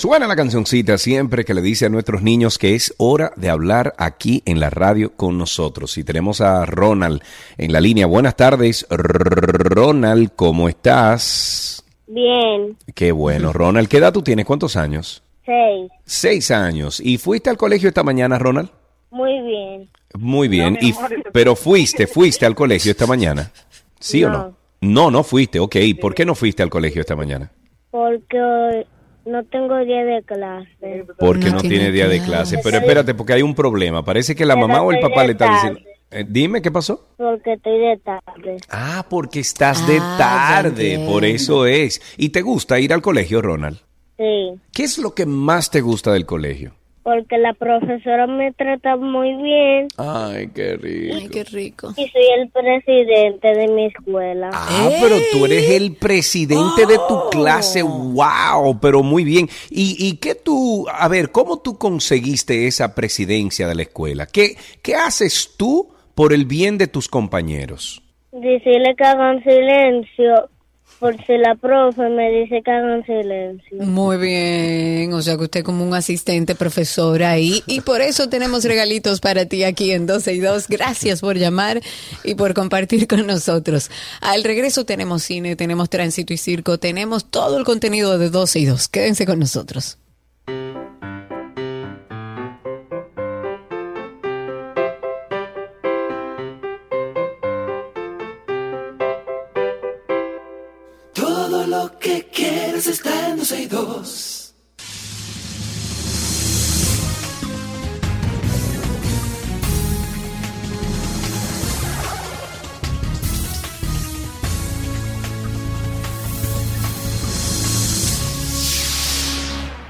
Suena 0.00 0.26
la 0.26 0.34
cancioncita 0.34 0.96
siempre 0.96 1.44
que 1.44 1.52
le 1.52 1.60
dice 1.60 1.84
a 1.84 1.90
nuestros 1.90 2.22
niños 2.22 2.56
que 2.56 2.74
es 2.74 2.94
hora 2.96 3.34
de 3.36 3.50
hablar 3.50 3.92
aquí 3.98 4.42
en 4.46 4.58
la 4.58 4.70
radio 4.70 5.12
con 5.14 5.36
nosotros. 5.36 5.98
Y 5.98 6.04
tenemos 6.04 6.40
a 6.40 6.64
Ronald 6.64 7.20
en 7.58 7.70
la 7.70 7.82
línea. 7.82 8.06
Buenas 8.06 8.34
tardes, 8.34 8.86
Ronald, 8.88 10.30
¿cómo 10.34 10.70
estás? 10.70 11.84
Bien, 12.06 12.78
Qué 12.94 13.12
bueno, 13.12 13.52
Ronald. 13.52 13.88
¿Qué 13.88 13.98
edad 13.98 14.10
tú 14.10 14.22
tienes? 14.22 14.46
¿Cuántos 14.46 14.74
años? 14.74 15.22
seis. 15.44 15.90
Seis 16.06 16.50
años. 16.50 16.98
¿Y 17.04 17.18
fuiste 17.18 17.50
al 17.50 17.58
colegio 17.58 17.88
esta 17.88 18.02
mañana, 18.02 18.38
Ronald? 18.38 18.70
Muy 19.10 19.38
bien. 19.42 19.90
Muy 20.14 20.48
bien. 20.48 20.78
Y, 20.80 20.94
pero 21.30 21.54
fuiste, 21.54 22.06
fuiste 22.06 22.46
al 22.46 22.54
colegio 22.54 22.92
esta 22.92 23.06
mañana. 23.06 23.52
¿Sí 23.98 24.24
o 24.24 24.30
no? 24.30 24.56
No, 24.80 25.10
no 25.10 25.22
fuiste. 25.24 25.60
Ok. 25.60 25.76
¿Por 26.00 26.14
qué 26.14 26.24
no 26.24 26.34
fuiste 26.34 26.62
al 26.62 26.70
colegio 26.70 27.02
esta 27.02 27.16
mañana? 27.16 27.52
Porque 27.90 28.86
no 29.24 29.44
tengo 29.44 29.76
día 29.84 30.04
de 30.04 30.22
clase. 30.22 31.04
Porque 31.18 31.50
no, 31.50 31.60
tiene 31.60 31.90
día 31.90 32.08
de 32.08 32.20
clase. 32.22 32.58
Pero 32.62 32.78
espérate, 32.78 33.14
porque 33.14 33.34
hay 33.34 33.42
un 33.42 33.54
problema. 33.54 34.04
Parece 34.04 34.34
que 34.34 34.44
la 34.46 34.54
Pero 34.54 34.68
mamá 34.68 34.82
o 34.82 34.92
el 34.92 35.00
papá 35.00 35.24
le 35.24 35.32
está 35.32 35.52
diciendo... 35.54 35.80
Eh, 36.12 36.24
dime, 36.28 36.60
¿qué 36.60 36.72
pasó? 36.72 37.06
Porque 37.16 37.52
estoy 37.52 37.78
de 37.78 37.96
tarde. 37.98 38.56
Ah, 38.68 39.06
porque 39.08 39.38
estás 39.38 39.86
de 39.86 39.98
Ah, 40.00 40.16
tarde. 40.18 41.04
Por 41.06 41.24
eso 41.24 41.66
es. 41.66 42.02
¿Y 42.16 42.30
te 42.30 42.42
gusta 42.42 42.80
ir 42.80 42.92
al 42.92 43.00
colegio, 43.00 43.40
Ronald? 43.40 43.78
Sí. 44.18 44.50
¿Qué 44.72 44.82
es 44.82 44.98
lo 44.98 45.14
que 45.14 45.24
más 45.24 45.70
te 45.70 45.80
gusta 45.80 46.12
del 46.12 46.26
colegio? 46.26 46.74
Porque 47.02 47.38
la 47.38 47.54
profesora 47.54 48.26
me 48.26 48.52
trata 48.52 48.96
muy 48.96 49.34
bien. 49.42 49.88
Ay, 49.96 50.50
qué 50.54 50.76
rico. 50.76 51.14
Ay, 51.16 51.28
qué 51.28 51.44
rico. 51.44 51.94
Y 51.96 52.06
soy 52.08 52.26
el 52.38 52.50
presidente 52.50 53.48
de 53.48 53.68
mi 53.68 53.86
escuela. 53.86 54.50
Ah, 54.52 54.90
pero 55.00 55.16
tú 55.32 55.46
eres 55.46 55.70
el 55.70 55.96
presidente 55.96 56.84
de 56.86 56.98
tu 57.08 57.30
clase. 57.30 57.82
Wow, 57.82 58.78
pero 58.80 59.02
muy 59.02 59.24
bien. 59.24 59.48
¿Y, 59.70 59.96
y 59.98 60.18
qué 60.18 60.34
tú, 60.34 60.86
a 60.92 61.08
ver, 61.08 61.30
cómo 61.30 61.60
tú 61.60 61.78
conseguiste 61.78 62.66
esa 62.66 62.94
presidencia 62.94 63.66
de 63.66 63.74
la 63.74 63.82
escuela? 63.82 64.26
¿Qué, 64.26 64.56
qué 64.82 64.94
haces 64.94 65.54
tú 65.56 65.88
por 66.14 66.34
el 66.34 66.44
bien 66.44 66.76
de 66.76 66.86
tus 66.86 67.08
compañeros? 67.08 68.02
Decirle 68.30 68.94
que 68.94 69.04
hagan 69.04 69.42
silencio. 69.42 70.50
Por 71.00 71.16
si 71.24 71.38
la 71.38 71.54
profe 71.54 72.10
me 72.10 72.30
dice 72.30 72.60
que 72.62 72.70
hagan 72.70 73.04
silencio. 73.06 73.78
Muy 73.78 74.18
bien, 74.18 75.12
o 75.14 75.22
sea 75.22 75.38
que 75.38 75.44
usted 75.44 75.64
como 75.64 75.82
un 75.82 75.94
asistente 75.94 76.54
profesor 76.54 77.22
ahí 77.22 77.62
y 77.66 77.80
por 77.80 78.02
eso 78.02 78.28
tenemos 78.28 78.64
regalitos 78.64 79.20
para 79.20 79.46
ti 79.46 79.64
aquí 79.64 79.92
en 79.92 80.06
12 80.06 80.34
y 80.34 80.40
2. 80.40 80.68
Gracias 80.68 81.22
por 81.22 81.38
llamar 81.38 81.80
y 82.22 82.34
por 82.34 82.52
compartir 82.52 83.08
con 83.08 83.26
nosotros. 83.26 83.90
Al 84.20 84.44
regreso 84.44 84.84
tenemos 84.84 85.22
cine, 85.22 85.56
tenemos 85.56 85.88
tránsito 85.88 86.34
y 86.34 86.36
circo, 86.36 86.76
tenemos 86.76 87.24
todo 87.24 87.56
el 87.56 87.64
contenido 87.64 88.18
de 88.18 88.28
12 88.28 88.58
y 88.58 88.64
2. 88.66 88.88
Quédense 88.88 89.24
con 89.24 89.38
nosotros. 89.38 89.96
En 103.80 103.86
12 103.86 103.88
y 103.88 103.94
2. 103.94 104.36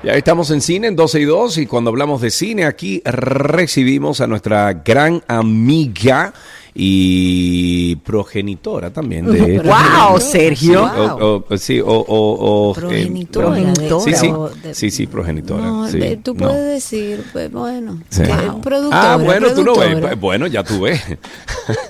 Ya 0.03 0.13
estamos 0.15 0.51
en 0.51 0.63
cine 0.63 0.87
en 0.87 0.97
12 0.97 1.21
y 1.21 1.25
2 1.25 1.59
y 1.59 1.67
cuando 1.67 1.91
hablamos 1.91 2.23
de 2.23 2.31
cine 2.31 2.65
aquí 2.65 3.03
recibimos 3.05 4.21
a 4.21 4.27
nuestra 4.27 4.73
gran 4.73 5.23
amiga 5.29 6.33
y 6.75 7.97
progenitora 7.97 8.91
también 8.93 9.27
de 9.27 9.59
Wow, 9.61 10.21
Sergio. 10.21 10.89
Sí, 10.89 11.01
o, 11.01 11.45
o- 11.51 11.57
sí, 11.57 11.81
o, 11.81 11.87
o- 11.87 12.05
o, 12.09 12.71
eh, 12.73 12.75
Progenitora 12.81 13.75
sí, 14.05 14.15
sí, 14.15 14.33
de- 14.63 14.75
sí, 14.75 14.91
sí, 14.91 15.07
progenitora. 15.07 15.63
No, 15.65 15.89
sí, 15.89 15.99
de- 15.99 16.17
tú 16.17 16.35
no. 16.35 16.47
puedes 16.49 16.67
decir, 16.67 17.25
pues 17.33 17.51
bueno, 17.51 18.01
Sí. 18.09 18.23
que 18.23 18.33
Wow. 18.33 18.61
productora, 18.61 19.13
Ah, 19.15 19.17
bueno, 19.17 19.49
tú 19.55 19.65
lo 19.65 19.75
ves. 19.77 20.21
Bueno, 20.21 20.47
ya 20.47 20.63
tú 20.65 20.81
ves. 20.81 21.01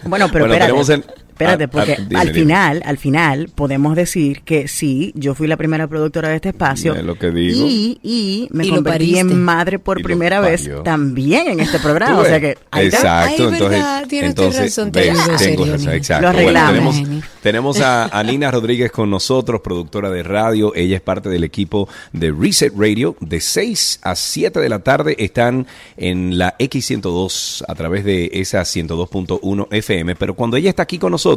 Bueno, 0.05 0.28
pero 0.33 0.47
espérate, 0.47 0.66
tenemos 0.66 0.89
el- 0.89 1.05
espérate, 1.41 1.64
ah, 1.64 1.66
ah, 1.68 1.70
porque 1.72 1.97
dime, 2.07 2.20
al 2.20 2.26
dime. 2.28 2.38
final, 2.41 2.82
al 2.84 2.99
final 2.99 3.49
podemos 3.55 3.97
decir 3.97 4.43
que 4.43 4.68
sí, 4.68 5.12
yo 5.14 5.34
fui 5.34 5.49
la 5.49 5.57
primera 5.57 5.86
productora 5.86 6.28
de 6.28 6.36
este 6.36 6.51
espacio 6.51 6.95
Es 6.95 7.05
lo 7.05 7.16
que 7.16 7.30
digo. 7.30 7.66
y, 7.66 7.99
y 8.03 8.49
me 8.51 8.66
Y 8.66 8.70
convertí 8.70 9.18
en 9.18 9.43
madre 9.43 9.78
por 9.78 10.01
Y 10.01 10.03
primera 10.03 10.41
vez 10.41 10.68
también 10.84 11.49
en 11.49 11.61
este 11.61 11.78
programa, 11.78 12.18
o 12.18 12.24
sea 12.24 12.41
que. 12.41 12.57
Exacto, 12.76 13.49
Ay, 13.51 13.55
entonces, 13.55 13.84
entonces 14.22 14.61
razón, 14.76 14.93
ves, 14.93 15.18
tengo 15.38 15.64
razón, 15.66 15.93
exacto. 15.95 16.22
Lo 16.22 16.28
arreglamos. 16.28 17.03
tenemos 17.43 17.80
a, 17.80 18.05
a 18.18 18.22
Nina 18.22 18.51
Rodríguez 18.51 18.91
con 18.93 19.11
nosotros, 19.11 19.61
productora 19.62 20.11
de 20.11 20.22
radio. 20.22 20.74
Ella 20.74 20.97
es 20.97 21.03
parte 21.03 21.28
del 21.28 21.45
equipo 21.45 21.88
de 22.12 22.32
Reset 22.32 22.72
Radio. 22.76 23.16
De 23.20 23.41
6 23.41 24.01
a 24.03 24.14
7 24.14 24.61
de 24.61 24.68
la 24.68 24.80
tarde 24.80 25.16
están 25.18 25.66
en 25.97 26.38
la 26.38 26.57
X102 26.59 27.64
a 27.66 27.74
través 27.74 28.05
de 28.05 28.30
esa 28.34 28.61
102.1 28.62 29.68
FM. 29.70 30.16
Pero 30.16 30.34
cuando 30.34 30.57
ella 30.57 30.70
está 30.70 30.82
aquí 30.82 30.99
con 30.99 31.12
nosotros, 31.12 31.30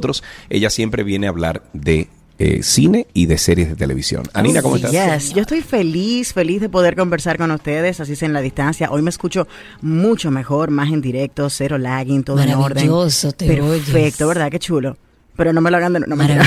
ella 0.50 0.70
siempre 0.70 1.04
viene 1.04 1.28
a 1.28 1.30
hablar 1.30 1.64
de 1.74 2.08
eh, 2.40 2.64
cine 2.64 3.08
y 3.14 3.28
de 3.28 3.38
series 3.38 3.70
de 3.70 3.76
televisión. 3.76 4.24
Anina, 4.34 4.62
¿cómo 4.62 4.76
estás? 4.76 4.92
yes. 4.92 5.34
Yo 5.34 5.42
estoy 5.42 5.62
feliz, 5.62 6.34
feliz 6.34 6.62
de 6.62 6.70
poder 6.70 6.96
conversar 6.96 7.38
con 7.38 7.52
ustedes, 7.52 8.00
así 8.00 8.16
sea 8.16 8.26
en 8.28 8.34
la 8.34 8.42
distancia. 8.42 8.90
Hoy 8.92 9.02
me 9.02 9.12
escucho 9.12 9.48
mucho 9.82 10.32
mejor, 10.32 10.72
más 10.72 10.92
en 10.92 11.02
directo, 11.02 11.50
cero 11.50 11.78
lagging, 11.78 12.24
todo 12.24 12.42
en 12.42 12.50
orden. 12.54 12.88
Maravilloso, 12.88 13.32
te 13.34 13.46
Perfecto, 13.46 14.26
oyes. 14.26 14.28
¿verdad? 14.28 14.50
Qué 14.52 14.60
chulo. 14.60 14.98
Pero 15.36 15.52
no 15.52 15.62
me 15.62 15.72
lo 15.72 15.78
hagan 15.78 15.94
de 15.94 16.00
no, 16.02 16.16
me 16.16 16.28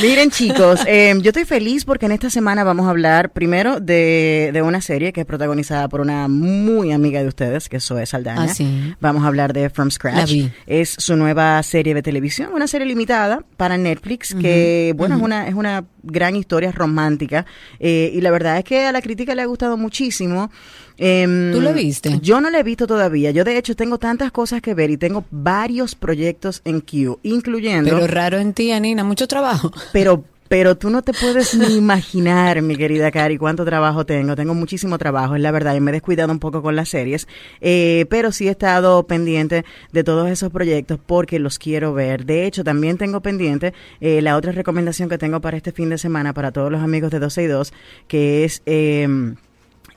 Miren 0.00 0.30
chicos, 0.30 0.80
eh, 0.86 1.12
yo 1.20 1.30
estoy 1.30 1.44
feliz 1.44 1.84
porque 1.84 2.06
en 2.06 2.12
esta 2.12 2.30
semana 2.30 2.62
vamos 2.62 2.86
a 2.86 2.90
hablar 2.90 3.32
primero 3.32 3.80
de, 3.80 4.50
de 4.52 4.62
una 4.62 4.80
serie 4.80 5.12
que 5.12 5.22
es 5.22 5.26
protagonizada 5.26 5.88
por 5.88 6.00
una 6.00 6.28
muy 6.28 6.92
amiga 6.92 7.20
de 7.20 7.26
ustedes, 7.26 7.68
que 7.68 7.78
es 7.78 7.84
Zoe 7.84 8.06
Saldaña. 8.06 8.44
Ah, 8.44 8.48
sí. 8.48 8.94
Vamos 9.00 9.24
a 9.24 9.26
hablar 9.26 9.52
de 9.52 9.70
From 9.70 9.90
Scratch. 9.90 10.32
Es 10.66 10.94
su 10.98 11.16
nueva 11.16 11.60
serie 11.64 11.94
de 11.94 12.02
televisión, 12.02 12.50
una 12.54 12.68
serie 12.68 12.86
limitada 12.86 13.42
para 13.56 13.76
Netflix 13.76 14.34
que, 14.34 14.94
bueno, 14.96 15.16
es 15.16 15.22
una 15.22 15.48
es 15.48 15.54
una 15.54 15.84
gran 16.02 16.36
historia 16.36 16.70
romántica 16.70 17.44
eh, 17.80 18.10
y 18.14 18.20
la 18.20 18.30
verdad 18.30 18.58
es 18.58 18.64
que 18.64 18.86
a 18.86 18.92
la 18.92 19.02
crítica 19.02 19.34
le 19.34 19.42
ha 19.42 19.46
gustado 19.46 19.76
muchísimo. 19.76 20.50
Em, 20.98 21.52
¿Tú 21.52 21.60
la 21.60 21.72
viste? 21.72 22.18
Yo 22.20 22.40
no 22.40 22.50
la 22.50 22.60
he 22.60 22.62
visto 22.62 22.86
todavía. 22.86 23.30
Yo 23.30 23.44
de 23.44 23.56
hecho 23.56 23.74
tengo 23.76 23.98
tantas 23.98 24.32
cosas 24.32 24.60
que 24.60 24.74
ver 24.74 24.90
y 24.90 24.96
tengo 24.96 25.24
varios 25.30 25.94
proyectos 25.94 26.60
en 26.64 26.80
queue, 26.80 27.18
incluyendo 27.22 27.90
Pero 27.90 28.06
raro 28.06 28.38
en 28.38 28.52
ti, 28.52 28.72
Anina, 28.72 29.04
mucho 29.04 29.28
trabajo. 29.28 29.72
pero 29.92 30.24
pero 30.48 30.76
tú 30.76 30.88
no 30.90 31.02
te 31.02 31.12
puedes 31.12 31.54
ni 31.54 31.76
imaginar, 31.76 32.62
mi 32.62 32.74
querida 32.74 33.10
Cari, 33.10 33.36
cuánto 33.36 33.64
trabajo 33.64 34.06
tengo. 34.06 34.34
Tengo 34.34 34.54
muchísimo 34.54 34.96
trabajo, 34.98 35.36
es 35.36 35.42
la 35.42 35.50
verdad, 35.50 35.76
y 35.76 35.80
me 35.80 35.90
he 35.90 35.92
descuidado 35.92 36.32
un 36.32 36.38
poco 36.38 36.62
con 36.62 36.74
las 36.74 36.88
series. 36.88 37.28
Eh, 37.60 38.06
pero 38.08 38.32
sí 38.32 38.48
he 38.48 38.50
estado 38.50 39.06
pendiente 39.06 39.64
de 39.92 40.04
todos 40.04 40.28
esos 40.30 40.50
proyectos 40.50 40.98
porque 41.04 41.38
los 41.38 41.58
quiero 41.58 41.92
ver. 41.92 42.24
De 42.24 42.46
hecho, 42.46 42.64
también 42.64 42.96
tengo 42.96 43.20
pendiente 43.20 43.74
eh, 44.00 44.22
la 44.22 44.36
otra 44.36 44.52
recomendación 44.52 45.08
que 45.08 45.18
tengo 45.18 45.40
para 45.40 45.58
este 45.58 45.72
fin 45.72 45.90
de 45.90 45.98
semana 45.98 46.32
para 46.32 46.50
todos 46.50 46.72
los 46.72 46.82
amigos 46.82 47.10
de 47.10 47.18
12 47.18 47.42
y 47.42 47.46
2, 47.46 47.72
que 48.08 48.44
es... 48.44 48.62
Eh, 48.66 49.34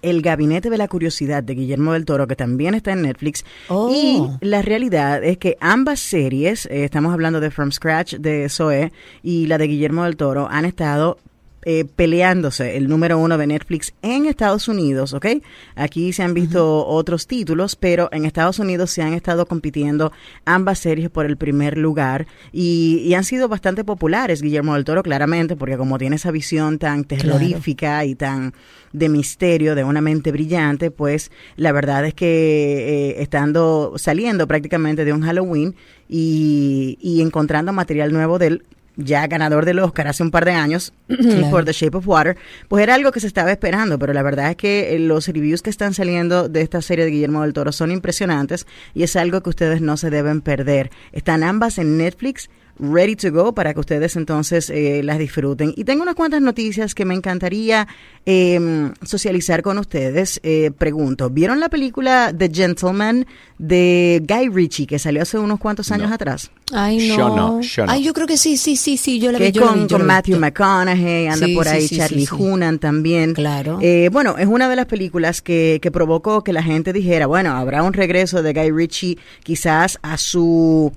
el 0.02 0.22
Gabinete 0.22 0.70
de 0.70 0.78
la 0.78 0.88
Curiosidad 0.88 1.44
de 1.44 1.56
Guillermo 1.56 1.94
del 1.94 2.06
Toro, 2.06 2.28
que 2.28 2.36
también 2.36 2.74
está 2.74 2.92
en 2.92 3.04
Netflix. 3.04 3.46
Oh. 3.70 3.90
Y 3.92 4.46
la 4.46 4.62
realidad 4.62 5.24
es 5.24 5.38
que 5.38 5.58
ambas 5.60 6.00
series, 6.00 6.66
eh, 6.68 6.84
estamos 6.84 7.14
hablando 7.14 7.40
de 7.40 7.52
From 7.52 7.72
Scratch 7.72 8.16
de 8.16 8.50
Zoe 8.50 8.92
y 9.24 9.48
la 9.48 9.58
de 9.58 9.68
Guillermo 9.68 10.04
del 10.04 10.18
Toro, 10.18 10.48
han 10.50 10.66
estado 10.66 11.18
eh, 11.64 11.86
peleándose 11.96 12.78
el 12.78 12.88
número 12.88 13.18
uno 13.18 13.38
de 13.38 13.48
Netflix 13.48 13.94
en 14.02 14.26
Estados 14.26 14.68
Unidos, 14.68 15.14
¿ok? 15.14 15.28
Aquí 15.76 16.14
se 16.14 16.24
han 16.24 16.34
visto 16.34 16.86
otros 16.86 17.28
títulos, 17.28 17.76
pero 17.76 18.10
en 18.12 18.26
Estados 18.26 18.60
Unidos 18.60 18.92
se 18.92 19.02
han 19.02 19.14
estado 19.14 19.46
compitiendo 19.46 20.12
ambas 20.46 20.80
series 20.80 21.10
por 21.10 21.26
el 21.26 21.38
primer 21.38 21.78
lugar 21.78 22.28
y, 22.52 23.04
y 23.06 23.14
han 23.14 23.24
sido 23.24 23.48
bastante 23.48 23.84
populares. 23.84 24.42
Guillermo 24.42 24.74
del 24.74 24.86
Toro, 24.86 25.04
claramente, 25.04 25.56
porque 25.56 25.78
como 25.78 25.98
tiene 25.98 26.16
esa 26.16 26.32
visión 26.32 26.80
tan 26.80 27.04
terrorífica 27.04 28.06
y 28.06 28.16
tan 28.16 28.54
de 28.94 29.10
misterio, 29.10 29.76
de 29.76 29.84
una 29.84 30.02
mente 30.02 30.32
brillante, 30.32 30.92
pues 30.92 31.32
la 31.56 31.72
verdad 31.72 32.06
es 32.06 32.14
que 32.14 33.12
eh, 33.12 33.22
estando 33.22 33.94
saliendo 33.98 34.48
prácticamente 34.48 35.06
de 35.06 35.14
un 35.14 35.22
Halloween 35.22 35.76
y, 36.10 36.98
y 37.02 37.22
encontrando 37.22 37.72
material 37.72 38.12
nuevo 38.12 38.38
del 38.38 38.64
ya 38.98 39.26
ganador 39.28 39.66
del 39.66 39.80
Oscar 39.80 40.08
hace 40.08 40.24
un 40.24 40.32
par 40.32 40.46
de 40.46 40.52
años 40.52 40.94
Claro. 41.08 41.50
por 41.50 41.66
The 41.66 41.74
Shape 41.74 41.98
of 41.98 42.08
Water, 42.08 42.38
pues 42.68 42.84
era 42.84 42.96
algo 42.96 43.12
que 43.12 43.20
se 43.20 43.28
estaba 43.28 43.52
esperando, 43.52 43.98
pero 44.00 44.14
la 44.14 44.24
verdad 44.24 44.50
es 44.52 44.56
que 44.58 44.96
eh, 44.96 45.00
los 45.00 45.28
reviews 45.28 45.62
que 45.62 45.70
están 45.70 45.94
saliendo 45.94 46.50
de 46.50 46.62
esta 46.62 46.82
serie 46.82 47.06
de 47.06 47.12
Guillermo 47.12 47.42
del 47.44 47.54
Toro 47.54 47.72
son 47.72 47.92
impresionantes 47.92 48.68
y 48.94 49.04
es 49.04 49.16
algo 49.16 49.42
que 49.42 49.50
ustedes 49.50 49.82
no 49.82 49.98
se 49.98 50.10
deben 50.10 50.42
perder. 50.42 50.92
Están 51.12 51.44
ambas 51.44 51.78
en 51.78 51.98
Netflix. 51.98 52.50
Ready 52.82 53.16
to 53.16 53.32
go 53.32 53.54
para 53.54 53.74
que 53.74 53.80
ustedes 53.80 54.16
entonces 54.16 54.70
eh, 54.70 55.02
las 55.04 55.20
disfruten. 55.20 55.74
Y 55.78 55.84
tengo 55.84 56.02
unas 56.02 56.16
cuantas 56.16 56.42
noticias 56.42 56.96
que 56.96 57.06
me 57.06 57.14
encantaría 57.14 57.88
eh, 58.26 58.92
socializar 59.04 59.62
con 59.62 59.78
ustedes. 59.78 60.40
Eh, 60.44 60.72
pregunto, 60.78 61.30
¿vieron 61.30 61.60
la 61.60 61.70
película 61.70 62.34
The 62.36 62.50
Gentleman 62.52 63.28
de 63.60 64.24
Guy 64.28 64.50
Ritchie 64.50 64.88
que 64.88 64.98
salió 64.98 65.22
hace 65.22 65.38
unos 65.38 65.60
cuantos 65.60 65.92
años 65.92 66.12
atrás? 66.12 66.52
Ay, 66.74 67.10
no. 67.10 67.18
Yo 67.18 67.36
no, 67.36 67.62
yo 67.62 67.86
no. 67.86 67.92
Ay, 67.92 68.04
yo 68.04 68.14
creo 68.14 68.26
que 68.26 68.38
sí, 68.38 68.58
sí, 68.58 68.76
sí, 68.76 68.98
sí, 68.98 69.20
yo 69.20 69.32
la 69.32 69.38
que 69.38 69.52
vi, 69.52 69.60
la 69.60 69.66
con, 69.66 69.76
vi, 69.76 69.82
yo 69.82 69.98
con 69.98 70.02
vi. 70.02 70.08
Matthew 70.08 70.40
McConaughey, 70.40 71.28
anda 71.28 71.46
Sí, 71.46 71.56
por 71.56 71.68
ahí 71.68 71.88
sí, 71.88 71.98
Charlie 71.98 72.26
sí, 72.26 72.36
sí. 72.36 72.42
Hunnam 72.42 72.80
también. 72.80 73.34
Claro. 73.34 73.78
Eh, 73.82 74.10
bueno, 74.12 74.38
es 74.38 74.48
una 74.48 74.68
de 74.70 74.76
las 74.76 74.88
películas 74.88 75.42
que, 75.42 75.80
que 75.82 75.92
provocó 75.92 76.44
que 76.44 76.54
la 76.54 76.64
gente 76.64 76.94
dijera, 76.94 77.28
bueno, 77.28 77.52
habrá 77.52 77.84
un 77.84 77.94
regreso 77.94 78.42
de 78.42 78.54
Guy 78.54 78.72
Ritchie 78.72 79.18
quizás 79.44 80.00
a 80.02 80.18
su, 80.18 80.92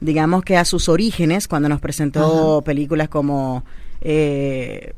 digamos 0.00 0.42
que 0.42 0.56
a 0.56 0.64
sus 0.64 0.88
orígenes, 0.88 1.48
cuando 1.48 1.68
nos 1.68 1.80
presentó 1.80 2.62
películas 2.64 3.08
como... 3.08 3.64
Eh, 4.00 4.94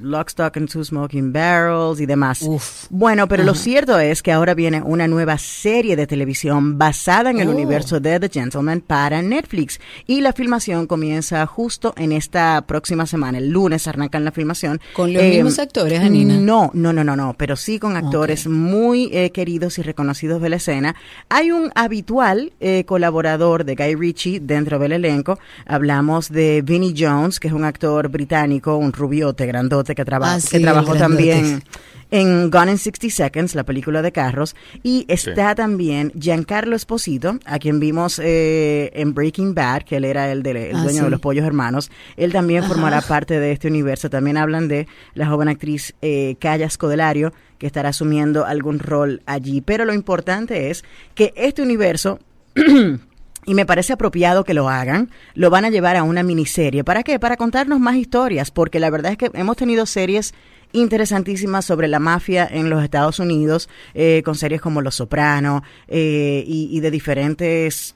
Lock, 0.00 0.28
Stock 0.28 0.56
and 0.56 0.70
Two 0.70 0.84
Smoking 0.84 1.32
Barrels 1.32 2.00
y 2.00 2.06
demás. 2.06 2.42
Uf. 2.42 2.86
Bueno, 2.90 3.26
pero 3.26 3.42
lo 3.42 3.54
cierto 3.54 3.98
es 3.98 4.22
que 4.22 4.30
ahora 4.32 4.54
viene 4.54 4.80
una 4.82 5.08
nueva 5.08 5.36
serie 5.38 5.96
de 5.96 6.06
televisión 6.06 6.78
basada 6.78 7.30
en 7.30 7.40
el 7.40 7.48
Oh. 7.48 7.52
universo 7.52 7.98
de 8.00 8.20
The 8.20 8.28
Gentleman 8.28 8.80
para 8.80 9.20
Netflix 9.22 9.80
y 10.06 10.20
la 10.20 10.32
filmación 10.32 10.86
comienza 10.86 11.44
justo 11.46 11.92
en 11.96 12.12
esta 12.12 12.62
próxima 12.66 13.06
semana. 13.06 13.38
El 13.38 13.50
lunes 13.50 13.88
arrancan 13.88 14.24
la 14.24 14.30
filmación. 14.32 14.80
¿Con 14.92 15.12
los 15.12 15.22
Eh, 15.22 15.30
mismos 15.34 15.58
actores, 15.58 16.00
Anina? 16.00 16.38
No, 16.38 16.70
no, 16.74 16.92
no, 16.92 17.02
no, 17.02 17.16
no, 17.16 17.34
pero 17.36 17.56
sí 17.56 17.78
con 17.78 17.96
actores 17.96 18.46
muy 18.46 19.08
eh, 19.12 19.30
queridos 19.32 19.78
y 19.78 19.82
reconocidos 19.82 20.40
de 20.40 20.48
la 20.50 20.56
escena. 20.56 20.94
Hay 21.28 21.50
un 21.50 21.72
habitual 21.74 22.52
eh, 22.60 22.84
colaborador 22.86 23.64
de 23.64 23.74
Guy 23.74 23.94
Ritchie 23.96 24.40
dentro 24.40 24.78
del 24.78 24.92
elenco. 24.92 25.38
Hablamos 25.66 26.30
de 26.30 26.62
Vinnie 26.62 26.94
Jones, 26.96 27.40
que 27.40 27.48
es 27.48 27.54
un 27.54 27.64
actor 27.64 28.08
británico, 28.08 28.76
un 28.76 28.92
rubiote 28.92 29.46
grandote 29.68 29.94
que, 29.94 30.04
traba- 30.04 30.34
Ah, 30.34 30.38
que 30.50 30.60
trabajó 30.60 30.92
grandote. 30.92 31.00
también 31.30 31.62
en 32.10 32.50
Gone 32.50 32.72
in 32.72 32.78
60 32.78 33.10
Seconds, 33.10 33.54
la 33.56 33.64
película 33.64 34.00
de 34.02 34.12
carros, 34.12 34.54
y 34.84 35.04
está 35.08 35.54
también 35.54 36.12
Giancarlo 36.18 36.76
Esposito, 36.76 37.38
a 37.44 37.58
quien 37.58 37.80
vimos 37.80 38.20
eh, 38.22 38.92
en 38.94 39.14
Breaking 39.14 39.54
Bad, 39.54 39.82
que 39.82 39.96
él 39.96 40.04
era 40.04 40.30
el, 40.30 40.42
de- 40.44 40.70
el 40.70 40.76
Ah, 40.76 40.82
dueño 40.82 40.98
sí. 40.98 41.04
de 41.04 41.10
los 41.10 41.20
pollos 41.20 41.44
hermanos. 41.44 41.90
Él 42.16 42.30
también 42.32 42.60
Ajá. 42.62 42.68
formará 42.72 43.00
parte 43.00 43.40
de 43.40 43.50
este 43.52 43.66
universo. 43.68 44.10
También 44.10 44.36
hablan 44.36 44.68
de 44.68 44.86
la 45.14 45.26
joven 45.26 45.48
actriz 45.48 45.94
eh, 46.02 46.36
Calla 46.38 46.68
Scodelario, 46.70 47.32
que 47.58 47.66
estará 47.66 47.88
asumiendo 47.88 48.44
algún 48.44 48.78
rol 48.78 49.22
allí. 49.26 49.60
Pero 49.60 49.84
lo 49.84 49.94
importante 49.94 50.70
es 50.70 50.84
que 51.16 51.32
este 51.36 51.62
universo 51.62 52.20
y 53.46 53.54
me 53.54 53.66
parece 53.66 53.92
apropiado 53.92 54.44
que 54.44 54.54
lo 54.54 54.68
hagan, 54.68 55.10
lo 55.34 55.50
van 55.50 55.64
a 55.64 55.70
llevar 55.70 55.96
a 55.96 56.02
una 56.02 56.22
miniserie. 56.22 56.84
¿Para 56.84 57.02
qué? 57.02 57.18
Para 57.18 57.36
contarnos 57.36 57.80
más 57.80 57.96
historias, 57.96 58.50
porque 58.50 58.80
la 58.80 58.90
verdad 58.90 59.12
es 59.12 59.18
que 59.18 59.30
hemos 59.34 59.56
tenido 59.56 59.86
series 59.86 60.34
interesantísimas 60.72 61.64
sobre 61.64 61.88
la 61.88 62.00
mafia 62.00 62.48
en 62.50 62.68
los 62.68 62.82
Estados 62.82 63.18
Unidos, 63.20 63.68
eh, 63.94 64.22
con 64.24 64.34
series 64.34 64.60
como 64.60 64.82
Los 64.82 64.96
Soprano 64.96 65.62
eh, 65.88 66.44
y, 66.46 66.68
y 66.76 66.80
de 66.80 66.90
diferentes 66.90 67.94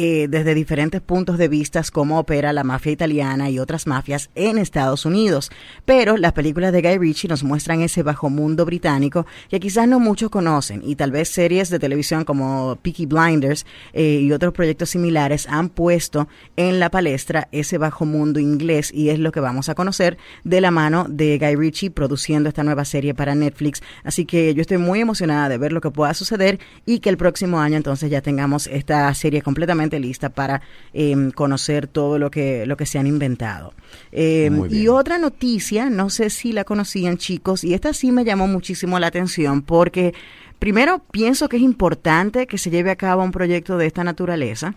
eh, 0.00 0.28
desde 0.28 0.54
diferentes 0.54 1.00
puntos 1.00 1.38
de 1.38 1.48
vista 1.48 1.82
cómo 1.92 2.18
opera 2.18 2.52
la 2.52 2.64
mafia 2.64 2.92
italiana 2.92 3.50
y 3.50 3.58
otras 3.58 3.86
mafias 3.86 4.30
en 4.34 4.58
Estados 4.58 5.04
Unidos. 5.04 5.50
Pero 5.84 6.16
las 6.16 6.32
películas 6.32 6.72
de 6.72 6.82
Guy 6.82 6.98
Ritchie 6.98 7.28
nos 7.28 7.42
muestran 7.42 7.80
ese 7.82 8.04
bajo 8.04 8.30
mundo 8.30 8.64
británico 8.64 9.26
que 9.48 9.60
quizás 9.60 9.88
no 9.88 10.00
muchos 10.00 10.30
conocen 10.30 10.82
y 10.84 10.96
tal 10.96 11.10
vez 11.10 11.28
series 11.28 11.68
de 11.68 11.78
televisión 11.78 12.24
como 12.24 12.78
Peaky 12.80 13.06
Blinders 13.06 13.66
eh, 13.92 14.20
y 14.22 14.30
otros 14.30 14.52
proyectos 14.52 14.90
similares 14.90 15.48
han 15.48 15.68
puesto 15.68 16.28
en 16.56 16.78
la 16.78 16.90
palestra 16.90 17.48
ese 17.50 17.76
bajo 17.78 18.04
mundo 18.04 18.40
inglés 18.40 18.92
y 18.92 19.10
es 19.10 19.18
lo 19.18 19.32
que 19.32 19.40
vamos 19.40 19.68
a 19.68 19.74
conocer 19.74 20.16
de 20.44 20.60
la 20.60 20.70
mano 20.70 21.06
de 21.08 21.38
Guy 21.38 21.56
Ritchie 21.56 21.90
produciendo 21.90 22.48
esta 22.48 22.62
nueva 22.62 22.84
serie 22.84 23.14
para 23.14 23.34
Netflix. 23.34 23.82
Así 24.04 24.24
que 24.24 24.54
yo 24.54 24.60
estoy 24.60 24.78
muy 24.78 25.00
emocionada 25.00 25.48
de 25.48 25.58
ver 25.58 25.72
lo 25.72 25.80
que 25.80 25.90
pueda 25.90 26.14
suceder 26.14 26.60
y 26.86 27.00
que 27.00 27.10
el 27.10 27.16
próximo 27.16 27.60
año 27.60 27.76
entonces 27.76 28.10
ya 28.10 28.22
tengamos 28.22 28.68
esta 28.68 29.12
serie 29.14 29.42
completamente 29.42 29.87
lista 29.96 30.28
para 30.28 30.60
eh, 30.92 31.30
conocer 31.34 31.86
todo 31.86 32.18
lo 32.18 32.30
que, 32.30 32.66
lo 32.66 32.76
que 32.76 32.86
se 32.86 32.98
han 32.98 33.06
inventado. 33.06 33.72
Eh, 34.12 34.50
bien. 34.50 34.68
y 34.70 34.88
otra 34.88 35.18
noticia, 35.18 35.90
no 35.90 36.10
sé 36.10 36.30
si 36.30 36.52
la 36.52 36.64
conocían 36.64 37.16
chicos, 37.16 37.64
y 37.64 37.74
esta 37.74 37.92
sí 37.92 38.12
me 38.12 38.24
llamó 38.24 38.46
muchísimo 38.46 38.98
la 38.98 39.06
atención 39.06 39.62
porque 39.62 40.14
primero 40.58 41.02
pienso 41.10 41.48
que 41.48 41.56
es 41.56 41.62
importante 41.62 42.46
que 42.46 42.58
se 42.58 42.70
lleve 42.70 42.90
a 42.90 42.96
cabo 42.96 43.22
un 43.22 43.32
proyecto 43.32 43.78
de 43.78 43.86
esta 43.86 44.04
naturaleza. 44.04 44.74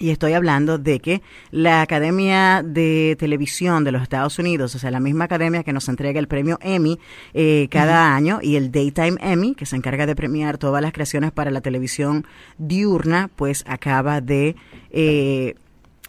Y 0.00 0.10
estoy 0.10 0.32
hablando 0.32 0.78
de 0.78 0.98
que 0.98 1.20
la 1.50 1.82
Academia 1.82 2.62
de 2.64 3.16
Televisión 3.18 3.84
de 3.84 3.92
los 3.92 4.02
Estados 4.02 4.38
Unidos, 4.38 4.74
o 4.74 4.78
sea, 4.78 4.90
la 4.90 4.98
misma 4.98 5.26
academia 5.26 5.62
que 5.62 5.74
nos 5.74 5.88
entrega 5.90 6.18
el 6.18 6.26
premio 6.26 6.58
Emmy 6.62 6.98
eh, 7.34 7.68
cada 7.70 8.14
año 8.16 8.40
y 8.42 8.56
el 8.56 8.72
Daytime 8.72 9.18
Emmy, 9.20 9.54
que 9.54 9.66
se 9.66 9.76
encarga 9.76 10.06
de 10.06 10.16
premiar 10.16 10.56
todas 10.56 10.80
las 10.80 10.92
creaciones 10.94 11.32
para 11.32 11.50
la 11.50 11.60
televisión 11.60 12.26
diurna, 12.56 13.28
pues 13.36 13.62
acaba 13.66 14.22
de 14.22 14.56
eh, 14.90 15.54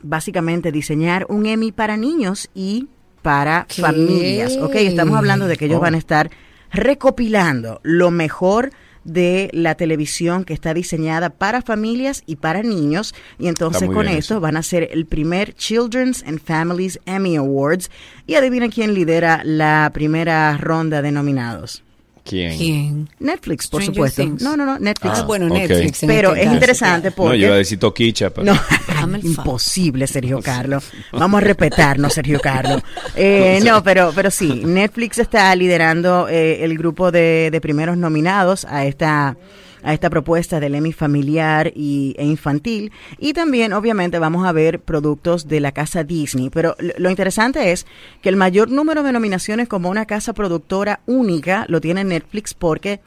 básicamente 0.01 0.71
diseñar 0.71 1.25
un 1.27 1.45
Emmy 1.45 1.73
para 1.73 1.97
niños 1.97 2.49
y 2.55 2.87
para 3.21 3.65
¿Qué? 3.67 3.81
familias. 3.81 4.57
Ok, 4.61 4.75
estamos 4.75 5.17
hablando 5.17 5.47
de 5.47 5.57
que 5.57 5.65
ellos 5.65 5.77
Oh. 5.79 5.81
van 5.81 5.95
a 5.95 5.97
estar 5.97 6.31
recopilando 6.71 7.81
lo 7.83 8.09
mejor 8.09 8.71
de 9.03 9.49
la 9.53 9.75
televisión 9.75 10.43
que 10.43 10.53
está 10.53 10.73
diseñada 10.73 11.29
para 11.29 11.61
familias 11.61 12.23
y 12.25 12.35
para 12.37 12.63
niños 12.63 13.13
y 13.39 13.47
entonces 13.47 13.89
con 13.89 14.07
esto 14.07 14.35
eso. 14.35 14.39
van 14.39 14.57
a 14.57 14.63
ser 14.63 14.89
el 14.91 15.05
primer 15.05 15.53
Children's 15.55 16.23
and 16.23 16.39
Families 16.39 16.99
Emmy 17.05 17.35
Awards 17.35 17.89
y 18.27 18.35
adivina 18.35 18.69
quién 18.69 18.93
lidera 18.93 19.41
la 19.43 19.89
primera 19.93 20.57
ronda 20.57 21.01
de 21.01 21.11
nominados. 21.11 21.83
¿Quién? 22.23 22.57
¿Quién? 22.57 23.09
Netflix, 23.19 23.67
por 23.67 23.81
Stranger 23.81 23.95
supuesto. 23.95 24.21
Things. 24.21 24.41
No, 24.41 24.55
no, 24.55 24.65
no, 24.65 24.79
Netflix. 24.79 25.19
Ah, 25.19 25.23
bueno, 25.23 25.47
ok. 25.47 25.53
Netflix. 25.53 26.03
en 26.03 26.07
Pero 26.07 26.29
este 26.29 26.39
es 26.39 26.45
caso, 26.45 26.55
interesante 26.55 27.11
porque 27.11 27.29
No, 27.29 27.35
yo 27.35 27.45
iba 27.47 27.55
a 27.55 27.57
decir 27.57 27.79
Toquicha, 27.79 28.29
pero... 28.29 28.53
no, 28.53 29.17
imposible, 29.23 30.07
Sergio 30.07 30.39
Carlos. 30.41 30.83
Vamos 31.11 31.41
a 31.41 31.43
respetarnos, 31.43 32.13
Sergio 32.13 32.39
Carlos. 32.39 32.81
Eh, 33.15 33.59
no, 33.65 33.83
pero, 33.83 34.11
pero 34.15 34.29
sí, 34.31 34.63
Netflix 34.65 35.19
está 35.19 35.55
liderando 35.55 36.27
eh, 36.29 36.63
el 36.63 36.77
grupo 36.77 37.11
de, 37.11 37.49
de 37.51 37.61
primeros 37.61 37.97
nominados 37.97 38.65
a 38.65 38.85
esta 38.85 39.35
a 39.83 39.93
esta 39.93 40.09
propuesta 40.09 40.59
del 40.59 40.75
Emmy 40.75 40.91
familiar 40.93 41.71
y, 41.75 42.15
e 42.17 42.25
infantil 42.25 42.91
y 43.17 43.33
también 43.33 43.73
obviamente 43.73 44.19
vamos 44.19 44.45
a 44.47 44.51
ver 44.51 44.79
productos 44.79 45.47
de 45.47 45.59
la 45.59 45.71
casa 45.71 46.03
Disney 46.03 46.49
pero 46.49 46.75
lo, 46.97 47.09
interesante 47.09 47.71
es 47.71 47.85
que 48.21 48.29
el 48.29 48.35
mayor 48.35 48.69
número 48.69 49.03
de 49.03 49.11
nominaciones 49.11 49.67
como 49.67 49.89
una 49.89 50.05
casa 50.05 50.33
productora 50.33 50.99
única 51.05 51.65
lo 51.67 51.81
tiene 51.81 52.03
Netflix 52.03 52.53
porque 52.53 52.99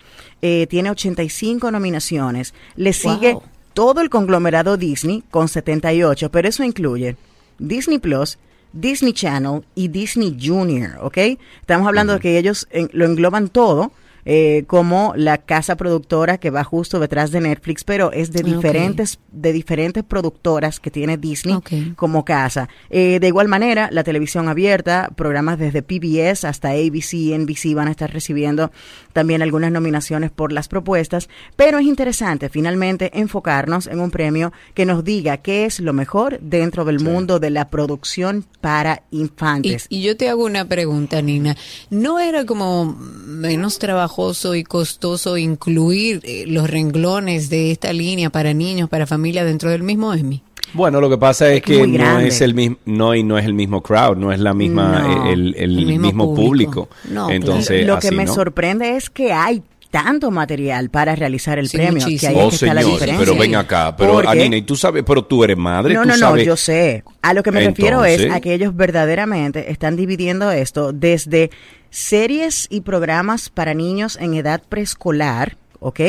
eh, 0.42 0.66
tiene 0.68 0.90
85 0.90 1.70
nominaciones 1.70 2.54
le 2.76 2.92
sigue 2.92 3.32
Wow. 3.34 3.42
todo 3.74 4.00
el 4.00 4.10
conglomerado 4.10 4.76
Disney 4.76 5.24
con 5.30 5.48
78, 5.48 6.30
pero 6.30 6.48
eso 6.48 6.62
incluye 6.62 7.16
Disney 7.58 7.98
Plus, 7.98 8.38
Disney 8.72 9.12
Channel 9.12 9.62
y 9.74 9.88
Disney 9.88 10.36
Junior, 10.40 10.98
¿ok? 11.00 11.18
Estamos 11.60 11.86
hablando 11.88 12.12
de 12.14 12.20
que 12.20 12.38
ellos 12.38 12.66
en- 12.70 12.90
lo 12.92 13.04
engloban 13.04 13.48
todo. 13.48 13.92
Eh, 14.24 14.64
como 14.66 15.12
la 15.16 15.38
casa 15.38 15.76
productora 15.76 16.38
que 16.38 16.50
va 16.50 16.64
justo 16.64 16.98
detrás 17.00 17.30
de 17.30 17.40
Netflix, 17.40 17.84
pero 17.84 18.12
es 18.12 18.32
de 18.32 18.40
Ah, 18.40 18.42
diferentes 18.44 19.18
de 19.32 19.52
diferentes 19.52 20.04
productoras 20.04 20.78
que 20.80 20.90
tiene 20.90 21.16
Disney 21.16 21.58
como 21.96 22.24
casa. 22.24 22.68
Eh, 22.90 23.18
de 23.20 23.26
igual 23.28 23.48
manera, 23.48 23.88
la 23.90 24.04
televisión 24.04 24.48
abierta, 24.48 25.10
programas 25.16 25.58
desde 25.58 25.82
PBS 25.82 26.44
hasta 26.46 26.70
ABC, 26.70 27.36
NBC 27.36 27.74
van 27.74 27.88
a 27.88 27.90
estar 27.90 28.12
recibiendo 28.12 28.70
también 29.12 29.42
algunas 29.42 29.72
nominaciones 29.72 30.30
por 30.30 30.52
las 30.52 30.68
propuestas, 30.68 31.28
pero 31.56 31.78
es 31.78 31.84
interesante 31.86 32.48
finalmente 32.48 33.10
enfocarnos 33.18 33.86
en 33.88 34.00
un 34.00 34.10
premio 34.10 34.52
que 34.74 34.86
nos 34.86 35.02
diga 35.04 35.38
qué 35.38 35.64
es 35.64 35.80
lo 35.80 35.92
mejor 35.92 36.38
dentro 36.40 36.84
del 36.84 37.00
mundo 37.00 37.40
de 37.40 37.50
la 37.50 37.68
producción 37.70 38.44
para 38.60 39.02
Y, 39.10 39.20
infantes. 39.20 39.86
y 39.88 40.02
yo 40.02 40.16
te 40.16 40.28
hago 40.28 40.44
una 40.44 40.64
pregunta, 40.66 41.20
Nina. 41.22 41.56
¿No 41.90 42.20
era 42.20 42.44
como 42.46 42.96
menos 43.26 43.78
trabajoso 44.14 44.54
y 44.54 44.62
costoso 44.64 45.36
incluir 45.36 46.20
eh, 46.22 46.44
los 46.46 46.70
renglones 46.70 47.50
de 47.50 47.72
esta 47.72 47.92
línea 47.92 48.30
para 48.30 48.54
niños, 48.54 48.88
para 48.88 49.06
familia 49.06 49.44
dentro 49.44 49.70
del 49.70 49.82
mismo 49.82 50.14
Emmy? 50.14 50.42
Bueno, 50.72 51.00
lo 51.00 51.08
que 51.10 51.18
pasa 51.18 51.52
es 51.52 51.62
que 51.62 51.86
no 51.86 52.18
es 52.20 52.40
el 52.40 52.54
mismo, 52.54 52.76
no 52.84 53.14
y 53.14 53.22
no 53.22 53.38
es 53.38 53.44
el 53.44 53.54
mismo 53.54 53.80
crowd, 53.82 54.16
no 54.16 54.32
es 54.32 54.40
la 54.40 54.54
misma 54.54 55.00
No. 55.00 55.26
eh, 55.26 55.32
el, 55.32 55.54
el 55.56 55.78
El 55.78 55.86
mismo 55.86 56.06
mismo, 56.06 56.34
público. 56.34 56.86
público. 56.86 56.88
No, 57.10 57.30
Entonces, 57.30 57.86
lo 57.86 57.98
que 57.98 58.08
así, 58.08 58.16
me 58.16 58.24
¿no? 58.24 58.34
sorprende 58.34 58.96
es 58.96 59.10
que 59.10 59.32
hay 59.32 59.62
tanto 59.94 60.32
material 60.32 60.90
para 60.90 61.14
realizar 61.14 61.56
el 61.60 61.68
Sí, 61.68 61.76
premio, 61.76 62.00
que 62.00 62.04
muchísimo. 62.06 62.30
ahí 62.32 62.36
es 62.38 62.42
Oh, 62.44 62.48
que 62.48 62.54
está 62.56 62.74
la 62.74 62.82
diferencia. 62.82 63.16
pero 63.24 63.38
ven 63.38 63.54
acá, 63.54 63.94
pero 63.96 64.28
Anina, 64.28 64.56
y 64.56 64.62
tú 64.62 64.74
sabes, 64.74 65.04
pero 65.06 65.24
tú 65.24 65.44
eres 65.44 65.56
madre, 65.56 65.94
No, 65.94 66.02
tú 66.02 66.08
no, 66.08 66.14
no, 66.14 66.18
sabes. 66.18 66.44
yo 66.44 66.56
sé. 66.56 67.04
A 67.22 67.32
lo 67.32 67.44
que 67.44 67.52
me 67.52 67.60
refiero 67.60 68.04
es 68.04 68.28
a 68.28 68.40
que 68.40 68.54
ellos 68.54 68.74
verdaderamente 68.74 69.70
están 69.70 69.94
dividiendo 69.94 70.50
esto 70.50 70.92
desde 70.92 71.50
series 71.90 72.66
y 72.70 72.80
programas 72.80 73.50
para 73.50 73.72
niños 73.72 74.18
en 74.20 74.34
edad 74.34 74.60
preescolar, 74.68 75.56
¿ok? 75.84 76.00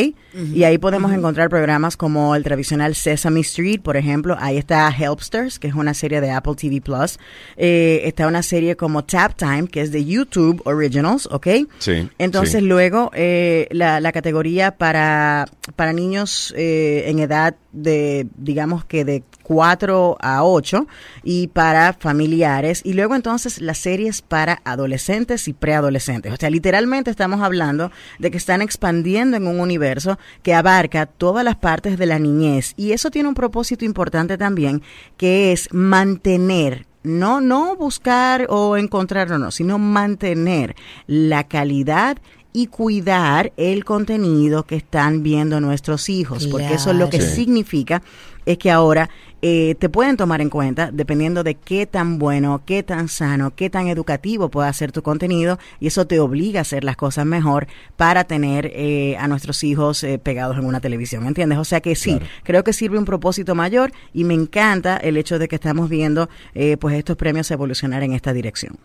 Y 0.53 0.63
ahí 0.63 0.77
podemos 0.77 1.11
encontrar 1.11 1.49
programas 1.49 1.97
como 1.97 2.33
el 2.33 2.43
tradicional 2.43 2.95
Sesame 2.95 3.41
Street, 3.41 3.81
por 3.81 3.97
ejemplo. 3.97 4.37
Ahí 4.39 4.57
está 4.57 4.89
Helpsters, 4.89 5.59
que 5.59 5.67
es 5.67 5.73
una 5.73 5.93
serie 5.93 6.21
de 6.21 6.31
Apple 6.31 6.55
TV 6.55 6.79
Plus. 6.79 7.19
Eh, 7.57 8.01
está 8.05 8.25
una 8.27 8.41
serie 8.41 8.77
como 8.77 9.03
Tap 9.03 9.35
Time, 9.35 9.67
que 9.67 9.81
es 9.81 9.91
de 9.91 10.05
YouTube 10.05 10.61
Originals, 10.65 11.27
¿ok? 11.29 11.47
Sí, 11.79 12.09
Entonces 12.17 12.61
sí. 12.61 12.65
luego 12.67 13.11
eh, 13.13 13.67
la, 13.71 13.99
la 13.99 14.13
categoría 14.13 14.71
para, 14.77 15.45
para 15.75 15.91
niños 15.91 16.53
eh, 16.57 17.03
en 17.07 17.19
edad 17.19 17.55
de, 17.75 18.27
digamos 18.37 18.85
que 18.85 19.05
de 19.05 19.23
4 19.43 20.17
a 20.19 20.43
8 20.43 20.87
y 21.23 21.47
para 21.47 21.93
familiares 21.93 22.81
y 22.83 22.93
luego 22.93 23.15
entonces 23.15 23.61
las 23.61 23.77
series 23.77 24.21
para 24.21 24.61
adolescentes 24.65 25.47
y 25.47 25.53
preadolescentes. 25.53 26.33
O 26.33 26.37
sea, 26.37 26.49
literalmente 26.49 27.11
estamos 27.11 27.41
hablando 27.41 27.91
de 28.19 28.31
que 28.31 28.37
están 28.37 28.61
expandiendo 28.61 29.37
en 29.37 29.47
un 29.47 29.59
universo 29.59 30.17
que 30.41 30.55
abarca 30.55 31.05
todas 31.05 31.43
las 31.43 31.55
partes 31.55 31.97
de 31.97 32.05
la 32.05 32.19
niñez 32.19 32.73
y 32.77 32.93
eso 32.93 33.11
tiene 33.11 33.29
un 33.29 33.35
propósito 33.35 33.85
importante 33.85 34.37
también 34.37 34.81
que 35.17 35.51
es 35.51 35.71
mantener 35.71 36.87
no, 37.05 37.39
no 37.39 37.75
buscar 37.75 38.47
o 38.49 38.77
encontrar 38.77 39.31
o 39.31 39.37
no, 39.37 39.51
sino 39.51 39.77
mantener 39.77 40.75
la 41.07 41.43
calidad 41.47 42.17
y 42.55 42.67
cuidar 42.67 43.51
el 43.57 43.83
contenido 43.83 44.63
que 44.63 44.77
están 44.77 45.23
viendo 45.23 45.59
nuestros 45.59 46.07
hijos, 46.07 46.47
porque 46.47 46.75
eso 46.75 46.93
lo 46.93 47.09
que 47.09 47.19
significa 47.19 48.01
es 48.45 48.57
que 48.57 48.71
ahora 48.71 49.09
eh, 49.41 49.75
te 49.77 49.89
pueden 49.89 50.15
tomar 50.15 50.39
en 50.39 50.49
cuenta 50.49 50.89
dependiendo 50.89 51.43
de 51.43 51.55
qué 51.55 51.85
tan 51.85 52.17
bueno, 52.17 52.61
qué 52.65 52.81
tan 52.81 53.09
sano, 53.09 53.53
qué 53.53 53.69
tan 53.69 53.89
educativo 53.89 54.47
pueda 54.47 54.71
ser 54.71 54.93
tu 54.93 55.03
contenido 55.03 55.59
y 55.81 55.87
eso 55.87 56.07
te 56.07 56.21
obliga 56.21 56.59
a 56.59 56.61
hacer 56.61 56.85
las 56.85 56.95
cosas 56.95 57.25
mejor 57.25 57.67
para 57.97 58.23
tener 58.23 58.71
eh, 58.73 59.17
a 59.19 59.27
nuestros 59.27 59.61
hijos 59.65 60.01
eh, 60.05 60.17
pegados 60.17 60.57
en 60.57 60.63
una 60.63 60.79
televisión, 60.79 61.27
¿entiendes? 61.27 61.57
O 61.57 61.65
sea 61.65 61.81
que 61.81 61.93
sí, 61.93 62.21
creo 62.43 62.63
que 62.63 62.71
sirve 62.71 62.97
un 62.97 63.03
propósito 63.03 63.53
mayor 63.53 63.91
y 64.13 64.23
me 64.23 64.33
encanta 64.33 64.95
el 64.95 65.17
hecho 65.17 65.39
de 65.39 65.49
que 65.49 65.55
estamos 65.55 65.89
viendo 65.89 66.29
eh, 66.53 66.77
pues 66.77 66.95
estos 66.95 67.17
premios 67.17 67.51
evolucionar 67.51 68.01
en 68.03 68.13
esta 68.13 68.31
dirección. 68.31 68.77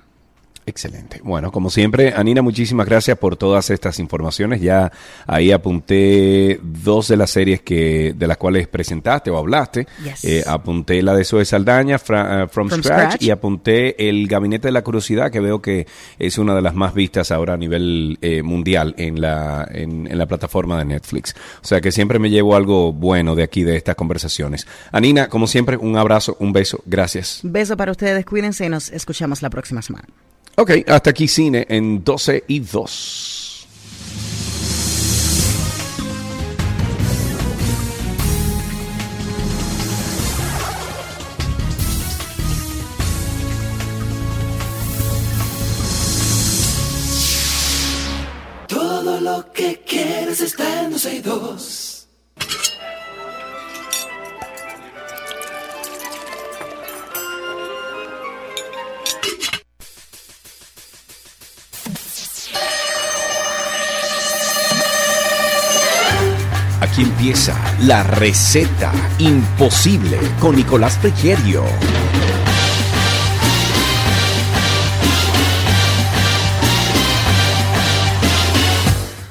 Excelente. 0.67 1.21
Bueno, 1.25 1.51
como 1.51 1.69
siempre, 1.71 2.13
Anina, 2.15 2.43
muchísimas 2.43 2.87
gracias 2.87 3.19
por 3.19 3.37
todas 3.37 3.71
estas 3.71 3.99
informaciones. 3.99 4.61
Ya 4.61 4.93
ahí 5.27 5.51
apunté 5.51 6.61
dos 6.63 7.09
de 7.09 7.17
las 7.17 7.31
series 7.31 7.63
que 7.63 8.13
de 8.17 8.27
las 8.27 8.37
cuales 8.37 8.69
presentaste 8.69 9.31
o 9.31 9.39
hablaste. 9.39 9.87
Yes. 10.05 10.25
Eh, 10.25 10.45
apunté 10.47 11.03
la 11.03 11.15
de 11.15 11.25
Zoe 11.25 11.45
Saldaña, 11.45 11.99
Fra- 11.99 12.45
eh, 12.45 12.49
From, 12.49 12.69
From 12.69 12.83
Scratch, 12.83 13.05
Scratch. 13.07 13.23
y 13.23 13.31
apunté 13.31 14.09
El 14.09 14.29
Gabinete 14.29 14.69
de 14.69 14.73
la 14.73 14.83
Curiosidad, 14.83 15.31
que 15.33 15.41
veo 15.41 15.61
que 15.61 15.87
es 16.19 16.39
una 16.39 16.55
de 16.55 16.63
las 16.63 16.75
más 16.75 16.95
vistas 16.95 17.31
ahora 17.33 17.55
a 17.55 17.57
nivel 17.57 18.19
eh, 18.21 18.43
mundial 18.43 18.95
en 18.99 19.21
la, 19.21 19.67
en, 19.73 20.07
en 20.07 20.19
la 20.19 20.27
plataforma 20.27 20.79
de 20.79 20.85
Netflix. 20.85 21.35
O 21.63 21.67
sea 21.67 21.81
que 21.81 21.91
siempre 21.91 22.19
me 22.19 22.31
llevo 22.31 22.55
algo 22.55 22.93
bueno 22.93 23.35
de 23.35 23.43
aquí, 23.43 23.65
de 23.65 23.77
estas 23.77 23.97
conversaciones. 23.97 24.67
Anina, 24.93 25.29
como 25.29 25.47
siempre, 25.47 25.77
un 25.77 25.97
abrazo, 25.97 26.37
un 26.39 26.53
beso. 26.53 26.81
Gracias. 26.87 27.41
Beso 27.43 27.77
para 27.77 27.91
ustedes, 27.91 28.25
cuídense 28.25 28.67
y 28.67 28.69
nos 28.69 28.91
escuchamos 28.91 29.43
la 29.43 29.51
próxima 29.51 29.83
semana. 29.83 30.07
Ok, 30.57 30.71
hasta 30.87 31.11
aquí 31.11 31.27
cine 31.27 31.67
en 31.69 32.05
12 32.05 32.45
y 32.49 32.61
2. 32.61 33.67
Todo 48.67 49.21
lo 49.21 49.53
que 49.53 49.81
quieres 49.87 50.41
está 50.41 50.83
en 50.83 50.91
12 50.91 51.15
y 51.15 51.21
2. 51.21 51.80
Aquí 67.01 67.09
empieza 67.09 67.57
la 67.81 68.03
receta 68.03 68.93
imposible 69.19 70.19
con 70.39 70.55
Nicolás 70.55 70.99
Frigerio. 70.99 71.65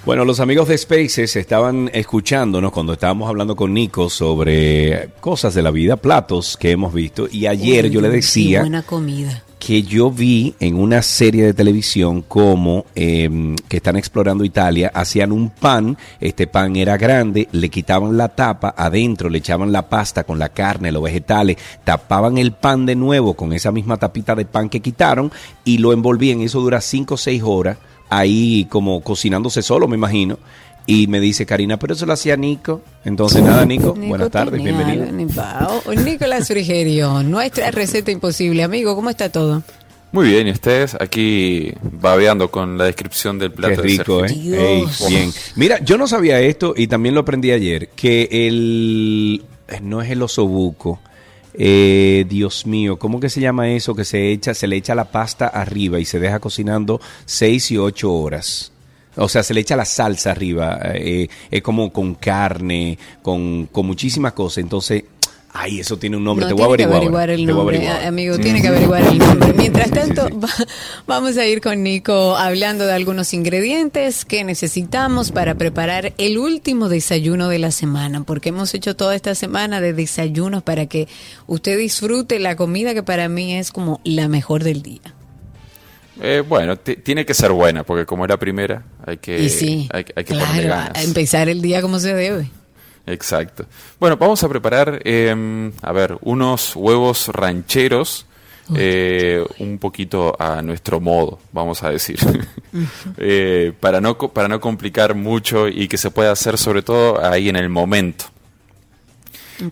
Bueno, 0.04 0.26
los 0.26 0.40
amigos 0.40 0.68
de 0.70 0.80
Spaces 0.80 1.36
estaban 1.36 1.92
escuchándonos 1.94 2.72
cuando 2.72 2.94
estábamos 2.94 3.30
hablando 3.30 3.56
con 3.56 3.72
Nico 3.72 4.10
sobre 4.10 5.12
cosas 5.20 5.54
de 5.54 5.62
la 5.62 5.70
vida, 5.70 5.96
platos 5.96 6.58
que 6.58 6.72
hemos 6.72 6.92
visto. 6.92 7.28
Y 7.32 7.46
ayer 7.46 7.86
Uy, 7.86 7.92
yo 7.92 8.02
le 8.02 8.10
qué 8.10 8.16
decía 8.16 8.62
buena 8.62 8.82
comida. 8.82 9.44
Que 9.70 9.84
yo 9.84 10.10
vi 10.10 10.56
en 10.60 10.80
una 10.80 11.04
serie 11.04 11.46
de 11.46 11.54
televisión 11.54 12.24
como 12.24 12.88
eh, 12.96 13.30
que 13.68 13.78
están 13.78 13.98
explorando 13.98 14.44
Italia, 14.44 14.92
hacían 14.92 15.32
un 15.32 15.52
pan, 15.52 15.96
este 16.20 16.48
pan 16.48 16.76
era 16.76 16.98
grande, 16.98 17.48
le 17.52 17.70
quitaban 17.70 18.18
la 18.18 18.30
tapa, 18.30 18.74
adentro 18.76 19.30
le 19.30 19.38
echaban 19.38 19.72
la 19.72 19.88
pasta 19.88 20.24
con 20.24 20.40
la 20.40 20.50
carne, 20.50 20.92
los 20.92 21.04
vegetales, 21.04 21.58
tapaban 21.84 22.40
el 22.40 22.54
pan 22.54 22.88
de 22.88 22.96
nuevo 22.96 23.36
con 23.36 23.54
esa 23.54 23.72
misma 23.72 23.98
tapita 23.98 24.34
de 24.34 24.46
pan 24.46 24.70
que 24.70 24.80
quitaron 24.80 25.32
y 25.64 25.78
lo 25.78 25.94
envolvían, 25.94 26.42
eso 26.42 26.62
dura 26.62 26.82
5 26.82 27.14
o 27.14 27.18
6 27.18 27.44
horas, 27.46 27.78
ahí 28.10 28.66
como 28.72 29.02
cocinándose 29.02 29.62
solo, 29.62 29.88
me 29.88 29.98
imagino. 29.98 30.40
Y 30.92 31.06
me 31.06 31.20
dice 31.20 31.46
Karina, 31.46 31.78
pero 31.78 31.94
eso 31.94 32.08
lo 32.08 32.14
hacía 32.14 32.36
Nico. 32.36 32.82
Entonces, 33.06 33.44
nada, 33.44 33.64
Nico, 33.64 33.94
Nico 33.96 34.08
buenas 34.08 34.32
tardes, 34.32 34.60
bienvenido. 34.60 35.06
Nicolás 36.04 36.48
Frigerio, 36.48 37.22
nuestra 37.22 37.70
receta 37.70 38.10
imposible. 38.10 38.64
Amigo, 38.64 38.96
¿cómo 38.96 39.12
está 39.12 39.32
todo? 39.32 39.62
Muy 40.12 40.30
bien, 40.30 40.48
y 40.48 40.52
ustedes 40.52 40.96
aquí 41.00 41.72
babeando 41.80 42.50
con 42.50 42.80
la 42.80 42.86
descripción 42.86 43.38
del 43.38 43.52
Qué 43.52 43.58
plato 43.58 43.82
de 43.84 43.88
rico, 43.88 44.26
¿eh? 44.26 44.32
Ey, 44.32 44.80
Dios. 44.80 45.06
bien. 45.08 45.32
Mira, 45.56 45.78
yo 45.84 45.96
no 45.96 46.08
sabía 46.08 46.40
esto 46.42 46.74
y 46.76 46.88
también 46.88 47.14
lo 47.14 47.22
aprendí 47.22 47.52
ayer, 47.52 47.90
que 47.90 48.28
el... 48.32 49.44
eh, 49.68 49.80
No 49.84 50.02
es 50.02 50.10
el 50.10 50.24
osobuco. 50.24 51.00
Eh, 51.54 52.26
Dios 52.28 52.66
mío, 52.66 52.98
¿cómo 52.98 53.20
que 53.20 53.30
se 53.30 53.42
llama 53.42 53.70
eso? 53.70 53.94
Que 53.94 54.06
se 54.06 54.32
echa, 54.32 54.56
se 54.56 54.66
le 54.66 54.76
echa 54.78 54.96
la 54.96 55.06
pasta 55.12 55.48
arriba 55.50 56.00
y 56.00 56.06
se 56.06 56.20
deja 56.20 56.40
cocinando 56.40 57.00
seis 57.26 57.70
y 57.70 57.78
ocho 57.78 58.12
horas. 58.12 58.72
O 59.20 59.30
sea, 59.30 59.44
se 59.44 59.54
le 59.54 59.62
echa 59.62 59.76
la 59.76 59.86
salsa 59.86 60.32
arriba. 60.32 60.80
eh, 60.96 61.28
es 61.52 61.62
como 61.62 61.92
con 61.94 62.16
carne, 62.16 62.98
con, 63.22 63.68
con 63.68 63.86
muchísimas 63.86 64.34
cosas. 64.34 64.60
Entonces, 64.60 65.04
ay, 65.52 65.80
eso 65.80 65.98
tiene 65.98 66.16
un 66.18 66.24
nombre. 66.24 66.46
No, 66.46 66.50
Te 66.50 66.54
voy 66.54 66.64
a 66.74 66.78
tiene 66.78 66.90
que 66.92 66.96
averiguar. 66.96 67.30
el 67.32 67.38
Te 67.38 67.44
voy 67.46 67.52
a 67.52 67.56
nombre, 67.58 67.78
averiguar. 67.78 68.06
amigo, 68.08 68.36
Sí. 68.36 68.42
tiene 68.42 68.62
que 68.62 68.68
averiguar 68.68 69.02
el 69.04 69.18
nombre. 69.18 69.54
Mientras 69.54 69.92
tanto, 69.92 70.30
va- 70.40 70.48
vamos 71.08 71.38
a 71.38 71.46
ir 71.46 71.60
con 71.62 71.82
Nico 71.84 72.36
hablando 72.38 72.86
de 72.86 72.94
algunos 72.94 73.34
ingredientes 73.34 74.26
que 74.26 74.44
necesitamos 74.44 75.32
para 75.32 75.56
preparar 75.56 76.14
el 76.18 76.38
último 76.38 76.88
desayuno 76.88 77.50
de 77.50 77.60
la 77.60 77.72
semana, 77.72 78.24
porque 78.24 78.50
hemos 78.50 78.74
hecho 78.76 78.96
toda 78.96 79.16
esta 79.16 79.34
semana 79.36 79.82
de 79.82 79.94
desayunos 79.94 80.62
para 80.64 80.86
que 80.86 81.08
usted 81.48 81.78
disfrute 81.78 82.40
la 82.40 82.56
comida 82.56 82.94
que 82.94 83.04
para 83.04 83.28
mí 83.28 83.56
es 83.56 83.72
como 83.72 84.00
la 84.04 84.28
mejor 84.28 84.64
del 84.64 84.82
día. 84.84 85.02
Eh, 86.22 86.44
bueno, 86.48 86.78
ti- 86.78 86.98
tiene 86.98 87.26
que 87.26 87.34
ser 87.34 87.52
buena, 87.52 87.84
porque 87.84 88.06
como 88.06 88.26
es 88.26 88.30
la 88.30 88.38
primera, 88.38 88.84
hay 89.06 89.18
que, 89.18 89.40
y 89.40 89.50
sí, 89.50 89.90
hay, 89.94 90.06
hay 90.16 90.24
que 90.26 90.34
ponerle 90.34 90.64
claro, 90.64 90.84
ganas. 90.86 90.98
a 90.98 91.04
empezar 91.04 91.48
el 91.50 91.62
día 91.62 91.82
como 91.82 92.00
se 92.00 92.14
debe. 92.14 92.50
Exacto. 93.06 93.66
Bueno, 94.00 94.18
vamos 94.18 94.44
a 94.44 94.50
preparar, 94.50 95.02
eh, 95.04 95.72
a 95.82 95.92
ver, 95.92 96.18
unos 96.22 96.76
huevos 96.76 97.28
rancheros, 97.30 98.26
eh, 98.76 99.44
un 99.58 99.80
poquito 99.80 100.36
a 100.40 100.62
nuestro 100.62 101.00
modo, 101.00 101.40
vamos 101.52 101.82
a 101.84 101.90
decir, 101.90 102.20
Eh, 103.18 103.74
para 103.80 104.00
no 104.00 104.16
para 104.18 104.48
no 104.48 104.60
complicar 104.62 105.16
mucho 105.16 105.68
y 105.68 105.88
que 105.88 105.98
se 105.98 106.12
pueda 106.12 106.32
hacer 106.32 106.56
sobre 106.60 106.84
todo 106.84 107.20
ahí 107.26 107.50
en 107.50 107.56
el 107.56 107.68
momento. 107.70 108.26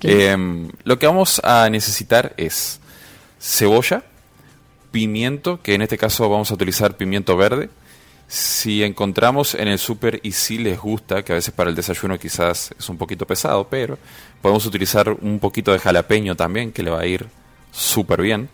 Eh, 0.03 0.35
lo 0.83 0.97
que 0.99 1.05
vamos 1.05 1.39
a 1.43 1.69
necesitar 1.69 2.33
es 2.37 2.79
cebolla, 3.39 4.03
pimiento, 4.97 5.61
que 5.61 5.75
en 5.75 5.83
este 5.83 5.95
caso 5.95 6.27
vamos 6.27 6.49
a 6.49 6.55
utilizar 6.55 6.97
pimiento 6.97 7.37
verde. 7.37 7.69
Si 8.27 8.83
encontramos 8.83 9.53
en 9.53 9.67
el 9.67 9.77
súper 9.77 10.19
y 10.23 10.31
si 10.31 10.57
les 10.57 10.79
gusta, 10.79 11.21
que 11.21 11.33
a 11.33 11.35
veces 11.35 11.53
para 11.53 11.69
el 11.69 11.75
desayuno 11.75 12.17
quizás 12.17 12.71
es 12.79 12.89
un 12.89 12.97
poquito 12.97 13.27
pesado, 13.27 13.67
pero 13.69 13.99
podemos 14.41 14.65
utilizar 14.65 15.11
un 15.21 15.37
poquito 15.37 15.71
de 15.71 15.77
jalapeño 15.77 16.35
también, 16.35 16.71
que 16.71 16.81
le 16.81 16.89
va 16.89 17.01
a 17.01 17.05
ir 17.05 17.27
súper 17.71 18.23
bien. 18.23 18.49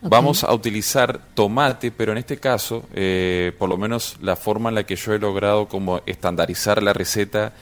Vamos 0.00 0.42
a 0.42 0.52
utilizar 0.52 1.20
tomate, 1.34 1.92
pero 1.92 2.10
en 2.10 2.18
este 2.18 2.38
caso, 2.38 2.82
eh, 2.92 3.52
por 3.56 3.68
lo 3.68 3.76
menos 3.76 4.16
la 4.20 4.34
forma 4.34 4.70
en 4.70 4.74
la 4.74 4.86
que 4.86 4.96
yo 4.96 5.14
he 5.14 5.20
logrado 5.20 5.68
como 5.68 6.00
estandarizar 6.04 6.82
la 6.82 6.94
receta 6.94 7.52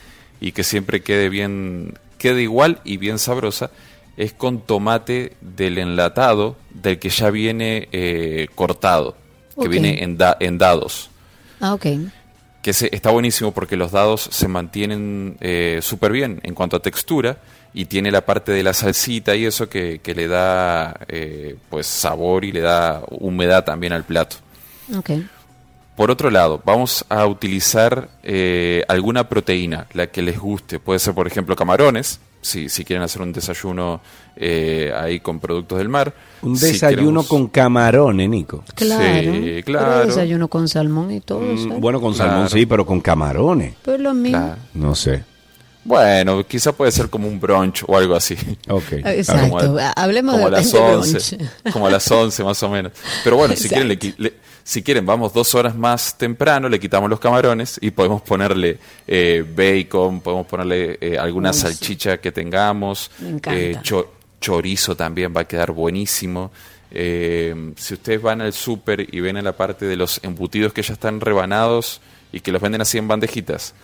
y 0.41 0.51
que 0.51 0.63
siempre 0.63 1.03
quede 1.03 1.29
bien, 1.29 1.93
quede 2.17 2.41
igual 2.41 2.81
y 2.83 2.97
bien 2.97 3.19
sabrosa, 3.19 3.69
es 4.17 4.33
con 4.33 4.61
tomate 4.61 5.33
del 5.41 5.77
enlatado, 5.77 6.55
del 6.71 6.99
que 6.99 7.09
ya 7.09 7.29
viene 7.29 7.89
eh, 7.91 8.47
cortado, 8.55 9.15
que 9.61 9.67
viene 9.67 10.03
en, 10.03 10.17
da- 10.17 10.37
en 10.39 10.57
dados. 10.57 11.09
Ah, 11.61 11.73
ok. 11.73 11.85
que 12.61 12.73
se- 12.73 12.89
está 12.95 13.11
buenísimo 13.11 13.51
porque 13.51 13.77
los 13.77 13.91
dados 13.91 14.21
se 14.31 14.47
mantienen 14.47 15.37
eh, 15.39 15.79
súper 15.81 16.11
bien 16.11 16.39
en 16.43 16.53
cuanto 16.55 16.75
a 16.75 16.79
textura 16.81 17.37
y 17.73 17.85
tiene 17.85 18.09
la 18.11 18.25
parte 18.25 18.51
de 18.53 18.63
la 18.63 18.73
salsita 18.73 19.35
y 19.35 19.45
eso 19.45 19.69
que, 19.69 19.99
que 20.01 20.15
le 20.15 20.27
da 20.27 20.99
eh, 21.07 21.57
pues 21.69 21.85
sabor 21.87 22.43
y 22.43 22.51
le 22.51 22.61
da 22.61 23.03
humedad 23.09 23.63
también 23.65 23.93
al 23.93 24.03
plato. 24.03 24.37
Ok. 24.97 25.11
Por 25.95 26.09
otro 26.11 26.29
lado, 26.29 26.61
vamos 26.65 27.05
a 27.07 27.25
utilizar 27.25 28.09
eh, 28.23 28.83
alguna 28.87 29.29
proteína, 29.29 29.87
la 29.93 30.07
que 30.07 30.21
les 30.21 30.37
guste. 30.39 30.79
Puede 30.79 30.99
ser, 30.99 31.13
por 31.13 31.27
ejemplo, 31.27 31.55
camarones, 31.55 32.19
si, 32.45 32.69
si 32.69 32.85
quieren 32.85 33.03
hacer 33.03 33.21
un 33.21 33.33
desayuno 33.33 34.01
eh, 34.35 34.91
ahí 34.95 35.19
con 35.19 35.39
productos 35.39 35.77
del 35.79 35.89
mar. 35.89 36.13
Un 36.43 36.55
Si 36.57 36.67
desayuno 36.67 37.21
queremos- 37.21 37.27
con 37.27 37.47
camarones, 37.47 38.29
Nico. 38.29 38.63
Claro. 38.75 39.03
Sí, 39.03 39.29
Pero 39.31 39.65
claro. 39.65 40.05
desayuno 40.05 40.47
con 40.47 40.67
salmón 40.67 41.11
y 41.11 41.21
todo. 41.21 41.39
Mm, 41.41 41.79
bueno, 41.79 41.99
con 41.99 42.13
Claro. 42.13 42.31
salmón 42.31 42.49
sí, 42.49 42.65
pero 42.65 42.85
con 42.85 43.01
camarones. 43.01 43.73
Pues 43.83 43.99
lo 43.99 44.13
mismo. 44.13 44.37
Claro. 44.39 44.55
No 44.75 44.93
sé. 44.95 45.23
Bueno, 45.85 46.45
quizá 46.47 46.71
puede 46.73 46.91
ser 46.91 47.09
como 47.09 47.27
un 47.27 47.39
brunch 47.39 47.83
o 47.87 47.95
algo 47.95 48.15
así. 48.15 48.35
Ok. 48.67 48.91
Exacto. 48.91 49.57
Como 49.57 49.77
a- 49.79 49.91
Hablemos 49.91 50.33
como 50.35 50.47
a 50.47 50.49
de, 50.49 50.57
las 50.57 50.71
de 50.71 50.79
11, 50.79 51.35
brunch. 51.37 51.71
como 51.71 51.87
a 51.87 51.91
las 51.91 52.11
11 52.11 52.43
más 52.43 52.61
o 52.63 52.69
menos. 52.69 52.91
Pero 53.23 53.37
bueno, 53.37 53.55
si 53.55 53.69
quieren, 53.69 53.87
le 53.87 54.33
si 54.63 54.81
quieren, 54.81 55.05
vamos 55.05 55.31
dos 55.31 55.53
horas 55.53 55.75
más 55.75 56.17
temprano, 56.17 56.67
le 56.69 56.79
quitamos 56.79 57.07
los 57.07 57.19
camarones 57.19 57.77
y 57.81 57.91
podemos 57.91 58.23
ponerle 58.23 58.79
eh, 59.05 59.45
bacon, 59.55 60.21
podemos 60.21 60.47
ponerle 60.47 60.97
eh, 60.99 61.19
alguna 61.19 61.49
Uy, 61.51 61.53
sí. 61.55 61.61
salchicha 61.61 62.17
que 62.17 62.31
tengamos, 62.31 63.11
Me 63.19 63.29
encanta. 63.29 63.53
eh, 63.59 63.77
cho- 63.83 64.11
chorizo 64.41 64.95
también 64.95 65.33
va 65.37 65.41
a 65.41 65.47
quedar 65.47 65.71
buenísimo. 65.71 66.51
Eh, 66.89 67.73
si 67.77 67.93
ustedes 67.93 68.21
van 68.23 68.41
al 68.41 68.53
súper 68.53 69.05
y 69.13 69.19
ven 69.19 69.37
en 69.37 69.43
la 69.45 69.51
parte 69.55 69.85
de 69.85 69.95
los 69.97 70.19
embutidos 70.23 70.73
que 70.73 70.81
ya 70.81 70.93
están 70.93 71.21
rebanados 71.21 72.01
y 72.31 72.39
que 72.39 72.51
los 72.51 72.59
venden 72.61 72.81
así 72.81 72.97
en 72.97 73.07
bandejitas, 73.07 73.75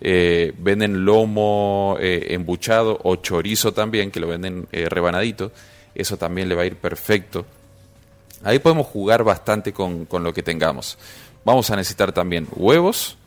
eh, 0.00 0.52
venden 0.58 1.04
lomo 1.04 1.96
eh, 2.00 2.28
embuchado 2.30 2.98
o 3.02 3.16
chorizo 3.16 3.72
también, 3.72 4.10
que 4.10 4.20
lo 4.20 4.28
venden 4.28 4.66
eh, 4.72 4.88
rebanadito, 4.88 5.52
eso 5.94 6.16
también 6.16 6.48
le 6.48 6.54
va 6.54 6.62
a 6.62 6.66
ir 6.66 6.76
perfecto. 6.76 7.44
Ahí 8.42 8.58
podemos 8.58 8.86
jugar 8.86 9.22
bastante 9.22 9.72
con, 9.72 10.06
con 10.06 10.24
lo 10.24 10.32
que 10.32 10.42
tengamos. 10.42 10.96
Vamos 11.44 11.70
a 11.70 11.76
necesitar 11.76 12.12
también 12.12 12.46
huevos, 12.54 13.18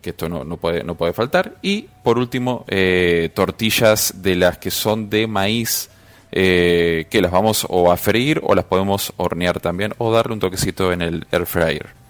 que 0.00 0.10
esto 0.10 0.28
no, 0.28 0.44
no 0.44 0.56
puede, 0.56 0.84
no 0.84 0.94
puede 0.94 1.12
faltar. 1.12 1.56
Y 1.62 1.88
por 2.04 2.18
último, 2.18 2.64
eh, 2.68 3.30
tortillas 3.34 4.22
de 4.22 4.36
las 4.36 4.58
que 4.58 4.70
son 4.70 5.10
de 5.10 5.26
maíz, 5.26 5.90
que 6.30 7.18
las 7.22 7.30
vamos 7.30 7.66
o 7.70 7.90
a 7.90 7.96
freír 7.96 8.42
o 8.44 8.54
las 8.54 8.66
podemos 8.66 9.10
hornear 9.16 9.58
también 9.58 9.94
o 9.96 10.12
darle 10.12 10.34
un 10.34 10.40
toquecito 10.40 10.92
en 10.92 11.00
el 11.00 11.26
air 11.32 11.46
fryer. 11.46 12.05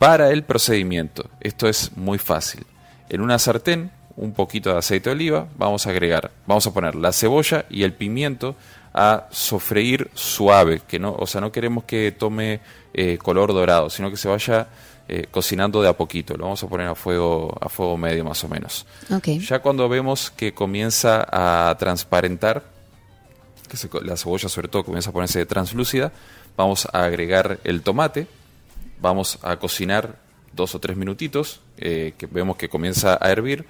Para 0.00 0.30
el 0.30 0.44
procedimiento, 0.44 1.28
esto 1.40 1.68
es 1.68 1.94
muy 1.94 2.16
fácil. 2.16 2.64
En 3.10 3.20
una 3.20 3.38
sartén, 3.38 3.90
un 4.16 4.32
poquito 4.32 4.72
de 4.72 4.78
aceite 4.78 5.10
de 5.10 5.14
oliva, 5.14 5.46
vamos 5.58 5.86
a 5.86 5.90
agregar, 5.90 6.30
vamos 6.46 6.66
a 6.66 6.72
poner 6.72 6.94
la 6.94 7.12
cebolla 7.12 7.66
y 7.68 7.82
el 7.82 7.92
pimiento 7.92 8.56
a 8.94 9.26
sofreír 9.30 10.10
suave, 10.14 10.80
que 10.88 10.98
no, 10.98 11.12
o 11.12 11.26
sea, 11.26 11.42
no 11.42 11.52
queremos 11.52 11.84
que 11.84 12.12
tome 12.12 12.60
eh, 12.94 13.18
color 13.18 13.52
dorado, 13.52 13.90
sino 13.90 14.10
que 14.10 14.16
se 14.16 14.26
vaya 14.28 14.68
eh, 15.06 15.26
cocinando 15.30 15.82
de 15.82 15.90
a 15.90 15.92
poquito. 15.92 16.34
Lo 16.34 16.44
vamos 16.44 16.62
a 16.64 16.66
poner 16.66 16.86
a 16.86 16.94
fuego, 16.94 17.54
a 17.60 17.68
fuego 17.68 17.98
medio 17.98 18.24
más 18.24 18.42
o 18.42 18.48
menos. 18.48 18.86
Ok. 19.10 19.28
Ya 19.46 19.58
cuando 19.58 19.86
vemos 19.86 20.30
que 20.30 20.54
comienza 20.54 21.26
a 21.30 21.76
transparentar, 21.76 22.62
que 23.68 23.76
se 23.76 23.90
la 24.00 24.16
cebolla 24.16 24.48
sobre 24.48 24.68
todo 24.68 24.82
comienza 24.82 25.10
a 25.10 25.12
ponerse 25.12 25.44
translúcida, 25.44 26.10
vamos 26.56 26.88
a 26.90 27.04
agregar 27.04 27.58
el 27.64 27.82
tomate, 27.82 28.39
vamos 29.00 29.38
a 29.42 29.56
cocinar 29.58 30.18
dos 30.52 30.74
o 30.74 30.80
tres 30.80 30.96
minutitos, 30.96 31.60
eh, 31.78 32.14
que 32.18 32.26
vemos 32.26 32.56
que 32.56 32.68
comienza 32.68 33.18
a 33.20 33.30
hervir, 33.30 33.66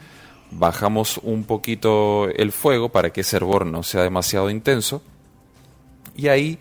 bajamos 0.51 1.19
un 1.23 1.45
poquito 1.45 2.29
el 2.29 2.53
fuego 2.53 2.89
para 2.89 3.11
que 3.11 3.21
ese 3.21 3.37
hervor 3.37 3.67
no 3.67 3.83
sea 3.83 4.03
demasiado 4.03 4.51
intenso 4.51 5.03
y 6.17 6.29
ahí 6.29 6.59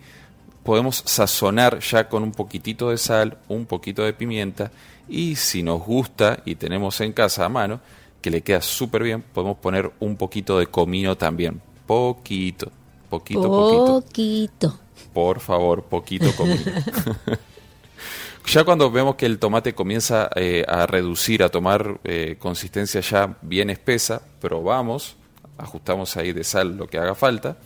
podemos 0.63 1.01
sazonar 1.05 1.79
ya 1.79 2.07
con 2.07 2.23
un 2.23 2.31
poquitito 2.31 2.91
de 2.91 2.97
sal, 2.97 3.37
un 3.47 3.65
poquito 3.65 4.03
de 4.03 4.13
pimienta 4.13 4.71
y 5.07 5.35
si 5.35 5.63
nos 5.63 5.81
gusta 5.83 6.43
y 6.45 6.55
tenemos 6.55 7.01
en 7.01 7.13
casa 7.13 7.45
a 7.45 7.49
mano, 7.49 7.79
que 8.21 8.29
le 8.29 8.41
queda 8.41 8.61
súper 8.61 9.03
bien, 9.03 9.23
podemos 9.23 9.57
poner 9.57 9.91
un 9.99 10.17
poquito 10.17 10.59
de 10.59 10.67
comino 10.67 11.17
también, 11.17 11.61
poquito, 11.87 12.71
poquito, 13.09 13.41
poquito. 13.41 14.01
Poquito. 14.01 14.79
Por 15.13 15.39
favor, 15.39 15.83
poquito 15.83 16.35
comino. 16.35 16.61
ya 18.45 18.63
cuando 18.63 18.89
vemos 18.91 19.15
que 19.15 19.25
el 19.25 19.39
tomate 19.39 19.73
comienza 19.73 20.29
eh, 20.35 20.65
a 20.67 20.85
reducir, 20.85 21.43
a 21.43 21.49
tomar 21.49 21.99
eh, 22.03 22.35
consistencia 22.39 23.01
ya 23.01 23.37
bien 23.41 23.69
espesa, 23.69 24.21
probamos, 24.41 25.15
ajustamos 25.57 26.15
ahí 26.17 26.33
de 26.33 26.43
sal 26.43 26.77
lo 26.77 26.87
que 26.87 26.97
haga 26.97 27.15
falta. 27.15 27.57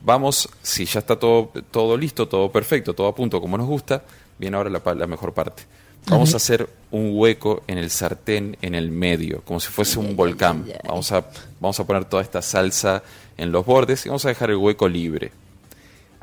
Vamos, 0.00 0.48
si 0.62 0.84
ya 0.84 0.98
está 1.00 1.16
todo, 1.16 1.52
todo 1.70 1.96
listo, 1.96 2.26
todo 2.26 2.50
perfecto, 2.50 2.94
todo 2.94 3.06
a 3.06 3.14
punto 3.14 3.40
como 3.40 3.56
nos 3.56 3.66
gusta, 3.66 4.02
viene 4.38 4.56
ahora 4.56 4.70
la, 4.70 5.06
mejor 5.06 5.32
parte. 5.32 5.62
Vamos 6.08 6.30
ver. 6.30 6.34
a 6.34 6.36
hacer 6.38 6.68
un 6.90 7.12
hueco 7.14 7.62
en 7.68 7.78
el 7.78 7.88
sartén 7.88 8.56
en 8.60 8.74
el 8.74 8.90
medio, 8.90 9.42
como 9.42 9.60
si 9.60 9.68
fuese 9.68 10.00
un 10.00 10.16
volcán. 10.16 10.66
Vamos 10.84 11.12
a, 11.12 11.24
vamos 11.60 11.78
a 11.78 11.86
poner 11.86 12.06
toda 12.06 12.22
esta 12.22 12.42
salsa 12.42 13.04
en 13.36 13.52
los 13.52 13.64
bordes 13.64 14.04
y 14.04 14.08
vamos 14.08 14.24
a 14.24 14.28
dejar 14.28 14.50
el 14.50 14.56
hueco 14.56 14.88
libre. 14.88 15.30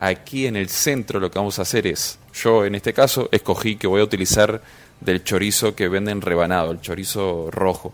Aquí 0.02 0.47
en 0.47 0.56
el 0.56 0.70
centro 0.70 1.20
lo 1.20 1.30
que 1.30 1.39
vamos 1.39 1.60
a 1.60 1.64
hacer 1.64 1.86
es, 1.86 2.20
yo 2.34 2.66
en 2.66 2.74
este 2.74 2.93
caso 2.93 3.28
escogí 3.34 3.76
que 3.76 3.86
voy 3.86 4.00
a 4.00 4.06
utilizar 4.06 4.62
del 5.02 5.26
chorizo 5.26 5.76
que 5.76 5.89
venden 5.89 6.22
rebanado, 6.22 6.72
el 6.72 6.80
chorizo 6.80 7.52
rojo. 7.52 7.93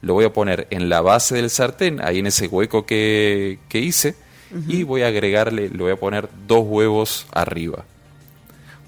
Lo 0.00 0.14
voy 0.14 0.24
a 0.24 0.32
poner 0.32 0.68
en 0.70 0.88
la 0.88 1.00
base 1.00 1.34
del 1.34 1.50
sartén, 1.50 2.00
ahí 2.00 2.20
en 2.20 2.28
ese 2.28 2.46
hueco 2.46 2.86
que, 2.86 3.58
que 3.68 3.80
hice, 3.80 4.14
y 4.68 4.84
voy 4.84 5.02
a 5.02 5.08
agregarle, 5.08 5.68
le 5.68 5.82
voy 5.82 5.92
a 5.92 5.96
poner 5.96 6.28
dos 6.46 6.64
huevos 6.66 7.26
arriba. 7.32 7.84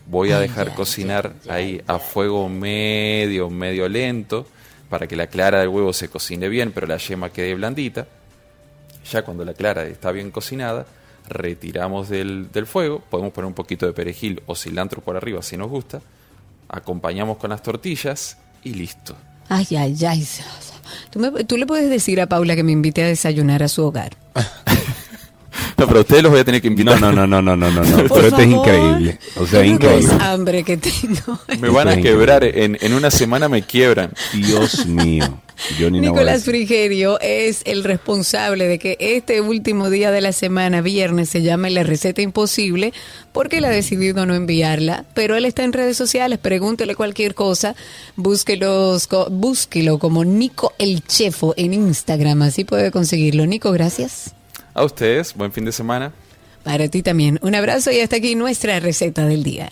Voy 0.06 0.30
a 0.30 0.38
dejar 0.38 0.74
cocinar 0.74 1.32
ahí 1.48 1.82
a 1.88 1.98
fuego 1.98 2.48
medio, 2.48 3.50
medio 3.50 3.88
lento, 3.88 4.46
para 4.88 5.08
que 5.08 5.16
la 5.16 5.26
clara 5.26 5.60
del 5.60 5.68
huevo 5.68 5.92
se 5.92 6.08
cocine 6.08 6.48
bien, 6.48 6.70
pero 6.70 6.86
la 6.86 6.96
yema 6.96 7.30
quede 7.30 7.54
blandita. 7.54 8.06
Ya 9.10 9.22
cuando 9.22 9.44
la 9.44 9.54
clara 9.54 9.84
está 9.84 10.12
bien 10.12 10.30
cocinada, 10.30 10.86
retiramos 11.32 12.08
del, 12.08 12.50
del 12.52 12.66
fuego, 12.66 13.02
podemos 13.10 13.32
poner 13.32 13.46
un 13.46 13.54
poquito 13.54 13.86
de 13.86 13.92
perejil 13.92 14.42
o 14.46 14.54
cilantro 14.54 15.00
por 15.02 15.16
arriba 15.16 15.42
si 15.42 15.56
nos 15.56 15.68
gusta, 15.68 16.00
acompañamos 16.68 17.36
con 17.38 17.50
las 17.50 17.62
tortillas 17.62 18.38
y 18.64 18.74
listo. 18.74 19.16
Ay, 19.48 19.66
ay, 19.76 19.96
ay. 20.06 20.26
¿Tú, 21.10 21.18
me- 21.18 21.44
tú 21.44 21.56
le 21.56 21.66
puedes 21.66 21.90
decir 21.90 22.20
a 22.20 22.26
Paula 22.26 22.54
que 22.56 22.62
me 22.62 22.72
invite 22.72 23.02
a 23.02 23.06
desayunar 23.06 23.62
a 23.62 23.68
su 23.68 23.84
hogar. 23.84 24.16
No, 25.76 25.86
pero 25.86 26.00
ustedes 26.00 26.22
los 26.22 26.30
voy 26.32 26.40
a 26.40 26.44
tener 26.44 26.60
que 26.60 26.68
invitar. 26.68 27.00
No, 27.00 27.12
no, 27.12 27.26
no, 27.26 27.40
no, 27.42 27.56
no, 27.56 27.70
no, 27.70 27.82
no. 27.84 27.96
Por 28.08 28.08
Pero 28.08 28.26
esto 28.28 28.40
es 28.40 28.48
favor. 28.50 28.68
increíble. 28.68 29.18
O 29.36 29.46
sea, 29.46 29.64
increíble. 29.64 30.04
Es 30.14 30.20
hambre 30.22 30.62
que 30.64 30.76
tengo. 30.76 31.38
Me 31.60 31.68
van 31.70 31.88
a 31.88 31.96
quebrar, 31.96 32.44
en, 32.44 32.78
en 32.80 32.94
una 32.94 33.10
semana 33.10 33.48
me 33.48 33.62
quiebran. 33.62 34.12
Dios 34.32 34.86
mío. 34.86 35.40
Yo 35.78 35.90
ni 35.90 36.00
Nicolás. 36.00 36.42
Frigerio 36.44 37.20
es 37.20 37.62
el 37.66 37.84
responsable 37.84 38.66
de 38.66 38.78
que 38.80 38.96
este 38.98 39.40
último 39.40 39.90
día 39.90 40.10
de 40.10 40.20
la 40.20 40.32
semana, 40.32 40.80
viernes, 40.80 41.28
se 41.28 41.42
llame 41.42 41.70
la 41.70 41.84
receta 41.84 42.20
imposible, 42.20 42.92
porque 43.32 43.58
él 43.58 43.66
ha 43.66 43.70
decidido 43.70 44.26
no 44.26 44.34
enviarla, 44.34 45.04
pero 45.14 45.36
él 45.36 45.44
está 45.44 45.62
en 45.62 45.72
redes 45.72 45.96
sociales, 45.96 46.38
pregúntele 46.40 46.96
cualquier 46.96 47.34
cosa, 47.36 47.76
búsquelos, 48.16 49.06
co- 49.06 49.28
búsquelo 49.30 49.98
como 49.98 50.24
Nico 50.24 50.72
el 50.78 51.02
Chefo 51.04 51.54
en 51.56 51.74
Instagram, 51.74 52.42
así 52.42 52.64
puede 52.64 52.90
conseguirlo. 52.90 53.46
Nico, 53.46 53.70
gracias. 53.72 54.34
A 54.74 54.84
ustedes, 54.84 55.34
buen 55.34 55.52
fin 55.52 55.64
de 55.64 55.72
semana. 55.72 56.12
Para 56.62 56.88
ti 56.88 57.02
también. 57.02 57.38
Un 57.42 57.54
abrazo 57.54 57.90
y 57.90 58.00
hasta 58.00 58.16
aquí 58.16 58.34
nuestra 58.34 58.78
receta 58.80 59.26
del 59.26 59.42
día. 59.42 59.70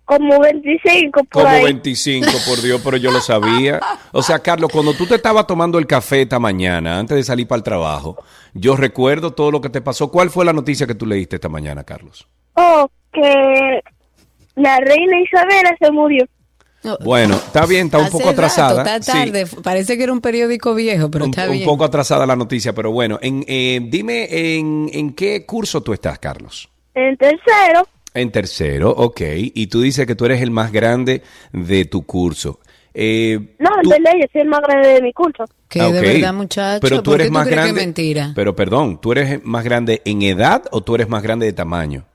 Como 0.07 0.41
25 0.41 1.25
por 1.25 1.43
Como 1.43 1.47
ahí. 1.55 1.63
25, 1.65 2.27
por 2.49 2.63
Dios, 2.63 2.81
pero 2.83 2.97
yo 2.97 3.11
lo 3.11 3.21
sabía. 3.21 3.79
O 4.13 4.23
sea, 4.23 4.39
Carlos, 4.39 4.71
cuando 4.73 4.95
tú 4.95 5.05
te 5.07 5.17
estabas 5.17 5.47
tomando 5.47 5.79
el 5.79 5.87
café 5.87 6.23
esta 6.23 6.39
mañana, 6.39 6.99
antes 6.99 7.19
de 7.19 7.23
salir 7.23 7.47
para 7.49 7.59
el 7.59 7.63
trabajo, 7.65 8.17
yo 8.55 8.77
recuerdo 8.77 9.33
todo 9.35 9.51
lo 9.51 9.61
que 9.61 9.69
te 9.69 9.83
pasó. 9.83 10.11
¿Cuál 10.11 10.31
fue 10.31 10.47
la 10.47 10.55
noticia 10.55 10.87
que 10.87 10.95
tú 10.95 11.05
leíste 11.05 11.37
esta 11.37 11.51
mañana, 11.51 11.85
Carlos? 11.85 12.27
Oh, 12.55 12.89
que 13.13 13.83
la 14.57 14.79
reina 14.81 15.21
Isabela 15.21 15.77
se 15.81 15.91
murió. 15.91 16.25
Bueno, 17.05 17.35
está 17.35 17.67
bien, 17.67 17.87
está 17.87 17.99
un 17.99 18.05
Hace 18.05 18.13
poco 18.13 18.25
rato, 18.31 18.33
atrasada. 18.41 18.97
está 18.97 19.13
Sí. 19.13 19.19
tarde. 19.19 19.45
Parece 19.63 19.99
que 19.99 20.03
era 20.05 20.13
un 20.13 20.23
periódico 20.23 20.75
viejo, 20.75 21.11
pero 21.11 21.27
un, 21.27 21.31
está 21.31 21.45
un 21.45 21.53
bien. 21.53 21.65
poco 21.67 21.85
atrasada 21.85 22.25
la 22.27 22.37
noticia, 22.37 22.73
pero 22.75 22.91
bueno, 22.91 23.19
en, 23.21 23.45
eh, 23.47 23.81
dime 23.85 24.29
en, 24.57 24.89
en 24.93 25.13
qué 25.13 25.45
curso 25.45 25.83
tú 25.83 25.93
estás, 25.93 26.19
Carlos. 26.19 26.71
En 26.95 27.17
tercero, 27.19 27.87
En 28.15 28.33
tercero, 28.33 28.91
ok. 28.91 29.21
Y 29.55 29.67
tú 29.67 29.83
dices 29.83 30.07
que 30.07 30.15
tú 30.15 30.25
eres 30.25 30.41
el 30.41 30.51
más 30.51 30.73
grande 30.73 31.23
de 31.53 31.85
tu 31.85 32.05
curso. 32.07 32.61
Eh, 32.95 33.39
no, 33.61 33.71
en 33.85 33.89
verdad 33.89 34.13
yo 34.19 34.27
soy 34.33 34.41
el 34.41 34.49
más 34.49 34.61
grande 34.63 34.89
de 34.89 35.03
mi 35.03 35.13
curso. 35.13 35.45
Que 35.69 35.81
ah, 35.83 35.93
de 35.93 36.01
verdad, 36.01 36.33
muchacho. 36.35 36.81
Pero 36.81 37.03
tú 37.03 37.11
¿por 37.13 37.19
qué 37.19 37.23
eres 37.25 37.33
más 37.33 37.47
grande. 37.47 37.73
mentira? 37.75 38.33
Pero 38.35 38.57
perdón, 38.57 39.01
¿tú 39.01 39.13
eres 39.13 39.45
más 39.45 39.63
grande 39.65 40.01
en 40.07 40.23
edad 40.23 40.65
o 40.73 40.81
tú 40.81 40.95
eres 40.97 41.09
más 41.11 41.23
grande 41.23 41.45
de 41.47 41.53
tamaño? 41.53 42.07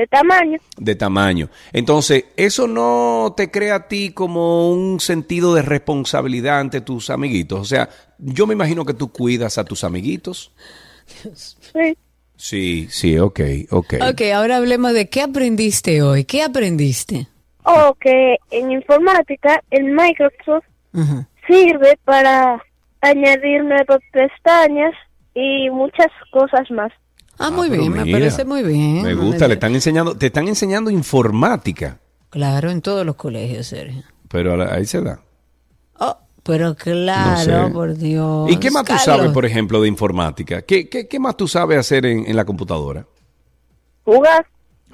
De 0.00 0.06
tamaño. 0.06 0.58
De 0.78 0.94
tamaño. 0.94 1.50
Entonces, 1.74 2.24
¿eso 2.34 2.66
no 2.66 3.34
te 3.36 3.50
crea 3.50 3.74
a 3.74 3.88
ti 3.88 4.12
como 4.12 4.70
un 4.70 4.98
sentido 4.98 5.54
de 5.54 5.60
responsabilidad 5.60 6.58
ante 6.58 6.80
tus 6.80 7.10
amiguitos? 7.10 7.60
O 7.60 7.64
sea, 7.66 7.90
yo 8.16 8.46
me 8.46 8.54
imagino 8.54 8.86
que 8.86 8.94
tú 8.94 9.12
cuidas 9.12 9.58
a 9.58 9.64
tus 9.64 9.84
amiguitos. 9.84 10.52
Sí. 11.34 11.98
Sí, 12.34 12.88
sí, 12.88 13.18
ok, 13.18 13.40
ok. 13.70 13.94
Ok, 14.12 14.22
ahora 14.34 14.56
hablemos 14.56 14.94
de 14.94 15.10
qué 15.10 15.20
aprendiste 15.20 16.00
hoy. 16.00 16.24
¿Qué 16.24 16.42
aprendiste? 16.42 17.26
O 17.64 17.94
que 18.00 18.36
en 18.50 18.70
informática, 18.70 19.62
el 19.70 19.84
Microsoft 19.92 20.64
sirve 21.46 21.98
para 22.06 22.64
añadir 23.02 23.64
nuevas 23.64 24.00
pestañas 24.12 24.94
y 25.34 25.68
muchas 25.68 26.08
cosas 26.32 26.70
más. 26.70 26.90
Ah, 27.42 27.50
muy 27.50 27.70
pero 27.70 27.82
bien, 27.82 27.92
me 27.92 28.12
parece 28.12 28.44
muy 28.44 28.62
bien. 28.62 29.02
Me 29.02 29.14
gusta, 29.14 29.48
le 29.48 29.54
están 29.54 29.74
enseñando, 29.74 30.14
te 30.16 30.26
están 30.26 30.46
enseñando 30.48 30.90
informática, 30.90 31.98
Claro, 32.28 32.70
en 32.70 32.80
todos 32.82 33.04
los 33.04 33.16
colegios, 33.16 33.66
Sergio. 33.66 34.02
pero 34.28 34.70
ahí 34.72 34.84
se 34.86 35.00
da. 35.00 35.20
Oh, 35.98 36.16
pero 36.44 36.74
claro, 36.76 37.60
No 37.62 37.66
sé. 37.68 37.72
por 37.72 37.96
Dios. 37.96 38.50
¿Y 38.52 38.56
qué 38.58 38.70
más 38.70 38.84
tú 38.84 38.88
Carlos. 38.94 39.04
sabes, 39.04 39.30
por 39.32 39.44
ejemplo, 39.46 39.80
de 39.80 39.88
informática? 39.88 40.62
¿Qué, 40.62 40.88
qué, 40.88 41.08
qué 41.08 41.18
más 41.18 41.36
tú 41.36 41.48
sabes 41.48 41.78
hacer 41.78 42.06
en, 42.06 42.26
en 42.26 42.36
la 42.36 42.44
computadora? 42.44 43.06
Jugar. 44.04 44.46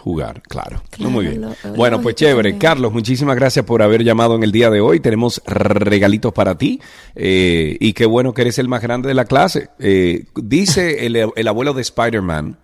Jugar, 0.07 0.41
claro. 0.43 0.81
Muy 1.01 1.27
bien. 1.27 1.41
lo- 1.43 1.57
Bueno, 1.75 2.01
pues 2.01 2.15
chévere. 2.15 2.57
Carlos, 2.59 2.93
muchísimas 2.93 3.35
gracias 3.35 3.65
por 3.65 3.83
haber 3.83 4.05
llamado 4.05 4.37
en 4.37 4.45
el 4.45 4.53
día 4.53 4.71
de 4.71 4.81
hoy. 4.81 5.01
Tenemos 5.01 5.43
regalitos 5.47 6.33
para 6.33 6.57
ti. 6.57 6.81
eh, 7.17 7.77
y 7.81 7.93
qué 7.93 8.07
bueno 8.07 8.33
que 8.33 8.43
eres 8.43 8.61
el 8.61 8.69
más 8.69 8.81
grande 8.83 9.09
de 9.09 9.15
la 9.15 9.25
clase. 9.25 9.69
Eh, 9.81 10.27
dice 10.37 11.07
el, 11.07 11.17
el 11.35 11.49
abuelo 11.49 11.73
de 11.75 11.83
Spider-Man 11.83 12.57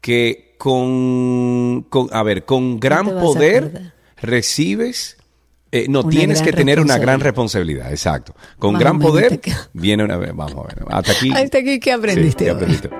que 0.00 0.54
con, 0.56 1.82
con, 1.90 2.08
a 2.12 2.22
ver, 2.22 2.46
con 2.46 2.80
gran 2.80 3.04
poder 3.10 3.92
recibes... 4.22 5.18
eh, 5.72 5.84
no, 5.90 6.00
Una 6.00 6.08
tienes 6.10 6.40
que 6.40 6.54
tener 6.54 6.80
una 6.80 6.96
gran 6.96 7.20
responsabilidad. 7.20 7.90
exacto. 7.90 8.34
Con 8.58 8.72
Más 8.72 8.80
gran 8.80 8.98
poder 8.98 9.38
viene 9.74 10.02
una 10.02 10.16
vez, 10.16 10.30
vamos 10.34 10.64
a 10.64 10.66
ver, 10.74 10.82
hasta 10.88 11.12
aquí. 11.12 11.30
Hasta 11.30 11.58
aquí, 11.58 11.78
¿qué 11.78 11.92
aprendiste 11.92 12.44
Sí, 12.44 12.44
¿qué 12.46 12.50
hoy? 12.52 12.56
aprendiste? 12.56 12.90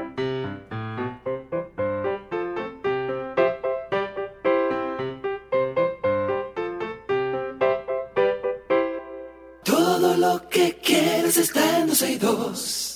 Todo 9.67 10.17
lo 10.17 10.49
que 10.49 10.79
quieres 10.79 11.37
está 11.37 11.81
en 11.81 11.89
12 11.89 12.13
y 12.13 12.19
2. 12.19 12.96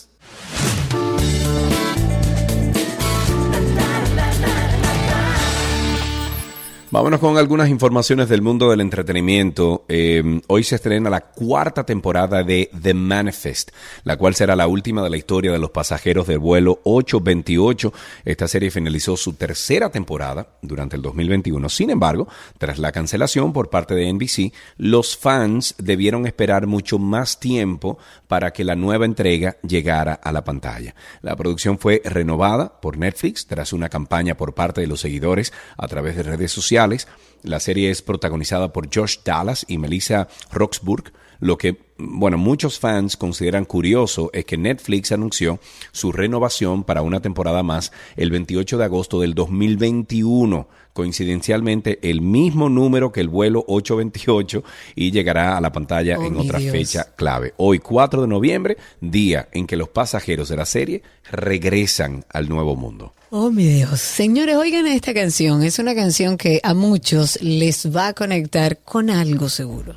Vámonos 6.93 7.21
con 7.21 7.39
algunas 7.39 7.69
informaciones 7.69 8.29
del 8.29 8.43
mundo 8.43 8.69
del 8.69 8.81
entretenimiento. 8.81 9.85
Eh, 9.89 10.41
hoy 10.49 10.65
se 10.65 10.75
estrena 10.75 11.09
la 11.09 11.21
cuarta 11.21 11.87
temporada 11.87 12.43
de 12.43 12.69
The 12.83 12.95
Manifest, 12.95 13.71
la 14.03 14.17
cual 14.17 14.35
será 14.35 14.57
la 14.57 14.67
última 14.67 15.01
de 15.01 15.11
la 15.11 15.17
historia 15.17 15.53
de 15.53 15.61
los 15.61 15.71
pasajeros 15.71 16.27
del 16.27 16.41
vuelo 16.41 16.81
828. 16.83 17.93
Esta 18.25 18.49
serie 18.49 18.73
finalizó 18.73 19.17
su 19.17 19.35
tercera 19.35 19.91
temporada 19.91 20.49
durante 20.63 20.97
el 20.97 21.03
2021. 21.03 21.69
Sin 21.69 21.91
embargo, 21.91 22.27
tras 22.59 22.81
la 22.81 22.91
cancelación 22.91 23.53
por 23.53 23.71
parte 23.71 23.95
de 23.95 24.13
NBC, 24.13 24.53
los 24.77 25.17
fans 25.17 25.77
debieron 25.79 26.27
esperar 26.27 26.67
mucho 26.67 26.99
más 26.99 27.39
tiempo 27.39 27.99
para 28.27 28.53
que 28.53 28.65
la 28.65 28.75
nueva 28.75 29.05
entrega 29.05 29.59
llegara 29.63 30.15
a 30.15 30.33
la 30.33 30.43
pantalla. 30.43 30.97
La 31.23 31.37
producción 31.37 31.79
fue 31.79 32.03
renovada 32.05 32.81
por 32.81 32.99
Netflix 32.99 33.47
tras 33.47 33.73
una 33.73 33.89
campaña 33.89 34.37
por 34.37 34.55
parte 34.55 34.81
de 34.81 34.89
los 34.89 34.99
seguidores 34.99 35.53
a 35.79 35.87
través 35.87 36.17
de 36.17 36.25
redes 36.25 36.51
sociales. 36.51 36.80
La 37.43 37.61
serie 37.61 37.91
es 37.91 38.01
protagonizada 38.01 38.73
por 38.73 38.89
Josh 38.95 39.19
Dallas 39.23 39.67
y 39.69 39.77
Melissa 39.77 40.29
Roxburgh. 40.51 41.13
Lo 41.39 41.59
que, 41.59 41.77
bueno, 41.99 42.39
muchos 42.39 42.79
fans 42.79 43.17
consideran 43.17 43.67
curioso 43.67 44.31
es 44.33 44.47
que 44.47 44.57
Netflix 44.57 45.13
anunció 45.13 45.59
su 45.93 46.13
renovación 46.13 46.85
para 46.85 47.03
una 47.03 47.21
temporada 47.21 47.63
más 47.63 47.93
el 48.17 48.31
28 48.31 48.79
de 48.79 48.85
agosto 48.85 49.21
del 49.21 49.35
2021, 49.35 50.69
coincidencialmente 50.93 51.99
el 52.03 52.21
mismo 52.21 52.69
número 52.69 53.13
que 53.13 53.21
el 53.21 53.29
vuelo 53.29 53.65
828 53.69 54.63
y 54.95 55.11
llegará 55.11 55.57
a 55.57 55.61
la 55.61 55.73
pantalla 55.73 56.19
Oh, 56.19 56.25
en 56.25 56.37
otra 56.37 56.59
Dios. 56.59 56.73
fecha 56.73 57.09
clave. 57.17 57.55
Hoy 57.57 57.79
4 57.79 58.23
de 58.23 58.29
noviembre, 58.29 58.77
día 59.01 59.49
en 59.53 59.67
que 59.67 59.77
los 59.77 59.89
pasajeros 59.89 60.49
de 60.49 60.57
la 60.57 60.67
serie 60.67 61.03
regresan 61.31 62.25
al 62.33 62.49
nuevo 62.49 62.77
mundo. 62.77 63.15
Oh, 63.31 63.51
mi 63.51 63.65
Dios. 63.67 64.01
Señores, 64.01 64.57
oigan 64.57 64.87
esta 64.89 65.15
canción. 65.15 65.63
Es 65.63 65.79
una 65.79 65.95
canción 65.95 66.37
que 66.37 66.61
a 66.65 66.75
muchos 66.75 67.41
les 67.43 67.95
va 67.95 68.09
a 68.09 68.13
conectar 68.15 68.79
con 68.79 69.09
algo 69.09 69.49
seguro. 69.49 69.97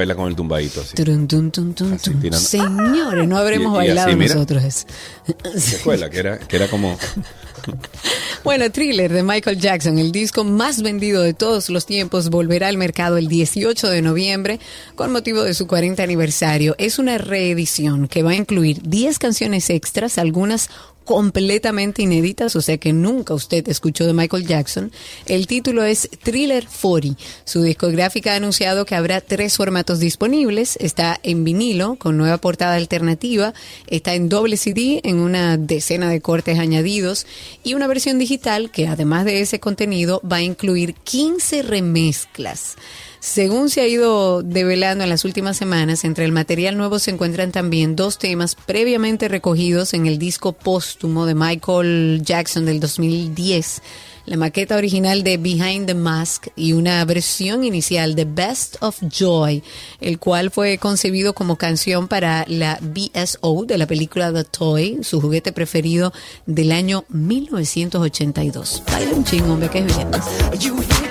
Bailar 0.00 0.16
con 0.16 0.28
el 0.28 0.36
tumbadito 0.36 0.80
así. 0.80 0.94
Turun, 0.94 1.28
Así, 1.94 2.10
tirando. 2.14 2.38
Señores, 2.38 3.28
no 3.28 3.36
habremos 3.36 3.72
Y- 3.82 3.86
y 3.86 3.88
así, 3.90 3.96
bailado 3.96 4.16
mira. 4.16 4.34
nosotros. 4.34 4.86
¿Se 5.56 5.76
acuerda? 5.76 6.08
Que 6.10 6.18
era, 6.18 6.38
que 6.38 6.56
era 6.56 6.68
como... 6.68 6.98
Bueno, 8.42 8.70
Thriller 8.70 9.12
de 9.12 9.22
Michael 9.22 9.58
Jackson, 9.60 9.98
el 9.98 10.12
disco 10.12 10.44
más 10.44 10.80
vendido 10.82 11.22
de 11.22 11.34
todos 11.34 11.68
los 11.68 11.84
tiempos, 11.84 12.30
volverá 12.30 12.68
al 12.68 12.78
mercado 12.78 13.18
el 13.18 13.28
18 13.28 13.88
de 13.90 14.00
noviembre 14.00 14.60
con 14.94 15.12
motivo 15.12 15.42
de 15.42 15.52
su 15.52 15.66
40 15.66 16.02
aniversario. 16.02 16.74
Es 16.78 16.98
una 16.98 17.18
reedición 17.18 18.08
que 18.08 18.22
va 18.22 18.30
a 18.30 18.34
incluir 18.36 18.80
10 18.82 19.18
canciones 19.18 19.68
extras, 19.68 20.16
algunas 20.16 20.70
completamente 21.04 22.02
inéditas, 22.02 22.54
o 22.56 22.62
sea 22.62 22.78
que 22.78 22.92
nunca 22.92 23.34
usted 23.34 23.68
escuchó 23.68 24.06
de 24.06 24.12
Michael 24.12 24.46
Jackson. 24.46 24.92
El 25.26 25.46
título 25.46 25.84
es 25.84 26.08
Thriller 26.22 26.66
40. 26.66 27.20
Su 27.44 27.62
discográfica 27.62 28.32
ha 28.32 28.36
anunciado 28.36 28.84
que 28.84 28.94
habrá 28.94 29.20
tres 29.20 29.56
formatos 29.56 29.98
disponibles. 29.98 30.76
Está 30.80 31.18
en 31.22 31.44
vinilo, 31.44 31.96
con 31.96 32.16
nueva 32.16 32.38
portada 32.38 32.74
alternativa. 32.74 33.54
Está 33.88 34.14
en 34.14 34.28
doble 34.28 34.56
CD, 34.56 35.00
en 35.04 35.18
una 35.18 35.56
decena 35.56 36.08
de 36.08 36.20
cortes 36.20 36.58
añadidos. 36.58 37.26
Y 37.64 37.74
una 37.74 37.86
versión 37.86 38.18
digital 38.18 38.70
que, 38.70 38.86
además 38.86 39.24
de 39.24 39.40
ese 39.40 39.60
contenido, 39.60 40.20
va 40.30 40.36
a 40.36 40.42
incluir 40.42 40.94
15 40.94 41.62
remezclas. 41.62 42.76
Según 43.20 43.68
se 43.68 43.82
ha 43.82 43.86
ido 43.86 44.42
develando 44.42 45.04
en 45.04 45.10
las 45.10 45.26
últimas 45.26 45.58
semanas, 45.58 46.04
entre 46.04 46.24
el 46.24 46.32
material 46.32 46.78
nuevo 46.78 46.98
se 46.98 47.10
encuentran 47.10 47.52
también 47.52 47.94
dos 47.94 48.18
temas 48.18 48.54
previamente 48.54 49.28
recogidos 49.28 49.92
en 49.92 50.06
el 50.06 50.18
disco 50.18 50.54
póstumo 50.54 51.26
de 51.26 51.34
Michael 51.34 52.22
Jackson 52.24 52.64
del 52.64 52.80
2010, 52.80 53.82
la 54.24 54.38
maqueta 54.38 54.74
original 54.74 55.22
de 55.22 55.36
Behind 55.36 55.86
the 55.86 55.94
Mask 55.94 56.46
y 56.56 56.72
una 56.72 57.04
versión 57.04 57.62
inicial 57.62 58.14
de 58.14 58.24
Best 58.24 58.76
of 58.80 58.98
Joy, 59.02 59.62
el 60.00 60.18
cual 60.18 60.50
fue 60.50 60.78
concebido 60.78 61.34
como 61.34 61.56
canción 61.56 62.08
para 62.08 62.46
la 62.48 62.78
BSO 62.80 63.66
de 63.66 63.76
la 63.76 63.86
película 63.86 64.32
The 64.32 64.44
Toy, 64.44 65.00
su 65.02 65.20
juguete 65.20 65.52
preferido 65.52 66.14
del 66.46 66.72
año 66.72 67.04
1982. 67.10 68.82
Baila 68.90 69.12
un 69.12 69.24
chingo, 69.24 69.52
hombre, 69.52 69.68
que 69.68 69.80
es 69.80 69.86
bien. 69.86 71.09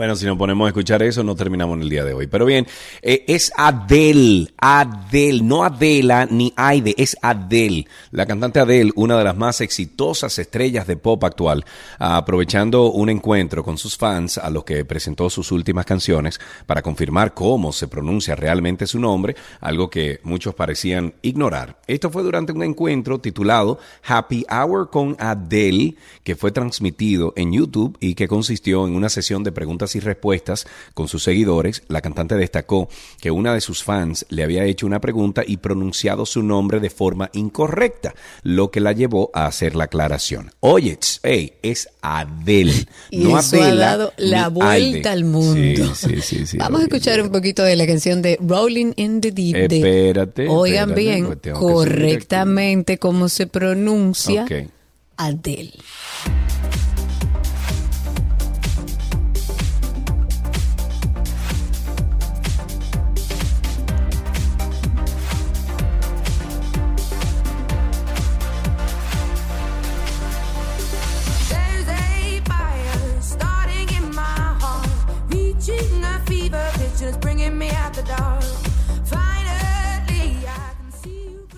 Bueno, 0.00 0.16
si 0.16 0.24
nos 0.24 0.38
ponemos 0.38 0.64
a 0.64 0.68
escuchar 0.68 1.02
eso, 1.02 1.22
no 1.22 1.36
terminamos 1.36 1.76
en 1.76 1.82
el 1.82 1.90
día 1.90 2.04
de 2.04 2.14
hoy. 2.14 2.26
Pero 2.26 2.46
bien, 2.46 2.66
eh, 3.02 3.22
es 3.28 3.52
Adele, 3.54 4.48
Adele, 4.56 5.42
no 5.42 5.62
Adela 5.62 6.24
ni 6.24 6.54
Aide, 6.56 6.94
es 6.96 7.18
Adele. 7.20 7.86
La 8.10 8.24
cantante 8.24 8.60
Adele, 8.60 8.92
una 8.94 9.18
de 9.18 9.24
las 9.24 9.36
más 9.36 9.60
exitosas 9.60 10.38
estrellas 10.38 10.86
de 10.86 10.96
pop 10.96 11.22
actual, 11.22 11.66
aprovechando 11.98 12.90
un 12.90 13.10
encuentro 13.10 13.62
con 13.62 13.76
sus 13.76 13.98
fans 13.98 14.38
a 14.38 14.48
los 14.48 14.64
que 14.64 14.86
presentó 14.86 15.28
sus 15.28 15.52
últimas 15.52 15.84
canciones 15.84 16.40
para 16.64 16.80
confirmar 16.80 17.34
cómo 17.34 17.70
se 17.70 17.86
pronuncia 17.86 18.34
realmente 18.34 18.86
su 18.86 18.98
nombre, 18.98 19.36
algo 19.60 19.90
que 19.90 20.20
muchos 20.22 20.54
parecían 20.54 21.12
ignorar. 21.20 21.78
Esto 21.86 22.08
fue 22.08 22.22
durante 22.22 22.52
un 22.52 22.62
encuentro 22.62 23.20
titulado 23.20 23.78
Happy 24.06 24.46
Hour 24.50 24.88
con 24.88 25.14
Adele, 25.18 25.96
que 26.24 26.36
fue 26.36 26.52
transmitido 26.52 27.34
en 27.36 27.52
YouTube 27.52 27.98
y 28.00 28.14
que 28.14 28.28
consistió 28.28 28.86
en 28.86 28.94
una 28.96 29.10
sesión 29.10 29.44
de 29.44 29.52
preguntas 29.52 29.89
y 29.96 30.00
respuestas 30.00 30.66
con 30.94 31.08
sus 31.08 31.22
seguidores. 31.22 31.82
La 31.88 32.00
cantante 32.00 32.34
destacó 32.36 32.88
que 33.20 33.30
una 33.30 33.54
de 33.54 33.60
sus 33.60 33.82
fans 33.82 34.26
le 34.28 34.42
había 34.44 34.64
hecho 34.64 34.86
una 34.86 35.00
pregunta 35.00 35.42
y 35.46 35.58
pronunciado 35.58 36.26
su 36.26 36.42
nombre 36.42 36.80
de 36.80 36.90
forma 36.90 37.30
incorrecta, 37.32 38.14
lo 38.42 38.70
que 38.70 38.80
la 38.80 38.92
llevó 38.92 39.30
a 39.34 39.46
hacer 39.46 39.74
la 39.76 39.84
aclaración. 39.84 40.52
Oye, 40.60 40.98
hey, 41.22 41.54
es 41.62 41.88
Adele, 42.02 42.86
Y 43.10 43.18
no 43.18 43.38
eso 43.38 43.62
ha 43.62 43.74
dado 43.74 44.12
la 44.16 44.48
vuelta 44.48 45.12
al 45.12 45.24
mundo. 45.24 45.94
Sí, 45.94 46.20
sí, 46.22 46.46
sí, 46.46 46.56
Vamos 46.58 46.80
a 46.80 46.84
escuchar 46.84 47.20
un 47.22 47.30
poquito 47.30 47.62
de 47.62 47.76
la 47.76 47.86
canción 47.86 48.22
de 48.22 48.38
Rolling 48.40 48.92
in 48.96 49.20
the 49.20 49.30
Deep. 49.32 49.68
de- 49.68 49.76
Espérate, 49.76 50.48
Oigan 50.48 50.90
espérate, 50.90 51.00
bien, 51.00 51.26
pues 51.42 51.54
correctamente 51.58 52.98
cómo 52.98 53.28
se 53.28 53.46
pronuncia 53.46 54.44
Ok. 54.44 54.52
Adele. 55.16 55.72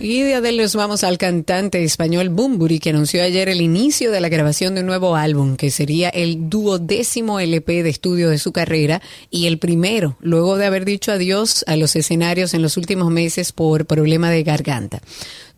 Y 0.05 0.23
de 0.23 0.35
Adele 0.35 0.65
nos 0.65 0.75
vamos 0.75 1.05
al 1.05 1.17
cantante 1.17 1.85
español 1.85 2.29
Bumburi, 2.29 2.81
que 2.81 2.91
anunció 2.91 3.23
ayer 3.23 3.49
el 3.49 3.61
inicio 3.61 4.11
de 4.11 4.21
la 4.21 4.29
grabación 4.29 4.75
de 4.75 4.81
un 4.81 4.89
nuevo 4.89 5.15
álbum, 5.15 5.57
que 5.57 5.71
sería 5.71 6.09
el 6.09 6.51
duodécimo 6.51 7.39
LP 7.39 7.85
de 7.85 7.91
estudio 7.91 8.29
de 8.29 8.39
su 8.39 8.51
carrera 8.51 9.01
y 9.31 9.47
el 9.47 9.59
primero, 9.59 10.17
luego 10.19 10.57
de 10.57 10.67
haber 10.67 10.85
dicho 10.85 11.13
adiós 11.13 11.65
a 11.69 11.77
los 11.77 11.95
escenarios 11.95 12.53
en 12.53 12.63
los 12.63 12.77
últimos 12.77 13.13
meses 13.13 13.53
por 13.53 13.87
problema 13.87 14.29
de 14.29 14.43
garganta. 14.43 15.01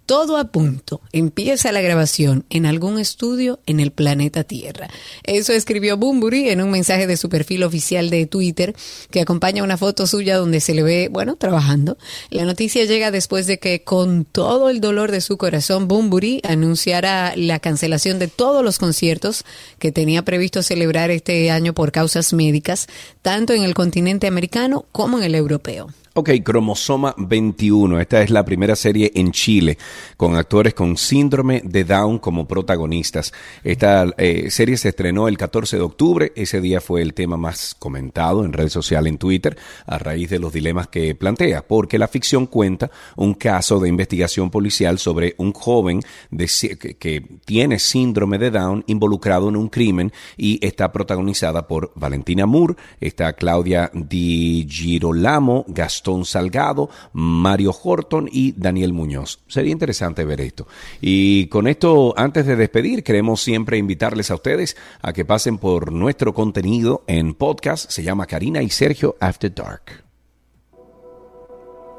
Todo 0.06 0.36
a 0.36 0.44
punto. 0.44 1.00
Empieza 1.12 1.72
la 1.72 1.80
grabación 1.80 2.44
en 2.50 2.66
algún 2.66 2.98
estudio 2.98 3.60
en 3.64 3.80
el 3.80 3.90
planeta 3.90 4.44
Tierra. 4.44 4.90
Eso 5.22 5.54
escribió 5.54 5.96
Bumburi 5.96 6.50
en 6.50 6.60
un 6.60 6.70
mensaje 6.70 7.06
de 7.06 7.16
su 7.16 7.30
perfil 7.30 7.62
oficial 7.62 8.10
de 8.10 8.26
Twitter 8.26 8.76
que 9.10 9.22
acompaña 9.22 9.64
una 9.64 9.78
foto 9.78 10.06
suya 10.06 10.36
donde 10.36 10.60
se 10.60 10.74
le 10.74 10.82
ve, 10.82 11.08
bueno, 11.10 11.36
trabajando. 11.36 11.96
La 12.28 12.44
noticia 12.44 12.84
llega 12.84 13.10
después 13.10 13.46
de 13.46 13.58
que 13.58 13.82
con 13.82 14.26
todo 14.26 14.68
el 14.68 14.82
dolor 14.82 15.10
de 15.10 15.22
su 15.22 15.38
corazón, 15.38 15.88
Bumburi 15.88 16.42
anunciara 16.44 17.32
la 17.34 17.58
cancelación 17.58 18.18
de 18.18 18.28
todos 18.28 18.62
los 18.62 18.78
conciertos 18.78 19.44
que 19.78 19.90
tenía 19.90 20.22
previsto 20.22 20.62
celebrar 20.62 21.10
este 21.10 21.50
año 21.50 21.72
por 21.72 21.92
causas 21.92 22.34
médicas, 22.34 22.88
tanto 23.22 23.54
en 23.54 23.62
el 23.62 23.72
continente 23.72 24.26
americano 24.26 24.84
como 24.92 25.16
en 25.16 25.24
el 25.24 25.34
europeo. 25.34 25.88
Ok, 26.16 26.30
Cromosoma 26.44 27.12
21. 27.18 27.98
Esta 27.98 28.22
es 28.22 28.30
la 28.30 28.44
primera 28.44 28.76
serie 28.76 29.10
en 29.16 29.32
Chile 29.32 29.76
con 30.16 30.36
actores 30.36 30.72
con 30.72 30.96
síndrome 30.96 31.60
de 31.64 31.82
Down 31.82 32.20
como 32.20 32.46
protagonistas. 32.46 33.32
Esta 33.64 34.06
eh, 34.16 34.48
serie 34.48 34.76
se 34.76 34.90
estrenó 34.90 35.26
el 35.26 35.36
14 35.36 35.76
de 35.76 35.82
octubre. 35.82 36.32
Ese 36.36 36.60
día 36.60 36.80
fue 36.80 37.02
el 37.02 37.14
tema 37.14 37.36
más 37.36 37.74
comentado 37.74 38.44
en 38.44 38.52
red 38.52 38.68
social 38.68 39.08
en 39.08 39.18
Twitter 39.18 39.58
a 39.86 39.98
raíz 39.98 40.30
de 40.30 40.38
los 40.38 40.52
dilemas 40.52 40.86
que 40.86 41.16
plantea, 41.16 41.66
porque 41.66 41.98
la 41.98 42.06
ficción 42.06 42.46
cuenta 42.46 42.92
un 43.16 43.34
caso 43.34 43.80
de 43.80 43.88
investigación 43.88 44.50
policial 44.50 45.00
sobre 45.00 45.34
un 45.38 45.52
joven 45.52 46.00
de 46.30 46.48
que, 46.78 46.94
que 46.94 47.26
tiene 47.44 47.80
síndrome 47.80 48.38
de 48.38 48.52
Down 48.52 48.84
involucrado 48.86 49.48
en 49.48 49.56
un 49.56 49.68
crimen 49.68 50.12
y 50.36 50.64
está 50.64 50.92
protagonizada 50.92 51.66
por 51.66 51.90
Valentina 51.96 52.46
Moore, 52.46 52.76
está 53.00 53.32
Claudia 53.32 53.90
Di 53.92 54.64
Girolamo, 54.70 55.64
Gastón 55.66 56.03
Salgado, 56.24 56.90
Mario 57.12 57.74
Horton 57.82 58.28
y 58.30 58.52
Daniel 58.52 58.92
Muñoz. 58.92 59.40
Sería 59.48 59.72
interesante 59.72 60.24
ver 60.24 60.40
esto. 60.40 60.66
Y 61.00 61.46
con 61.46 61.66
esto, 61.66 62.14
antes 62.16 62.46
de 62.46 62.56
despedir, 62.56 63.02
queremos 63.02 63.42
siempre 63.42 63.78
invitarles 63.78 64.30
a 64.30 64.34
ustedes 64.34 64.76
a 65.02 65.12
que 65.12 65.24
pasen 65.24 65.58
por 65.58 65.92
nuestro 65.92 66.34
contenido 66.34 67.04
en 67.06 67.34
podcast. 67.34 67.90
Se 67.90 68.02
llama 68.02 68.26
Karina 68.26 68.62
y 68.62 68.70
Sergio 68.70 69.16
After 69.20 69.52
Dark. 69.54 70.03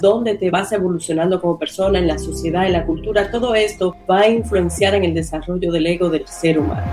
donde 0.00 0.36
te 0.36 0.50
vas 0.50 0.72
evolucionando 0.72 1.40
como 1.40 1.58
persona, 1.58 1.98
en 1.98 2.06
la 2.06 2.18
sociedad, 2.18 2.66
en 2.66 2.72
la 2.72 2.84
cultura. 2.84 3.30
Todo 3.30 3.54
esto 3.54 3.96
va 4.08 4.20
a 4.20 4.28
influenciar 4.28 4.94
en 4.94 5.04
el 5.04 5.14
desarrollo 5.14 5.72
del 5.72 5.86
ego 5.86 6.08
del 6.10 6.26
ser 6.26 6.58
humano. 6.58 6.86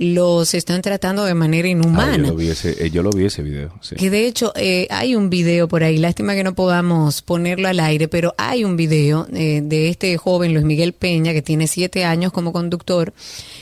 los 0.00 0.54
están 0.54 0.80
tratando 0.80 1.24
de 1.24 1.34
manera 1.34 1.66
Ah, 1.68 1.72
yo, 1.72 1.76
inhumana. 1.78 2.28
lo 2.28 2.36
vi 2.36 2.48
ese, 2.48 2.86
eh, 2.86 2.90
yo 2.90 3.02
lo 3.02 3.10
vi 3.10 3.26
ese 3.26 3.42
video. 3.42 3.72
sí. 3.80 3.96
Que 3.96 4.10
de 4.10 4.26
hecho 4.26 4.52
eh, 4.54 4.86
hay 4.90 5.16
un 5.16 5.28
video 5.28 5.66
por 5.66 5.82
ahí, 5.82 5.98
lástima 5.98 6.34
que 6.34 6.44
no 6.44 6.54
podamos 6.54 7.20
ponerlo 7.22 7.66
al 7.68 7.80
aire, 7.80 8.06
pero 8.06 8.32
hay 8.38 8.62
un 8.64 8.76
video 8.76 9.26
eh, 9.34 9.60
de 9.62 9.88
este 9.88 10.16
joven 10.16 10.54
Luis 10.54 10.64
Miguel 10.64 10.92
Peña 10.92 11.32
que 11.32 11.42
tiene 11.42 11.66
siete 11.66 12.04
años 12.04 12.32
como 12.32 12.52
conductor 12.52 13.12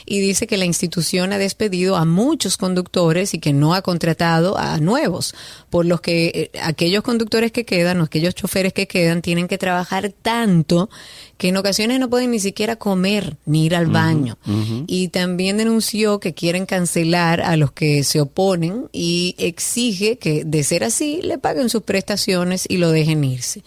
y 0.05 0.21
dice 0.21 0.47
que 0.47 0.59
la 0.59 0.67
institución 0.67 1.33
ha 1.33 1.39
despedido 1.39 1.97
a 1.97 2.05
muchos 2.05 2.59
conductores 2.59 3.33
y 3.33 3.39
que 3.39 3.53
no 3.55 3.75
ha 3.75 3.81
contratado 3.83 4.59
a 4.59 4.79
nuevos, 4.79 5.35
por 5.71 5.87
los 5.87 6.01
que 6.03 6.51
eh, 6.53 6.59
aquellos 6.63 7.03
conductores 7.03 7.51
que 7.51 7.65
quedan, 7.65 8.01
aquellos 8.03 8.35
choferes 8.35 8.75
que 8.75 8.87
quedan, 8.87 9.23
tienen 9.23 9.49
que 9.49 9.57
trabajar 9.59 10.13
tanto 10.23 10.91
que 11.39 11.49
en 11.49 11.57
ocasiones 11.59 12.01
no 12.01 12.09
pueden 12.09 12.31
ni 12.31 12.41
siquiera 12.41 12.77
comer 12.77 13.37
ni 13.45 13.67
ir 13.67 13.75
al 13.77 13.87
baño. 13.87 14.39
Y 14.87 15.09
también 15.09 15.59
denunció 15.59 16.19
que 16.19 16.33
quieren 16.33 16.65
cancelar 16.67 17.41
a 17.43 17.57
los 17.57 17.73
que 17.73 18.05
se 18.05 18.21
oponen 18.21 18.87
y 18.93 19.35
exige 19.39 20.17
que, 20.19 20.45
de 20.45 20.63
ser 20.63 20.83
así, 20.85 21.21
le 21.23 21.37
paguen 21.39 21.69
sus 21.69 21.83
prestaciones 21.83 22.65
y 22.69 22.79
lo 22.79 22.91
dejen 22.91 23.23
irse. 23.25 23.63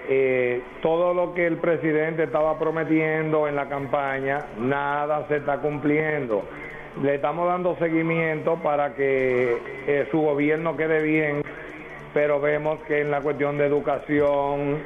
eh, 0.10 0.62
todo 0.82 1.14
lo 1.14 1.34
que 1.34 1.48
el 1.48 1.58
presidente 1.58 2.24
estaba 2.24 2.58
prometiendo 2.58 3.48
en 3.48 3.56
la 3.56 3.68
campaña, 3.70 4.46
nada 4.58 5.26
se 5.28 5.38
está 5.38 5.58
cumpliendo. 5.60 6.44
Le 7.02 7.16
estamos 7.16 7.48
dando 7.48 7.76
seguimiento 7.78 8.56
para 8.58 8.96
que 8.96 9.58
eh, 9.88 10.08
su 10.12 10.20
gobierno 10.20 10.76
quede 10.76 11.02
bien, 11.02 11.42
pero 12.14 12.42
vemos 12.42 12.80
que 12.84 13.02
en 13.02 13.12
la 13.12 13.22
cuestión 13.22 13.58
de 13.58 13.66
educación, 13.66 14.84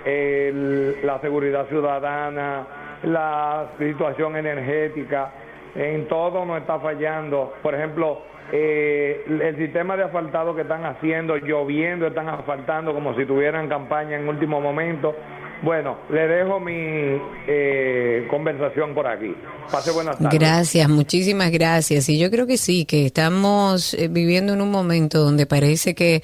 la 1.04 1.20
seguridad 1.22 1.68
ciudadana, 1.68 2.68
la 3.04 3.70
situación 3.80 4.36
energética, 4.36 5.32
en 5.76 6.08
todo 6.08 6.46
nos 6.46 6.62
está 6.62 6.80
fallando. 6.80 7.54
Por 7.62 7.76
ejemplo, 7.76 8.22
eh, 8.52 9.24
el 9.28 9.58
sistema 9.58 9.98
de 9.98 10.04
asfaltado 10.04 10.56
que 10.56 10.62
están 10.62 10.86
haciendo, 10.86 11.36
lloviendo, 11.38 12.08
están 12.08 12.30
asfaltando 12.30 12.94
como 12.94 13.16
si 13.16 13.26
tuvieran 13.26 13.68
campaña 13.68 14.18
en 14.18 14.28
último 14.28 14.62
momento. 14.62 15.16
Bueno, 15.64 15.98
le 16.12 16.28
dejo 16.28 16.60
mi 16.60 17.20
eh, 17.48 18.28
conversación 18.30 18.94
por 18.94 19.08
aquí. 19.08 19.34
Pase 19.72 19.92
buenas 19.92 20.18
tardes. 20.18 20.40
Gracias, 20.40 20.88
muchísimas 20.88 21.50
gracias. 21.52 22.08
Y 22.10 22.20
yo 22.20 22.30
creo 22.30 22.46
que 22.46 22.58
sí, 22.58 22.86
que 22.86 23.06
estamos 23.06 23.94
eh, 23.96 24.08
viviendo 24.08 24.54
en 24.54 24.62
un 24.62 24.70
momento 24.70 25.20
donde 25.20 25.46
parece 25.46 25.96
que 25.96 26.22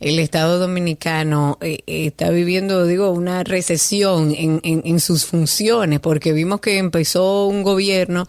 el 0.00 0.18
Estado 0.18 0.58
Dominicano 0.58 1.58
eh, 1.60 1.78
está 1.86 2.30
viviendo, 2.30 2.84
digo, 2.86 3.10
una 3.12 3.44
recesión 3.44 4.32
en, 4.36 4.60
en 4.64 4.98
sus 4.98 5.26
funciones, 5.26 6.00
porque 6.00 6.32
vimos 6.32 6.60
que 6.60 6.78
empezó 6.78 7.46
un 7.46 7.62
gobierno 7.62 8.24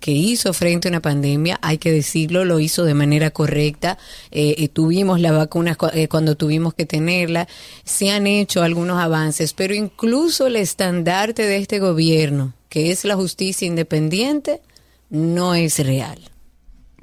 que 0.00 0.12
hizo 0.12 0.52
frente 0.52 0.88
a 0.88 0.90
una 0.90 1.00
pandemia, 1.02 1.58
hay 1.62 1.78
que 1.78 1.90
decirlo, 1.92 2.44
lo 2.44 2.60
hizo 2.60 2.84
de 2.84 2.94
manera 2.94 3.30
correcta. 3.30 3.98
Eh, 4.30 4.54
eh, 4.58 4.68
tuvimos 4.68 5.20
la 5.20 5.32
vacuna 5.32 5.74
cu- 5.74 5.88
eh, 5.92 6.08
cuando 6.08 6.36
tuvimos 6.36 6.74
que 6.74 6.86
tenerla, 6.86 7.48
se 7.84 8.10
han 8.10 8.26
hecho 8.26 8.62
algunos 8.62 8.98
avances, 8.98 9.52
pero 9.52 9.74
incluso 9.74 10.46
el 10.46 10.56
estandarte 10.56 11.42
de 11.42 11.56
este 11.58 11.78
gobierno, 11.78 12.52
que 12.68 12.90
es 12.90 13.04
la 13.04 13.16
justicia 13.16 13.66
independiente, 13.66 14.60
no 15.10 15.54
es 15.54 15.78
real. 15.84 16.18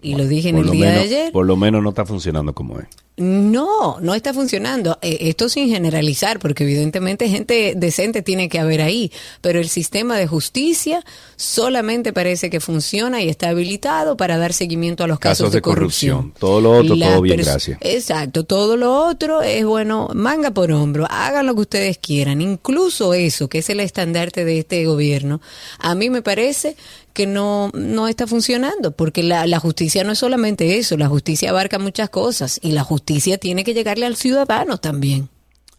Y 0.02 0.16
lo 0.16 0.28
dije 0.28 0.50
en 0.50 0.58
el 0.58 0.70
día 0.70 0.86
menos- 0.90 0.96
de 0.96 1.00
ayer. 1.18 1.32
Por 1.32 1.46
lo 1.46 1.56
menos 1.56 1.82
no 1.82 1.90
está 1.90 2.06
funcionando 2.06 2.54
como 2.54 2.80
es. 2.80 2.88
No, 3.16 4.00
no 4.00 4.16
está 4.16 4.34
funcionando. 4.34 4.98
Eh, 5.04 5.18
Esto 5.30 5.48
sin 5.48 5.70
generalizar, 5.70 6.40
porque 6.40 6.64
evidentemente 6.64 7.30
gente 7.30 7.74
decente 7.78 8.24
tiene 8.24 8.50
que 8.50 8.60
haber 8.60 8.82
ahí, 8.82 9.12
pero 9.40 9.60
el 9.60 9.70
sistema 9.70 10.18
de 10.18 10.26
justicia 10.26 11.04
solamente 11.36 12.12
parece 12.12 12.50
que 12.50 12.60
funciona 12.60 13.22
y 13.22 13.30
está 13.30 13.50
habilitado 13.50 14.18
para 14.18 14.38
dar 14.40 14.52
seguimiento 14.52 15.04
a 15.04 15.08
los 15.08 15.20
casos, 15.20 15.44
Casos 15.46 15.54
de 15.54 15.62
corrupción. 15.62 16.18
corrupción. 16.18 16.40
Todo 16.40 16.60
lo 16.62 16.72
otro, 16.72 16.96
Las 16.96 17.10
todo 17.12 17.22
bien, 17.22 17.38
gracias. 17.38 17.78
Exacto, 17.82 18.46
todo 18.46 18.78
lo 18.78 19.06
otro 19.06 19.44
es 19.44 19.64
bueno, 19.64 20.10
manga 20.16 20.50
por 20.50 20.72
hombro, 20.72 21.06
hagan 21.08 21.46
lo 21.46 21.54
que 21.54 21.62
ustedes 21.62 22.00
quieran, 22.00 22.42
incluso 22.42 23.14
eso, 23.14 23.48
que 23.48 23.60
es 23.60 23.70
el 23.70 23.80
estandarte 23.80 24.44
de 24.44 24.58
este 24.58 24.86
gobierno, 24.86 25.40
a 25.78 25.94
mí 25.94 26.10
me 26.10 26.24
parece 26.24 26.76
que 27.14 27.28
no, 27.28 27.70
no 27.76 28.08
está 28.08 28.26
funcionando, 28.26 28.92
porque 28.92 29.22
la, 29.22 29.46
la 29.46 29.60
justicia 29.60 30.04
no 30.04 30.14
es 30.14 30.18
solamente 30.20 30.80
eso, 30.80 30.98
la 30.98 31.08
justicia 31.10 31.52
abarca 31.52 31.78
muchas 31.78 32.10
cosas 32.10 32.60
y 32.64 32.72
la 32.72 32.82
justicia 32.84 33.03
tiene 33.38 33.64
que 33.64 33.74
llegarle 33.74 34.06
al 34.06 34.16
ciudadano 34.16 34.78
también. 34.78 35.30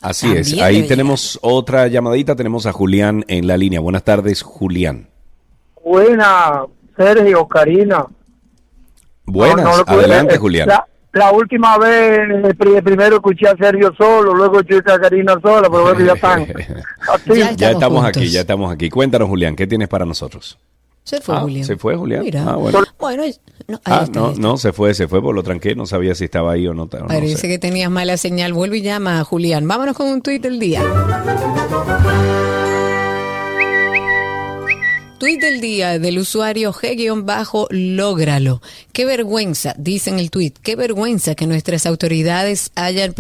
Así 0.01 0.31
es. 0.33 0.61
Ahí 0.61 0.87
tenemos 0.87 1.39
otra 1.43 1.87
llamadita. 1.89 2.37
Tenemos 2.37 2.67
a 2.67 2.73
Julián 2.73 3.25
en 3.29 3.47
la 3.47 3.57
línea. 3.57 3.81
Buenas 3.81 4.05
tardes, 4.05 4.43
Julián. 4.43 5.09
Buena, 5.83 6.63
Sergio, 6.97 7.47
Karina. 7.49 8.05
Buenas. 9.27 9.65
No, 9.65 9.77
no 9.79 9.85
Adelante, 9.87 10.37
Julián. 10.39 10.69
La, 10.69 10.87
la 11.13 11.33
última 11.33 11.79
vez, 11.79 12.19
eh, 12.45 12.55
pri- 12.55 12.83
primero 12.83 13.17
escuché 13.17 13.49
a 13.49 13.57
Sergio 13.57 13.93
solo, 13.97 14.35
luego 14.35 14.61
escuché 14.61 14.93
a 14.93 14.99
Karina 14.99 15.35
sola, 15.43 15.69
pero 15.71 15.83
bueno, 15.83 16.01
ya 16.05 16.13
están. 16.13 16.47
Ya 17.59 17.71
estamos 17.71 18.05
aquí, 18.05 18.29
ya 18.29 18.41
estamos 18.41 18.73
aquí. 18.73 18.91
Cuéntanos, 18.91 19.29
Julián, 19.29 19.57
¿qué 19.57 19.67
tienes 19.67 19.89
para 19.89 20.05
nosotros? 20.05 20.59
Se 21.05 21.21
fue 21.21 21.37
Ah, 21.37 21.41
Julián. 21.41 21.65
Se 21.65 21.77
fue 21.77 21.95
Julián. 21.97 22.23
Mira. 22.23 22.45
Ah, 22.49 22.57
bueno. 22.57 22.83
Bueno, 22.99 23.23
no, 23.69 23.75
ahí 23.77 23.83
Ah, 23.85 24.03
está, 24.05 24.19
no, 24.21 24.27
ahí 24.27 24.33
está. 24.33 24.43
no, 24.43 24.57
se 24.57 24.73
fue, 24.73 24.95
se 24.95 25.07
fue, 25.07 25.21
por 25.23 25.35
lo 25.35 25.43
tranqué, 25.43 25.75
no 25.75 25.85
sabía 25.87 26.15
si 26.15 26.25
estaba 26.25 26.53
ahí 26.53 26.67
o 26.67 26.73
no. 26.75 26.89
no 26.91 27.07
Parece 27.07 27.37
sé. 27.37 27.49
que 27.49 27.59
tenías 27.59 27.91
mala 27.91 28.17
señal. 28.17 28.53
Vuelve 28.55 28.79
y 28.79 28.83
llama 28.83 29.21
a 29.21 29.25
Julián. 29.25 29.69
Vámonos 29.69 29.97
con 29.97 30.09
un 30.09 30.23
tuit 30.23 30.43
del 30.43 30.59
día. 30.59 30.83
Tuit 35.19 35.41
del 35.41 35.61
día 35.61 36.01
del 36.01 36.19
usuario 36.19 36.73
G-Lógralo. 36.73 38.61
Qué 38.93 39.05
vergüenza, 39.05 39.75
dice 39.79 40.11
en 40.11 40.19
el 40.19 40.31
tuit, 40.31 40.59
qué 40.59 40.75
vergüenza 40.75 41.37
que 41.37 41.47
nuestras 41.47 41.87
autoridades 41.87 42.73
hayan 42.75 43.15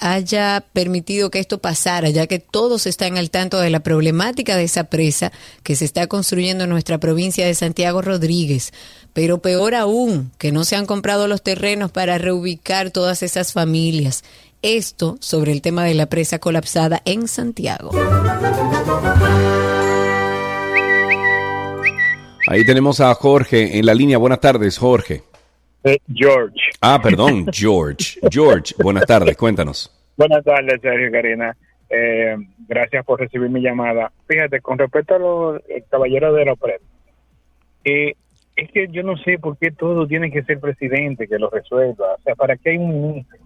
haya 0.00 0.64
permitido 0.72 1.30
que 1.30 1.38
esto 1.38 1.58
pasara, 1.58 2.10
ya 2.10 2.26
que 2.26 2.40
todos 2.40 2.86
están 2.86 3.16
al 3.18 3.30
tanto 3.30 3.60
de 3.60 3.70
la 3.70 3.80
problemática 3.80 4.56
de 4.56 4.64
esa 4.64 4.84
presa 4.84 5.32
que 5.62 5.76
se 5.76 5.84
está 5.84 6.08
construyendo 6.08 6.64
en 6.64 6.70
nuestra 6.70 6.98
provincia 6.98 7.46
de 7.46 7.54
Santiago 7.54 8.02
Rodríguez. 8.02 8.72
Pero 9.12 9.38
peor 9.40 9.76
aún, 9.76 10.32
que 10.38 10.50
no 10.50 10.64
se 10.64 10.74
han 10.74 10.86
comprado 10.86 11.28
los 11.28 11.42
terrenos 11.42 11.92
para 11.92 12.18
reubicar 12.18 12.90
todas 12.90 13.22
esas 13.22 13.52
familias. 13.52 14.24
Esto 14.62 15.16
sobre 15.20 15.52
el 15.52 15.62
tema 15.62 15.84
de 15.84 15.94
la 15.94 16.06
presa 16.06 16.40
colapsada 16.40 17.00
en 17.04 17.28
Santiago. 17.28 17.92
Ahí 22.50 22.64
tenemos 22.64 22.98
a 23.02 23.12
Jorge 23.12 23.78
en 23.78 23.84
la 23.84 23.92
línea. 23.92 24.16
Buenas 24.16 24.40
tardes, 24.40 24.78
Jorge. 24.78 25.20
George. 26.14 26.56
Ah, 26.80 26.98
perdón, 27.02 27.44
George. 27.52 28.18
George, 28.30 28.74
buenas 28.82 29.04
tardes, 29.04 29.36
cuéntanos. 29.36 29.94
Buenas 30.16 30.42
tardes, 30.42 30.80
Sergio 30.80 31.12
Karina. 31.12 31.54
Eh, 31.90 32.38
gracias 32.66 33.04
por 33.04 33.20
recibir 33.20 33.50
mi 33.50 33.60
llamada. 33.60 34.10
Fíjate, 34.26 34.62
con 34.62 34.78
respecto 34.78 35.16
a 35.16 35.18
los 35.18 35.60
eh, 35.68 35.84
caballeros 35.90 36.34
de 36.36 36.44
la 36.46 36.52
OPRED, 36.54 36.80
eh, 37.84 38.14
es 38.56 38.72
que 38.72 38.88
yo 38.88 39.02
no 39.02 39.18
sé 39.18 39.38
por 39.38 39.58
qué 39.58 39.70
todo 39.70 40.06
tiene 40.06 40.30
que 40.30 40.42
ser 40.44 40.58
presidente 40.58 41.28
que 41.28 41.38
lo 41.38 41.50
resuelva. 41.50 42.14
O 42.14 42.22
sea, 42.22 42.34
¿para 42.34 42.56
qué 42.56 42.70
hay 42.70 42.78
un 42.78 42.88
ministro? 42.88 43.38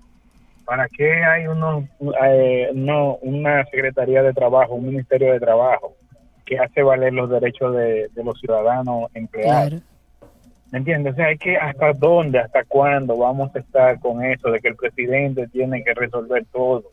¿Para 0.65 0.87
qué 0.87 1.13
hay 1.25 1.49
uno, 1.49 1.89
eh, 2.25 2.71
no, 2.73 3.17
una 3.17 3.65
Secretaría 3.65 4.23
de 4.23 4.33
Trabajo, 4.33 4.75
un 4.75 4.87
Ministerio 4.87 5.33
de 5.33 5.41
Trabajo 5.41 5.97
que 6.45 6.59
hace 6.59 6.83
valer 6.83 7.13
los 7.13 7.31
derechos 7.31 7.75
de, 7.75 8.09
de 8.09 8.25
los 8.25 8.39
ciudadanos 8.39 9.11
empleados? 9.15 9.83
¿Me 10.71 10.79
entiendes? 10.79 11.13
O 11.13 11.17
sea, 11.17 11.27
hay 11.27 11.37
que 11.37 11.57
hasta 11.57 11.93
dónde, 11.93 12.39
hasta 12.39 12.65
cuándo 12.65 13.17
vamos 13.17 13.55
a 13.55 13.59
estar 13.59 14.01
con 14.01 14.25
eso 14.25 14.51
de 14.51 14.61
que 14.61 14.69
el 14.69 14.77
presidente 14.77 15.47
tiene 15.49 15.85
que 15.85 15.93
resolver 15.93 16.47
todo. 16.51 16.85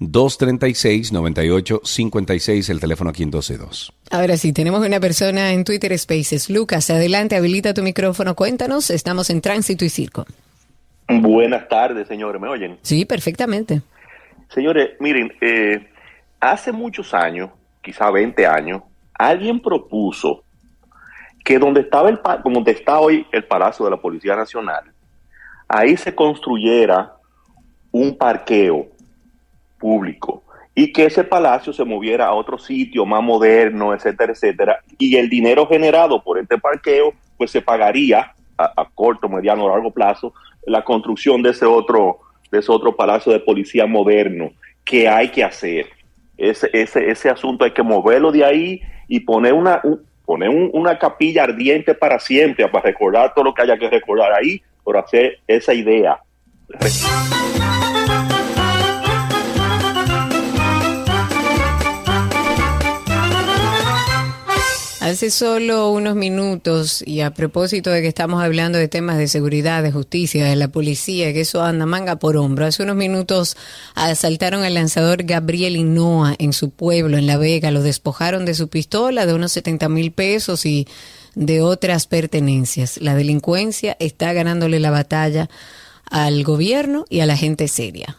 829-236-9856, 0.00 2.70
el 2.70 2.80
teléfono 2.80 3.10
aquí 3.10 3.22
en 3.22 3.30
122. 3.30 3.92
Ahora 4.10 4.38
sí, 4.38 4.54
tenemos 4.54 4.86
una 4.86 4.98
persona 4.98 5.52
en 5.52 5.64
Twitter 5.64 5.98
Spaces. 5.98 6.48
Lucas, 6.48 6.88
adelante, 6.90 7.36
habilita 7.36 7.74
tu 7.74 7.82
micrófono, 7.82 8.34
cuéntanos, 8.34 8.88
estamos 8.90 9.28
en 9.28 9.42
tránsito 9.42 9.84
y 9.84 9.90
circo. 9.90 10.24
Buenas 11.08 11.68
tardes, 11.68 12.08
señores, 12.08 12.40
¿me 12.40 12.48
oyen? 12.48 12.78
Sí, 12.80 13.04
perfectamente. 13.04 13.82
Señores, 14.48 14.92
miren, 15.00 15.30
eh, 15.42 15.86
hace 16.40 16.72
muchos 16.72 17.12
años, 17.12 17.50
quizá 17.82 18.10
20 18.10 18.46
años, 18.46 18.80
alguien 19.14 19.60
propuso 19.60 20.44
que 21.44 21.58
donde 21.58 21.80
estaba 21.80 22.08
el 22.08 22.20
donde 22.44 22.72
está 22.72 23.00
hoy 23.00 23.26
el 23.32 23.44
Palacio 23.44 23.84
de 23.84 23.90
la 23.90 23.96
Policía 23.96 24.36
Nacional, 24.36 24.84
ahí 25.68 25.96
se 25.96 26.14
construyera 26.14 27.14
un 27.90 28.16
parqueo 28.16 28.86
público 29.78 30.42
y 30.74 30.92
que 30.92 31.04
ese 31.06 31.24
palacio 31.24 31.72
se 31.72 31.84
moviera 31.84 32.26
a 32.26 32.32
otro 32.32 32.58
sitio 32.58 33.04
más 33.04 33.22
moderno, 33.22 33.92
etcétera, 33.92 34.32
etcétera, 34.32 34.78
y 34.98 35.16
el 35.16 35.28
dinero 35.28 35.66
generado 35.66 36.22
por 36.22 36.38
este 36.38 36.56
parqueo 36.58 37.12
pues 37.36 37.50
se 37.50 37.60
pagaría 37.60 38.32
a, 38.56 38.72
a 38.80 38.88
corto, 38.94 39.28
mediano 39.28 39.64
o 39.64 39.68
largo 39.68 39.90
plazo 39.90 40.32
la 40.64 40.84
construcción 40.84 41.42
de 41.42 41.50
ese 41.50 41.66
otro 41.66 42.20
de 42.50 42.58
ese 42.60 42.70
otro 42.70 42.94
palacio 42.94 43.32
de 43.32 43.40
policía 43.40 43.86
moderno 43.86 44.50
que 44.84 45.08
hay 45.08 45.30
que 45.30 45.42
hacer. 45.42 45.86
Ese, 46.36 46.68
ese, 46.72 47.10
ese 47.10 47.30
asunto 47.30 47.64
hay 47.64 47.70
que 47.70 47.82
moverlo 47.82 48.30
de 48.30 48.44
ahí 48.44 48.80
y 49.08 49.20
poner 49.20 49.54
una 49.54 49.80
un- 49.84 50.02
poner 50.24 50.48
un- 50.48 50.70
una 50.72 50.98
capilla 50.98 51.44
ardiente 51.44 51.94
para 51.94 52.18
siempre 52.18 52.68
para 52.68 52.84
recordar 52.84 53.34
todo 53.34 53.44
lo 53.44 53.54
que 53.54 53.62
haya 53.62 53.76
que 53.76 53.88
recordar 53.90 54.32
ahí 54.32 54.62
por 54.82 54.96
hacer 54.96 55.38
esa 55.46 55.74
idea. 55.74 56.18
Hace 65.02 65.32
solo 65.32 65.90
unos 65.90 66.14
minutos, 66.14 67.02
y 67.04 67.22
a 67.22 67.34
propósito 67.34 67.90
de 67.90 68.02
que 68.02 68.06
estamos 68.06 68.40
hablando 68.40 68.78
de 68.78 68.86
temas 68.86 69.18
de 69.18 69.26
seguridad, 69.26 69.82
de 69.82 69.90
justicia, 69.90 70.44
de 70.44 70.54
la 70.54 70.68
policía, 70.68 71.32
que 71.32 71.40
eso 71.40 71.60
anda 71.60 71.86
manga 71.86 72.20
por 72.20 72.36
hombro, 72.36 72.66
hace 72.66 72.84
unos 72.84 72.94
minutos 72.94 73.56
asaltaron 73.96 74.62
al 74.62 74.74
lanzador 74.74 75.24
Gabriel 75.24 75.74
Hinoa 75.74 76.36
en 76.38 76.52
su 76.52 76.70
pueblo, 76.70 77.18
en 77.18 77.26
La 77.26 77.36
Vega, 77.36 77.72
lo 77.72 77.82
despojaron 77.82 78.44
de 78.44 78.54
su 78.54 78.68
pistola, 78.68 79.26
de 79.26 79.34
unos 79.34 79.50
70 79.50 79.88
mil 79.88 80.12
pesos 80.12 80.64
y 80.66 80.86
de 81.34 81.62
otras 81.62 82.06
pertenencias. 82.06 82.98
La 82.98 83.16
delincuencia 83.16 83.96
está 83.98 84.32
ganándole 84.32 84.78
la 84.78 84.92
batalla 84.92 85.50
al 86.10 86.42
gobierno 86.44 87.04
y 87.08 87.20
a 87.20 87.26
la 87.26 87.36
gente 87.36 87.68
seria. 87.68 88.18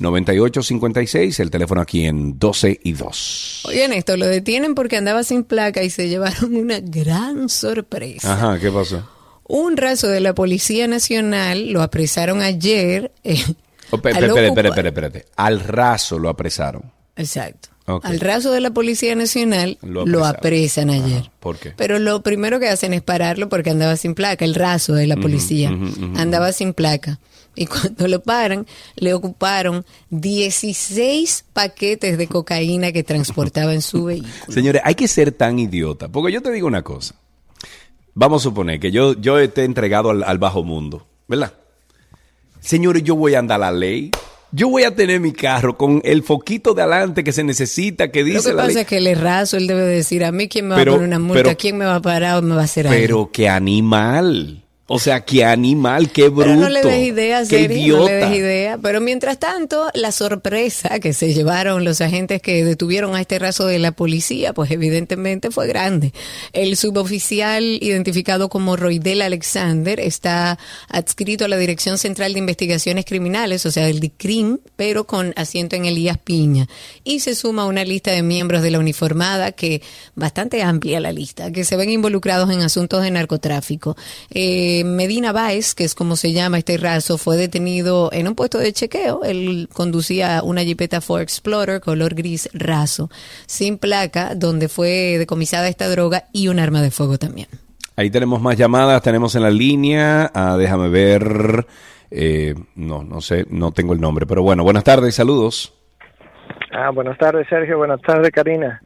829-236-9856, 0.00 1.40
el 1.40 1.50
teléfono 1.50 1.80
aquí 1.80 2.06
en 2.06 2.38
12 2.38 2.80
y 2.82 2.92
2. 2.92 3.62
Oigan 3.68 3.92
esto, 3.92 4.16
lo 4.16 4.26
detienen 4.26 4.74
porque 4.74 4.96
andaba 4.96 5.24
sin 5.24 5.44
placa 5.44 5.82
y 5.82 5.90
se 5.90 6.08
llevaron 6.08 6.54
una 6.56 6.80
gran 6.80 7.48
sorpresa. 7.48 8.32
Ajá, 8.32 8.58
¿qué 8.58 8.70
pasó? 8.70 9.06
Un 9.44 9.76
raso 9.76 10.08
de 10.08 10.20
la 10.20 10.34
Policía 10.34 10.86
Nacional 10.86 11.72
lo 11.72 11.82
apresaron 11.82 12.40
ayer. 12.40 13.12
eh, 13.24 13.42
espérate, 13.96 14.26
ocupa- 14.26 14.40
espérate, 14.40 14.68
espérate, 14.68 14.88
espérate. 14.88 15.26
Al 15.36 15.60
raso 15.60 16.18
lo 16.18 16.28
apresaron. 16.28 16.82
Exacto. 17.16 17.68
Al 18.04 18.20
raso 18.20 18.52
de 18.52 18.60
la 18.60 18.70
Policía 18.70 19.16
Nacional 19.16 19.76
Lo 19.82 20.24
apresan 20.24 20.90
ayer. 20.90 21.28
¿Por 21.40 21.56
qué? 21.58 21.72
Pero 21.76 21.98
lo 21.98 22.22
primero 22.22 22.60
que 22.60 22.68
hacen 22.68 22.94
es 22.94 23.02
pararlo 23.02 23.48
porque 23.48 23.70
andaba 23.70 23.96
sin 23.96 24.14
placa, 24.14 24.44
el 24.44 24.54
raso 24.54 24.94
de 24.94 25.08
la 25.08 25.16
policía. 25.16 25.70
andaba 26.16 26.52
sin 26.52 26.72
placa. 26.72 27.18
Y 27.56 27.66
cuando 27.66 28.06
lo 28.06 28.22
paran, 28.22 28.64
le 28.94 29.12
ocuparon 29.12 29.84
16 30.10 31.46
paquetes 31.52 32.16
de 32.16 32.28
cocaína 32.28 32.92
que 32.92 33.02
transportaba 33.02 33.74
en 33.74 33.82
su 33.82 34.04
vehículo. 34.06 34.32
Señores, 34.48 34.82
hay 34.84 34.94
que 34.94 35.08
ser 35.08 35.32
tan 35.32 35.58
idiota. 35.58 36.08
Porque 36.08 36.32
yo 36.32 36.42
te 36.42 36.52
digo 36.52 36.66
una 36.68 36.82
cosa. 36.82 37.16
Vamos 38.14 38.42
a 38.42 38.44
suponer 38.44 38.78
que 38.78 38.92
yo, 38.92 39.14
yo 39.20 39.38
esté 39.38 39.64
entregado 39.64 40.10
al, 40.10 40.22
al 40.22 40.38
bajo 40.38 40.62
mundo, 40.62 41.06
¿verdad? 41.26 41.54
Señores, 42.60 43.02
yo 43.02 43.16
voy 43.16 43.34
a 43.34 43.38
andar 43.40 43.60
la 43.60 43.72
ley. 43.72 44.10
Yo 44.52 44.68
voy 44.68 44.82
a 44.82 44.94
tener 44.94 45.20
mi 45.20 45.32
carro 45.32 45.76
con 45.76 46.00
el 46.04 46.22
foquito 46.24 46.74
de 46.74 46.82
adelante 46.82 47.22
que 47.22 47.30
se 47.32 47.44
necesita, 47.44 48.10
que 48.10 48.20
Lo 48.20 48.26
dice 48.26 48.48
que 48.50 48.54
la 48.56 48.62
pasa 48.64 48.68
ley. 48.74 48.82
es 48.82 48.86
que 48.88 48.96
él 48.98 49.06
es 49.06 49.20
raso, 49.20 49.56
él 49.56 49.68
debe 49.68 49.82
decir 49.82 50.24
a 50.24 50.32
mí 50.32 50.48
quién 50.48 50.66
me 50.66 50.74
Pero- 50.74 50.92
va 50.92 50.96
a 50.96 50.98
poner 51.00 51.08
una 51.16 51.24
multa, 51.24 51.42
pero- 51.44 51.56
quién 51.56 51.78
me 51.78 51.84
va 51.84 51.94
a 51.96 52.02
parar 52.02 52.38
o 52.38 52.42
me 52.42 52.56
va 52.56 52.62
a 52.62 52.64
hacer 52.64 52.88
algo. 52.88 52.98
Pero 53.00 53.30
qué 53.32 53.48
animal. 53.48 54.59
O 54.92 54.98
sea, 54.98 55.20
qué 55.20 55.44
animal, 55.44 56.10
qué 56.10 56.30
bruto. 56.30 56.46
Pero 56.46 56.56
no 56.56 56.68
le 56.68 56.82
des 56.82 57.06
idea, 57.06 57.42
qué 57.42 57.60
Sergio, 57.60 57.98
no 57.98 58.02
idiota. 58.06 58.10
le 58.10 58.26
des 58.26 58.38
idea. 58.38 58.78
Pero 58.82 59.00
mientras 59.00 59.38
tanto, 59.38 59.88
la 59.94 60.10
sorpresa 60.10 60.98
que 60.98 61.12
se 61.12 61.32
llevaron 61.32 61.84
los 61.84 62.00
agentes 62.00 62.42
que 62.42 62.64
detuvieron 62.64 63.14
a 63.14 63.20
este 63.20 63.38
raso 63.38 63.66
de 63.66 63.78
la 63.78 63.92
policía, 63.92 64.52
pues 64.52 64.72
evidentemente 64.72 65.52
fue 65.52 65.68
grande. 65.68 66.12
El 66.52 66.76
suboficial 66.76 67.62
identificado 67.80 68.48
como 68.48 68.74
Roydel 68.74 69.22
Alexander 69.22 70.00
está 70.00 70.58
adscrito 70.88 71.44
a 71.44 71.48
la 71.48 71.56
Dirección 71.56 71.96
Central 71.96 72.32
de 72.32 72.40
Investigaciones 72.40 73.04
Criminales, 73.04 73.64
o 73.66 73.70
sea, 73.70 73.88
el 73.88 74.00
DICRIM, 74.00 74.58
pero 74.74 75.06
con 75.06 75.34
asiento 75.36 75.76
en 75.76 75.84
Elías 75.84 76.18
Piña. 76.18 76.66
Y 77.04 77.20
se 77.20 77.36
suma 77.36 77.64
una 77.64 77.84
lista 77.84 78.10
de 78.10 78.24
miembros 78.24 78.60
de 78.60 78.72
la 78.72 78.80
uniformada 78.80 79.52
que 79.52 79.82
bastante 80.16 80.64
amplia 80.64 80.98
la 80.98 81.12
lista, 81.12 81.52
que 81.52 81.62
se 81.62 81.76
ven 81.76 81.90
involucrados 81.90 82.50
en 82.50 82.62
asuntos 82.62 83.04
de 83.04 83.12
narcotráfico. 83.12 83.96
Eh, 84.30 84.79
Medina 84.84 85.32
Báez, 85.32 85.74
que 85.74 85.84
es 85.84 85.94
como 85.94 86.16
se 86.16 86.32
llama 86.32 86.58
este 86.58 86.76
raso, 86.76 87.18
fue 87.18 87.36
detenido 87.36 88.10
en 88.12 88.28
un 88.28 88.34
puesto 88.34 88.58
de 88.58 88.72
chequeo. 88.72 89.24
Él 89.24 89.68
conducía 89.72 90.42
una 90.42 90.62
Jeepeta 90.62 91.00
Ford 91.00 91.22
Explorer 91.22 91.80
color 91.80 92.14
gris 92.14 92.48
raso, 92.52 93.10
sin 93.46 93.78
placa, 93.78 94.34
donde 94.34 94.68
fue 94.68 95.16
decomisada 95.18 95.68
esta 95.68 95.88
droga 95.88 96.24
y 96.32 96.48
un 96.48 96.58
arma 96.58 96.82
de 96.82 96.90
fuego 96.90 97.18
también. 97.18 97.48
Ahí 97.96 98.10
tenemos 98.10 98.40
más 98.40 98.56
llamadas, 98.56 99.02
tenemos 99.02 99.34
en 99.34 99.42
la 99.42 99.50
línea, 99.50 100.30
ah, 100.34 100.56
déjame 100.56 100.88
ver, 100.88 101.66
eh, 102.10 102.54
no, 102.74 103.04
no 103.04 103.20
sé, 103.20 103.46
no 103.50 103.72
tengo 103.72 103.92
el 103.92 104.00
nombre, 104.00 104.26
pero 104.26 104.42
bueno, 104.42 104.64
buenas 104.64 104.84
tardes, 104.84 105.14
saludos. 105.14 105.74
Ah, 106.72 106.90
buenas 106.90 107.18
tardes, 107.18 107.46
Sergio. 107.48 107.78
Buenas 107.78 108.00
tardes, 108.00 108.30
Karina. 108.30 108.80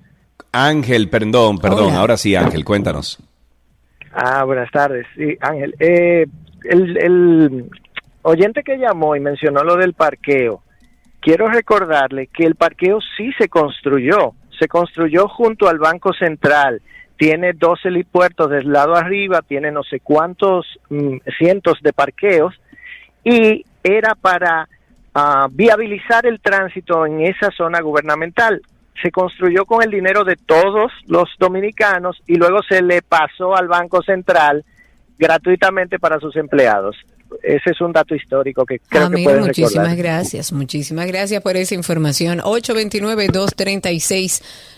Ángel, 0.53 1.09
perdón, 1.09 1.59
perdón, 1.59 1.89
Hola. 1.89 1.99
ahora 1.99 2.17
sí, 2.17 2.35
Ángel, 2.35 2.65
cuéntanos. 2.65 3.19
Ah, 4.17 4.45
buenas 4.45 4.71
tardes. 4.71 5.07
Sí, 5.17 5.37
Ángel. 5.41 5.75
Eh, 5.81 6.27
el, 6.65 7.69
oyente 8.23 8.63
que 8.63 8.79
llamó 8.79 9.17
y 9.17 9.21
mencionó 9.21 9.65
lo 9.65 9.77
del 9.77 9.93
parqueo, 9.93 10.63
quiero 11.21 11.49
recordarle 11.49 12.29
que 12.29 12.45
el 12.45 12.55
parqueo 12.55 13.01
sí 13.17 13.33
se 13.37 13.49
construyó. 13.49 14.35
Se 14.59 14.69
construyó 14.69 15.29
junto 15.29 15.69
al 15.69 15.79
Banco 15.79 16.13
Central. 16.13 16.81
Tiene 17.17 17.55
dos 17.55 17.81
helipuertos 17.85 18.51
del 18.51 18.73
lado 18.73 18.95
arriba, 18.95 19.43
tiene 19.43 19.73
no 19.73 19.83
sé 19.83 19.99
cuántos 19.99 20.67
mm, 20.91 21.17
cientos 21.37 21.79
de 21.83 21.93
parqueos 21.93 22.55
y 23.25 23.65
era 23.83 24.15
para 24.15 24.69
ah, 25.15 25.49
viabilizar 25.51 26.25
el 26.27 26.41
tránsito 26.41 27.05
en 27.05 27.21
esa 27.21 27.51
zona 27.51 27.81
gubernamental. 27.81 28.63
Se 29.03 29.11
construyó 29.11 29.65
con 29.67 29.83
el 29.83 29.91
dinero 29.91 30.25
de 30.25 30.37
todos 30.37 30.91
los 31.07 31.29
dominicanos 31.39 32.23
y 32.27 32.37
luego 32.37 32.63
se 32.69 32.81
le 32.83 33.03
pasó 33.03 33.55
al 33.57 33.69
Banco 33.69 34.03
Central 34.03 34.65
gratuitamente 35.19 35.99
para 35.99 36.19
sus 36.21 36.35
empleados. 36.37 36.97
Ese 37.43 37.71
es 37.71 37.81
un 37.81 37.91
dato 37.93 38.15
histórico 38.15 38.65
que 38.65 38.79
creo 38.79 39.07
Ah, 39.07 39.09
que 39.11 39.17
mira, 39.17 39.25
pueden 39.31 39.47
muchísimas 39.47 39.73
recordar. 39.89 39.97
gracias, 39.97 40.53
muchísimas 40.53 41.07
gracias 41.09 41.43
por 41.43 41.57
esa 41.57 41.75
información. 41.75 42.39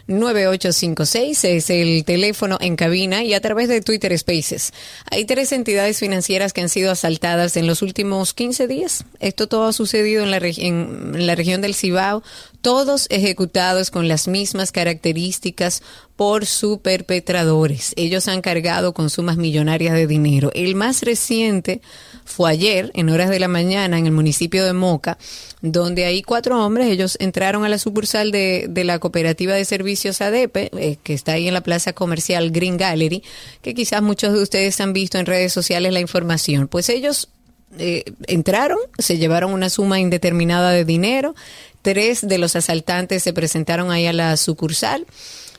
829-236-9856 0.09 1.45
es 1.45 1.71
el 1.71 2.05
teléfono 2.05 2.57
en 2.61 2.77
cabina 2.77 3.23
y 3.25 3.35
a 3.35 3.41
través 3.41 3.69
de 3.69 3.81
Twitter 3.83 4.17
Spaces. 4.17 4.73
Hay 5.11 5.25
tres 5.27 5.53
entidades 5.53 5.99
financieras 5.99 6.53
que 6.53 6.61
han 6.63 6.69
sido 6.69 6.91
asaltadas 6.91 7.57
en 7.57 7.67
los 7.67 7.83
últimos 7.83 8.33
15 8.35 8.67
días. 8.69 9.05
Esto 9.21 9.47
todo 9.49 9.67
ha 9.67 9.73
sucedido 9.73 10.23
en 10.25 10.31
la, 10.31 10.39
en 10.39 11.27
la 11.27 11.35
región 11.35 11.61
del 11.61 11.75
Cibao, 11.75 12.23
todos 12.67 13.07
ejecutados 13.11 13.93
con 13.93 14.09
las 14.09 14.27
mismas 14.27 14.73
características 14.73 15.85
por 16.17 16.47
su 16.47 16.81
perpetradores. 16.81 17.93
Ellos 17.95 18.27
han 18.27 18.43
cargado 18.43 18.93
con 18.93 19.09
sumas 19.09 19.37
millonarias 19.37 19.95
de 19.95 20.09
dinero. 20.09 20.51
El 20.53 20.75
más 20.75 21.03
reciente 21.03 21.81
fue 22.25 22.51
ayer, 22.51 22.91
en 22.95 23.09
horas 23.09 23.31
de 23.31 23.39
la 23.39 23.47
mañana, 23.47 24.01
en 24.01 24.07
el 24.07 24.11
municipio 24.11 24.65
de 24.65 24.73
Moca, 24.73 25.17
donde 25.63 26.07
hay 26.07 26.23
cuatro 26.23 26.61
hombres, 26.61 26.89
ellos 26.89 27.17
entraron 27.21 27.65
a 27.65 27.69
la 27.69 27.79
sucursal 27.79 28.33
de, 28.33 28.67
de 28.69 28.83
la 28.83 28.99
cooperativa 28.99 29.55
de 29.55 29.65
servicios 29.65 30.21
ADP, 30.21 30.57
eh, 30.57 30.99
que 31.01 31.15
está 31.15 31.35
ahí 31.35 31.47
en 31.47 31.55
la 31.55 31.63
plaza 31.63 31.93
comercial 31.93 32.51
Green 32.51 32.79
Gallery, 32.79 33.23
que 33.63 33.75
quizás 33.75 34.03
muchos 34.03 34.33
de 34.33 34.43
ustedes 34.43 34.81
han 34.81 34.93
visto 34.93 35.19
en 35.19 35.27
redes 35.27 35.53
sociales 35.53 35.93
la 35.93 36.01
información. 36.01 36.67
Pues 36.67 36.89
ellos 36.89 37.29
eh, 37.79 38.05
entraron, 38.27 38.79
se 38.99 39.19
llevaron 39.19 39.53
una 39.53 39.71
suma 39.71 40.01
indeterminada 40.01 40.71
de 40.71 40.85
dinero, 40.85 41.35
tres 41.83 42.27
de 42.27 42.39
los 42.39 42.57
asaltantes 42.57 43.23
se 43.23 43.33
presentaron 43.33 43.91
ahí 43.91 44.07
a 44.07 44.13
la 44.13 44.37
sucursal, 44.37 45.07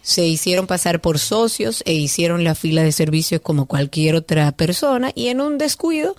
se 0.01 0.25
hicieron 0.25 0.67
pasar 0.67 1.01
por 1.01 1.19
socios 1.19 1.83
e 1.85 1.93
hicieron 1.93 2.43
la 2.43 2.55
fila 2.55 2.83
de 2.83 2.91
servicios 2.91 3.41
como 3.41 3.65
cualquier 3.65 4.15
otra 4.15 4.51
persona 4.53 5.11
y 5.15 5.27
en 5.27 5.41
un 5.41 5.57
descuido 5.57 6.15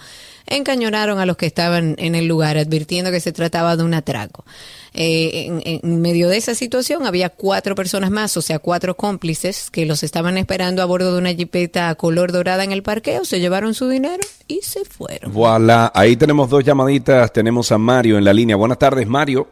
encañonaron 0.47 1.19
a 1.19 1.27
los 1.27 1.37
que 1.37 1.47
estaban 1.47 1.95
en 1.99 2.15
el 2.15 2.27
lugar 2.27 2.59
advirtiendo 2.59 3.11
que 3.11 3.21
se 3.21 3.33
trataba 3.33 3.77
de 3.77 3.85
un 3.85 3.95
atraco. 3.95 4.45
Eh, 5.01 5.47
en, 5.47 5.63
en 5.85 6.01
medio 6.01 6.29
de 6.29 6.37
esa 6.37 6.57
situación 6.57 7.07
había 7.07 7.29
cuatro 7.31 7.77
personas 7.77 8.11
más, 8.11 8.37
o 8.37 8.43
sea, 8.43 8.59
cuatro 8.59 8.97
cómplices 8.97 9.71
que 9.71 9.87
los 9.87 10.03
estaban 10.03 10.37
esperando 10.39 10.83
a 10.83 10.87
bordo 10.87 11.13
de 11.13 11.19
una 11.21 11.33
jipeta 11.33 11.95
color 11.95 12.33
dorada 12.33 12.65
en 12.65 12.73
el 12.73 12.83
parqueo, 12.83 13.25
se 13.25 13.39
llevaron 13.39 13.75
su 13.75 13.89
dinero 13.89 14.23
y 14.49 14.63
se 14.63 14.85
fueron. 14.85 15.33
Voilà, 15.33 15.93
ahí 15.95 16.17
tenemos 16.17 16.51
dos 16.51 16.65
llamaditas, 16.65 17.33
tenemos 17.33 17.71
a 17.71 17.79
Mario 17.79 18.19
en 18.19 18.25
la 18.25 18.33
línea. 18.33 18.57
Buenas 18.57 18.79
tardes, 18.79 19.07
Mario. 19.07 19.47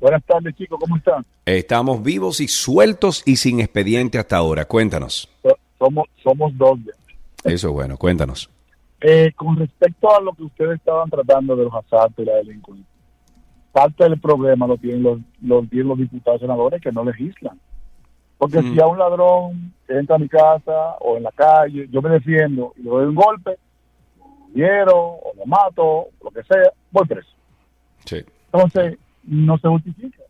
Buenas 0.00 0.24
tardes, 0.24 0.54
chicos, 0.56 0.78
¿cómo 0.80 0.96
están? 0.96 1.24
Estamos 1.46 2.02
vivos 2.02 2.40
y 2.40 2.48
sueltos 2.48 3.22
y 3.24 3.36
sin 3.36 3.60
expediente 3.60 4.18
hasta 4.18 4.36
ahora. 4.36 4.64
Cuéntanos. 4.64 5.28
So- 5.42 5.56
Somos, 5.78 6.06
somos 6.22 6.52
dos 6.56 6.78
ya. 6.84 6.92
Eso 7.52 7.68
es 7.68 7.74
bueno, 7.74 7.96
cuéntanos. 7.96 8.48
Eh, 9.00 9.32
con 9.36 9.56
respecto 9.56 10.14
a 10.16 10.20
lo 10.20 10.32
que 10.32 10.44
ustedes 10.44 10.76
estaban 10.78 11.10
tratando 11.10 11.54
de 11.54 11.64
los 11.64 11.74
asaltos 11.74 12.24
y 12.24 12.26
la 12.26 12.36
delincuencia, 12.36 12.86
parte 13.74 14.04
del 14.04 14.20
problema 14.20 14.68
lo 14.68 14.76
tienen 14.78 15.02
los, 15.02 15.18
los, 15.42 15.68
tienen 15.68 15.88
los 15.88 15.98
diputados 15.98 16.40
senadores 16.40 16.80
que 16.80 16.92
no 16.92 17.04
legislan. 17.04 17.58
Porque 18.38 18.62
Mm. 18.62 18.72
si 18.72 18.80
a 18.80 18.86
un 18.86 18.98
ladrón 18.98 19.72
entra 19.88 20.14
a 20.16 20.18
mi 20.18 20.28
casa 20.28 20.96
o 21.00 21.16
en 21.16 21.24
la 21.24 21.32
calle, 21.32 21.88
yo 21.90 22.00
me 22.00 22.10
defiendo 22.10 22.72
y 22.76 22.82
le 22.82 22.90
doy 22.90 23.06
un 23.06 23.14
golpe, 23.16 23.58
hiero 24.54 24.96
o 24.96 25.32
lo 25.36 25.44
mato, 25.46 26.06
lo 26.22 26.30
que 26.30 26.44
sea, 26.44 26.70
voy 26.92 27.04
preso. 27.06 27.28
Sí. 28.04 28.24
Entonces, 28.52 28.96
no 29.24 29.58
se 29.58 29.68
justifica. 29.68 30.22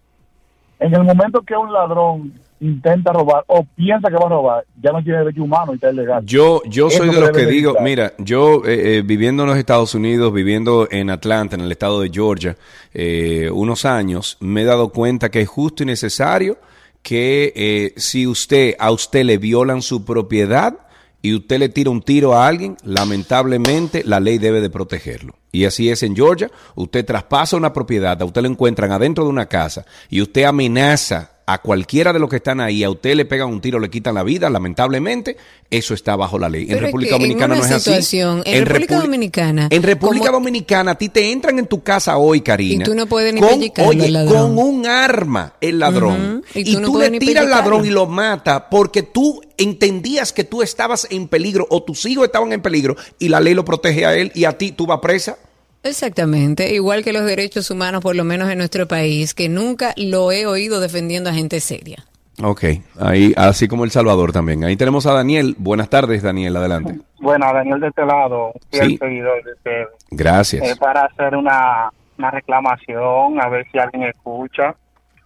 En 0.81 0.95
el 0.95 1.05
momento 1.05 1.43
que 1.43 1.55
un 1.57 1.71
ladrón 1.73 2.33
intenta 2.65 3.13
robar 3.13 3.45
o 3.47 3.65
piensa 3.77 4.09
que 4.09 4.17
va 4.17 4.27
a 4.27 4.29
robar, 4.31 4.65
ya 4.83 4.91
no 4.93 5.03
tiene 5.03 5.19
derecho 5.19 5.43
humano 5.43 5.73
y 5.73 5.75
está 5.77 5.91
ilegal. 5.91 6.25
Yo, 6.25 6.63
yo 6.67 6.89
Eso 6.89 6.99
soy 6.99 7.11
de 7.11 7.21
los 7.21 7.31
que 7.31 7.47
digo, 7.47 7.71
evitar. 7.71 7.85
mira, 7.85 8.13
yo 8.19 8.65
eh, 8.65 8.99
eh, 8.99 9.03
viviendo 9.05 9.43
en 9.43 9.51
los 9.51 9.59
Estados 9.59 9.95
Unidos, 9.95 10.33
viviendo 10.33 10.89
en 10.91 11.11
Atlanta, 11.11 11.57
en 11.57 11.63
el 11.63 11.71
estado 11.73 12.01
de 12.01 12.11
Georgia, 12.11 12.57
eh, 12.93 13.51
unos 13.53 13.85
años, 13.85 14.39
me 14.41 14.63
he 14.63 14.65
dado 14.65 14.89
cuenta 14.89 15.31
que 15.31 15.43
es 15.43 15.49
justo 15.49 15.83
y 15.83 15.87
necesario 15.87 16.59
que 17.03 17.53
eh, 17.55 17.93
si 17.99 18.27
usted, 18.27 18.77
a 18.79 18.91
usted 18.91 19.25
le 19.25 19.37
violan 19.37 19.83
su 19.83 20.07
propiedad 20.07 20.79
y 21.21 21.35
usted 21.35 21.59
le 21.59 21.69
tira 21.69 21.91
un 21.91 22.01
tiro 22.01 22.35
a 22.35 22.47
alguien, 22.47 22.77
lamentablemente 22.83 24.05
la 24.05 24.21
ley 24.21 24.39
debe 24.39 24.63
de 24.63 24.71
protegerlo. 24.71 25.35
Y 25.53 25.67
así 25.67 25.91
es 25.91 26.03
en 26.03 26.17
Georgia, 26.17 26.51
usted 26.75 27.05
traspasa 27.05 27.57
una 27.57 27.73
propiedad, 27.73 28.21
a 28.21 28.25
usted 28.25 28.43
lo 28.43 28.49
encuentran 28.49 28.91
adentro 28.91 29.25
de 29.25 29.31
una 29.31 29.47
casa 29.47 29.85
y 30.09 30.23
usted 30.23 30.45
amenaza 30.45 31.34
a 31.47 31.59
cualquiera 31.61 32.13
de 32.13 32.19
los 32.19 32.31
que 32.31 32.37
están 32.37 32.61
ahí, 32.61 32.83
a 32.85 32.91
usted 32.91 33.15
le 33.15 33.27
pegan 33.27 33.49
un 33.49 33.61
tiro, 33.61 33.79
le 33.79 33.91
quitan 33.91 34.15
la 34.15 34.23
vida, 34.23 34.49
lamentablemente, 34.49 35.37
eso 35.71 35.93
está 35.93 36.17
bajo 36.17 36.39
la 36.39 36.49
ley. 36.49 36.63
En 36.63 36.69
Pero 36.69 36.81
República 36.87 37.15
en 37.17 37.21
Dominicana 37.21 37.55
una 37.55 37.69
no 37.69 37.77
es 37.77 37.87
así. 37.87 38.19
en 38.21 38.65
República 38.67 38.99
Dominicana, 39.01 39.67
En 39.71 39.83
República 39.83 40.27
como- 40.27 40.39
Dominicana, 40.39 40.93
a 40.93 40.95
ti 40.99 41.11
te 41.11 41.31
entran 41.33 41.59
en 41.59 41.67
tu 41.67 41.83
casa 41.83 42.17
hoy, 42.17 42.41
Karina. 42.41 42.85
Y 42.85 42.87
tú 42.87 42.95
no 42.95 43.07
puedes 43.07 43.35
ni 43.35 43.41
con, 43.41 43.51
Oye, 43.87 44.13
con 44.27 44.57
un 44.59 44.87
arma, 44.87 45.55
el 45.61 45.79
ladrón. 45.79 46.43
Y 46.55 46.61
Y, 46.71 46.73
tú 46.75 46.81
no 46.81 46.87
tú, 46.93 46.99
le 46.99 47.11
tiras 47.19 47.45
al 47.45 47.51
ladrón 47.51 47.85
y 47.85 47.91
lo 47.91 48.07
mata 48.07 48.71
porque 48.71 49.03
tú 49.03 49.43
entendías 49.59 50.33
que 50.33 50.45
tú 50.45 50.63
estabas 50.63 51.07
en 51.11 51.29
peligro 51.29 51.67
o 51.71 51.83
tus 51.83 52.07
hijos 52.07 52.25
estaban 52.25 52.53
en 52.53 52.63
peligro 52.63 52.97
y 53.19 53.29
la 53.29 53.41
ley 53.41 53.55
lo 53.55 53.65
protege 53.65 54.07
a 54.07 54.15
él 54.17 54.33
y 54.35 54.45
a 54.45 54.57
ti 54.57 54.73
tú 54.73 54.87
vas 54.87 55.01
presa. 55.01 55.37
Exactamente, 55.85 56.73
igual 56.75 57.05
que 57.05 57.13
los 57.13 57.25
derechos 57.25 57.71
humanos, 57.71 58.03
por 58.03 58.17
lo 58.17 58.25
menos 58.25 58.51
en 58.51 58.59
nuestro 58.59 58.89
país, 58.89 59.35
que 59.35 59.49
nunca 59.49 59.93
lo 59.97 60.33
he 60.33 60.47
oído 60.47 60.81
defendiendo 60.81 61.29
a 61.31 61.35
gente 61.35 61.61
seria. 61.61 61.99
Ok, 62.43 62.65
ahí, 62.99 63.33
así 63.37 63.69
como 63.69 63.85
El 63.85 63.91
Salvador 63.93 64.33
también. 64.33 64.65
Ahí 64.65 64.77
tenemos 64.77 65.07
a 65.07 65.13
Daniel. 65.13 65.55
Buenas 65.59 65.89
tardes, 65.89 66.23
Daniel, 66.23 66.57
adelante. 66.57 66.99
Bueno, 67.21 67.47
Daniel 67.53 67.79
de 67.81 67.89
este 67.89 68.05
lado, 68.05 68.53
fiel 68.73 68.89
Sí. 68.89 68.97
seguidor 68.99 69.45
de 69.45 69.53
ustedes. 69.53 69.89
Gracias. 70.11 70.67
Es 70.67 70.79
para 70.79 71.05
hacer 71.05 71.37
una, 71.37 71.91
una 72.19 72.31
reclamación, 72.33 73.41
a 73.41 73.49
ver 73.49 73.67
si 73.71 73.79
alguien 73.79 74.05
escucha. 74.05 74.75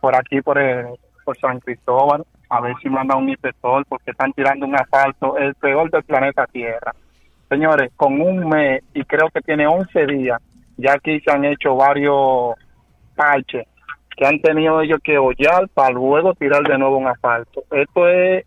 Por 0.00 0.14
aquí, 0.14 0.42
por, 0.42 0.58
el- 0.58 0.86
por 1.24 1.38
San 1.38 1.60
Cristóbal, 1.60 2.24
a 2.50 2.60
ver 2.60 2.74
si 2.82 2.88
manda 2.90 3.16
un 3.16 3.28
inspector, 3.30 3.86
porque 3.88 4.10
están 4.10 4.32
tirando 4.34 4.66
un 4.66 4.74
asfalto, 4.76 5.38
el 5.38 5.54
peor 5.54 5.90
del 5.90 6.02
planeta 6.02 6.46
Tierra. 6.52 6.94
Señores, 7.48 7.90
con 7.96 8.20
un 8.20 8.46
mes, 8.50 8.82
y 8.92 9.02
creo 9.04 9.30
que 9.32 9.40
tiene 9.40 9.66
11 9.66 10.06
días, 10.06 10.38
ya 10.78 10.94
aquí 10.94 11.20
se 11.20 11.30
han 11.30 11.44
hecho 11.44 11.76
varios 11.76 12.54
parches 13.14 13.66
que 14.16 14.26
han 14.26 14.40
tenido 14.40 14.80
ellos 14.80 14.98
que 15.02 15.16
hollar 15.16 15.68
para 15.74 15.90
luego 15.90 16.34
tirar 16.34 16.62
de 16.62 16.76
nuevo 16.76 16.96
un 16.96 17.06
asfalto. 17.06 17.62
Esto 17.70 18.08
es 18.08 18.44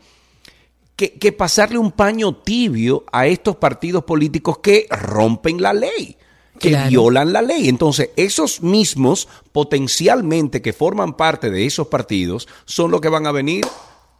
que, 0.95 1.13
que 1.13 1.31
pasarle 1.31 1.79
un 1.79 1.91
paño 1.91 2.35
tibio 2.35 3.03
a 3.11 3.25
estos 3.25 3.55
partidos 3.55 4.03
políticos 4.03 4.59
que 4.59 4.85
rompen 4.91 5.59
la 5.59 5.73
ley, 5.73 6.17
que 6.59 6.69
Claro. 6.69 6.89
violan 6.89 7.33
la 7.33 7.41
ley. 7.41 7.67
Entonces, 7.67 8.11
esos 8.15 8.61
mismos 8.61 9.27
potencialmente 9.51 10.61
que 10.61 10.71
forman 10.73 11.17
parte 11.17 11.49
de 11.49 11.65
esos 11.65 11.87
partidos 11.87 12.47
son 12.65 12.91
los 12.91 13.01
que 13.01 13.09
van 13.09 13.25
a 13.25 13.31
venir, 13.31 13.65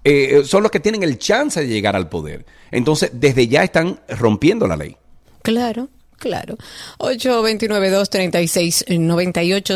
eh, 0.04 0.42
son 0.46 0.64
los 0.64 0.72
que 0.72 0.80
tienen 0.80 1.04
el 1.04 1.18
chance 1.18 1.60
de 1.62 1.68
llegar 1.68 1.96
al 1.96 2.10
poder. 2.10 2.46
Entonces, 2.72 3.12
desde 3.14 3.48
ya 3.48 3.64
están 3.64 4.00
rompiendo 4.10 4.68
la 4.68 4.76
ley. 4.78 4.96
Claro, 5.42 5.90
claro. 6.18 6.58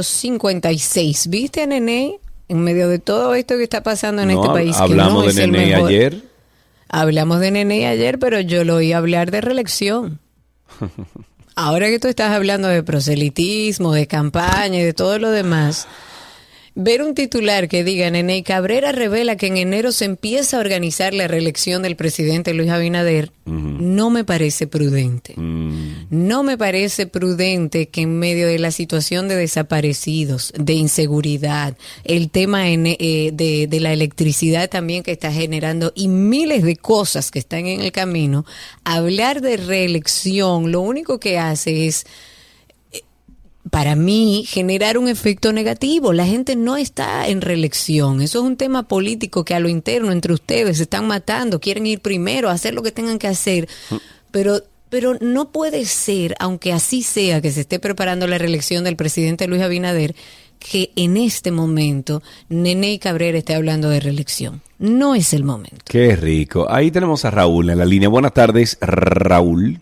829-236-9856. 0.03 1.29
¿Viste 1.29 1.61
a 1.63 1.67
Nene 1.67 2.19
en 2.49 2.59
medio 2.61 2.87
de 2.89 2.99
todo 2.99 3.33
esto 3.35 3.57
que 3.57 3.63
está 3.63 3.83
pasando 3.83 4.21
en 4.21 4.29
No, 4.29 4.41
este 4.41 4.53
país? 4.53 4.75
que 4.75 4.81
hablamos 4.83 5.13
no 5.13 5.21
de 5.23 5.29
es 5.29 5.37
el 5.37 5.51
Nene 5.51 5.67
mejor? 5.75 5.89
ayer. 5.89 6.21
Hablamos 6.89 7.39
de 7.39 7.51
Nene 7.51 7.87
ayer, 7.87 8.19
pero 8.19 8.39
yo 8.41 8.63
lo 8.63 8.75
oí 8.75 8.93
hablar 8.93 9.31
de 9.31 9.41
reelección. 9.41 10.19
Ahora 11.55 11.87
que 11.87 11.99
tú 11.99 12.07
estás 12.07 12.31
hablando 12.31 12.67
de 12.67 12.81
proselitismo, 12.83 13.93
de 13.93 14.07
campaña 14.07 14.79
y 14.79 14.83
de 14.83 14.93
todo 14.93 15.19
lo 15.19 15.29
demás, 15.29 15.87
ver 16.75 17.03
un 17.03 17.13
titular 17.13 17.67
que 17.67 17.83
diga 17.83 18.09
Nene 18.09 18.41
Cabrera 18.43 18.91
revela 18.91 19.35
que 19.35 19.47
en 19.47 19.57
enero 19.57 19.91
se 19.91 20.05
empieza 20.05 20.57
a 20.57 20.59
organizar 20.59 21.13
la 21.13 21.27
reelección 21.27 21.83
del 21.83 21.95
presidente 21.95 22.53
Luis 22.53 22.69
Abinader, 22.69 23.31
no 23.45 24.09
me 24.09 24.23
parece 24.23 24.67
prudente. 24.67 25.35
No 25.37 26.43
me 26.43 26.57
parece 26.57 27.07
prudente 27.07 27.87
que 27.89 28.01
en 28.01 28.17
medio 28.17 28.47
de 28.47 28.57
la 28.57 28.71
situación 28.71 29.27
de 29.27 29.35
desaparecidos, 29.35 30.53
de 30.57 30.73
inseguridad, 30.73 31.75
el 32.05 32.29
tema 32.29 32.69
en- 32.69 32.87
eh, 32.87 33.31
de, 33.33 33.67
de 33.67 33.79
la 33.79 33.91
electricidad 33.93 34.69
también 34.69 35.03
que 35.03 35.11
está 35.11 35.31
generando 35.31 35.91
y 35.95 36.07
miles 36.07 36.63
de 36.63 36.75
cosas 36.77 37.31
que 37.31 37.39
están 37.39 37.67
en 37.67 37.81
el 37.81 37.91
camino, 37.91 38.45
hablar 38.83 39.41
de 39.41 39.57
reelección 39.57 40.71
lo 40.71 40.81
único 40.81 41.19
que 41.19 41.37
hace 41.37 41.87
es 41.87 42.05
para 43.69 43.95
mí, 43.95 44.45
generar 44.47 44.97
un 44.97 45.07
efecto 45.07 45.53
negativo. 45.53 46.13
La 46.13 46.25
gente 46.25 46.55
no 46.55 46.77
está 46.77 47.27
en 47.27 47.41
reelección. 47.41 48.21
Eso 48.21 48.39
es 48.39 48.45
un 48.45 48.57
tema 48.57 48.87
político 48.87 49.45
que 49.45 49.55
a 49.55 49.59
lo 49.59 49.69
interno 49.69 50.11
entre 50.11 50.33
ustedes 50.33 50.77
se 50.77 50.83
están 50.83 51.07
matando, 51.07 51.59
quieren 51.59 51.87
ir 51.87 52.01
primero, 52.01 52.49
hacer 52.49 52.73
lo 52.73 52.83
que 52.83 52.91
tengan 52.91 53.19
que 53.19 53.27
hacer. 53.27 53.69
Pero, 54.31 54.61
pero 54.89 55.17
no 55.21 55.51
puede 55.51 55.85
ser, 55.85 56.35
aunque 56.39 56.73
así 56.73 57.03
sea, 57.03 57.41
que 57.41 57.51
se 57.51 57.61
esté 57.61 57.79
preparando 57.79 58.27
la 58.27 58.37
reelección 58.37 58.83
del 58.83 58.95
presidente 58.95 59.47
Luis 59.47 59.61
Abinader, 59.61 60.15
que 60.59 60.91
en 60.95 61.17
este 61.17 61.51
momento 61.51 62.21
Nene 62.49 62.97
Cabrera 62.99 63.37
esté 63.37 63.55
hablando 63.55 63.89
de 63.89 63.99
reelección. 63.99 64.61
No 64.79 65.15
es 65.15 65.33
el 65.33 65.43
momento. 65.43 65.77
Qué 65.85 66.15
rico. 66.15 66.67
Ahí 66.69 66.91
tenemos 66.91 67.25
a 67.25 67.31
Raúl 67.31 67.69
en 67.69 67.77
la 67.77 67.85
línea. 67.85 68.09
Buenas 68.09 68.33
tardes, 68.33 68.77
Raúl. 68.81 69.79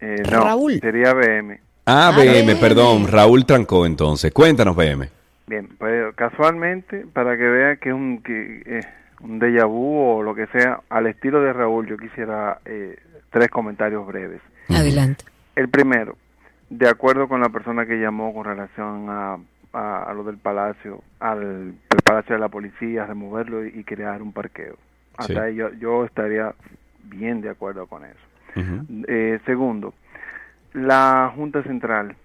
Eh, 0.00 0.22
no, 0.30 0.44
Raúl. 0.44 0.80
sería 0.80 1.12
BM. 1.14 1.60
Ah, 1.86 2.12
BM, 2.16 2.56
perdón. 2.56 3.06
Raúl 3.08 3.44
trancó 3.46 3.84
entonces. 3.86 4.32
Cuéntanos, 4.32 4.76
BM. 4.76 5.08
Bien, 5.46 5.68
pues 5.78 6.14
casualmente, 6.14 7.04
para 7.12 7.36
que 7.36 7.42
vea 7.42 7.76
que 7.76 7.88
es 7.88 7.94
un, 7.94 8.22
que, 8.22 8.62
eh, 8.66 8.80
un 9.20 9.40
déjà 9.40 9.66
vu 9.66 9.98
o 9.98 10.22
lo 10.22 10.34
que 10.34 10.46
sea, 10.48 10.80
al 10.88 11.06
estilo 11.08 11.42
de 11.42 11.52
Raúl, 11.52 11.86
yo 11.88 11.96
quisiera 11.96 12.58
eh, 12.64 12.96
tres 13.30 13.48
comentarios 13.48 14.06
breves. 14.06 14.40
Adelante. 14.68 15.24
El 15.56 15.68
primero, 15.68 16.16
de 16.68 16.88
acuerdo 16.88 17.26
con 17.26 17.40
la 17.40 17.48
persona 17.48 17.84
que 17.84 17.96
llamó 18.00 18.32
con 18.32 18.44
relación 18.44 19.06
a, 19.10 19.38
a, 19.72 20.02
a 20.04 20.14
lo 20.14 20.22
del 20.22 20.38
palacio, 20.38 21.02
al, 21.18 21.74
al 21.90 21.98
palacio 22.04 22.36
de 22.36 22.40
la 22.40 22.48
policía, 22.48 23.04
removerlo 23.06 23.66
y, 23.66 23.80
y 23.80 23.84
crear 23.84 24.22
un 24.22 24.32
parqueo. 24.32 24.76
Hasta 25.16 25.32
Sí. 25.34 25.38
ahí 25.38 25.56
yo, 25.56 25.70
yo 25.80 26.04
estaría 26.04 26.54
bien 27.04 27.40
de 27.40 27.50
acuerdo 27.50 27.86
con 27.88 28.04
eso. 28.04 28.14
Eh, 29.08 29.38
segundo, 29.46 29.94
la 30.72 31.32
Junta 31.34 31.62
Central 31.62 32.16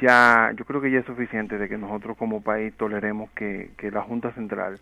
ya, 0.00 0.52
yo 0.56 0.64
creo 0.64 0.80
que 0.80 0.90
ya 0.90 1.00
es 1.00 1.04
suficiente 1.06 1.58
de 1.58 1.68
que 1.68 1.76
nosotros 1.76 2.16
como 2.16 2.42
país 2.42 2.72
toleremos 2.76 3.30
que, 3.32 3.70
que 3.76 3.90
la 3.90 4.02
Junta 4.02 4.32
Central, 4.32 4.78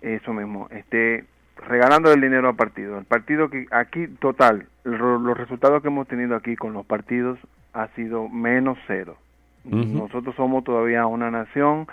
eso 0.00 0.32
mismo, 0.32 0.68
esté 0.70 1.24
regalando 1.66 2.12
el 2.12 2.20
dinero 2.20 2.48
al 2.48 2.54
partido. 2.56 2.98
El 2.98 3.04
partido 3.06 3.50
que 3.50 3.66
aquí, 3.70 4.06
total, 4.20 4.66
lo- 4.84 5.18
los 5.18 5.36
resultados 5.36 5.82
que 5.82 5.88
hemos 5.88 6.06
tenido 6.06 6.36
aquí 6.36 6.54
con 6.54 6.72
los 6.74 6.86
partidos 6.86 7.38
ha 7.72 7.88
sido 7.88 8.28
menos 8.28 8.78
cero. 8.86 9.16
Nosotros 9.94 10.34
somos 10.36 10.62
todavía 10.62 11.06
una 11.06 11.30
nación 11.30 11.88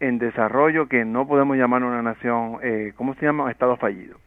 en 0.00 0.18
desarrollo 0.18 0.88
que 0.88 1.04
no 1.06 1.26
podemos 1.26 1.56
llamar 1.56 1.82
una 1.84 2.02
nación, 2.02 2.58
eh, 2.62 2.92
¿cómo 2.96 3.14
se 3.14 3.24
llama? 3.24 3.50
Estado 3.50 3.76
fallido. 3.78 4.18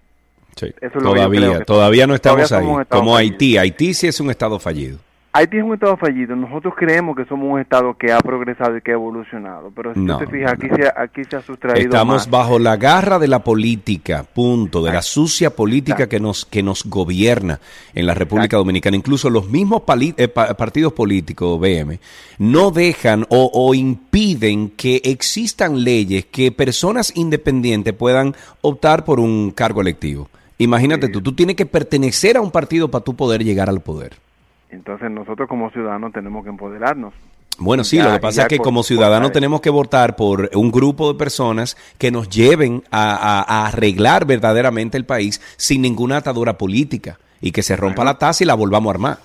Sí. 0.57 0.67
Eso 0.81 0.97
es 0.97 1.03
lo 1.03 1.13
que 1.13 1.19
yo 1.21 1.29
creo 1.29 1.41
Todavía, 1.41 1.59
que- 1.59 1.65
todavía 1.65 2.07
no 2.07 2.15
estamos 2.15 2.49
todavía 2.49 2.69
ahí. 2.81 2.85
Como 2.89 3.13
fallido. 3.13 3.15
Haití. 3.15 3.57
Haití 3.57 3.93
sí 3.93 4.07
es 4.07 4.19
un 4.19 4.29
estado 4.29 4.59
fallido. 4.59 4.99
Haití 5.34 5.57
es 5.57 5.63
un 5.63 5.73
estado 5.75 5.95
fallido. 5.97 6.35
Nosotros 6.35 6.73
creemos 6.75 7.15
que 7.15 7.23
somos 7.25 7.53
un 7.53 7.59
estado 7.59 7.95
que 7.95 8.11
ha 8.11 8.17
progresado 8.19 8.75
y 8.75 8.81
que 8.81 8.89
ha 8.89 8.93
evolucionado. 8.95 9.71
Pero 9.75 9.93
si 9.93 9.99
No, 9.99 10.17
te 10.17 10.25
fijas, 10.25 10.53
aquí, 10.53 10.67
se, 10.75 10.88
ha- 10.88 10.93
aquí 10.99 11.21
se 11.29 11.35
ha 11.35 11.41
sustraído 11.43 11.89
Estamos 11.89 12.15
más. 12.25 12.29
bajo 12.31 12.57
la 12.57 12.75
garra 12.75 13.19
de 13.19 13.27
la 13.27 13.43
política, 13.43 14.23
punto, 14.34 14.81
de 14.84 14.93
la 14.93 15.03
sucia 15.03 15.51
política 15.55 16.09
que 16.09 16.19
nos, 16.19 16.43
que 16.45 16.63
nos 16.63 16.84
gobierna 16.85 17.59
en 17.93 18.07
la 18.07 18.15
República 18.15 18.57
Dominicana. 18.57 18.97
Incluso 18.97 19.29
los 19.29 19.47
mismos 19.47 19.84
eh, 20.17 20.27
pa- 20.27 20.55
partidos 20.55 20.93
políticos, 20.93 21.59
BM, 21.59 21.99
no 22.39 22.71
dejan 22.71 23.23
o, 23.29 23.51
o 23.53 23.75
impiden 23.75 24.69
que 24.71 25.01
existan 25.03 25.84
leyes 25.84 26.25
que 26.25 26.51
personas 26.51 27.11
independientes 27.15 27.93
puedan 27.93 28.34
optar 28.61 29.05
por 29.05 29.19
un 29.19 29.51
cargo 29.51 29.81
electivo. 29.81 30.29
Imagínate 30.57 31.07
tú, 31.09 31.21
tú 31.21 31.34
tienes 31.34 31.55
que 31.55 31.65
pertenecer 31.65 32.38
a 32.38 32.41
un 32.41 32.51
partido 32.51 32.89
para 32.89 33.03
tú 33.03 33.15
poder 33.15 33.43
llegar 33.43 33.69
al 33.69 33.79
poder. 33.81 34.13
Entonces 34.69 35.09
nosotros 35.11 35.47
como 35.47 35.69
ciudadanos 35.71 36.11
tenemos 36.13 36.43
que 36.43 36.49
empoderarnos. 36.49 37.13
Bueno, 37.59 37.84
sí, 37.84 37.97
Ya, 37.97 38.05
lo 38.05 38.11
que 38.13 38.19
pasa 38.19 38.43
es 38.43 38.47
que 38.49 38.57
por- 38.57 38.65
como 38.65 38.84
ciudadanos 38.84 39.31
tenemos 39.31 39.61
que 39.61 39.69
votar 39.71 40.15
por 40.15 40.49
un 40.53 40.71
grupo 40.71 41.11
de 41.11 41.17
personas 41.17 41.75
que 41.97 42.11
nos 42.11 42.29
lleven 42.29 42.84
a, 42.91 43.15
a- 43.15 43.41
a 43.41 43.67
arreglar 43.67 44.25
verdaderamente 44.25 44.97
el 44.97 45.05
país 45.05 45.41
sin 45.57 45.81
ninguna 45.81 46.17
atadura 46.17 46.57
política 46.57 47.17
y 47.41 47.51
que 47.51 47.63
se 47.63 47.75
rompa 47.75 48.03
la 48.03 48.17
taza 48.19 48.43
y 48.43 48.47
la 48.47 48.53
volvamos 48.53 48.89
a 48.91 48.93
armar. 48.95 49.17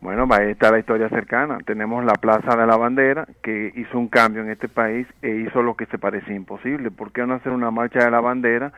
Bueno, 0.00 0.26
ahí 0.30 0.52
está 0.52 0.70
la 0.70 0.78
historia 0.78 1.08
cercana. 1.08 1.58
Tenemos 1.66 2.04
la 2.04 2.14
Plaza 2.14 2.56
de 2.56 2.66
la 2.66 2.76
Bandera, 2.76 3.26
que 3.42 3.72
hizo 3.76 3.98
un 3.98 4.08
cambio 4.08 4.42
en 4.42 4.50
este 4.50 4.68
país 4.68 5.06
e 5.22 5.44
hizo 5.46 5.60
lo 5.62 5.74
que 5.74 5.86
se 5.86 5.98
parecía 5.98 6.34
imposible. 6.34 6.90
¿Por 6.92 7.10
qué 7.12 7.26
no 7.26 7.34
hacer 7.34 7.52
una 7.52 7.70
marcha 7.72 8.04
de 8.04 8.10
la 8.10 8.20
bandera 8.20 8.72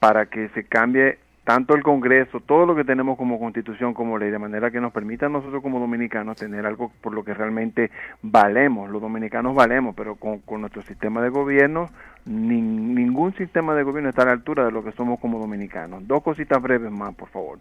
para 0.00 0.26
que 0.26 0.48
se 0.50 0.64
cambie 0.64 1.18
tanto 1.44 1.74
el 1.74 1.82
Congreso, 1.82 2.40
todo 2.40 2.64
lo 2.64 2.74
que 2.74 2.84
tenemos 2.84 3.18
como 3.18 3.38
constitución, 3.38 3.92
como 3.92 4.16
ley, 4.18 4.30
de 4.30 4.38
manera 4.38 4.70
que 4.70 4.80
nos 4.80 4.92
permita 4.92 5.26
a 5.26 5.28
nosotros 5.28 5.62
como 5.62 5.78
dominicanos 5.78 6.38
tener 6.38 6.64
algo 6.64 6.90
por 7.02 7.12
lo 7.12 7.22
que 7.22 7.34
realmente 7.34 7.90
valemos. 8.22 8.90
Los 8.90 9.02
dominicanos 9.02 9.54
valemos, 9.54 9.94
pero 9.94 10.16
con, 10.16 10.40
nuestro 10.60 10.80
sistema 10.82 11.20
de 11.20 11.28
gobierno, 11.28 11.90
nin- 12.26 12.94
ningún 12.94 13.34
sistema 13.34 13.74
de 13.74 13.82
gobierno 13.82 14.08
está 14.08 14.22
a 14.22 14.26
la 14.26 14.32
altura 14.32 14.64
de 14.64 14.72
lo 14.72 14.82
que 14.82 14.92
somos 14.92 15.20
como 15.20 15.38
dominicanos. 15.38 16.06
Dos 16.08 16.22
cositas 16.22 16.62
breves 16.62 16.90
más, 16.90 17.14
por 17.14 17.28
favor. 17.28 17.58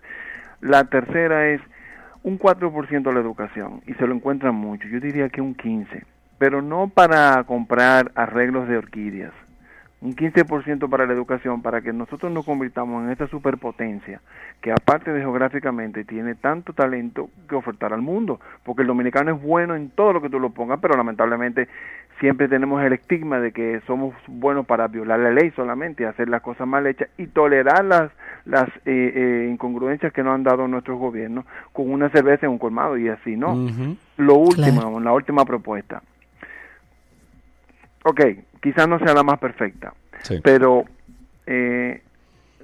La 0.61 0.85
tercera 0.85 1.49
es 1.49 1.61
un 2.23 2.39
4% 2.39 3.03
de 3.03 3.13
la 3.13 3.19
educación, 3.19 3.81
y 3.85 3.93
se 3.95 4.07
lo 4.07 4.15
encuentran 4.15 4.55
mucho, 4.55 4.87
yo 4.87 5.01
diría 5.01 5.27
que 5.27 5.41
un 5.41 5.57
15%, 5.57 6.03
pero 6.37 6.61
no 6.61 6.87
para 6.87 7.43
comprar 7.43 8.13
arreglos 8.15 8.69
de 8.69 8.77
orquídeas 8.77 9.33
un 10.03 10.15
15% 10.15 10.89
para 10.89 11.05
la 11.05 11.13
educación, 11.13 11.61
para 11.61 11.81
que 11.81 11.93
nosotros 11.93 12.29
nos 12.29 12.45
convirtamos 12.45 13.05
en 13.05 13.11
esta 13.11 13.27
superpotencia 13.27 14.19
que 14.61 14.71
aparte 14.71 15.13
de 15.13 15.21
geográficamente 15.21 16.03
tiene 16.03 16.35
tanto 16.35 16.73
talento 16.73 17.29
que 17.47 17.55
ofertar 17.55 17.93
al 17.93 18.01
mundo, 18.01 18.39
porque 18.63 18.81
el 18.81 18.87
dominicano 18.89 19.33
es 19.33 19.41
bueno 19.41 19.75
en 19.75 19.89
todo 19.89 20.11
lo 20.11 20.21
que 20.21 20.29
tú 20.29 20.39
lo 20.39 20.49
pongas, 20.49 20.79
pero 20.81 20.97
lamentablemente 20.97 21.69
siempre 22.19 22.49
tenemos 22.49 22.83
el 22.83 22.93
estigma 22.93 23.39
de 23.39 23.53
que 23.53 23.81
somos 23.87 24.13
buenos 24.27 24.65
para 24.65 24.87
violar 24.87 25.19
la 25.19 25.31
ley 25.31 25.51
solamente, 25.51 26.05
hacer 26.05 26.27
las 26.27 26.41
cosas 26.41 26.67
mal 26.67 26.85
hechas 26.85 27.09
y 27.17 27.27
tolerar 27.27 27.85
las, 27.85 28.11
las 28.45 28.67
eh, 28.85 29.13
eh, 29.15 29.49
incongruencias 29.51 30.11
que 30.11 30.21
nos 30.21 30.35
han 30.35 30.43
dado 30.43 30.67
nuestros 30.67 30.99
gobiernos 30.99 31.45
con 31.71 31.89
una 31.89 32.09
cerveza 32.09 32.45
en 32.45 32.51
un 32.51 32.59
colmado 32.59 32.97
y 32.97 33.07
así, 33.07 33.37
¿no? 33.37 33.55
Lo 34.17 34.35
último, 34.35 34.99
la 34.99 35.13
última 35.13 35.45
propuesta. 35.45 36.01
Ok, 38.03 38.21
quizás 38.61 38.87
no 38.87 38.99
sea 38.99 39.13
la 39.13 39.23
más 39.23 39.39
perfecta, 39.39 39.93
Sí. 40.21 40.39
pero 40.43 40.85
eh, 41.45 42.01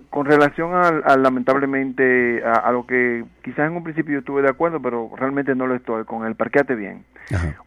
con 0.10 0.26
relación 0.26 0.74
al, 0.74 1.02
al, 1.06 1.22
lamentablemente 1.24 2.41
a, 2.44 2.53
a 2.53 2.72
lo 2.72 2.86
que 2.86 3.24
quizás 3.44 3.68
en 3.70 3.76
un 3.78 3.84
principio 3.84 4.14
yo 4.14 4.20
estuve 4.20 4.41
de 4.41 4.49
acuerdo, 4.49 4.82
pero 4.82 5.11
realmente 5.16 5.56
no 5.56 5.68
lo 5.68 5.76
estoy, 5.76 6.03
con 6.06 6.26
el 6.26 6.36
parqueate 6.36 6.76
bien. 6.76 7.03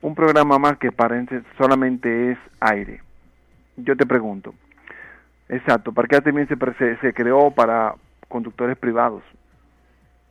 Un 0.01 0.15
programa 0.16 0.59
más 0.59 0.77
que 0.78 0.90
parece 0.90 1.43
solamente 1.57 2.32
es 2.32 2.39
aire. 2.59 3.01
Yo 3.77 3.97
te 3.97 4.07
pregunto, 4.07 4.55
exacto, 5.49 5.93
parqueate 5.93 6.32
bien 6.32 6.49
se, 6.49 6.57
se, 6.78 6.97
se 6.97 7.12
creó 7.15 7.51
para 7.53 7.94
conductores 8.28 8.77
privados. 8.77 9.23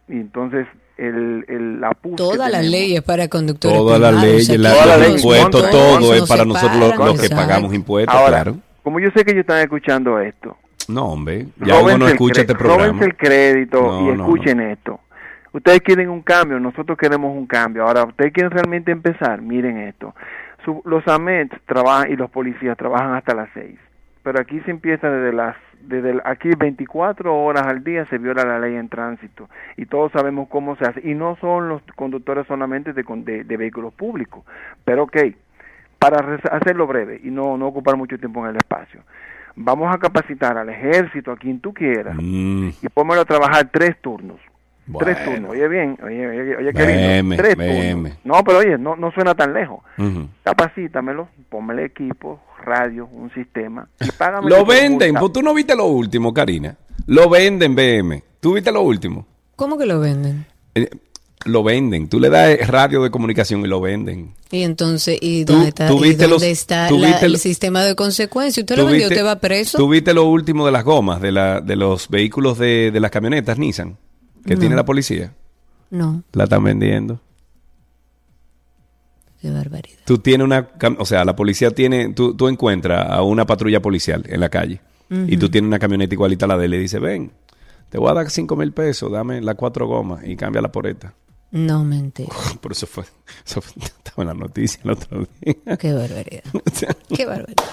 Y 0.10 0.20
entonces 0.20 0.68
el, 1.08 1.46
el 1.48 1.82
la 1.82 1.92
Todas 2.16 2.52
las 2.52 2.66
leyes 2.66 3.02
para 3.02 3.28
conductores 3.28 3.78
Todas 3.78 4.00
las 4.00 4.22
leyes, 4.24 4.50
la- 4.60 5.08
impuestos, 5.08 5.70
todo 5.70 6.14
es 6.14 6.22
no 6.22 6.28
para 6.28 6.46
nosotros 6.46 6.98
los, 6.98 7.22
que 7.22 7.30
pagamos 7.30 7.74
impuestos, 7.74 8.14
Ahora, 8.16 8.44
claro. 8.44 8.58
como 8.84 9.00
yo 9.00 9.10
sé 9.16 9.26
que 9.26 9.32
ellos 9.32 9.42
están 9.42 9.60
escuchando 9.60 10.20
esto, 10.20 10.58
No, 10.88 11.06
hombre, 11.08 11.48
ya 11.58 11.80
uno 11.82 11.98
no 11.98 12.06
el 12.08 12.14
escucha 12.14 12.42
este 12.42 12.56
programa. 12.56 12.86
róbense 12.88 13.06
el 13.06 13.16
crédito 13.18 13.82
No, 13.82 14.02
y 14.14 14.18
no, 14.18 14.24
escuchen 14.26 14.60
esto. 14.62 15.00
Ustedes 15.54 15.82
quieren 15.82 16.10
un 16.10 16.22
cambio, 16.22 16.60
nosotros 16.60 16.98
queremos 16.98 17.36
un 17.36 17.46
cambio. 17.46 17.84
Ahora, 17.86 18.06
ustedes 18.06 18.32
quieren 18.32 18.52
realmente 18.52 18.90
empezar, 18.92 19.42
miren 19.42 19.80
esto. 19.80 20.16
Su- 20.64 20.82
los 20.86 21.06
AMET 21.08 21.52
trabajan 21.66 22.10
y 22.12 22.16
los 22.16 22.30
policías 22.32 22.78
trabajan 22.78 23.16
hasta 23.16 23.34
las 23.36 23.50
6. 23.54 23.78
Pero 24.24 24.40
aquí 24.40 24.62
se 24.62 24.72
empieza 24.72 25.10
desde 25.10 25.34
las 25.36 25.58
desde 25.84 26.22
aquí 26.26 26.50
24 26.58 27.36
horas 27.36 27.64
al 27.68 27.84
día 27.84 28.06
se 28.06 28.18
viola 28.18 28.44
la 28.46 28.60
ley 28.60 28.76
en 28.76 28.90
tránsito. 28.90 29.50
Y 29.78 29.86
todos 29.86 30.12
sabemos 30.12 30.48
cómo 30.50 30.76
se 30.76 30.86
hace. 30.86 31.02
Y 31.08 31.14
no 31.14 31.36
son 31.42 31.70
los 31.70 31.82
conductores 31.96 32.48
solamente 32.48 32.94
de, 32.94 33.04
de, 33.04 33.44
de 33.44 33.58
vehículos 33.58 33.94
públicos. 33.94 34.44
Pero 34.86 35.04
ok 35.04 35.18
para 36.00 36.36
hacerlo 36.52 36.88
breve 36.88 37.22
y 37.24 37.30
no, 37.30 37.58
no 37.58 37.68
ocupar 37.68 37.96
mucho 37.96 38.18
tiempo 38.18 38.44
en 38.44 38.50
el 38.50 38.56
espacio 38.56 39.02
vamos 39.56 39.94
a 39.94 40.00
capacitar 40.00 40.58
al 40.58 40.68
ejército 40.70 41.32
a 41.32 41.38
quien 41.38 41.60
tú 41.60 41.74
quieras 41.76 42.16
Mm. 42.18 42.70
y 42.82 42.90
pónmelo 42.92 43.22
a 43.22 43.26
trabajar 43.26 43.70
tres 43.72 43.96
turnos 44.02 44.40
tres 45.00 45.24
turnos 45.26 45.52
oye 45.52 45.68
bien 45.68 45.98
oye 46.04 46.28
oye, 46.28 46.56
oye. 46.58 46.72
Veme, 46.74 47.38
tres 47.38 47.56
veme. 47.56 47.92
turnos 48.10 48.18
no 48.24 48.44
pero 48.44 48.58
oye 48.60 48.78
no, 48.78 48.96
no 48.96 49.12
suena 49.12 49.34
tan 49.36 49.54
lejos 49.54 49.80
Ujú. 49.98 50.28
capacítamelo 50.44 51.28
pónmele 51.50 51.86
equipo 51.86 52.40
radio 52.64 53.08
un 53.12 53.32
sistema 53.34 53.88
y 54.00 54.12
págame 54.18 54.50
Lo 54.50 54.66
venden, 54.66 55.16
pues 55.16 55.32
tú 55.34 55.42
no 55.42 55.54
viste 55.54 55.76
lo 55.76 55.86
último, 55.86 56.32
Karina. 56.34 56.76
Lo 57.08 57.28
venden, 57.30 57.76
BM. 57.76 58.22
¿Tú 58.40 58.54
viste 58.54 58.72
lo 58.72 58.84
último? 58.84 59.26
¿Cómo 59.56 59.78
que 59.80 59.88
lo 59.88 60.00
venden? 60.00 60.46
Eh, 60.76 60.88
lo 61.46 61.64
venden. 61.64 62.08
Tú 62.08 62.20
le 62.20 62.30
das 62.30 62.68
radio 62.68 63.02
de 63.02 63.10
comunicación 63.10 63.62
y 63.62 63.68
lo 63.68 63.82
venden. 63.82 64.34
Y 64.52 64.62
entonces, 64.62 65.18
¿y 65.20 65.44
Tú- 65.44 65.54
dónde 65.54 65.70
está, 65.70 65.88
tú 65.88 65.98
y 66.06 66.10
viste 66.10 66.24
dónde 66.28 66.36
los- 66.36 66.44
está 66.44 66.88
tú 66.88 67.00
la- 67.00 67.08
viste 67.08 67.26
el 67.26 67.38
sistema 67.40 67.82
de 67.84 67.96
consecuencia? 67.96 68.62
¿Usted 68.62 68.76
¿Tú 68.76 68.82
lo 68.82 68.88
vendió? 68.88 69.08
¿Usted 69.08 69.26
va 69.26 69.38
preso? 69.40 69.80
¿Tú 69.80 69.90
viste 69.90 70.14
lo 70.14 70.26
último 70.26 70.64
de 70.68 70.72
las 70.72 70.84
gomas, 70.84 71.20
de, 71.20 71.32
la, 71.32 71.62
de 71.62 71.76
los 71.76 72.08
vehículos 72.10 72.60
de, 72.60 72.92
de 72.92 73.00
las 73.00 73.10
camionetas 73.10 73.58
Nissan 73.58 73.98
que 74.46 74.54
No. 74.56 74.60
tiene 74.60 74.76
la 74.76 74.86
policía? 74.86 75.34
No, 75.90 76.24
La 76.34 76.46
están 76.46 76.64
vendiendo. 76.64 77.20
qué 79.42 79.50
barbaridad. 79.52 79.98
Tú 80.06 80.20
tienes 80.20 80.46
una, 80.46 80.70
o 81.00 81.06
sea, 81.06 81.26
la 81.26 81.36
policía 81.36 81.72
tiene, 81.72 82.14
tú, 82.14 82.36
tú 82.36 82.48
encuentras 82.48 83.10
a 83.10 83.24
una 83.24 83.46
patrulla 83.46 83.82
policial 83.82 84.24
en 84.28 84.40
la 84.40 84.50
calle 84.50 84.82
y 85.28 85.36
tú 85.36 85.50
tienes 85.50 85.68
una 85.68 85.78
camioneta 85.80 86.14
igualita 86.16 86.46
a 86.46 86.48
la 86.48 86.58
de 86.58 86.66
él 86.68 86.74
y 86.74 86.78
le 86.78 86.82
dice, 86.84 86.98
ven, 87.00 87.32
te 87.90 87.98
voy 87.98 88.10
a 88.10 88.14
dar 88.14 88.30
cinco 88.30 88.56
mil 88.56 88.72
pesos, 88.72 89.12
dame 89.12 89.42
las 89.42 89.56
cuatro 89.56 89.86
gomas 89.86 90.24
y 90.26 90.38
cámbiala 90.38 90.72
por 90.72 90.88
esta. 90.88 91.14
No 91.52 91.84
mentira. 91.84 92.30
Por 92.62 92.72
eso 92.72 92.88
fue, 92.88 93.04
eso 93.46 93.62
fue- 93.62 93.84
estaba 93.84 94.24
en 94.24 94.28
la 94.28 94.34
noticia 94.34 94.80
el 94.84 94.92
otro 94.92 95.28
día. 95.42 95.56
Qué 95.78 95.94
barbaridad. 95.94 96.44
Qué 97.16 97.26
barbaridad. 97.26 97.64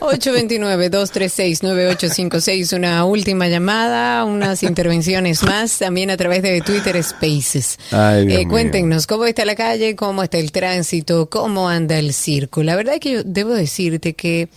829-236-9856. 0.00 2.76
Una 2.76 3.04
última 3.04 3.48
llamada, 3.48 4.24
unas 4.24 4.62
intervenciones 4.62 5.42
más, 5.42 5.78
también 5.78 6.10
a 6.10 6.16
través 6.16 6.42
de 6.42 6.60
Twitter 6.60 7.02
Spaces. 7.02 7.78
Ay, 7.90 8.26
Eh, 8.30 8.46
cuéntenos 8.48 9.06
cómo 9.06 9.24
está 9.24 9.44
la 9.44 9.54
calle, 9.54 9.96
cómo 9.96 10.22
está 10.22 10.38
el 10.38 10.52
tránsito, 10.52 11.28
cómo 11.30 11.68
anda 11.68 11.98
el 11.98 12.12
circo. 12.12 12.62
La 12.62 12.76
verdad 12.76 12.94
es 12.94 13.00
que 13.00 13.12
yo 13.12 13.22
debo 13.24 13.54
decirte 13.54 14.14
que, 14.14 14.48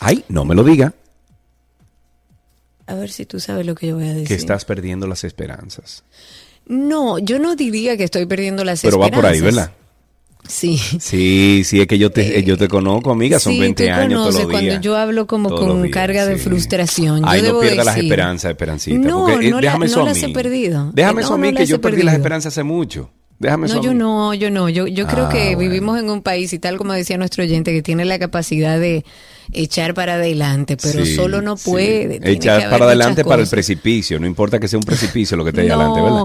Ay, 0.00 0.24
no 0.28 0.44
me 0.44 0.54
lo 0.54 0.64
diga, 0.64 0.92
a 2.86 2.94
ver 2.94 3.10
si 3.12 3.24
tú 3.26 3.38
sabes 3.40 3.64
lo 3.64 3.74
que 3.76 3.86
yo 3.88 3.94
voy 3.96 4.08
a 4.08 4.12
decir. 4.12 4.28
que 4.28 4.34
estás 4.34 4.64
perdiendo 4.64 5.06
las 5.06 5.22
esperanzas. 5.24 6.02
No, 6.72 7.18
yo 7.18 7.38
no 7.38 7.54
diría 7.56 7.96
que 7.96 8.04
estoy 8.04 8.26
perdiendo 8.26 8.64
las 8.64 8.80
Pero 8.82 8.98
va 8.98 9.08
por 9.08 9.26
ahí, 9.26 9.36
esperanzas. 9.36 9.66
¿verdad? 9.66 9.76
Sí. 10.48 10.76
Sí, 10.98 11.62
sí, 11.64 11.80
es 11.80 11.86
que 11.86 11.98
yo 11.98 12.10
te, 12.10 12.38
eh, 12.38 12.42
yo 12.42 12.58
te 12.58 12.66
conozco, 12.66 13.12
amiga, 13.12 13.38
son 13.38 13.52
sí, 13.52 13.60
20 13.60 13.86
tú 13.86 13.92
años 13.92 14.20
todos 14.22 14.34
los 14.34 14.44
cuando 14.50 14.70
días. 14.70 14.80
yo 14.80 14.96
hablo 14.96 15.26
como 15.28 15.50
con 15.50 15.82
días, 15.82 15.94
carga 15.94 16.26
de 16.26 16.36
frustración. 16.36 17.20
Yo 17.20 17.26
Ay, 17.28 17.42
no 17.42 17.46
debo 17.48 17.60
pierdas 17.60 17.86
las 17.86 17.96
esperanzas, 17.96 18.50
Esperancita. 18.50 18.98
No, 18.98 19.26
porque, 19.28 19.46
eh, 19.46 19.50
no 19.50 19.56
la- 19.56 19.60
déjame 19.62 19.86
eso 19.86 19.96
no 19.98 20.02
a 20.02 20.08
las 20.08 20.22
he 20.22 20.28
perdido. 20.30 20.90
Déjame 20.92 21.14
No, 21.14 21.20
eso 21.20 21.34
a 21.34 21.36
no 21.36 21.42
mí, 21.42 21.52
las 21.52 21.60
que 21.60 21.66
yo 21.66 21.80
perdí 21.80 21.96
las 21.98 22.04
perdido. 22.06 22.16
esperanzas 22.16 22.52
hace 22.54 22.62
mucho. 22.64 23.10
Déjame 23.42 23.66
No, 23.68 23.82
yo 23.82 23.92
no, 23.92 24.32
yo 24.34 24.50
no. 24.50 24.68
Yo, 24.68 24.86
yo 24.86 25.06
creo 25.06 25.26
Ah, 25.26 25.28
que 25.28 25.54
bueno. 25.56 25.58
vivimos 25.58 25.98
en 25.98 26.08
un 26.08 26.22
país 26.22 26.52
y 26.52 26.58
tal 26.58 26.78
como 26.78 26.92
decía 26.92 27.18
nuestro 27.18 27.42
oyente 27.44 27.72
que 27.72 27.82
tiene 27.82 28.04
la 28.04 28.18
capacidad 28.18 28.78
de 28.78 29.04
echar 29.52 29.92
para 29.94 30.14
adelante, 30.14 30.76
pero 30.80 31.04
Sí, 31.04 31.14
solo 31.16 31.42
no 31.42 31.56
sí. 31.56 31.68
puede. 31.70 32.20
que 32.20 32.30
Echar 32.30 32.70
para 32.70 32.86
adelante 32.86 33.24
para 33.24 33.42
el 33.42 33.48
precipicio. 33.48 34.18
No 34.20 34.26
importa 34.26 34.58
que 34.60 34.68
sea 34.68 34.78
un 34.78 34.84
precipicio 34.84 35.36
lo 35.36 35.42
que 35.44 35.50
esté 35.50 35.64
No, 35.64 35.74
adelante, 35.74 36.00
¿verdad? 36.00 36.24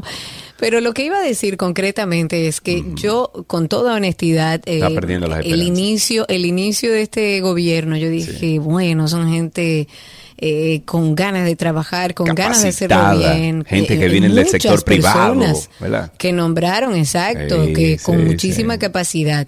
Pero 0.60 0.80
lo 0.82 0.94
que 0.94 1.04
iba 1.06 1.18
a 1.18 1.22
decir 1.24 1.58
concretamente 1.58 2.48
es 2.48 2.62
que 2.62 2.84
yo, 2.96 3.32
con 3.48 3.68
toda 3.68 3.96
honestidad, 3.96 4.62
eh, 4.66 4.78
Está 4.78 4.90
perdiendo 4.92 5.28
las 5.28 5.46
el 5.46 5.62
inicio, 5.64 6.26
el 6.30 6.46
inicio 6.46 6.92
de 6.92 7.02
este 7.02 7.42
gobierno, 7.42 7.98
yo 7.98 8.10
dije, 8.10 8.60
bueno, 8.60 9.08
son 9.08 9.32
gente 9.32 9.88
eh, 10.38 10.82
con 10.86 11.16
ganas 11.16 11.46
de 11.46 11.56
trabajar, 11.56 12.14
con 12.14 12.28
ganas 12.28 12.62
de 12.62 12.70
hacerlo 12.70 13.18
bien. 13.18 13.66
gente 13.66 13.96
Eh, 13.96 14.00
que 14.00 14.08
viene 14.08 14.30
del 14.30 14.48
sector 14.48 14.84
privado, 14.84 15.42
¿verdad? 15.80 16.12
Que 16.18 16.32
nombraron, 16.32 16.96
exacto, 16.96 17.66
Sí, 17.66 17.74
que 17.74 17.98
con 17.98 18.20
sí, 18.20 18.26
muchísima 18.26 18.78
capacidad. 18.78 19.48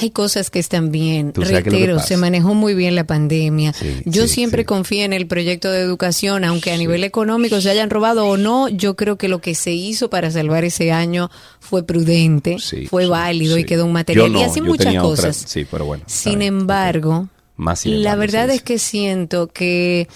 Hay 0.00 0.10
cosas 0.10 0.48
que 0.50 0.60
están 0.60 0.92
bien. 0.92 1.32
Reitero, 1.34 1.98
se 1.98 2.16
manejó 2.16 2.54
muy 2.54 2.74
bien 2.74 2.94
la 2.94 3.02
pandemia. 3.02 3.74
yo 4.04 4.28
sí, 4.28 4.34
siempre 4.34 4.64
confié 4.64 5.02
en 5.02 5.12
el 5.12 5.26
proyecto 5.26 5.72
de 5.72 5.80
educación, 5.80 6.44
aunque 6.44 6.70
a 6.70 6.76
nivel 6.76 7.02
económico 7.02 7.60
se 7.60 7.68
hayan 7.70 7.90
robado 7.90 8.24
o 8.28 8.36
no, 8.36 8.68
yo 8.68 8.94
creo 8.94 9.18
que 9.18 9.26
lo 9.26 9.40
que 9.40 9.56
se 9.56 9.72
hizo 9.72 10.08
para 10.08 10.30
salvar 10.30 10.62
ese 10.64 10.92
año 10.92 11.32
fue 11.58 11.82
prudente, 11.84 12.58
fue 12.88 13.06
válido 13.08 13.58
y 13.58 13.64
quedó 13.64 13.86
un 13.86 13.92
material. 13.92 14.32
No, 14.32 14.38
y 14.40 14.44
así 14.44 14.60
muchas 14.60 14.86
otra- 14.94 15.02
cosas. 15.02 15.36
sí, 15.48 15.66
pero 15.68 15.84
bueno. 15.84 16.04
está 16.06 16.30
Sin 16.30 16.42
embargo, 16.42 17.26
Más 17.58 17.80
sin 17.80 18.02
la 18.02 18.16
verdad 18.16 18.48
es 18.48 18.62
que 18.62 18.78
siento 18.78 19.48
que 19.48 20.08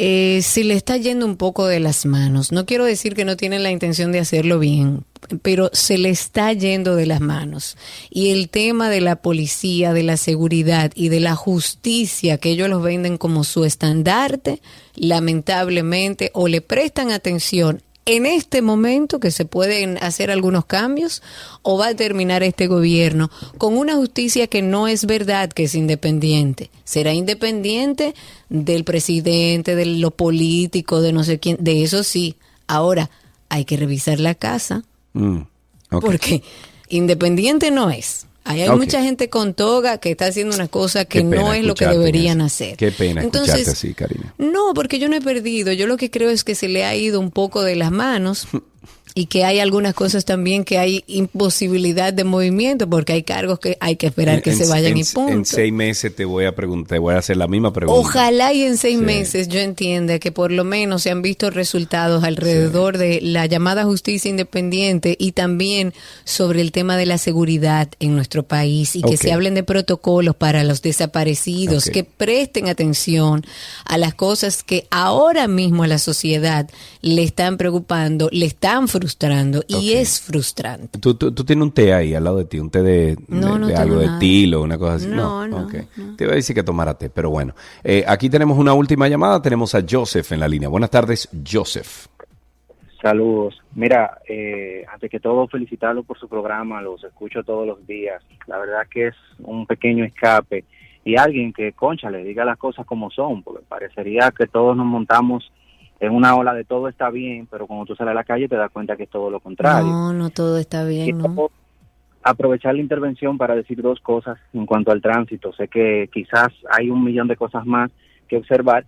eh, 0.00 0.42
se 0.42 0.64
le 0.64 0.74
está 0.74 0.96
yendo 0.98 1.24
un 1.24 1.36
poco 1.36 1.66
de 1.66 1.80
las 1.80 2.04
manos. 2.04 2.52
No 2.52 2.66
quiero 2.66 2.84
decir 2.84 3.14
que 3.14 3.24
no 3.24 3.36
tienen 3.36 3.62
la 3.62 3.70
intención 3.70 4.12
de 4.12 4.18
hacerlo 4.18 4.58
bien, 4.58 5.04
pero 5.42 5.70
se 5.72 5.96
le 5.96 6.10
está 6.10 6.52
yendo 6.52 6.94
de 6.94 7.06
las 7.06 7.20
manos. 7.20 7.76
Y 8.10 8.30
el 8.30 8.50
tema 8.50 8.90
de 8.90 9.00
la 9.00 9.16
policía, 9.16 9.94
de 9.94 10.02
la 10.02 10.16
seguridad 10.16 10.92
y 10.94 11.08
de 11.08 11.20
la 11.20 11.34
justicia, 11.34 12.36
que 12.36 12.50
ellos 12.50 12.68
los 12.68 12.82
venden 12.82 13.16
como 13.16 13.44
su 13.44 13.64
estandarte, 13.64 14.60
lamentablemente, 14.94 16.30
o 16.34 16.48
le 16.48 16.60
prestan 16.60 17.10
atención 17.10 17.82
en 18.08 18.26
este 18.26 18.62
momento 18.62 19.20
que 19.20 19.30
se 19.30 19.44
pueden 19.44 19.98
hacer 19.98 20.30
algunos 20.30 20.64
cambios 20.64 21.22
o 21.62 21.78
va 21.78 21.88
a 21.88 21.94
terminar 21.94 22.42
este 22.42 22.66
gobierno 22.66 23.30
con 23.58 23.76
una 23.76 23.94
justicia 23.94 24.46
que 24.46 24.62
no 24.62 24.88
es 24.88 25.04
verdad 25.06 25.50
que 25.52 25.64
es 25.64 25.74
independiente. 25.74 26.70
Será 26.84 27.12
independiente 27.12 28.14
del 28.48 28.84
presidente, 28.84 29.76
de 29.76 29.86
lo 29.86 30.10
político, 30.10 31.00
de 31.00 31.12
no 31.12 31.22
sé 31.22 31.38
quién, 31.38 31.58
de 31.60 31.82
eso 31.84 32.02
sí. 32.02 32.36
Ahora, 32.66 33.10
hay 33.48 33.64
que 33.64 33.76
revisar 33.76 34.20
la 34.20 34.34
casa 34.34 34.84
Mm, 35.18 35.40
porque 35.88 36.42
independiente 36.88 37.70
no 37.70 37.90
es. 37.90 38.26
Ahí 38.48 38.62
hay 38.62 38.70
mucha 38.70 39.02
gente 39.02 39.28
con 39.28 39.52
toga 39.52 39.98
que 39.98 40.10
está 40.10 40.24
haciendo 40.24 40.54
una 40.54 40.68
cosa 40.68 41.04
que 41.04 41.22
no 41.22 41.52
es 41.52 41.62
lo 41.64 41.74
que 41.74 41.86
deberían 41.86 42.40
hacer. 42.40 42.78
Qué 42.78 42.90
pena 42.90 43.22
Entonces, 43.22 43.56
escucharte 43.56 43.72
así, 43.72 43.94
Karina. 43.94 44.34
no, 44.38 44.72
porque 44.74 44.98
yo 44.98 45.10
no 45.10 45.16
he 45.16 45.20
perdido. 45.20 45.70
Yo 45.72 45.86
lo 45.86 45.98
que 45.98 46.10
creo 46.10 46.30
es 46.30 46.44
que 46.44 46.54
se 46.54 46.66
le 46.66 46.86
ha 46.86 46.96
ido 46.96 47.20
un 47.20 47.30
poco 47.30 47.62
de 47.62 47.76
las 47.76 47.90
manos 47.90 48.48
y 49.18 49.26
que 49.26 49.44
hay 49.44 49.58
algunas 49.58 49.94
cosas 49.94 50.24
también 50.24 50.62
que 50.64 50.78
hay 50.78 51.02
imposibilidad 51.08 52.12
de 52.12 52.22
movimiento 52.24 52.88
porque 52.88 53.12
hay 53.14 53.22
cargos 53.24 53.58
que 53.58 53.76
hay 53.80 53.96
que 53.96 54.06
esperar 54.06 54.42
que 54.42 54.54
se 54.54 54.66
vayan 54.66 54.92
en- 54.92 54.98
y 54.98 55.04
punto. 55.04 55.32
En 55.32 55.44
seis 55.44 55.72
meses 55.72 56.14
te 56.14 56.24
voy 56.24 56.44
a 56.44 56.54
preguntar, 56.54 56.88
te 56.96 56.98
voy 56.98 57.14
a 57.14 57.18
hacer 57.18 57.36
la 57.36 57.48
misma 57.48 57.72
pregunta. 57.72 57.98
Ojalá 58.00 58.52
y 58.52 58.62
en 58.62 58.76
seis 58.76 58.96
Sí. 58.98 59.04
meses 59.04 59.48
yo 59.48 59.58
entienda 59.58 60.18
que 60.20 60.30
por 60.30 60.52
lo 60.52 60.62
menos 60.62 61.02
se 61.02 61.10
han 61.10 61.20
visto 61.22 61.50
resultados 61.50 62.22
alrededor 62.22 62.96
de 62.96 63.20
la 63.20 63.46
llamada 63.46 63.84
justicia 63.84 64.28
independiente 64.30 65.16
y 65.18 65.32
también 65.32 65.94
sobre 66.24 66.60
el 66.60 66.70
tema 66.70 66.96
de 66.96 67.06
la 67.06 67.18
seguridad 67.18 67.88
en 67.98 68.14
nuestro 68.14 68.44
país 68.44 68.94
y 68.94 69.02
que 69.02 69.16
se 69.16 69.32
hablen 69.32 69.54
de 69.54 69.64
protocolos 69.64 70.36
para 70.36 70.62
los 70.62 70.80
desaparecidos, 70.80 71.86
que 71.86 72.04
presten 72.04 72.68
atención 72.68 73.44
a 73.84 73.98
las 73.98 74.14
cosas 74.14 74.62
que 74.62 74.86
ahora 74.90 75.48
mismo 75.48 75.82
a 75.82 75.86
la 75.88 75.98
sociedad 75.98 76.68
le 77.02 77.22
están 77.22 77.56
preocupando, 77.56 78.28
le 78.32 78.46
están 78.46 78.86
frustrando 78.86 79.07
y 79.68 79.92
es 79.94 80.20
frustrante. 80.20 80.98
¿Tú, 80.98 81.14
tú, 81.14 81.32
tú 81.32 81.44
tienes 81.44 81.62
un 81.62 81.72
té 81.72 81.92
ahí 81.94 82.14
al 82.14 82.24
lado 82.24 82.38
de 82.38 82.44
ti, 82.44 82.58
un 82.58 82.70
té 82.70 82.82
de, 82.82 83.16
No, 83.28 83.54
de- 83.54 83.58
no 83.60 83.66
de 83.68 83.76
algo 83.76 83.96
de 84.00 84.08
tilo, 84.18 84.62
una 84.62 84.76
cosa 84.78 84.94
así. 84.94 85.06
No, 85.08 85.46
no. 85.46 85.66
Te 85.68 86.24
iba 86.24 86.32
a 86.32 86.36
decir 86.36 86.54
que 86.54 86.62
tomara 86.62 86.94
té, 86.98 87.10
pero 87.10 87.30
bueno. 87.30 87.54
Eh, 87.84 88.04
aquí 88.06 88.28
tenemos 88.30 88.58
una 88.58 88.74
última 88.74 89.08
llamada, 89.08 89.40
tenemos 89.42 89.74
a 89.74 89.82
Joseph 89.88 90.32
en 90.32 90.40
la 90.40 90.48
línea. 90.48 90.68
Buenas 90.68 90.90
tardes, 90.90 91.28
Joseph. 91.50 92.06
Saludos. 93.00 93.60
Mira, 93.74 94.18
eh, 94.28 94.84
antes 94.92 95.08
que 95.10 95.20
todo, 95.20 95.46
felicitarlos 95.46 96.04
por 96.04 96.18
su 96.18 96.28
programa, 96.28 96.82
los 96.82 97.02
escucho 97.04 97.44
todos 97.44 97.66
los 97.66 97.86
días. 97.86 98.22
La 98.48 98.58
verdad 98.58 98.82
que 98.90 99.08
es 99.08 99.14
un 99.38 99.66
pequeño 99.66 100.04
escape 100.04 100.64
y 101.04 101.16
alguien 101.16 101.52
que, 101.52 101.72
concha, 101.72 102.10
le 102.10 102.24
diga 102.24 102.44
las 102.44 102.58
cosas 102.58 102.84
como 102.86 103.10
son, 103.10 103.42
porque 103.44 103.62
parecería 103.68 104.32
que 104.36 104.46
todos 104.48 104.76
nos 104.76 104.86
montamos 104.86 105.52
en 106.00 106.14
una 106.14 106.36
ola 106.36 106.54
de 106.54 106.64
todo 106.64 106.88
está 106.88 107.10
bien, 107.10 107.46
pero 107.50 107.66
cuando 107.66 107.86
tú 107.86 107.94
sales 107.96 108.12
a 108.12 108.14
la 108.14 108.24
calle 108.24 108.48
te 108.48 108.56
das 108.56 108.70
cuenta 108.70 108.96
que 108.96 109.04
es 109.04 109.10
todo 109.10 109.30
lo 109.30 109.40
contrario. 109.40 109.90
No, 109.90 110.12
no 110.12 110.30
todo 110.30 110.58
está 110.58 110.84
bien, 110.84 111.18
¿no? 111.18 111.50
Aprovechar 112.22 112.74
la 112.74 112.80
intervención 112.80 113.38
para 113.38 113.54
decir 113.54 113.80
dos 113.80 114.00
cosas 114.00 114.38
en 114.52 114.66
cuanto 114.66 114.92
al 114.92 115.00
tránsito. 115.00 115.52
Sé 115.52 115.68
que 115.68 116.08
quizás 116.12 116.48
hay 116.70 116.90
un 116.90 117.02
millón 117.02 117.26
de 117.26 117.36
cosas 117.36 117.64
más 117.64 117.90
que 118.28 118.36
observar, 118.36 118.84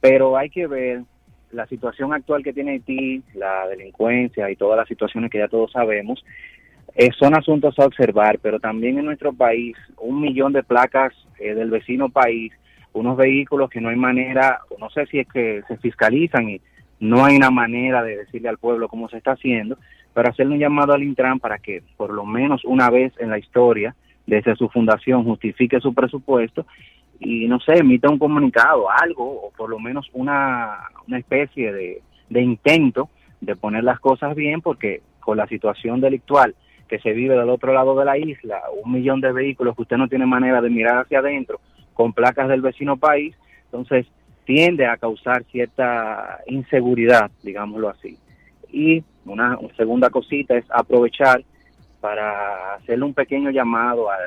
pero 0.00 0.36
hay 0.36 0.50
que 0.50 0.66
ver 0.66 1.02
la 1.52 1.66
situación 1.66 2.12
actual 2.12 2.42
que 2.42 2.52
tiene 2.52 2.72
Haití, 2.72 3.22
la 3.34 3.66
delincuencia 3.68 4.50
y 4.50 4.56
todas 4.56 4.76
las 4.76 4.88
situaciones 4.88 5.30
que 5.30 5.38
ya 5.38 5.48
todos 5.48 5.72
sabemos. 5.72 6.24
eh, 6.96 7.10
son 7.18 7.36
asuntos 7.36 7.78
a 7.78 7.86
observar, 7.86 8.38
pero 8.40 8.60
también 8.60 8.98
en 8.98 9.06
nuestro 9.06 9.32
país, 9.32 9.76
un 9.98 10.20
millón 10.20 10.52
de 10.52 10.62
placas 10.62 11.12
eh, 11.38 11.54
del 11.54 11.70
vecino 11.70 12.08
país, 12.08 12.52
unos 12.94 13.16
vehículos 13.16 13.68
que 13.68 13.80
no 13.80 13.90
hay 13.90 13.96
manera, 13.96 14.60
no 14.78 14.88
sé 14.88 15.06
si 15.06 15.18
es 15.18 15.28
que 15.28 15.62
se 15.68 15.76
fiscalizan 15.76 16.48
y 16.48 16.60
no 17.00 17.24
hay 17.24 17.36
una 17.36 17.50
manera 17.50 18.02
de 18.02 18.16
decirle 18.16 18.48
al 18.48 18.58
pueblo 18.58 18.88
cómo 18.88 19.08
se 19.08 19.18
está 19.18 19.32
haciendo, 19.32 19.76
pero 20.14 20.30
hacerle 20.30 20.54
un 20.54 20.60
llamado 20.60 20.94
al 20.94 21.02
Intran 21.02 21.40
para 21.40 21.58
que 21.58 21.82
por 21.96 22.12
lo 22.12 22.24
menos 22.24 22.64
una 22.64 22.88
vez 22.90 23.12
en 23.18 23.30
la 23.30 23.38
historia, 23.38 23.94
desde 24.26 24.56
su 24.56 24.68
fundación, 24.68 25.24
justifique 25.24 25.80
su 25.80 25.92
presupuesto 25.92 26.66
y 27.18 27.46
no 27.46 27.60
sé, 27.60 27.74
emita 27.78 28.08
un 28.08 28.18
comunicado, 28.18 28.86
algo, 28.90 29.46
o 29.46 29.52
por 29.56 29.68
lo 29.68 29.78
menos 29.78 30.08
una, 30.12 30.78
una 31.06 31.18
especie 31.18 31.72
de, 31.72 32.02
de 32.30 32.42
intento 32.42 33.10
de 33.40 33.56
poner 33.56 33.84
las 33.84 34.00
cosas 34.00 34.34
bien, 34.34 34.60
porque 34.62 35.02
con 35.20 35.36
la 35.36 35.46
situación 35.46 36.00
delictual 36.00 36.54
que 36.88 36.98
se 37.00 37.12
vive 37.12 37.36
del 37.36 37.48
otro 37.48 37.72
lado 37.72 37.98
de 37.98 38.04
la 38.04 38.18
isla, 38.18 38.62
un 38.82 38.92
millón 38.92 39.20
de 39.20 39.32
vehículos 39.32 39.74
que 39.74 39.82
usted 39.82 39.96
no 39.96 40.08
tiene 40.08 40.26
manera 40.26 40.60
de 40.60 40.70
mirar 40.70 40.98
hacia 40.98 41.18
adentro, 41.18 41.60
con 41.94 42.12
placas 42.12 42.48
del 42.48 42.60
vecino 42.60 42.96
país, 42.96 43.34
entonces 43.66 44.06
tiende 44.44 44.86
a 44.86 44.96
causar 44.96 45.44
cierta 45.44 46.40
inseguridad, 46.46 47.30
digámoslo 47.42 47.88
así. 47.88 48.18
Y 48.70 49.02
una, 49.24 49.58
segunda 49.76 50.10
cosita 50.10 50.56
es 50.56 50.64
aprovechar 50.70 51.42
para 52.00 52.74
hacerle 52.74 53.04
un 53.04 53.14
pequeño 53.14 53.50
llamado 53.50 54.10
al 54.10 54.20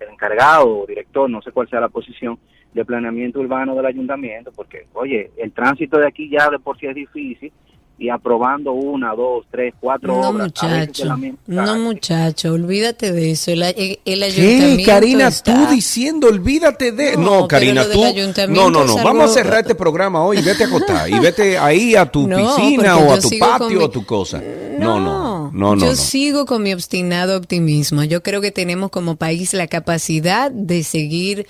encargado 0.00 0.80
o 0.80 0.86
director, 0.86 1.30
no 1.30 1.40
sé 1.42 1.52
cuál 1.52 1.68
sea 1.68 1.80
la 1.80 1.88
posición, 1.88 2.38
de 2.72 2.84
planeamiento 2.84 3.40
urbano 3.40 3.74
del 3.74 3.86
ayuntamiento, 3.86 4.52
porque, 4.52 4.86
oye, 4.92 5.30
el 5.36 5.52
tránsito 5.52 5.98
de 5.98 6.06
aquí 6.06 6.28
ya 6.28 6.50
de 6.50 6.58
por 6.58 6.78
sí 6.78 6.86
es 6.86 6.94
difícil 6.94 7.52
y 8.00 8.10
aprobando 8.10 8.72
una, 8.72 9.12
dos, 9.12 9.44
tres, 9.50 9.74
cuatro 9.80 10.08
No, 10.14 10.28
obras. 10.28 10.46
muchacho. 10.46 11.16
No, 11.48 11.78
muchacho, 11.80 12.52
olvídate 12.52 13.10
de 13.10 13.32
eso. 13.32 13.50
El, 13.50 13.62
el- 13.64 13.98
el 14.04 14.20
¿Qué, 14.20 14.24
ayuntamiento 14.24 14.84
Karina? 14.86 15.28
está- 15.28 15.54
Tú 15.66 15.74
diciendo, 15.74 16.28
olvídate 16.28 16.92
de... 16.92 17.16
No, 17.16 17.40
No, 17.40 17.48
Karina, 17.48 17.84
tú... 17.90 18.04
ayuntamiento 18.04 18.70
No, 18.70 18.84
no, 18.84 18.84
no, 18.84 19.02
vamos 19.02 19.30
a 19.30 19.34
cerrar 19.34 19.60
este 19.62 19.74
programa 19.74 20.22
hoy. 20.24 20.40
Vete 20.42 20.64
a 20.64 20.66
acostar. 20.68 21.10
Y 21.10 21.18
vete 21.18 21.58
ahí 21.58 21.96
a 21.96 22.06
tu 22.06 22.28
No, 22.28 22.36
piscina 22.36 22.96
o 22.98 23.12
a 23.12 23.18
tu 23.18 23.30
patio 23.38 23.68
mi- 23.68 23.76
o 23.76 23.84
a 23.86 23.90
tu 23.90 24.06
cosa. 24.06 24.40
No, 24.78 25.00
no, 25.00 25.50
no, 25.52 25.74
no. 25.74 25.80
Yo 25.82 25.90
no. 25.90 25.96
sigo 25.96 26.46
con 26.46 26.62
mi 26.62 26.72
obstinado 26.72 27.36
optimismo. 27.36 28.04
Yo 28.04 28.22
creo 28.22 28.40
que 28.40 28.52
tenemos 28.52 28.90
como 28.90 29.16
país 29.16 29.54
la 29.54 29.66
capacidad 29.66 30.52
de 30.52 30.84
seguir 30.84 31.46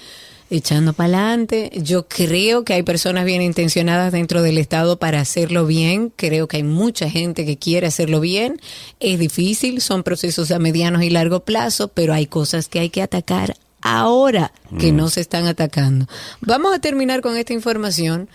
echando 0.51 0.93
para 0.93 1.09
adelante. 1.09 1.71
Yo 1.77 2.09
creo 2.09 2.65
que 2.65 2.75
hay 2.75 2.83
personas 2.83 3.25
bien 3.25 3.43
intencionadas 3.43 4.13
dentro 4.13 4.43
del 4.43 4.59
Estado 4.59 4.99
para 4.99 5.21
hacerlo 5.21 5.67
bien. 5.67 6.13
Creo 6.15 6.49
que 6.49 6.59
hay 6.59 6.63
mucha 6.63 7.11
gente 7.11 7.45
que 7.45 7.59
quiere 7.59 7.87
hacerlo 7.87 8.21
bien. 8.21 8.61
Es 9.01 9.19
difícil, 9.19 9.81
son 9.81 10.03
procesos 10.03 10.51
a 10.51 10.59
medianos 10.59 11.03
y 11.03 11.11
largo 11.11 11.41
plazo, 11.45 11.89
pero 11.89 12.15
hay 12.15 12.27
cosas 12.27 12.69
que 12.69 12.79
hay 12.81 12.91
que 12.91 13.03
atacar 13.03 13.57
ahora 13.83 14.53
que 14.79 14.93
Mm. 14.93 14.97
no 14.97 15.09
se 15.09 15.21
están 15.21 15.47
atacando. 15.47 16.07
Vamos 16.41 16.75
a 16.75 16.79
terminar 16.81 17.21
con 17.21 17.37
esta 17.37 17.53
información. 17.53 18.29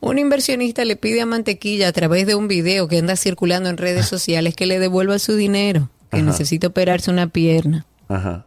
Un 0.00 0.18
inversionista 0.18 0.84
le 0.84 0.96
pide 0.96 1.20
a 1.20 1.26
Mantequilla 1.26 1.88
a 1.88 1.92
través 1.92 2.26
de 2.26 2.34
un 2.34 2.48
video 2.48 2.88
que 2.88 2.98
anda 2.98 3.16
circulando 3.16 3.68
en 3.68 3.76
redes 3.76 4.06
sociales 4.06 4.54
que 4.54 4.66
le 4.66 4.78
devuelva 4.78 5.18
su 5.18 5.34
dinero, 5.36 5.90
que 6.10 6.18
Ajá. 6.18 6.26
necesita 6.26 6.68
operarse 6.68 7.10
una 7.10 7.28
pierna. 7.28 7.84
Ajá. 8.08 8.46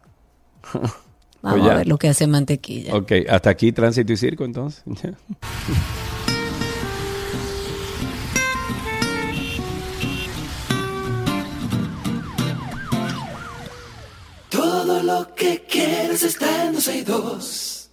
Vamos 1.44 1.60
Pues 1.60 1.72
a 1.72 1.76
ver 1.76 1.86
lo 1.86 1.98
que 1.98 2.08
hace 2.08 2.26
Mantequilla. 2.26 2.96
Ok, 2.96 3.12
hasta 3.28 3.50
aquí 3.50 3.70
tránsito 3.70 4.10
y 4.14 4.16
circo 4.16 4.46
entonces. 4.46 4.82
Todo 14.48 15.02
lo 15.02 15.34
que 15.34 15.62
quieres 15.68 16.22
está 16.22 16.64
en 16.64 16.72
262. 16.72 17.90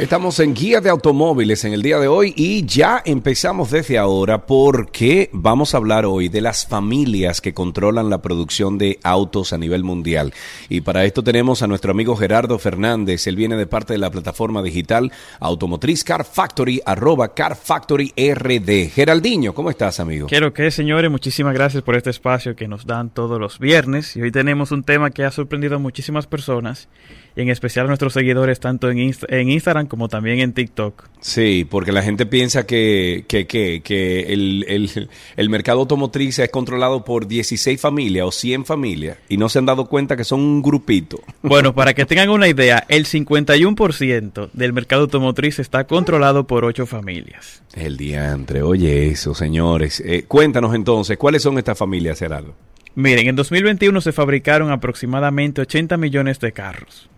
Estamos 0.00 0.40
en 0.40 0.54
Guía 0.54 0.80
de 0.80 0.88
Automóviles 0.88 1.62
en 1.66 1.74
el 1.74 1.82
día 1.82 1.98
de 1.98 2.08
hoy 2.08 2.32
y 2.34 2.64
ya 2.64 3.02
empezamos 3.04 3.70
desde 3.70 3.98
ahora 3.98 4.46
porque 4.46 5.28
vamos 5.30 5.74
a 5.74 5.76
hablar 5.76 6.06
hoy 6.06 6.30
de 6.30 6.40
las 6.40 6.66
familias 6.66 7.42
que 7.42 7.52
controlan 7.52 8.08
la 8.08 8.22
producción 8.22 8.78
de 8.78 8.98
autos 9.02 9.52
a 9.52 9.58
nivel 9.58 9.84
mundial. 9.84 10.32
Y 10.70 10.80
para 10.80 11.04
esto 11.04 11.22
tenemos 11.22 11.60
a 11.60 11.66
nuestro 11.66 11.90
amigo 11.90 12.16
Gerardo 12.16 12.58
Fernández. 12.58 13.26
Él 13.26 13.36
viene 13.36 13.56
de 13.56 13.66
parte 13.66 13.92
de 13.92 13.98
la 13.98 14.10
plataforma 14.10 14.62
digital 14.62 15.12
automotriz 15.38 16.02
Car 16.02 16.24
Factory, 16.24 16.80
arroba 16.86 17.34
Car 17.34 17.54
Factory 17.54 18.14
RD. 18.16 18.88
Geraldiño, 18.94 19.52
¿cómo 19.52 19.68
estás, 19.68 20.00
amigo? 20.00 20.28
Quiero 20.28 20.54
que, 20.54 20.70
señores, 20.70 21.10
muchísimas 21.10 21.52
gracias 21.52 21.82
por 21.82 21.94
este 21.94 22.08
espacio 22.08 22.56
que 22.56 22.68
nos 22.68 22.86
dan 22.86 23.10
todos 23.10 23.38
los 23.38 23.58
viernes. 23.58 24.16
Y 24.16 24.22
hoy 24.22 24.32
tenemos 24.32 24.72
un 24.72 24.82
tema 24.82 25.10
que 25.10 25.24
ha 25.24 25.30
sorprendido 25.30 25.76
a 25.76 25.78
muchísimas 25.78 26.26
personas, 26.26 26.88
y 27.36 27.42
en 27.42 27.48
especial 27.50 27.86
a 27.86 27.88
nuestros 27.88 28.12
seguidores, 28.12 28.60
tanto 28.60 28.90
en, 28.90 28.98
Inst- 28.98 29.26
en 29.28 29.50
Instagram 29.50 29.86
como 29.86 30.08
también 30.08 30.40
en 30.40 30.52
TikTok. 30.52 31.08
Sí, 31.20 31.66
porque 31.68 31.92
la 31.92 32.02
gente 32.02 32.26
piensa 32.26 32.66
que, 32.66 33.24
que, 33.28 33.46
que, 33.46 33.82
que 33.82 34.32
el, 34.32 34.64
el, 34.68 35.08
el 35.36 35.50
mercado 35.50 35.80
automotriz 35.80 36.38
es 36.38 36.48
controlado 36.50 37.04
por 37.04 37.26
16 37.26 37.80
familias 37.80 38.26
o 38.26 38.32
100 38.32 38.64
familias 38.64 39.18
y 39.28 39.36
no 39.36 39.48
se 39.48 39.58
han 39.58 39.66
dado 39.66 39.86
cuenta 39.86 40.16
que 40.16 40.24
son 40.24 40.40
un 40.40 40.62
grupito. 40.62 41.20
Bueno, 41.42 41.74
para 41.74 41.94
que 41.94 42.06
tengan 42.06 42.30
una 42.30 42.48
idea, 42.48 42.84
el 42.88 43.06
51% 43.06 44.50
del 44.52 44.72
mercado 44.72 45.02
automotriz 45.02 45.58
está 45.58 45.86
controlado 45.86 46.46
por 46.46 46.64
ocho 46.64 46.86
familias. 46.86 47.62
El 47.74 47.96
diantre, 47.96 48.62
oye 48.62 49.08
eso, 49.08 49.34
señores. 49.34 50.00
Eh, 50.04 50.24
cuéntanos 50.26 50.74
entonces, 50.74 51.16
¿cuáles 51.18 51.42
son 51.42 51.58
estas 51.58 51.78
familias, 51.78 52.18
Gerardo? 52.18 52.54
Miren, 52.94 53.28
en 53.28 53.36
2021 53.36 54.00
se 54.00 54.12
fabricaron 54.12 54.70
aproximadamente 54.72 55.60
80 55.60 55.96
millones 55.96 56.40
de 56.40 56.52
carros. 56.52 57.08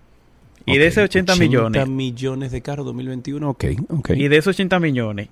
Y 0.66 0.78
de 0.78 0.86
esos 0.86 1.04
80 1.04 1.36
millones. 1.36 1.88
millones 1.88 2.52
de 2.52 2.60
carros 2.62 2.86
2021, 2.86 3.48
ok, 3.50 3.64
ok. 3.88 4.10
Y 4.10 4.28
de 4.28 4.36
esos 4.36 4.54
80 4.54 4.78
millones, 4.80 5.28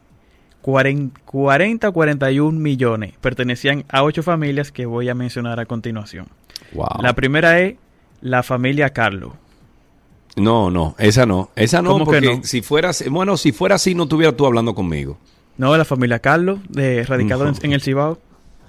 40, 0.62 1.20
40 1.24 1.90
41 1.90 2.58
millones 2.58 3.14
pertenecían 3.20 3.84
a 3.88 4.02
ocho 4.02 4.22
familias 4.22 4.72
que 4.72 4.86
voy 4.86 5.08
a 5.08 5.14
mencionar 5.14 5.58
a 5.60 5.66
continuación. 5.66 6.26
Wow. 6.72 6.86
La 7.02 7.14
primera 7.14 7.58
es 7.60 7.76
la 8.20 8.42
familia 8.42 8.90
Carlos. 8.90 9.32
No, 10.36 10.70
no, 10.70 10.94
esa 10.98 11.26
no. 11.26 11.50
Esa 11.56 11.82
no, 11.82 11.90
¿Cómo 11.92 12.04
que 12.04 12.18
porque 12.20 12.36
no? 12.36 12.44
si 12.44 12.62
fuera, 12.62 12.90
así- 12.90 13.08
bueno, 13.08 13.36
si 13.36 13.52
fuera 13.52 13.74
así, 13.76 13.94
no 13.94 14.04
estuviera 14.04 14.36
tú 14.36 14.46
hablando 14.46 14.74
conmigo. 14.74 15.18
No, 15.56 15.76
la 15.76 15.84
familia 15.84 16.18
Carlos, 16.20 16.60
de, 16.68 17.04
radicado 17.04 17.46
en, 17.46 17.52
No. 17.54 17.58
en 17.62 17.72
el 17.72 17.80
Cibao. 17.82 18.18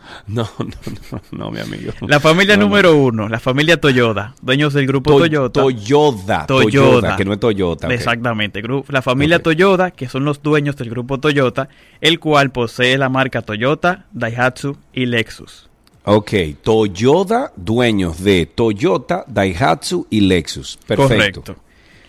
No, 0.28 0.48
no, 0.60 0.65
no, 1.11 1.22
no, 1.32 1.52
mi 1.52 1.60
amigo. 1.60 1.94
La 2.07 2.19
familia 2.19 2.56
No, 2.56 2.64
no. 2.64 2.68
número 2.69 2.95
uno, 2.95 3.30
la 3.30 3.40
familia 3.40 3.80
Toyota, 3.80 4.34
dueños 4.41 4.73
del 4.73 4.88
grupo 4.88 5.11
To- 5.11 5.19
Toyota. 5.19 5.61
Toyota, 5.61 6.45
Toyota, 6.48 7.15
que 7.15 7.26
no 7.26 7.34
es 7.34 7.40
Toyota. 7.40 7.94
Exactamente, 7.94 8.61
la 8.90 9.02
familia 9.02 9.41
Toyota, 9.41 9.91
que 9.91 10.07
son 10.10 10.26
los 10.26 10.41
dueños 10.41 10.76
del 10.76 10.90
grupo 10.90 11.19
Toyota, 11.19 11.69
el 12.02 12.19
cual 12.19 12.52
posee 12.52 12.98
la 12.98 13.10
marca 13.10 13.41
Toyota, 13.41 14.06
Daihatsu 14.11 14.78
y 14.94 15.06
Lexus. 15.06 15.69
Ok, 16.03 16.32
Toyota, 16.64 17.52
dueños 17.56 18.23
de 18.23 18.45
Toyota, 18.48 19.23
Daihatsu 19.28 20.07
y 20.10 20.22
Lexus. 20.22 20.78
Perfecto. 20.88 21.41
Correcto. 21.41 21.56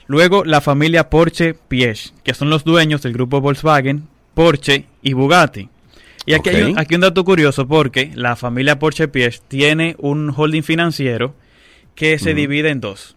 Luego 0.06 0.44
la 0.44 0.60
familia 0.60 1.08
Porsche 1.10 1.54
Piech, 1.54 2.12
que 2.22 2.34
son 2.34 2.50
los 2.50 2.64
dueños 2.64 3.02
del 3.02 3.12
grupo 3.12 3.40
Volkswagen, 3.40 4.08
Porsche 4.34 4.86
y 5.02 5.12
Bugatti. 5.12 5.68
Y 6.24 6.34
aquí, 6.34 6.50
hay, 6.50 6.62
un, 6.62 6.78
aquí 6.78 6.94
un 6.94 7.00
dato 7.00 7.24
curioso 7.24 7.66
porque 7.66 8.12
la 8.14 8.36
familia 8.36 8.78
Porsche 8.78 9.08
Piech 9.08 9.40
tiene 9.48 9.96
un 9.98 10.32
holding 10.34 10.62
financiero 10.62 11.34
que 11.94 12.18
se 12.18 12.34
divide 12.34 12.70
en 12.70 12.80
dos. 12.80 13.16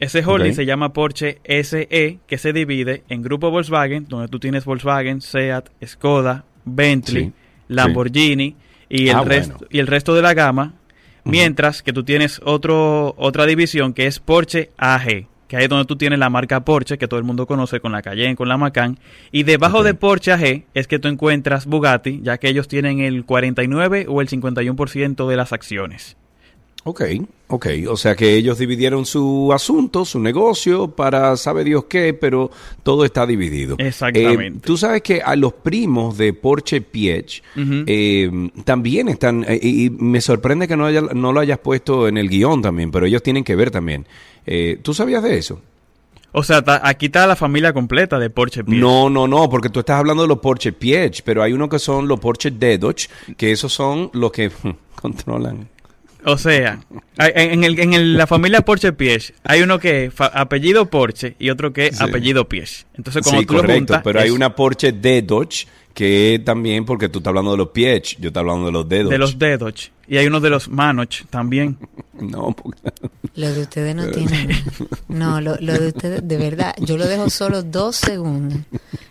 Ese 0.00 0.22
holding 0.24 0.52
se 0.54 0.66
llama 0.66 0.92
Porsche 0.92 1.40
SE, 1.44 2.18
que 2.26 2.38
se 2.38 2.52
divide 2.52 3.02
en 3.08 3.22
grupo 3.22 3.50
Volkswagen, 3.50 4.06
donde 4.08 4.28
tú 4.28 4.38
tienes 4.40 4.64
Volkswagen, 4.64 5.20
Seat, 5.20 5.68
Skoda, 5.86 6.44
Bentley, 6.64 7.24
Sí, 7.26 7.32
Lamborghini 7.68 8.56
y 8.88 9.08
el, 9.08 9.16
Ah, 9.16 9.24
resto, 9.24 9.54
bueno. 9.54 9.68
y 9.70 9.78
el 9.78 9.86
resto 9.86 10.14
de 10.14 10.22
la 10.22 10.34
gama. 10.34 10.74
Mientras 11.24 11.82
que 11.82 11.94
tú 11.94 12.04
tienes 12.04 12.40
otro, 12.44 13.14
otra 13.16 13.46
división 13.46 13.94
que 13.94 14.06
es 14.06 14.18
Porsche 14.18 14.70
AG, 14.76 15.26
que 15.54 15.58
ahí 15.58 15.64
es 15.66 15.70
donde 15.70 15.84
tú 15.84 15.94
tienes 15.94 16.18
la 16.18 16.30
marca 16.30 16.64
Porsche, 16.64 16.98
que 16.98 17.06
todo 17.06 17.18
el 17.18 17.24
mundo 17.24 17.46
conoce 17.46 17.78
con 17.78 17.92
la 17.92 18.02
Cayenne, 18.02 18.34
con 18.34 18.48
la 18.48 18.56
Macan. 18.56 18.98
Y 19.30 19.44
debajo 19.44 19.84
de 19.84 19.94
Porsche 19.94 20.32
AG 20.32 20.64
es 20.74 20.88
que 20.88 20.98
tú 20.98 21.06
encuentras 21.06 21.66
Bugatti, 21.66 22.18
ya 22.24 22.38
que 22.38 22.48
ellos 22.48 22.66
tienen 22.66 22.98
el 22.98 23.24
49 23.24 24.06
o 24.08 24.20
el 24.20 24.28
51% 24.28 25.28
de 25.28 25.36
las 25.36 25.52
acciones. 25.52 26.16
Ok, 26.86 27.02
ok. 27.48 27.66
O 27.88 27.96
sea 27.96 28.14
que 28.14 28.34
ellos 28.34 28.58
dividieron 28.58 29.06
su 29.06 29.50
asunto, 29.54 30.04
su 30.04 30.20
negocio, 30.20 30.88
para 30.88 31.34
sabe 31.38 31.64
Dios 31.64 31.84
qué, 31.86 32.12
pero 32.12 32.50
todo 32.82 33.06
está 33.06 33.26
dividido. 33.26 33.76
Exactamente. 33.78 34.58
Eh, 34.58 34.60
Tú 34.62 34.76
sabes 34.76 35.00
que 35.00 35.22
a 35.22 35.34
los 35.34 35.54
primos 35.54 36.18
de 36.18 36.34
Porsche 36.34 36.82
Piech 36.82 37.42
eh, 37.86 38.50
también 38.64 39.08
están, 39.08 39.44
eh, 39.48 39.58
y 39.62 39.88
me 39.90 40.20
sorprende 40.20 40.68
que 40.68 40.76
no, 40.76 40.84
haya- 40.84 41.00
no 41.14 41.32
lo 41.32 41.40
hayas 41.40 41.58
puesto 41.58 42.06
en 42.06 42.18
el 42.18 42.28
guion 42.28 42.60
también, 42.60 42.90
pero 42.90 43.06
ellos 43.06 43.22
tienen 43.22 43.44
que 43.44 43.56
ver 43.56 43.70
también. 43.70 44.06
Eh, 44.44 44.78
¿Tú 44.82 44.92
sabías 44.92 45.22
de 45.22 45.38
eso? 45.38 45.62
O 46.32 46.42
sea, 46.42 46.62
aquí 46.82 47.06
está 47.06 47.26
la 47.26 47.36
familia 47.36 47.72
completa 47.72 48.18
de 48.18 48.28
Porsche 48.28 48.62
Piech. 48.64 48.78
No, 48.78 49.08
no, 49.08 49.26
no, 49.26 49.48
porque 49.48 49.70
tú 49.70 49.80
estás 49.80 49.98
hablando 50.00 50.24
de 50.24 50.28
los 50.28 50.40
Porsche 50.40 50.72
Piech, 50.72 51.22
pero 51.24 51.42
hay 51.42 51.52
uno 51.54 51.68
que 51.68 51.78
son 51.78 52.08
los 52.08 52.20
Porsche 52.20 52.50
Dedoch, 52.50 53.06
que 53.38 53.52
esos 53.52 53.72
son 53.72 54.10
los 54.12 54.32
que 54.32 54.50
controlan. 55.00 55.68
O 56.24 56.38
sea, 56.38 56.80
en, 57.18 57.64
el- 57.64 57.78
en 57.78 57.92
el- 57.94 58.16
la 58.16 58.26
familia 58.26 58.62
Porsche 58.62 58.92
Piech 58.92 59.34
hay 59.44 59.62
uno 59.62 59.78
que 59.78 60.06
es 60.06 60.14
apellido 60.18 60.86
Porsche 60.86 61.36
y 61.38 61.50
otro 61.50 61.72
que 61.72 61.88
es 61.88 61.98
Sí. 61.98 62.04
apellido 62.04 62.48
Piech. 62.48 62.86
Entonces, 62.94 63.22
cuando 63.22 63.40
sí, 63.40 63.46
tú 63.46 63.54
lo 63.54 63.62
juntas, 63.64 64.00
pero 64.02 64.20
hay 64.20 64.30
una 64.30 64.54
Porsche 64.54 64.92
Dedoch 64.92 65.66
que 65.94 66.42
también, 66.44 66.84
porque 66.84 67.08
tú 67.08 67.18
estás 67.20 67.30
hablando 67.30 67.52
de 67.52 67.56
los 67.58 67.68
Piech, 67.68 68.18
yo 68.20 68.28
estoy 68.28 68.40
hablando 68.40 68.66
de 68.66 68.72
los 68.72 68.88
Dedoch. 68.88 69.10
de 69.12 69.18
los 69.18 69.38
Dedoch 69.38 69.90
y 70.06 70.16
hay 70.18 70.26
uno 70.26 70.40
de 70.40 70.50
los 70.50 70.68
Manoch 70.68 71.24
también. 71.30 71.78
No, 72.14 72.52
porque- 72.54 72.92
Lo 73.34 73.52
de 73.52 73.62
ustedes 73.62 73.92
no 73.96 74.06
tiene. 74.12 74.48
No, 75.08 75.40
lo, 75.40 75.56
lo 75.58 75.72
de 75.72 75.88
ustedes, 75.88 76.26
de 76.28 76.36
verdad, 76.36 76.72
yo 76.78 76.96
lo 76.96 77.08
dejo 77.08 77.28
solo 77.28 77.64
dos 77.64 77.96
segundos. 77.96 78.60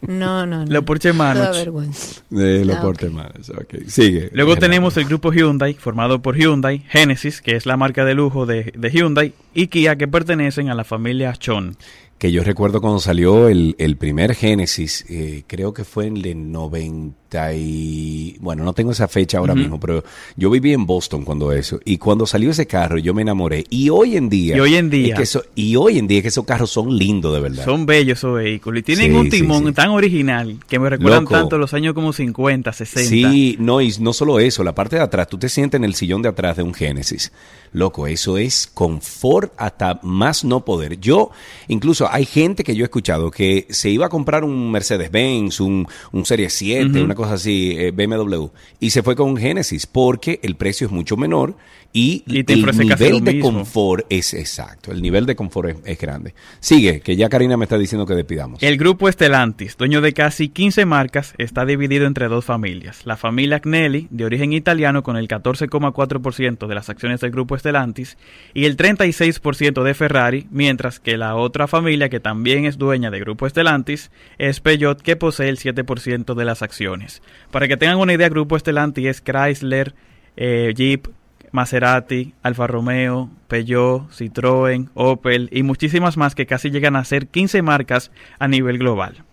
No, 0.07 0.45
no, 0.45 0.63
no. 0.65 0.71
Los 0.71 0.85
Porsche 0.85 1.11
Toda 1.11 1.33
Manoch. 1.33 1.53
vergüenza. 1.53 2.21
de 2.29 2.63
los 2.63 2.77
Ah, 2.77 2.81
Porsche 2.81 3.09
Manes, 3.09 3.49
ok. 3.49 3.87
Sigue. 3.89 4.29
Luego 4.31 4.55
tenemos 4.55 4.95
el 4.95 5.03
grupo 5.03 5.33
Hyundai, 5.33 5.73
formado 5.73 6.21
por 6.21 6.37
Hyundai, 6.37 6.79
Genesis, 6.87 7.41
que 7.41 7.57
es 7.57 7.65
la 7.65 7.75
marca 7.75 8.05
de 8.05 8.13
lujo 8.13 8.45
de, 8.45 8.71
de 8.73 8.89
Hyundai, 8.89 9.33
y 9.53 9.67
Kia, 9.67 9.97
que 9.97 10.07
pertenecen 10.07 10.69
a 10.69 10.73
la 10.75 10.85
familia 10.85 11.33
Chon. 11.33 11.75
Que 12.23 12.31
yo 12.31 12.41
recuerdo 12.41 12.79
cuando 12.79 13.01
salió 13.01 13.49
el, 13.49 13.75
el 13.79 13.97
primer 13.97 14.33
Génesis, 14.33 15.03
eh, 15.09 15.43
creo 15.45 15.73
que 15.73 15.83
fue 15.83 16.07
en 16.07 16.15
el 16.25 16.49
90 16.53 17.53
y... 17.55 18.37
Bueno, 18.39 18.63
no 18.63 18.71
tengo 18.71 18.91
esa 18.93 19.09
fecha 19.09 19.39
ahora 19.39 19.53
mismo, 19.55 19.77
pero 19.77 20.05
yo 20.37 20.49
viví 20.49 20.71
en 20.71 20.85
Boston 20.85 21.25
cuando 21.25 21.51
eso. 21.51 21.81
Y 21.83 21.97
cuando 21.97 22.25
salió 22.25 22.51
ese 22.51 22.65
carro 22.65 22.97
yo 22.97 23.13
me 23.13 23.23
enamoré. 23.23 23.65
Y 23.69 23.89
hoy 23.89 24.15
en 24.15 24.29
día... 24.29 24.55
Y 24.55 24.59
hoy 24.61 24.75
en 24.75 24.89
día- 24.89 25.09
es 25.09 25.17
que 25.17 25.23
eso- 25.23 25.43
y 25.53 25.75
hoy 25.75 25.97
en 25.97 26.07
día 26.07 26.19
es 26.19 26.21
que 26.21 26.27
esos 26.29 26.45
carros 26.45 26.69
son 26.69 26.95
lindos 26.97 27.33
de 27.33 27.41
verdad. 27.41 27.65
Son 27.65 27.85
bellos 27.85 28.19
esos 28.19 28.35
vehículos 28.35 28.79
y 28.79 28.83
tienen 28.83 29.11
Sí, 29.11 29.17
un 29.17 29.25
sí, 29.25 29.41
timón 29.41 29.65
sí. 29.65 29.73
tan 29.73 29.89
original 29.89 30.59
que 30.69 30.79
me 30.79 30.89
recuerdan 30.91 31.23
Loco. 31.23 31.33
tanto 31.35 31.57
los 31.57 31.73
años 31.73 31.93
como 31.93 32.13
50, 32.13 32.71
60. 32.71 33.09
Sí, 33.09 33.57
no, 33.59 33.81
y 33.81 33.93
no 33.99 34.13
solo 34.13 34.39
eso, 34.39 34.63
la 34.63 34.73
parte 34.75 34.95
de 34.95 35.01
atrás, 35.01 35.27
tú 35.27 35.37
te 35.37 35.49
sientes 35.49 35.77
en 35.77 35.83
el 35.83 35.95
sillón 35.95 36.21
de 36.21 36.29
atrás 36.29 36.55
de 36.55 36.63
un 36.63 36.73
Génesis. 36.73 37.33
Loco, 37.73 38.05
eso 38.07 38.37
es 38.37 38.69
confort 38.71 39.51
hasta 39.57 39.99
más 40.03 40.43
no 40.45 40.63
poder. 40.63 40.99
Yo, 40.99 41.31
incluso 41.67 42.07
hay 42.13 42.25
gente 42.25 42.63
que 42.63 42.75
yo 42.75 42.83
he 42.83 42.85
escuchado 42.85 43.31
que 43.31 43.65
se 43.71 43.89
iba 43.89 44.05
a 44.05 44.09
comprar 44.09 44.43
un 44.43 44.71
Mercedes-Benz, 44.71 45.59
un, 45.61 45.87
un 46.11 46.25
Serie 46.25 46.51
7, 46.51 46.85
Ujú. 46.85 47.03
una 47.03 47.15
cosa 47.15 47.33
así, 47.33 47.73
eh, 47.75 47.89
BMW, 47.89 48.49
y 48.79 48.91
se 48.91 49.01
fue 49.01 49.15
con 49.15 49.31
un 49.31 49.37
Génesis 49.37 49.87
porque 49.87 50.39
el 50.43 50.55
precio 50.55 50.85
es 50.85 50.93
mucho 50.93 51.17
menor 51.17 51.55
y, 51.93 52.23
el 52.25 52.45
nivel 52.87 53.23
de 53.23 53.33
mismo. 53.33 53.51
confort 53.51 54.05
es 54.09 54.33
exacto, 54.33 54.91
el 54.91 55.01
nivel 55.01 55.27
de 55.27 55.35
confort 55.35 55.69
es, 55.69 55.77
es 55.85 55.99
grande. 55.99 56.33
Sigue, 56.59 57.01
que 57.01 57.15
ya 57.15 57.29
Karina 57.29 57.55
me 57.55 57.65
está 57.65 57.77
diciendo 57.77 58.07
que 58.07 58.15
despidamos. 58.15 58.63
El 58.63 58.77
grupo 58.77 59.11
Stellantis, 59.11 59.77
dueño 59.77 60.01
de 60.01 60.11
casi 60.11 60.49
15 60.49 60.85
marcas, 60.85 61.35
está 61.37 61.65
dividido 61.65 62.07
entre 62.07 62.27
dos 62.29 62.45
familias. 62.45 63.05
La 63.05 63.15
familia 63.15 63.57
Agnelli, 63.57 64.07
de 64.09 64.25
origen 64.25 64.53
italiano, 64.53 65.03
con 65.03 65.17
el 65.17 65.27
14,4% 65.27 66.67
de 66.67 66.75
las 66.75 66.89
acciones 66.89 67.21
del 67.21 67.29
grupo 67.29 67.57
Stellantis, 67.57 68.17
y 68.55 68.65
el 68.65 68.75
36% 68.75 69.83
de 69.83 69.93
Ferrari, 69.93 70.47
mientras 70.49 70.99
que 70.99 71.15
la 71.15 71.35
otra 71.35 71.67
familia, 71.67 72.09
que 72.09 72.19
también 72.19 72.65
es 72.65 72.79
dueña 72.79 73.11
del 73.11 73.21
grupo 73.21 73.47
Stellantis, 73.47 74.09
es 74.39 74.59
Peugeot, 74.61 75.01
que 75.01 75.15
posee 75.15 75.49
el 75.49 75.59
7% 75.59 76.33
de 76.33 76.45
las 76.45 76.63
acciones. 76.63 77.21
Para 77.51 77.67
que 77.67 77.77
tengan 77.77 77.99
una 77.99 78.13
idea, 78.13 78.29
grupo 78.29 78.57
Stellantis 78.57 79.05
es 79.05 79.21
Chrysler, 79.21 79.93
eh, 80.35 80.73
Jeep, 80.75 81.07
Maserati, 81.53 82.33
Alfa 82.43 82.67
Romeo, 82.67 83.29
Peugeot, 83.47 84.09
Citroën, 84.11 84.89
Opel 84.95 85.47
y 85.51 85.63
muchísimas 85.63 86.17
más 86.17 86.35
que 86.35 86.45
casi 86.45 86.69
llegan 86.71 86.95
a 86.97 87.05
ser 87.05 87.27
15 87.27 87.61
marcas 87.61 88.11
a 88.39 88.47
nivel 88.49 88.77
global. 88.79 89.23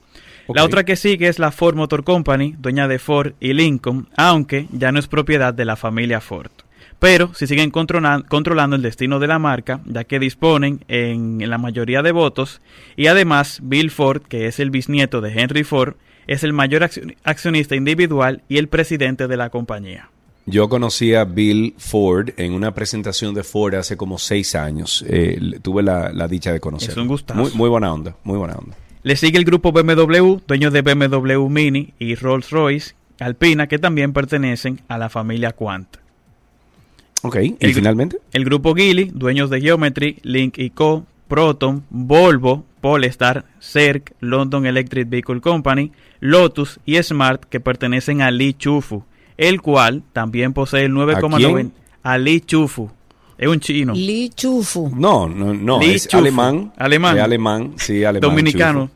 La 0.54 0.64
otra 0.64 0.84
que 0.84 0.96
sigue 0.96 1.28
es 1.28 1.38
la 1.38 1.50
Ford 1.52 1.76
Motor 1.76 2.04
Company, 2.04 2.54
dueña 2.58 2.88
de 2.88 2.98
Ford 2.98 3.32
y 3.40 3.52
Lincoln, 3.52 4.08
aunque 4.16 4.66
ya 4.72 4.92
no 4.92 4.98
es 4.98 5.06
propiedad 5.08 5.54
de 5.54 5.64
la 5.64 5.76
familia 5.76 6.20
Ford. 6.20 6.50
Pero 6.98 7.32
si 7.34 7.46
siguen 7.46 7.70
controlan- 7.72 8.26
controlando 8.26 8.76
el 8.76 8.82
destino 8.82 9.20
de 9.20 9.26
la 9.28 9.38
marca, 9.38 9.80
ya 9.86 10.04
que 10.04 10.18
disponen 10.18 10.84
en, 10.88 11.40
en 11.40 11.48
la 11.50 11.56
mayoría 11.56 12.02
de 12.02 12.12
votos, 12.12 12.60
y 12.96 13.06
además 13.06 13.60
Bill 13.62 13.90
Ford, 13.90 14.22
que 14.22 14.46
es 14.46 14.60
el 14.60 14.70
bisnieto 14.70 15.20
de 15.20 15.32
Henry 15.40 15.64
Ford, 15.64 15.94
es 16.26 16.44
el 16.44 16.52
mayor 16.52 16.82
accion- 16.82 17.16
accionista 17.24 17.74
individual 17.76 18.42
y 18.48 18.58
el 18.58 18.68
presidente 18.68 19.28
de 19.28 19.36
la 19.38 19.48
compañía. 19.50 20.10
Yo 20.46 20.68
conocí 20.68 21.14
a 21.14 21.24
Bill 21.24 21.74
Ford 21.78 22.30
en 22.36 22.54
una 22.54 22.74
presentación 22.74 23.34
de 23.34 23.44
Ford 23.44 23.74
hace 23.74 23.96
como 23.96 24.18
seis 24.18 24.54
años. 24.54 25.04
Eh, 25.06 25.58
tuve 25.62 25.82
la, 25.82 26.10
la 26.12 26.26
dicha 26.26 26.52
de 26.52 26.60
conocerlo. 26.60 26.94
Es 26.94 26.98
un 26.98 27.08
gustazo. 27.08 27.40
Muy, 27.40 27.50
muy 27.52 27.68
buena 27.68 27.92
onda, 27.92 28.16
muy 28.24 28.38
buena 28.38 28.54
onda. 28.54 28.76
Le 29.02 29.16
sigue 29.16 29.38
el 29.38 29.44
grupo 29.44 29.72
BMW, 29.72 30.40
dueño 30.46 30.70
de 30.70 30.82
BMW 30.82 31.48
Mini 31.48 31.94
y 31.98 32.14
Rolls-Royce, 32.16 32.94
Alpina, 33.18 33.66
que 33.66 33.78
también 33.78 34.12
pertenecen 34.12 34.80
a 34.88 34.98
la 34.98 35.08
familia 35.08 35.52
Quant. 35.52 35.88
Ok, 37.22 37.36
¿y 37.36 37.56
El 37.60 37.74
finalmente? 37.74 38.18
El 38.32 38.44
grupo 38.44 38.74
Geely, 38.74 39.10
dueños 39.14 39.50
de 39.50 39.60
Geometry, 39.60 40.18
Link 40.22 40.58
Co., 40.74 41.06
Proton, 41.28 41.84
Volvo, 41.90 42.64
Polestar, 42.80 43.44
Cerc, 43.60 44.12
London 44.20 44.66
Electric 44.66 45.08
Vehicle 45.08 45.40
Company, 45.40 45.92
Lotus 46.18 46.80
y 46.84 47.00
Smart, 47.02 47.44
que 47.44 47.60
pertenecen 47.60 48.20
a 48.20 48.30
Li 48.30 48.54
Chufu, 48.54 49.04
el 49.48 49.60
cual 49.62 50.02
también 50.12 50.52
posee 50.52 50.84
el 50.84 50.92
9,9 50.92 51.70
a 52.02 52.18
Li 52.18 52.40
Chufu. 52.42 52.90
Es 53.38 53.48
un 53.48 53.58
chino. 53.60 53.94
Li 53.94 54.28
Chufu. 54.34 54.90
No, 54.94 55.26
no, 55.28 55.54
no, 55.54 55.80
Li 55.80 55.92
es 55.94 56.06
Chufu. 56.06 56.18
alemán. 56.18 56.72
Alemán. 56.76 57.16
Es 57.16 57.22
alemán, 57.24 57.72
sí, 57.76 58.04
alemán. 58.04 58.30
Dominicano. 58.30 58.80
Chufu. 58.86 58.94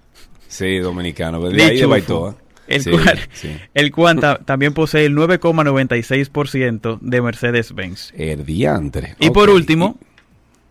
Sí, 0.48 0.78
dominicano. 0.78 1.40
De 1.40 1.52
Li 1.54 1.62
ahí 1.62 1.78
de. 1.78 1.86
Baitoa. 1.86 2.36
El 2.66 2.82
Sí, 2.82 2.90
cual, 2.92 3.18
sí. 3.32 3.56
el 3.74 3.90
cual 3.92 4.20
ta- 4.20 4.38
también 4.38 4.72
posee 4.72 5.04
el 5.04 5.14
9,96% 5.14 6.98
de 7.00 7.22
Mercedes-Benz. 7.22 8.12
El 8.16 8.44
diantre. 8.46 9.16
Y 9.20 9.28
Ok. 9.28 9.34
por 9.34 9.50
último, 9.50 9.98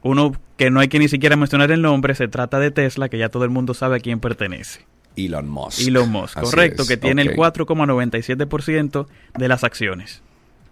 uno 0.02 0.36
que 0.58 0.70
no 0.72 0.80
hay 0.80 0.88
que 0.88 1.00
ni 1.00 1.08
siquiera 1.08 1.36
mencionar 1.36 1.72
el 1.72 1.82
nombre, 1.82 2.16
se 2.16 2.28
trata 2.28 2.60
de 2.60 2.72
Tesla, 2.72 3.10
que 3.10 3.18
ya 3.18 3.30
todo 3.30 3.44
el 3.44 3.50
mundo 3.50 3.74
sabe 3.74 3.98
a 3.98 4.00
quién 4.00 4.20
pertenece. 4.20 4.82
Elon 5.16 5.48
Musk. 5.48 5.88
Elon 5.88 6.10
Musk, 6.10 6.38
Así 6.38 6.46
correcto, 6.46 6.84
es, 6.84 6.88
que 6.88 6.98
tiene 6.98 7.22
el 7.22 7.36
4,97% 7.36 9.08
de 9.38 9.48
las 9.48 9.64
acciones. 9.64 10.22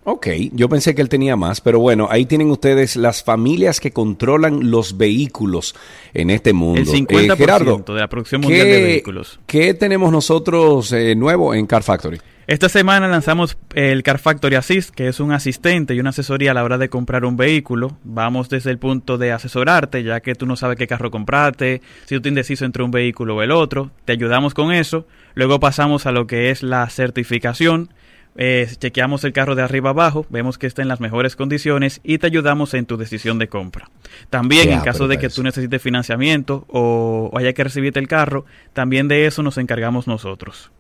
Ok, 0.03 0.27
yo 0.53 0.67
pensé 0.67 0.95
que 0.95 1.01
él 1.03 1.09
tenía 1.09 1.35
más, 1.35 1.61
pero 1.61 1.79
bueno, 1.79 2.07
ahí 2.09 2.25
tienen 2.25 2.49
ustedes 2.49 2.95
las 2.95 3.23
familias 3.23 3.79
que 3.79 3.91
controlan 3.91 4.71
los 4.71 4.97
vehículos 4.97 5.75
en 6.15 6.31
este 6.31 6.53
mundo. 6.53 6.79
El 6.81 6.87
50% 6.87 7.33
Eh, 7.33 7.37
Gerardo, 7.37 7.83
de 7.87 7.99
la 7.99 8.07
producción 8.09 8.41
mundial 8.41 8.65
de 8.65 8.73
¿qué- 8.77 8.83
vehículos. 8.83 9.39
¿Qué 9.45 9.73
tenemos 9.75 10.11
nosotros 10.11 10.91
eh, 10.91 11.13
nuevo 11.15 11.53
en 11.53 11.67
Car 11.67 11.83
Factory? 11.83 12.19
Esta 12.47 12.67
semana 12.67 13.07
lanzamos 13.07 13.55
el 13.75 14.01
Car 14.01 14.17
Factory 14.17 14.55
Assist, 14.55 14.89
que 14.89 15.07
es 15.07 15.19
un 15.19 15.31
asistente 15.31 15.93
y 15.93 15.99
una 15.99 16.09
asesoría 16.09 16.51
a 16.51 16.53
la 16.55 16.63
hora 16.63 16.79
de 16.79 16.89
comprar 16.89 17.23
un 17.23 17.37
vehículo. 17.37 17.95
Vamos 18.03 18.49
desde 18.49 18.71
el 18.71 18.79
punto 18.79 19.19
de 19.19 19.31
asesorarte, 19.31 20.03
ya 20.03 20.19
que 20.19 20.33
tú 20.33 20.47
no 20.47 20.55
sabes 20.57 20.77
qué 20.77 20.87
carro 20.87 21.11
comprarte, 21.11 21.81
si 22.07 22.15
tú 22.15 22.21
te 22.23 22.29
indeciso 22.29 22.65
entre 22.65 22.81
un 22.83 22.89
vehículo 22.91 23.35
o 23.37 23.41
el 23.43 23.51
otro. 23.51 23.91
Te 24.03 24.13
ayudamos 24.13 24.53
con 24.55 24.73
eso. 24.73 25.05
Luego 25.35 25.59
pasamos 25.59 26.07
a 26.07 26.11
lo 26.11 26.25
que 26.27 26.49
es 26.49 26.63
la 26.63 26.89
certificación. 26.89 27.93
Eh, 28.37 28.67
chequeamos 28.77 29.23
el 29.23 29.33
carro 29.33 29.55
de 29.55 29.61
arriba 29.61 29.89
abajo, 29.89 30.25
vemos 30.29 30.57
que 30.57 30.67
está 30.67 30.81
en 30.81 30.87
las 30.87 31.01
mejores 31.01 31.35
condiciones 31.35 31.99
y 32.03 32.17
te 32.17 32.27
ayudamos 32.27 32.73
en 32.73 32.85
tu 32.85 32.97
decisión 32.97 33.39
de 33.39 33.49
compra. 33.49 33.89
También 34.29 34.71
en 34.71 34.81
caso 34.81 35.07
de 35.07 35.17
que 35.17 35.29
tú 35.29 35.43
necesites 35.43 35.81
financiamiento 35.81 36.65
o, 36.69 37.29
o 37.31 37.37
haya 37.37 37.53
que 37.53 37.63
recibirte 37.63 37.99
el 37.99 38.07
carro, 38.07 38.45
también 38.73 39.07
de 39.07 39.25
eso 39.25 39.43
nos 39.43 39.57
encargamos 39.57 40.07
nosotros. 40.07 40.71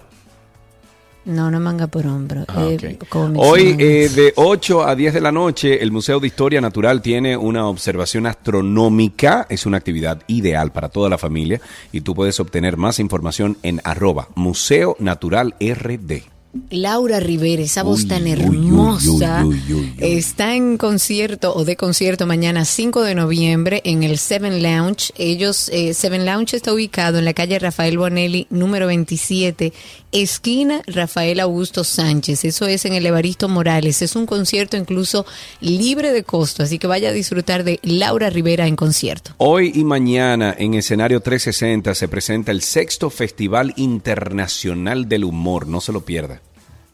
No, 1.24 1.50
no 1.50 1.60
manga 1.60 1.86
por 1.86 2.06
hombro. 2.06 2.44
Ah, 2.48 2.68
eh, 2.70 2.98
Hoy 3.36 3.76
eh, 3.78 4.08
de 4.08 4.32
8 4.36 4.86
a 4.86 4.94
10 4.94 5.14
de 5.14 5.20
la 5.20 5.30
noche 5.30 5.82
el 5.82 5.92
Museo 5.92 6.18
de 6.18 6.26
Historia 6.26 6.60
Natural 6.60 7.02
tiene 7.02 7.36
una 7.36 7.66
observación 7.66 8.26
astronómica. 8.26 9.46
Es 9.50 9.66
una 9.66 9.76
actividad 9.76 10.22
ideal 10.28 10.72
para 10.72 10.88
toda 10.88 11.10
la 11.10 11.18
familia 11.18 11.60
y 11.92 12.00
tú 12.00 12.14
puedes 12.14 12.40
obtener 12.40 12.76
más 12.76 12.98
información 13.00 13.58
en 13.62 13.80
arroba 13.84 14.28
Museo 14.34 14.96
Natural 14.98 15.54
RD. 15.60 16.39
Laura 16.70 17.20
Rivera, 17.20 17.62
esa 17.62 17.84
voz 17.84 18.02
Uy, 18.02 18.08
tan 18.08 18.26
hermosa, 18.26 19.44
uy, 19.44 19.62
uy, 19.68 19.74
uy. 19.74 19.94
está 20.00 20.56
en 20.56 20.78
concierto 20.78 21.54
o 21.54 21.64
de 21.64 21.76
concierto 21.76 22.26
mañana 22.26 22.64
5 22.64 23.02
de 23.02 23.14
noviembre 23.14 23.82
en 23.84 24.02
el 24.02 24.18
Seven 24.18 24.60
Lounge. 24.60 25.12
Ellos, 25.16 25.68
eh, 25.72 25.94
Seven 25.94 26.24
Lounge 26.24 26.56
está 26.56 26.72
ubicado 26.72 27.18
en 27.18 27.24
la 27.24 27.34
calle 27.34 27.58
Rafael 27.60 27.98
Bonelli, 27.98 28.48
número 28.50 28.88
27, 28.88 29.72
esquina 30.10 30.82
Rafael 30.88 31.38
Augusto 31.38 31.84
Sánchez. 31.84 32.44
Eso 32.44 32.66
es 32.66 32.84
en 32.84 32.94
el 32.94 33.06
Evaristo 33.06 33.48
Morales. 33.48 34.02
Es 34.02 34.16
un 34.16 34.26
concierto 34.26 34.76
incluso 34.76 35.26
libre 35.60 36.12
de 36.12 36.24
costo, 36.24 36.64
así 36.64 36.80
que 36.80 36.88
vaya 36.88 37.10
a 37.10 37.12
disfrutar 37.12 37.62
de 37.62 37.78
Laura 37.84 38.28
Rivera 38.28 38.66
en 38.66 38.74
concierto. 38.74 39.34
Hoy 39.36 39.70
y 39.74 39.84
mañana 39.84 40.54
en 40.58 40.74
escenario 40.74 41.20
360 41.20 41.94
se 41.94 42.08
presenta 42.08 42.50
el 42.50 42.62
sexto 42.62 43.08
Festival 43.08 43.72
Internacional 43.76 45.08
del 45.08 45.24
Humor. 45.24 45.68
No 45.68 45.80
se 45.80 45.92
lo 45.92 46.04
pierda. 46.04 46.39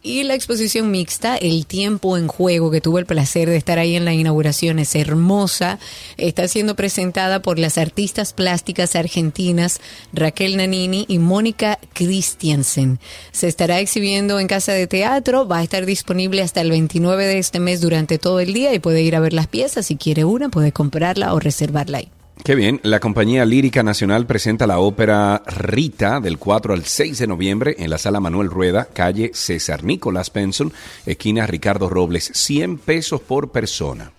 Y 0.07 0.23
la 0.23 0.35
exposición 0.35 0.93
mixta, 0.93 1.37
El 1.37 1.66
tiempo 1.66 2.16
en 2.16 2.28
juego, 2.28 2.70
que 2.70 2.81
tuve 2.81 3.01
el 3.01 3.07
placer 3.07 3.51
de 3.51 3.57
estar 3.57 3.81
ahí 3.81 3.97
en 3.97 4.05
la 4.05 4.15
inauguración, 4.15 4.78
es 4.78 4.95
hermosa. 4.95 5.81
Está 6.16 6.47
siendo 6.47 6.77
presentada 6.77 7.43
por 7.43 7.59
las 7.59 7.77
artistas 7.77 8.33
plásticas 8.33 8.95
argentinas 8.95 9.81
Raquel 10.12 10.59
Nanini 10.59 11.07
y 11.09 11.19
Mónica 11.19 11.81
Christiansen. 11.93 13.01
Se 13.33 13.49
estará 13.49 13.81
exhibiendo 13.81 14.39
en 14.39 14.47
Casa 14.47 14.70
de 14.74 14.87
Teatro, 14.87 15.49
va 15.49 15.59
a 15.59 15.65
estar 15.65 15.85
disponible 15.85 16.41
hasta 16.41 16.61
el 16.61 16.70
29 16.70 17.27
de 17.27 17.39
este 17.39 17.59
mes 17.59 17.81
durante 17.81 18.20
todo 18.20 18.39
el 18.39 18.55
día 18.55 18.73
y 18.74 18.78
puede 18.78 19.03
ir 19.03 19.16
a 19.16 19.20
ver 19.20 19.33
las 19.33 19.49
piezas. 19.49 19.87
Si 19.87 19.97
quiere 19.97 20.24
una, 20.24 20.51
puede 20.51 20.70
comprarla 20.70 21.35
o 21.35 21.41
reservarla 21.41 21.99
ahí. 21.99 22.16
Qué 22.45 22.55
bien, 22.55 22.81
la 22.85 23.01
Compañía 23.01 23.45
Lírica 23.45 23.83
Nacional 23.83 24.27
presenta 24.27 24.67
la 24.67 24.79
ópera 24.79 25.43
Rita 25.47 26.21
del 26.21 26.39
4 26.39 26.75
al 26.75 26.85
6 26.85 27.19
de 27.19 27.27
noviembre 27.27 27.75
en 27.79 27.91
la 27.91 27.99
Sala 27.99 28.21
Manuel 28.21 28.51
Rueda, 28.51 28.87
calle 28.93 29.33
César 29.35 29.83
Nicolás 29.83 30.31
Penson, 30.31 30.73
esquina 31.07 31.47
Ricardo 31.47 31.89
Robles, 31.89 32.31
100 32.35 32.79
pesos 32.79 33.21
por 33.21 33.51
persona. 33.51 34.13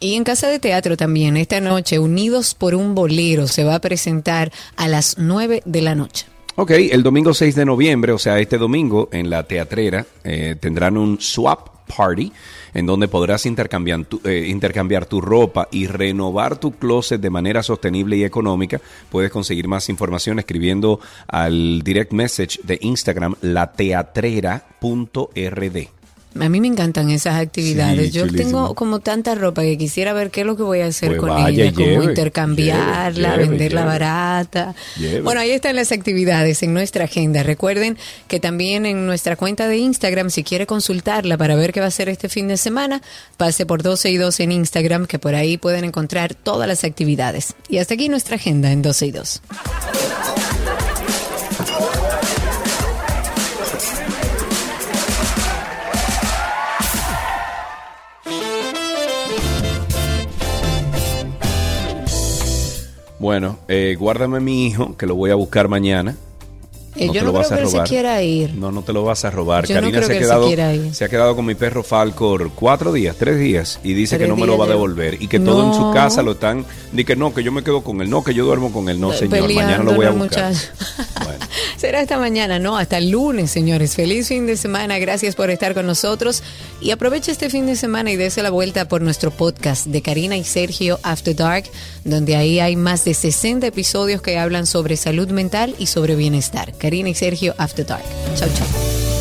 Y 0.00 0.14
en 0.14 0.24
Casa 0.24 0.48
de 0.48 0.58
Teatro 0.58 0.96
también, 0.96 1.36
esta 1.36 1.60
noche, 1.60 1.98
Unidos 1.98 2.54
por 2.54 2.74
un 2.74 2.94
Bolero, 2.94 3.46
se 3.46 3.64
va 3.64 3.76
a 3.76 3.80
presentar 3.80 4.52
a 4.76 4.88
las 4.88 5.18
9 5.18 5.62
de 5.64 5.82
la 5.82 5.94
noche. 5.94 6.26
Ok, 6.56 6.70
el 6.70 7.02
domingo 7.02 7.34
6 7.34 7.54
de 7.54 7.64
noviembre, 7.64 8.12
o 8.12 8.18
sea, 8.18 8.38
este 8.38 8.58
domingo 8.58 9.08
en 9.12 9.28
la 9.28 9.42
teatrera, 9.42 10.06
eh, 10.22 10.56
tendrán 10.60 10.96
un 10.96 11.20
swap 11.20 11.68
party 11.86 12.32
en 12.74 12.86
donde 12.86 13.08
podrás 13.08 13.46
intercambiar 13.46 14.04
tu, 14.04 14.20
eh, 14.24 14.46
intercambiar 14.48 15.06
tu 15.06 15.20
ropa 15.20 15.68
y 15.70 15.86
renovar 15.86 16.58
tu 16.58 16.72
closet 16.72 17.20
de 17.20 17.30
manera 17.30 17.62
sostenible 17.62 18.16
y 18.16 18.24
económica. 18.24 18.80
Puedes 19.10 19.30
conseguir 19.30 19.68
más 19.68 19.88
información 19.88 20.38
escribiendo 20.38 21.00
al 21.26 21.82
direct 21.82 22.12
message 22.12 22.60
de 22.62 22.78
Instagram 22.82 23.34
lateatrera.rd. 23.40 26.03
A 26.40 26.48
mí 26.48 26.60
me 26.60 26.66
encantan 26.66 27.10
esas 27.10 27.36
actividades. 27.40 28.06
Sí, 28.06 28.10
Yo 28.10 28.26
chulísimo. 28.26 28.50
tengo 28.50 28.74
como 28.74 29.00
tanta 29.00 29.34
ropa 29.34 29.62
que 29.62 29.78
quisiera 29.78 30.12
ver 30.12 30.30
qué 30.30 30.40
es 30.40 30.46
lo 30.46 30.56
que 30.56 30.62
voy 30.64 30.80
a 30.80 30.86
hacer 30.86 31.10
Pues 31.10 31.20
con 31.20 31.28
vaya 31.30 31.64
ella, 31.64 31.72
como 31.72 31.86
lleve, 31.86 32.04
intercambiarla, 32.06 33.36
lleve, 33.36 33.48
venderla 33.48 33.80
lleve. 33.82 33.92
barata. 33.92 34.74
Bueno, 35.22 35.40
ahí 35.40 35.50
están 35.50 35.76
las 35.76 35.92
actividades 35.92 36.62
en 36.62 36.74
nuestra 36.74 37.04
agenda. 37.04 37.42
Recuerden 37.42 37.96
que 38.28 38.40
también 38.40 38.84
en 38.86 39.06
nuestra 39.06 39.36
cuenta 39.36 39.68
de 39.68 39.76
Instagram, 39.76 40.30
si 40.30 40.42
quiere 40.42 40.66
consultarla 40.66 41.36
para 41.38 41.54
ver 41.54 41.72
qué 41.72 41.80
va 41.80 41.86
a 41.86 41.88
hacer 41.88 42.08
este 42.08 42.28
fin 42.28 42.48
de 42.48 42.56
semana, 42.56 43.00
pase 43.36 43.64
por 43.66 43.82
12 43.82 44.10
y 44.10 44.16
2 44.16 44.40
en 44.40 44.52
Instagram, 44.52 45.06
que 45.06 45.18
por 45.18 45.34
ahí 45.34 45.56
pueden 45.56 45.84
encontrar 45.84 46.34
todas 46.34 46.66
las 46.66 46.82
actividades. 46.84 47.54
Y 47.68 47.78
hasta 47.78 47.94
aquí 47.94 48.08
nuestra 48.08 48.36
agenda 48.36 48.72
en 48.72 48.82
12 48.82 49.06
y 49.06 49.10
2. 49.12 49.42
Bueno, 63.24 63.56
eh, 63.68 63.96
guárdame 63.98 64.38
mi 64.40 64.66
hijo, 64.66 64.98
que 64.98 65.06
lo 65.06 65.14
voy 65.14 65.30
a 65.30 65.34
buscar 65.34 65.66
mañana. 65.66 66.14
Eh, 66.96 67.06
no 67.06 67.12
yo 67.12 67.20
te 67.20 67.26
no 67.26 67.26
lo 67.26 67.32
vas 67.38 67.46
creo 67.48 67.54
a 67.54 67.58
que 67.58 67.62
él 67.64 67.68
se 67.70 67.74
robar. 67.76 67.88
quiera 67.88 68.22
ir. 68.22 68.54
No, 68.54 68.70
no 68.72 68.82
te 68.82 68.92
lo 68.92 69.02
vas 69.04 69.24
a 69.24 69.30
robar. 69.30 69.66
Yo 69.66 69.74
Karina 69.74 69.98
se, 70.00 70.04
ha 70.04 70.08
que 70.08 70.12
él 70.16 70.18
se 70.22 70.24
quedado, 70.28 70.92
se 70.94 71.04
ha 71.04 71.08
quedado 71.08 71.34
con 71.36 71.44
mi 71.46 71.54
perro 71.54 71.82
Falcor 71.82 72.50
cuatro 72.54 72.92
días, 72.92 73.16
tres 73.18 73.38
días, 73.38 73.80
y 73.82 73.94
dice 73.94 74.16
Tres 74.16 74.26
que 74.26 74.30
no 74.30 74.36
me 74.36 74.46
lo 74.46 74.56
va 74.56 74.64
a 74.64 74.68
de- 74.68 74.74
devolver. 74.74 75.20
Y 75.20 75.26
que 75.28 75.40
todo 75.40 75.66
en 75.66 75.74
su 75.74 75.92
casa 75.92 76.22
lo 76.22 76.32
están. 76.32 76.64
Ni 76.92 77.04
que 77.04 77.16
no, 77.16 77.34
que 77.34 77.42
yo 77.42 77.50
me 77.52 77.62
quedo 77.64 77.82
con 77.82 78.00
él. 78.00 78.08
No, 78.10 78.22
que 78.22 78.32
yo 78.34 78.44
duermo 78.44 78.72
con 78.72 78.88
él. 78.88 79.00
No, 79.00 79.12
señor. 79.12 79.52
Mañana 79.52 79.82
lo 79.82 79.94
voy 79.94 80.06
a 80.06 80.10
buscar. 80.10 80.52
Será 81.76 82.00
esta 82.00 82.18
mañana, 82.18 82.58
no, 82.58 82.76
hasta 82.78 82.98
el 82.98 83.10
lunes, 83.10 83.50
señores. 83.50 83.94
Feliz 83.94 84.28
fin 84.28 84.46
de 84.46 84.56
semana, 84.56 84.98
gracias 84.98 85.34
por 85.34 85.50
estar 85.50 85.74
con 85.74 85.86
nosotros 85.86 86.42
y 86.80 86.90
aprovecha 86.92 87.30
este 87.32 87.50
fin 87.50 87.66
de 87.66 87.76
semana 87.76 88.10
y 88.10 88.16
dése 88.16 88.42
la 88.42 88.50
vuelta 88.50 88.88
por 88.88 89.02
nuestro 89.02 89.30
podcast 89.30 89.86
de 89.86 90.00
Karina 90.00 90.36
y 90.36 90.44
Sergio 90.44 90.98
After 91.02 91.34
Dark, 91.36 91.64
donde 92.04 92.36
ahí 92.36 92.60
hay 92.60 92.76
más 92.76 93.04
de 93.04 93.12
60 93.14 93.66
episodios 93.66 94.22
que 94.22 94.38
hablan 94.38 94.66
sobre 94.66 94.96
salud 94.96 95.28
mental 95.28 95.74
y 95.78 95.86
sobre 95.86 96.14
bienestar. 96.16 96.72
Karina 96.84 97.08
y 97.08 97.14
Sergio 97.14 97.54
After 97.56 97.86
Dark. 97.86 98.04
Chau, 98.36 98.46
chau. 98.46 99.13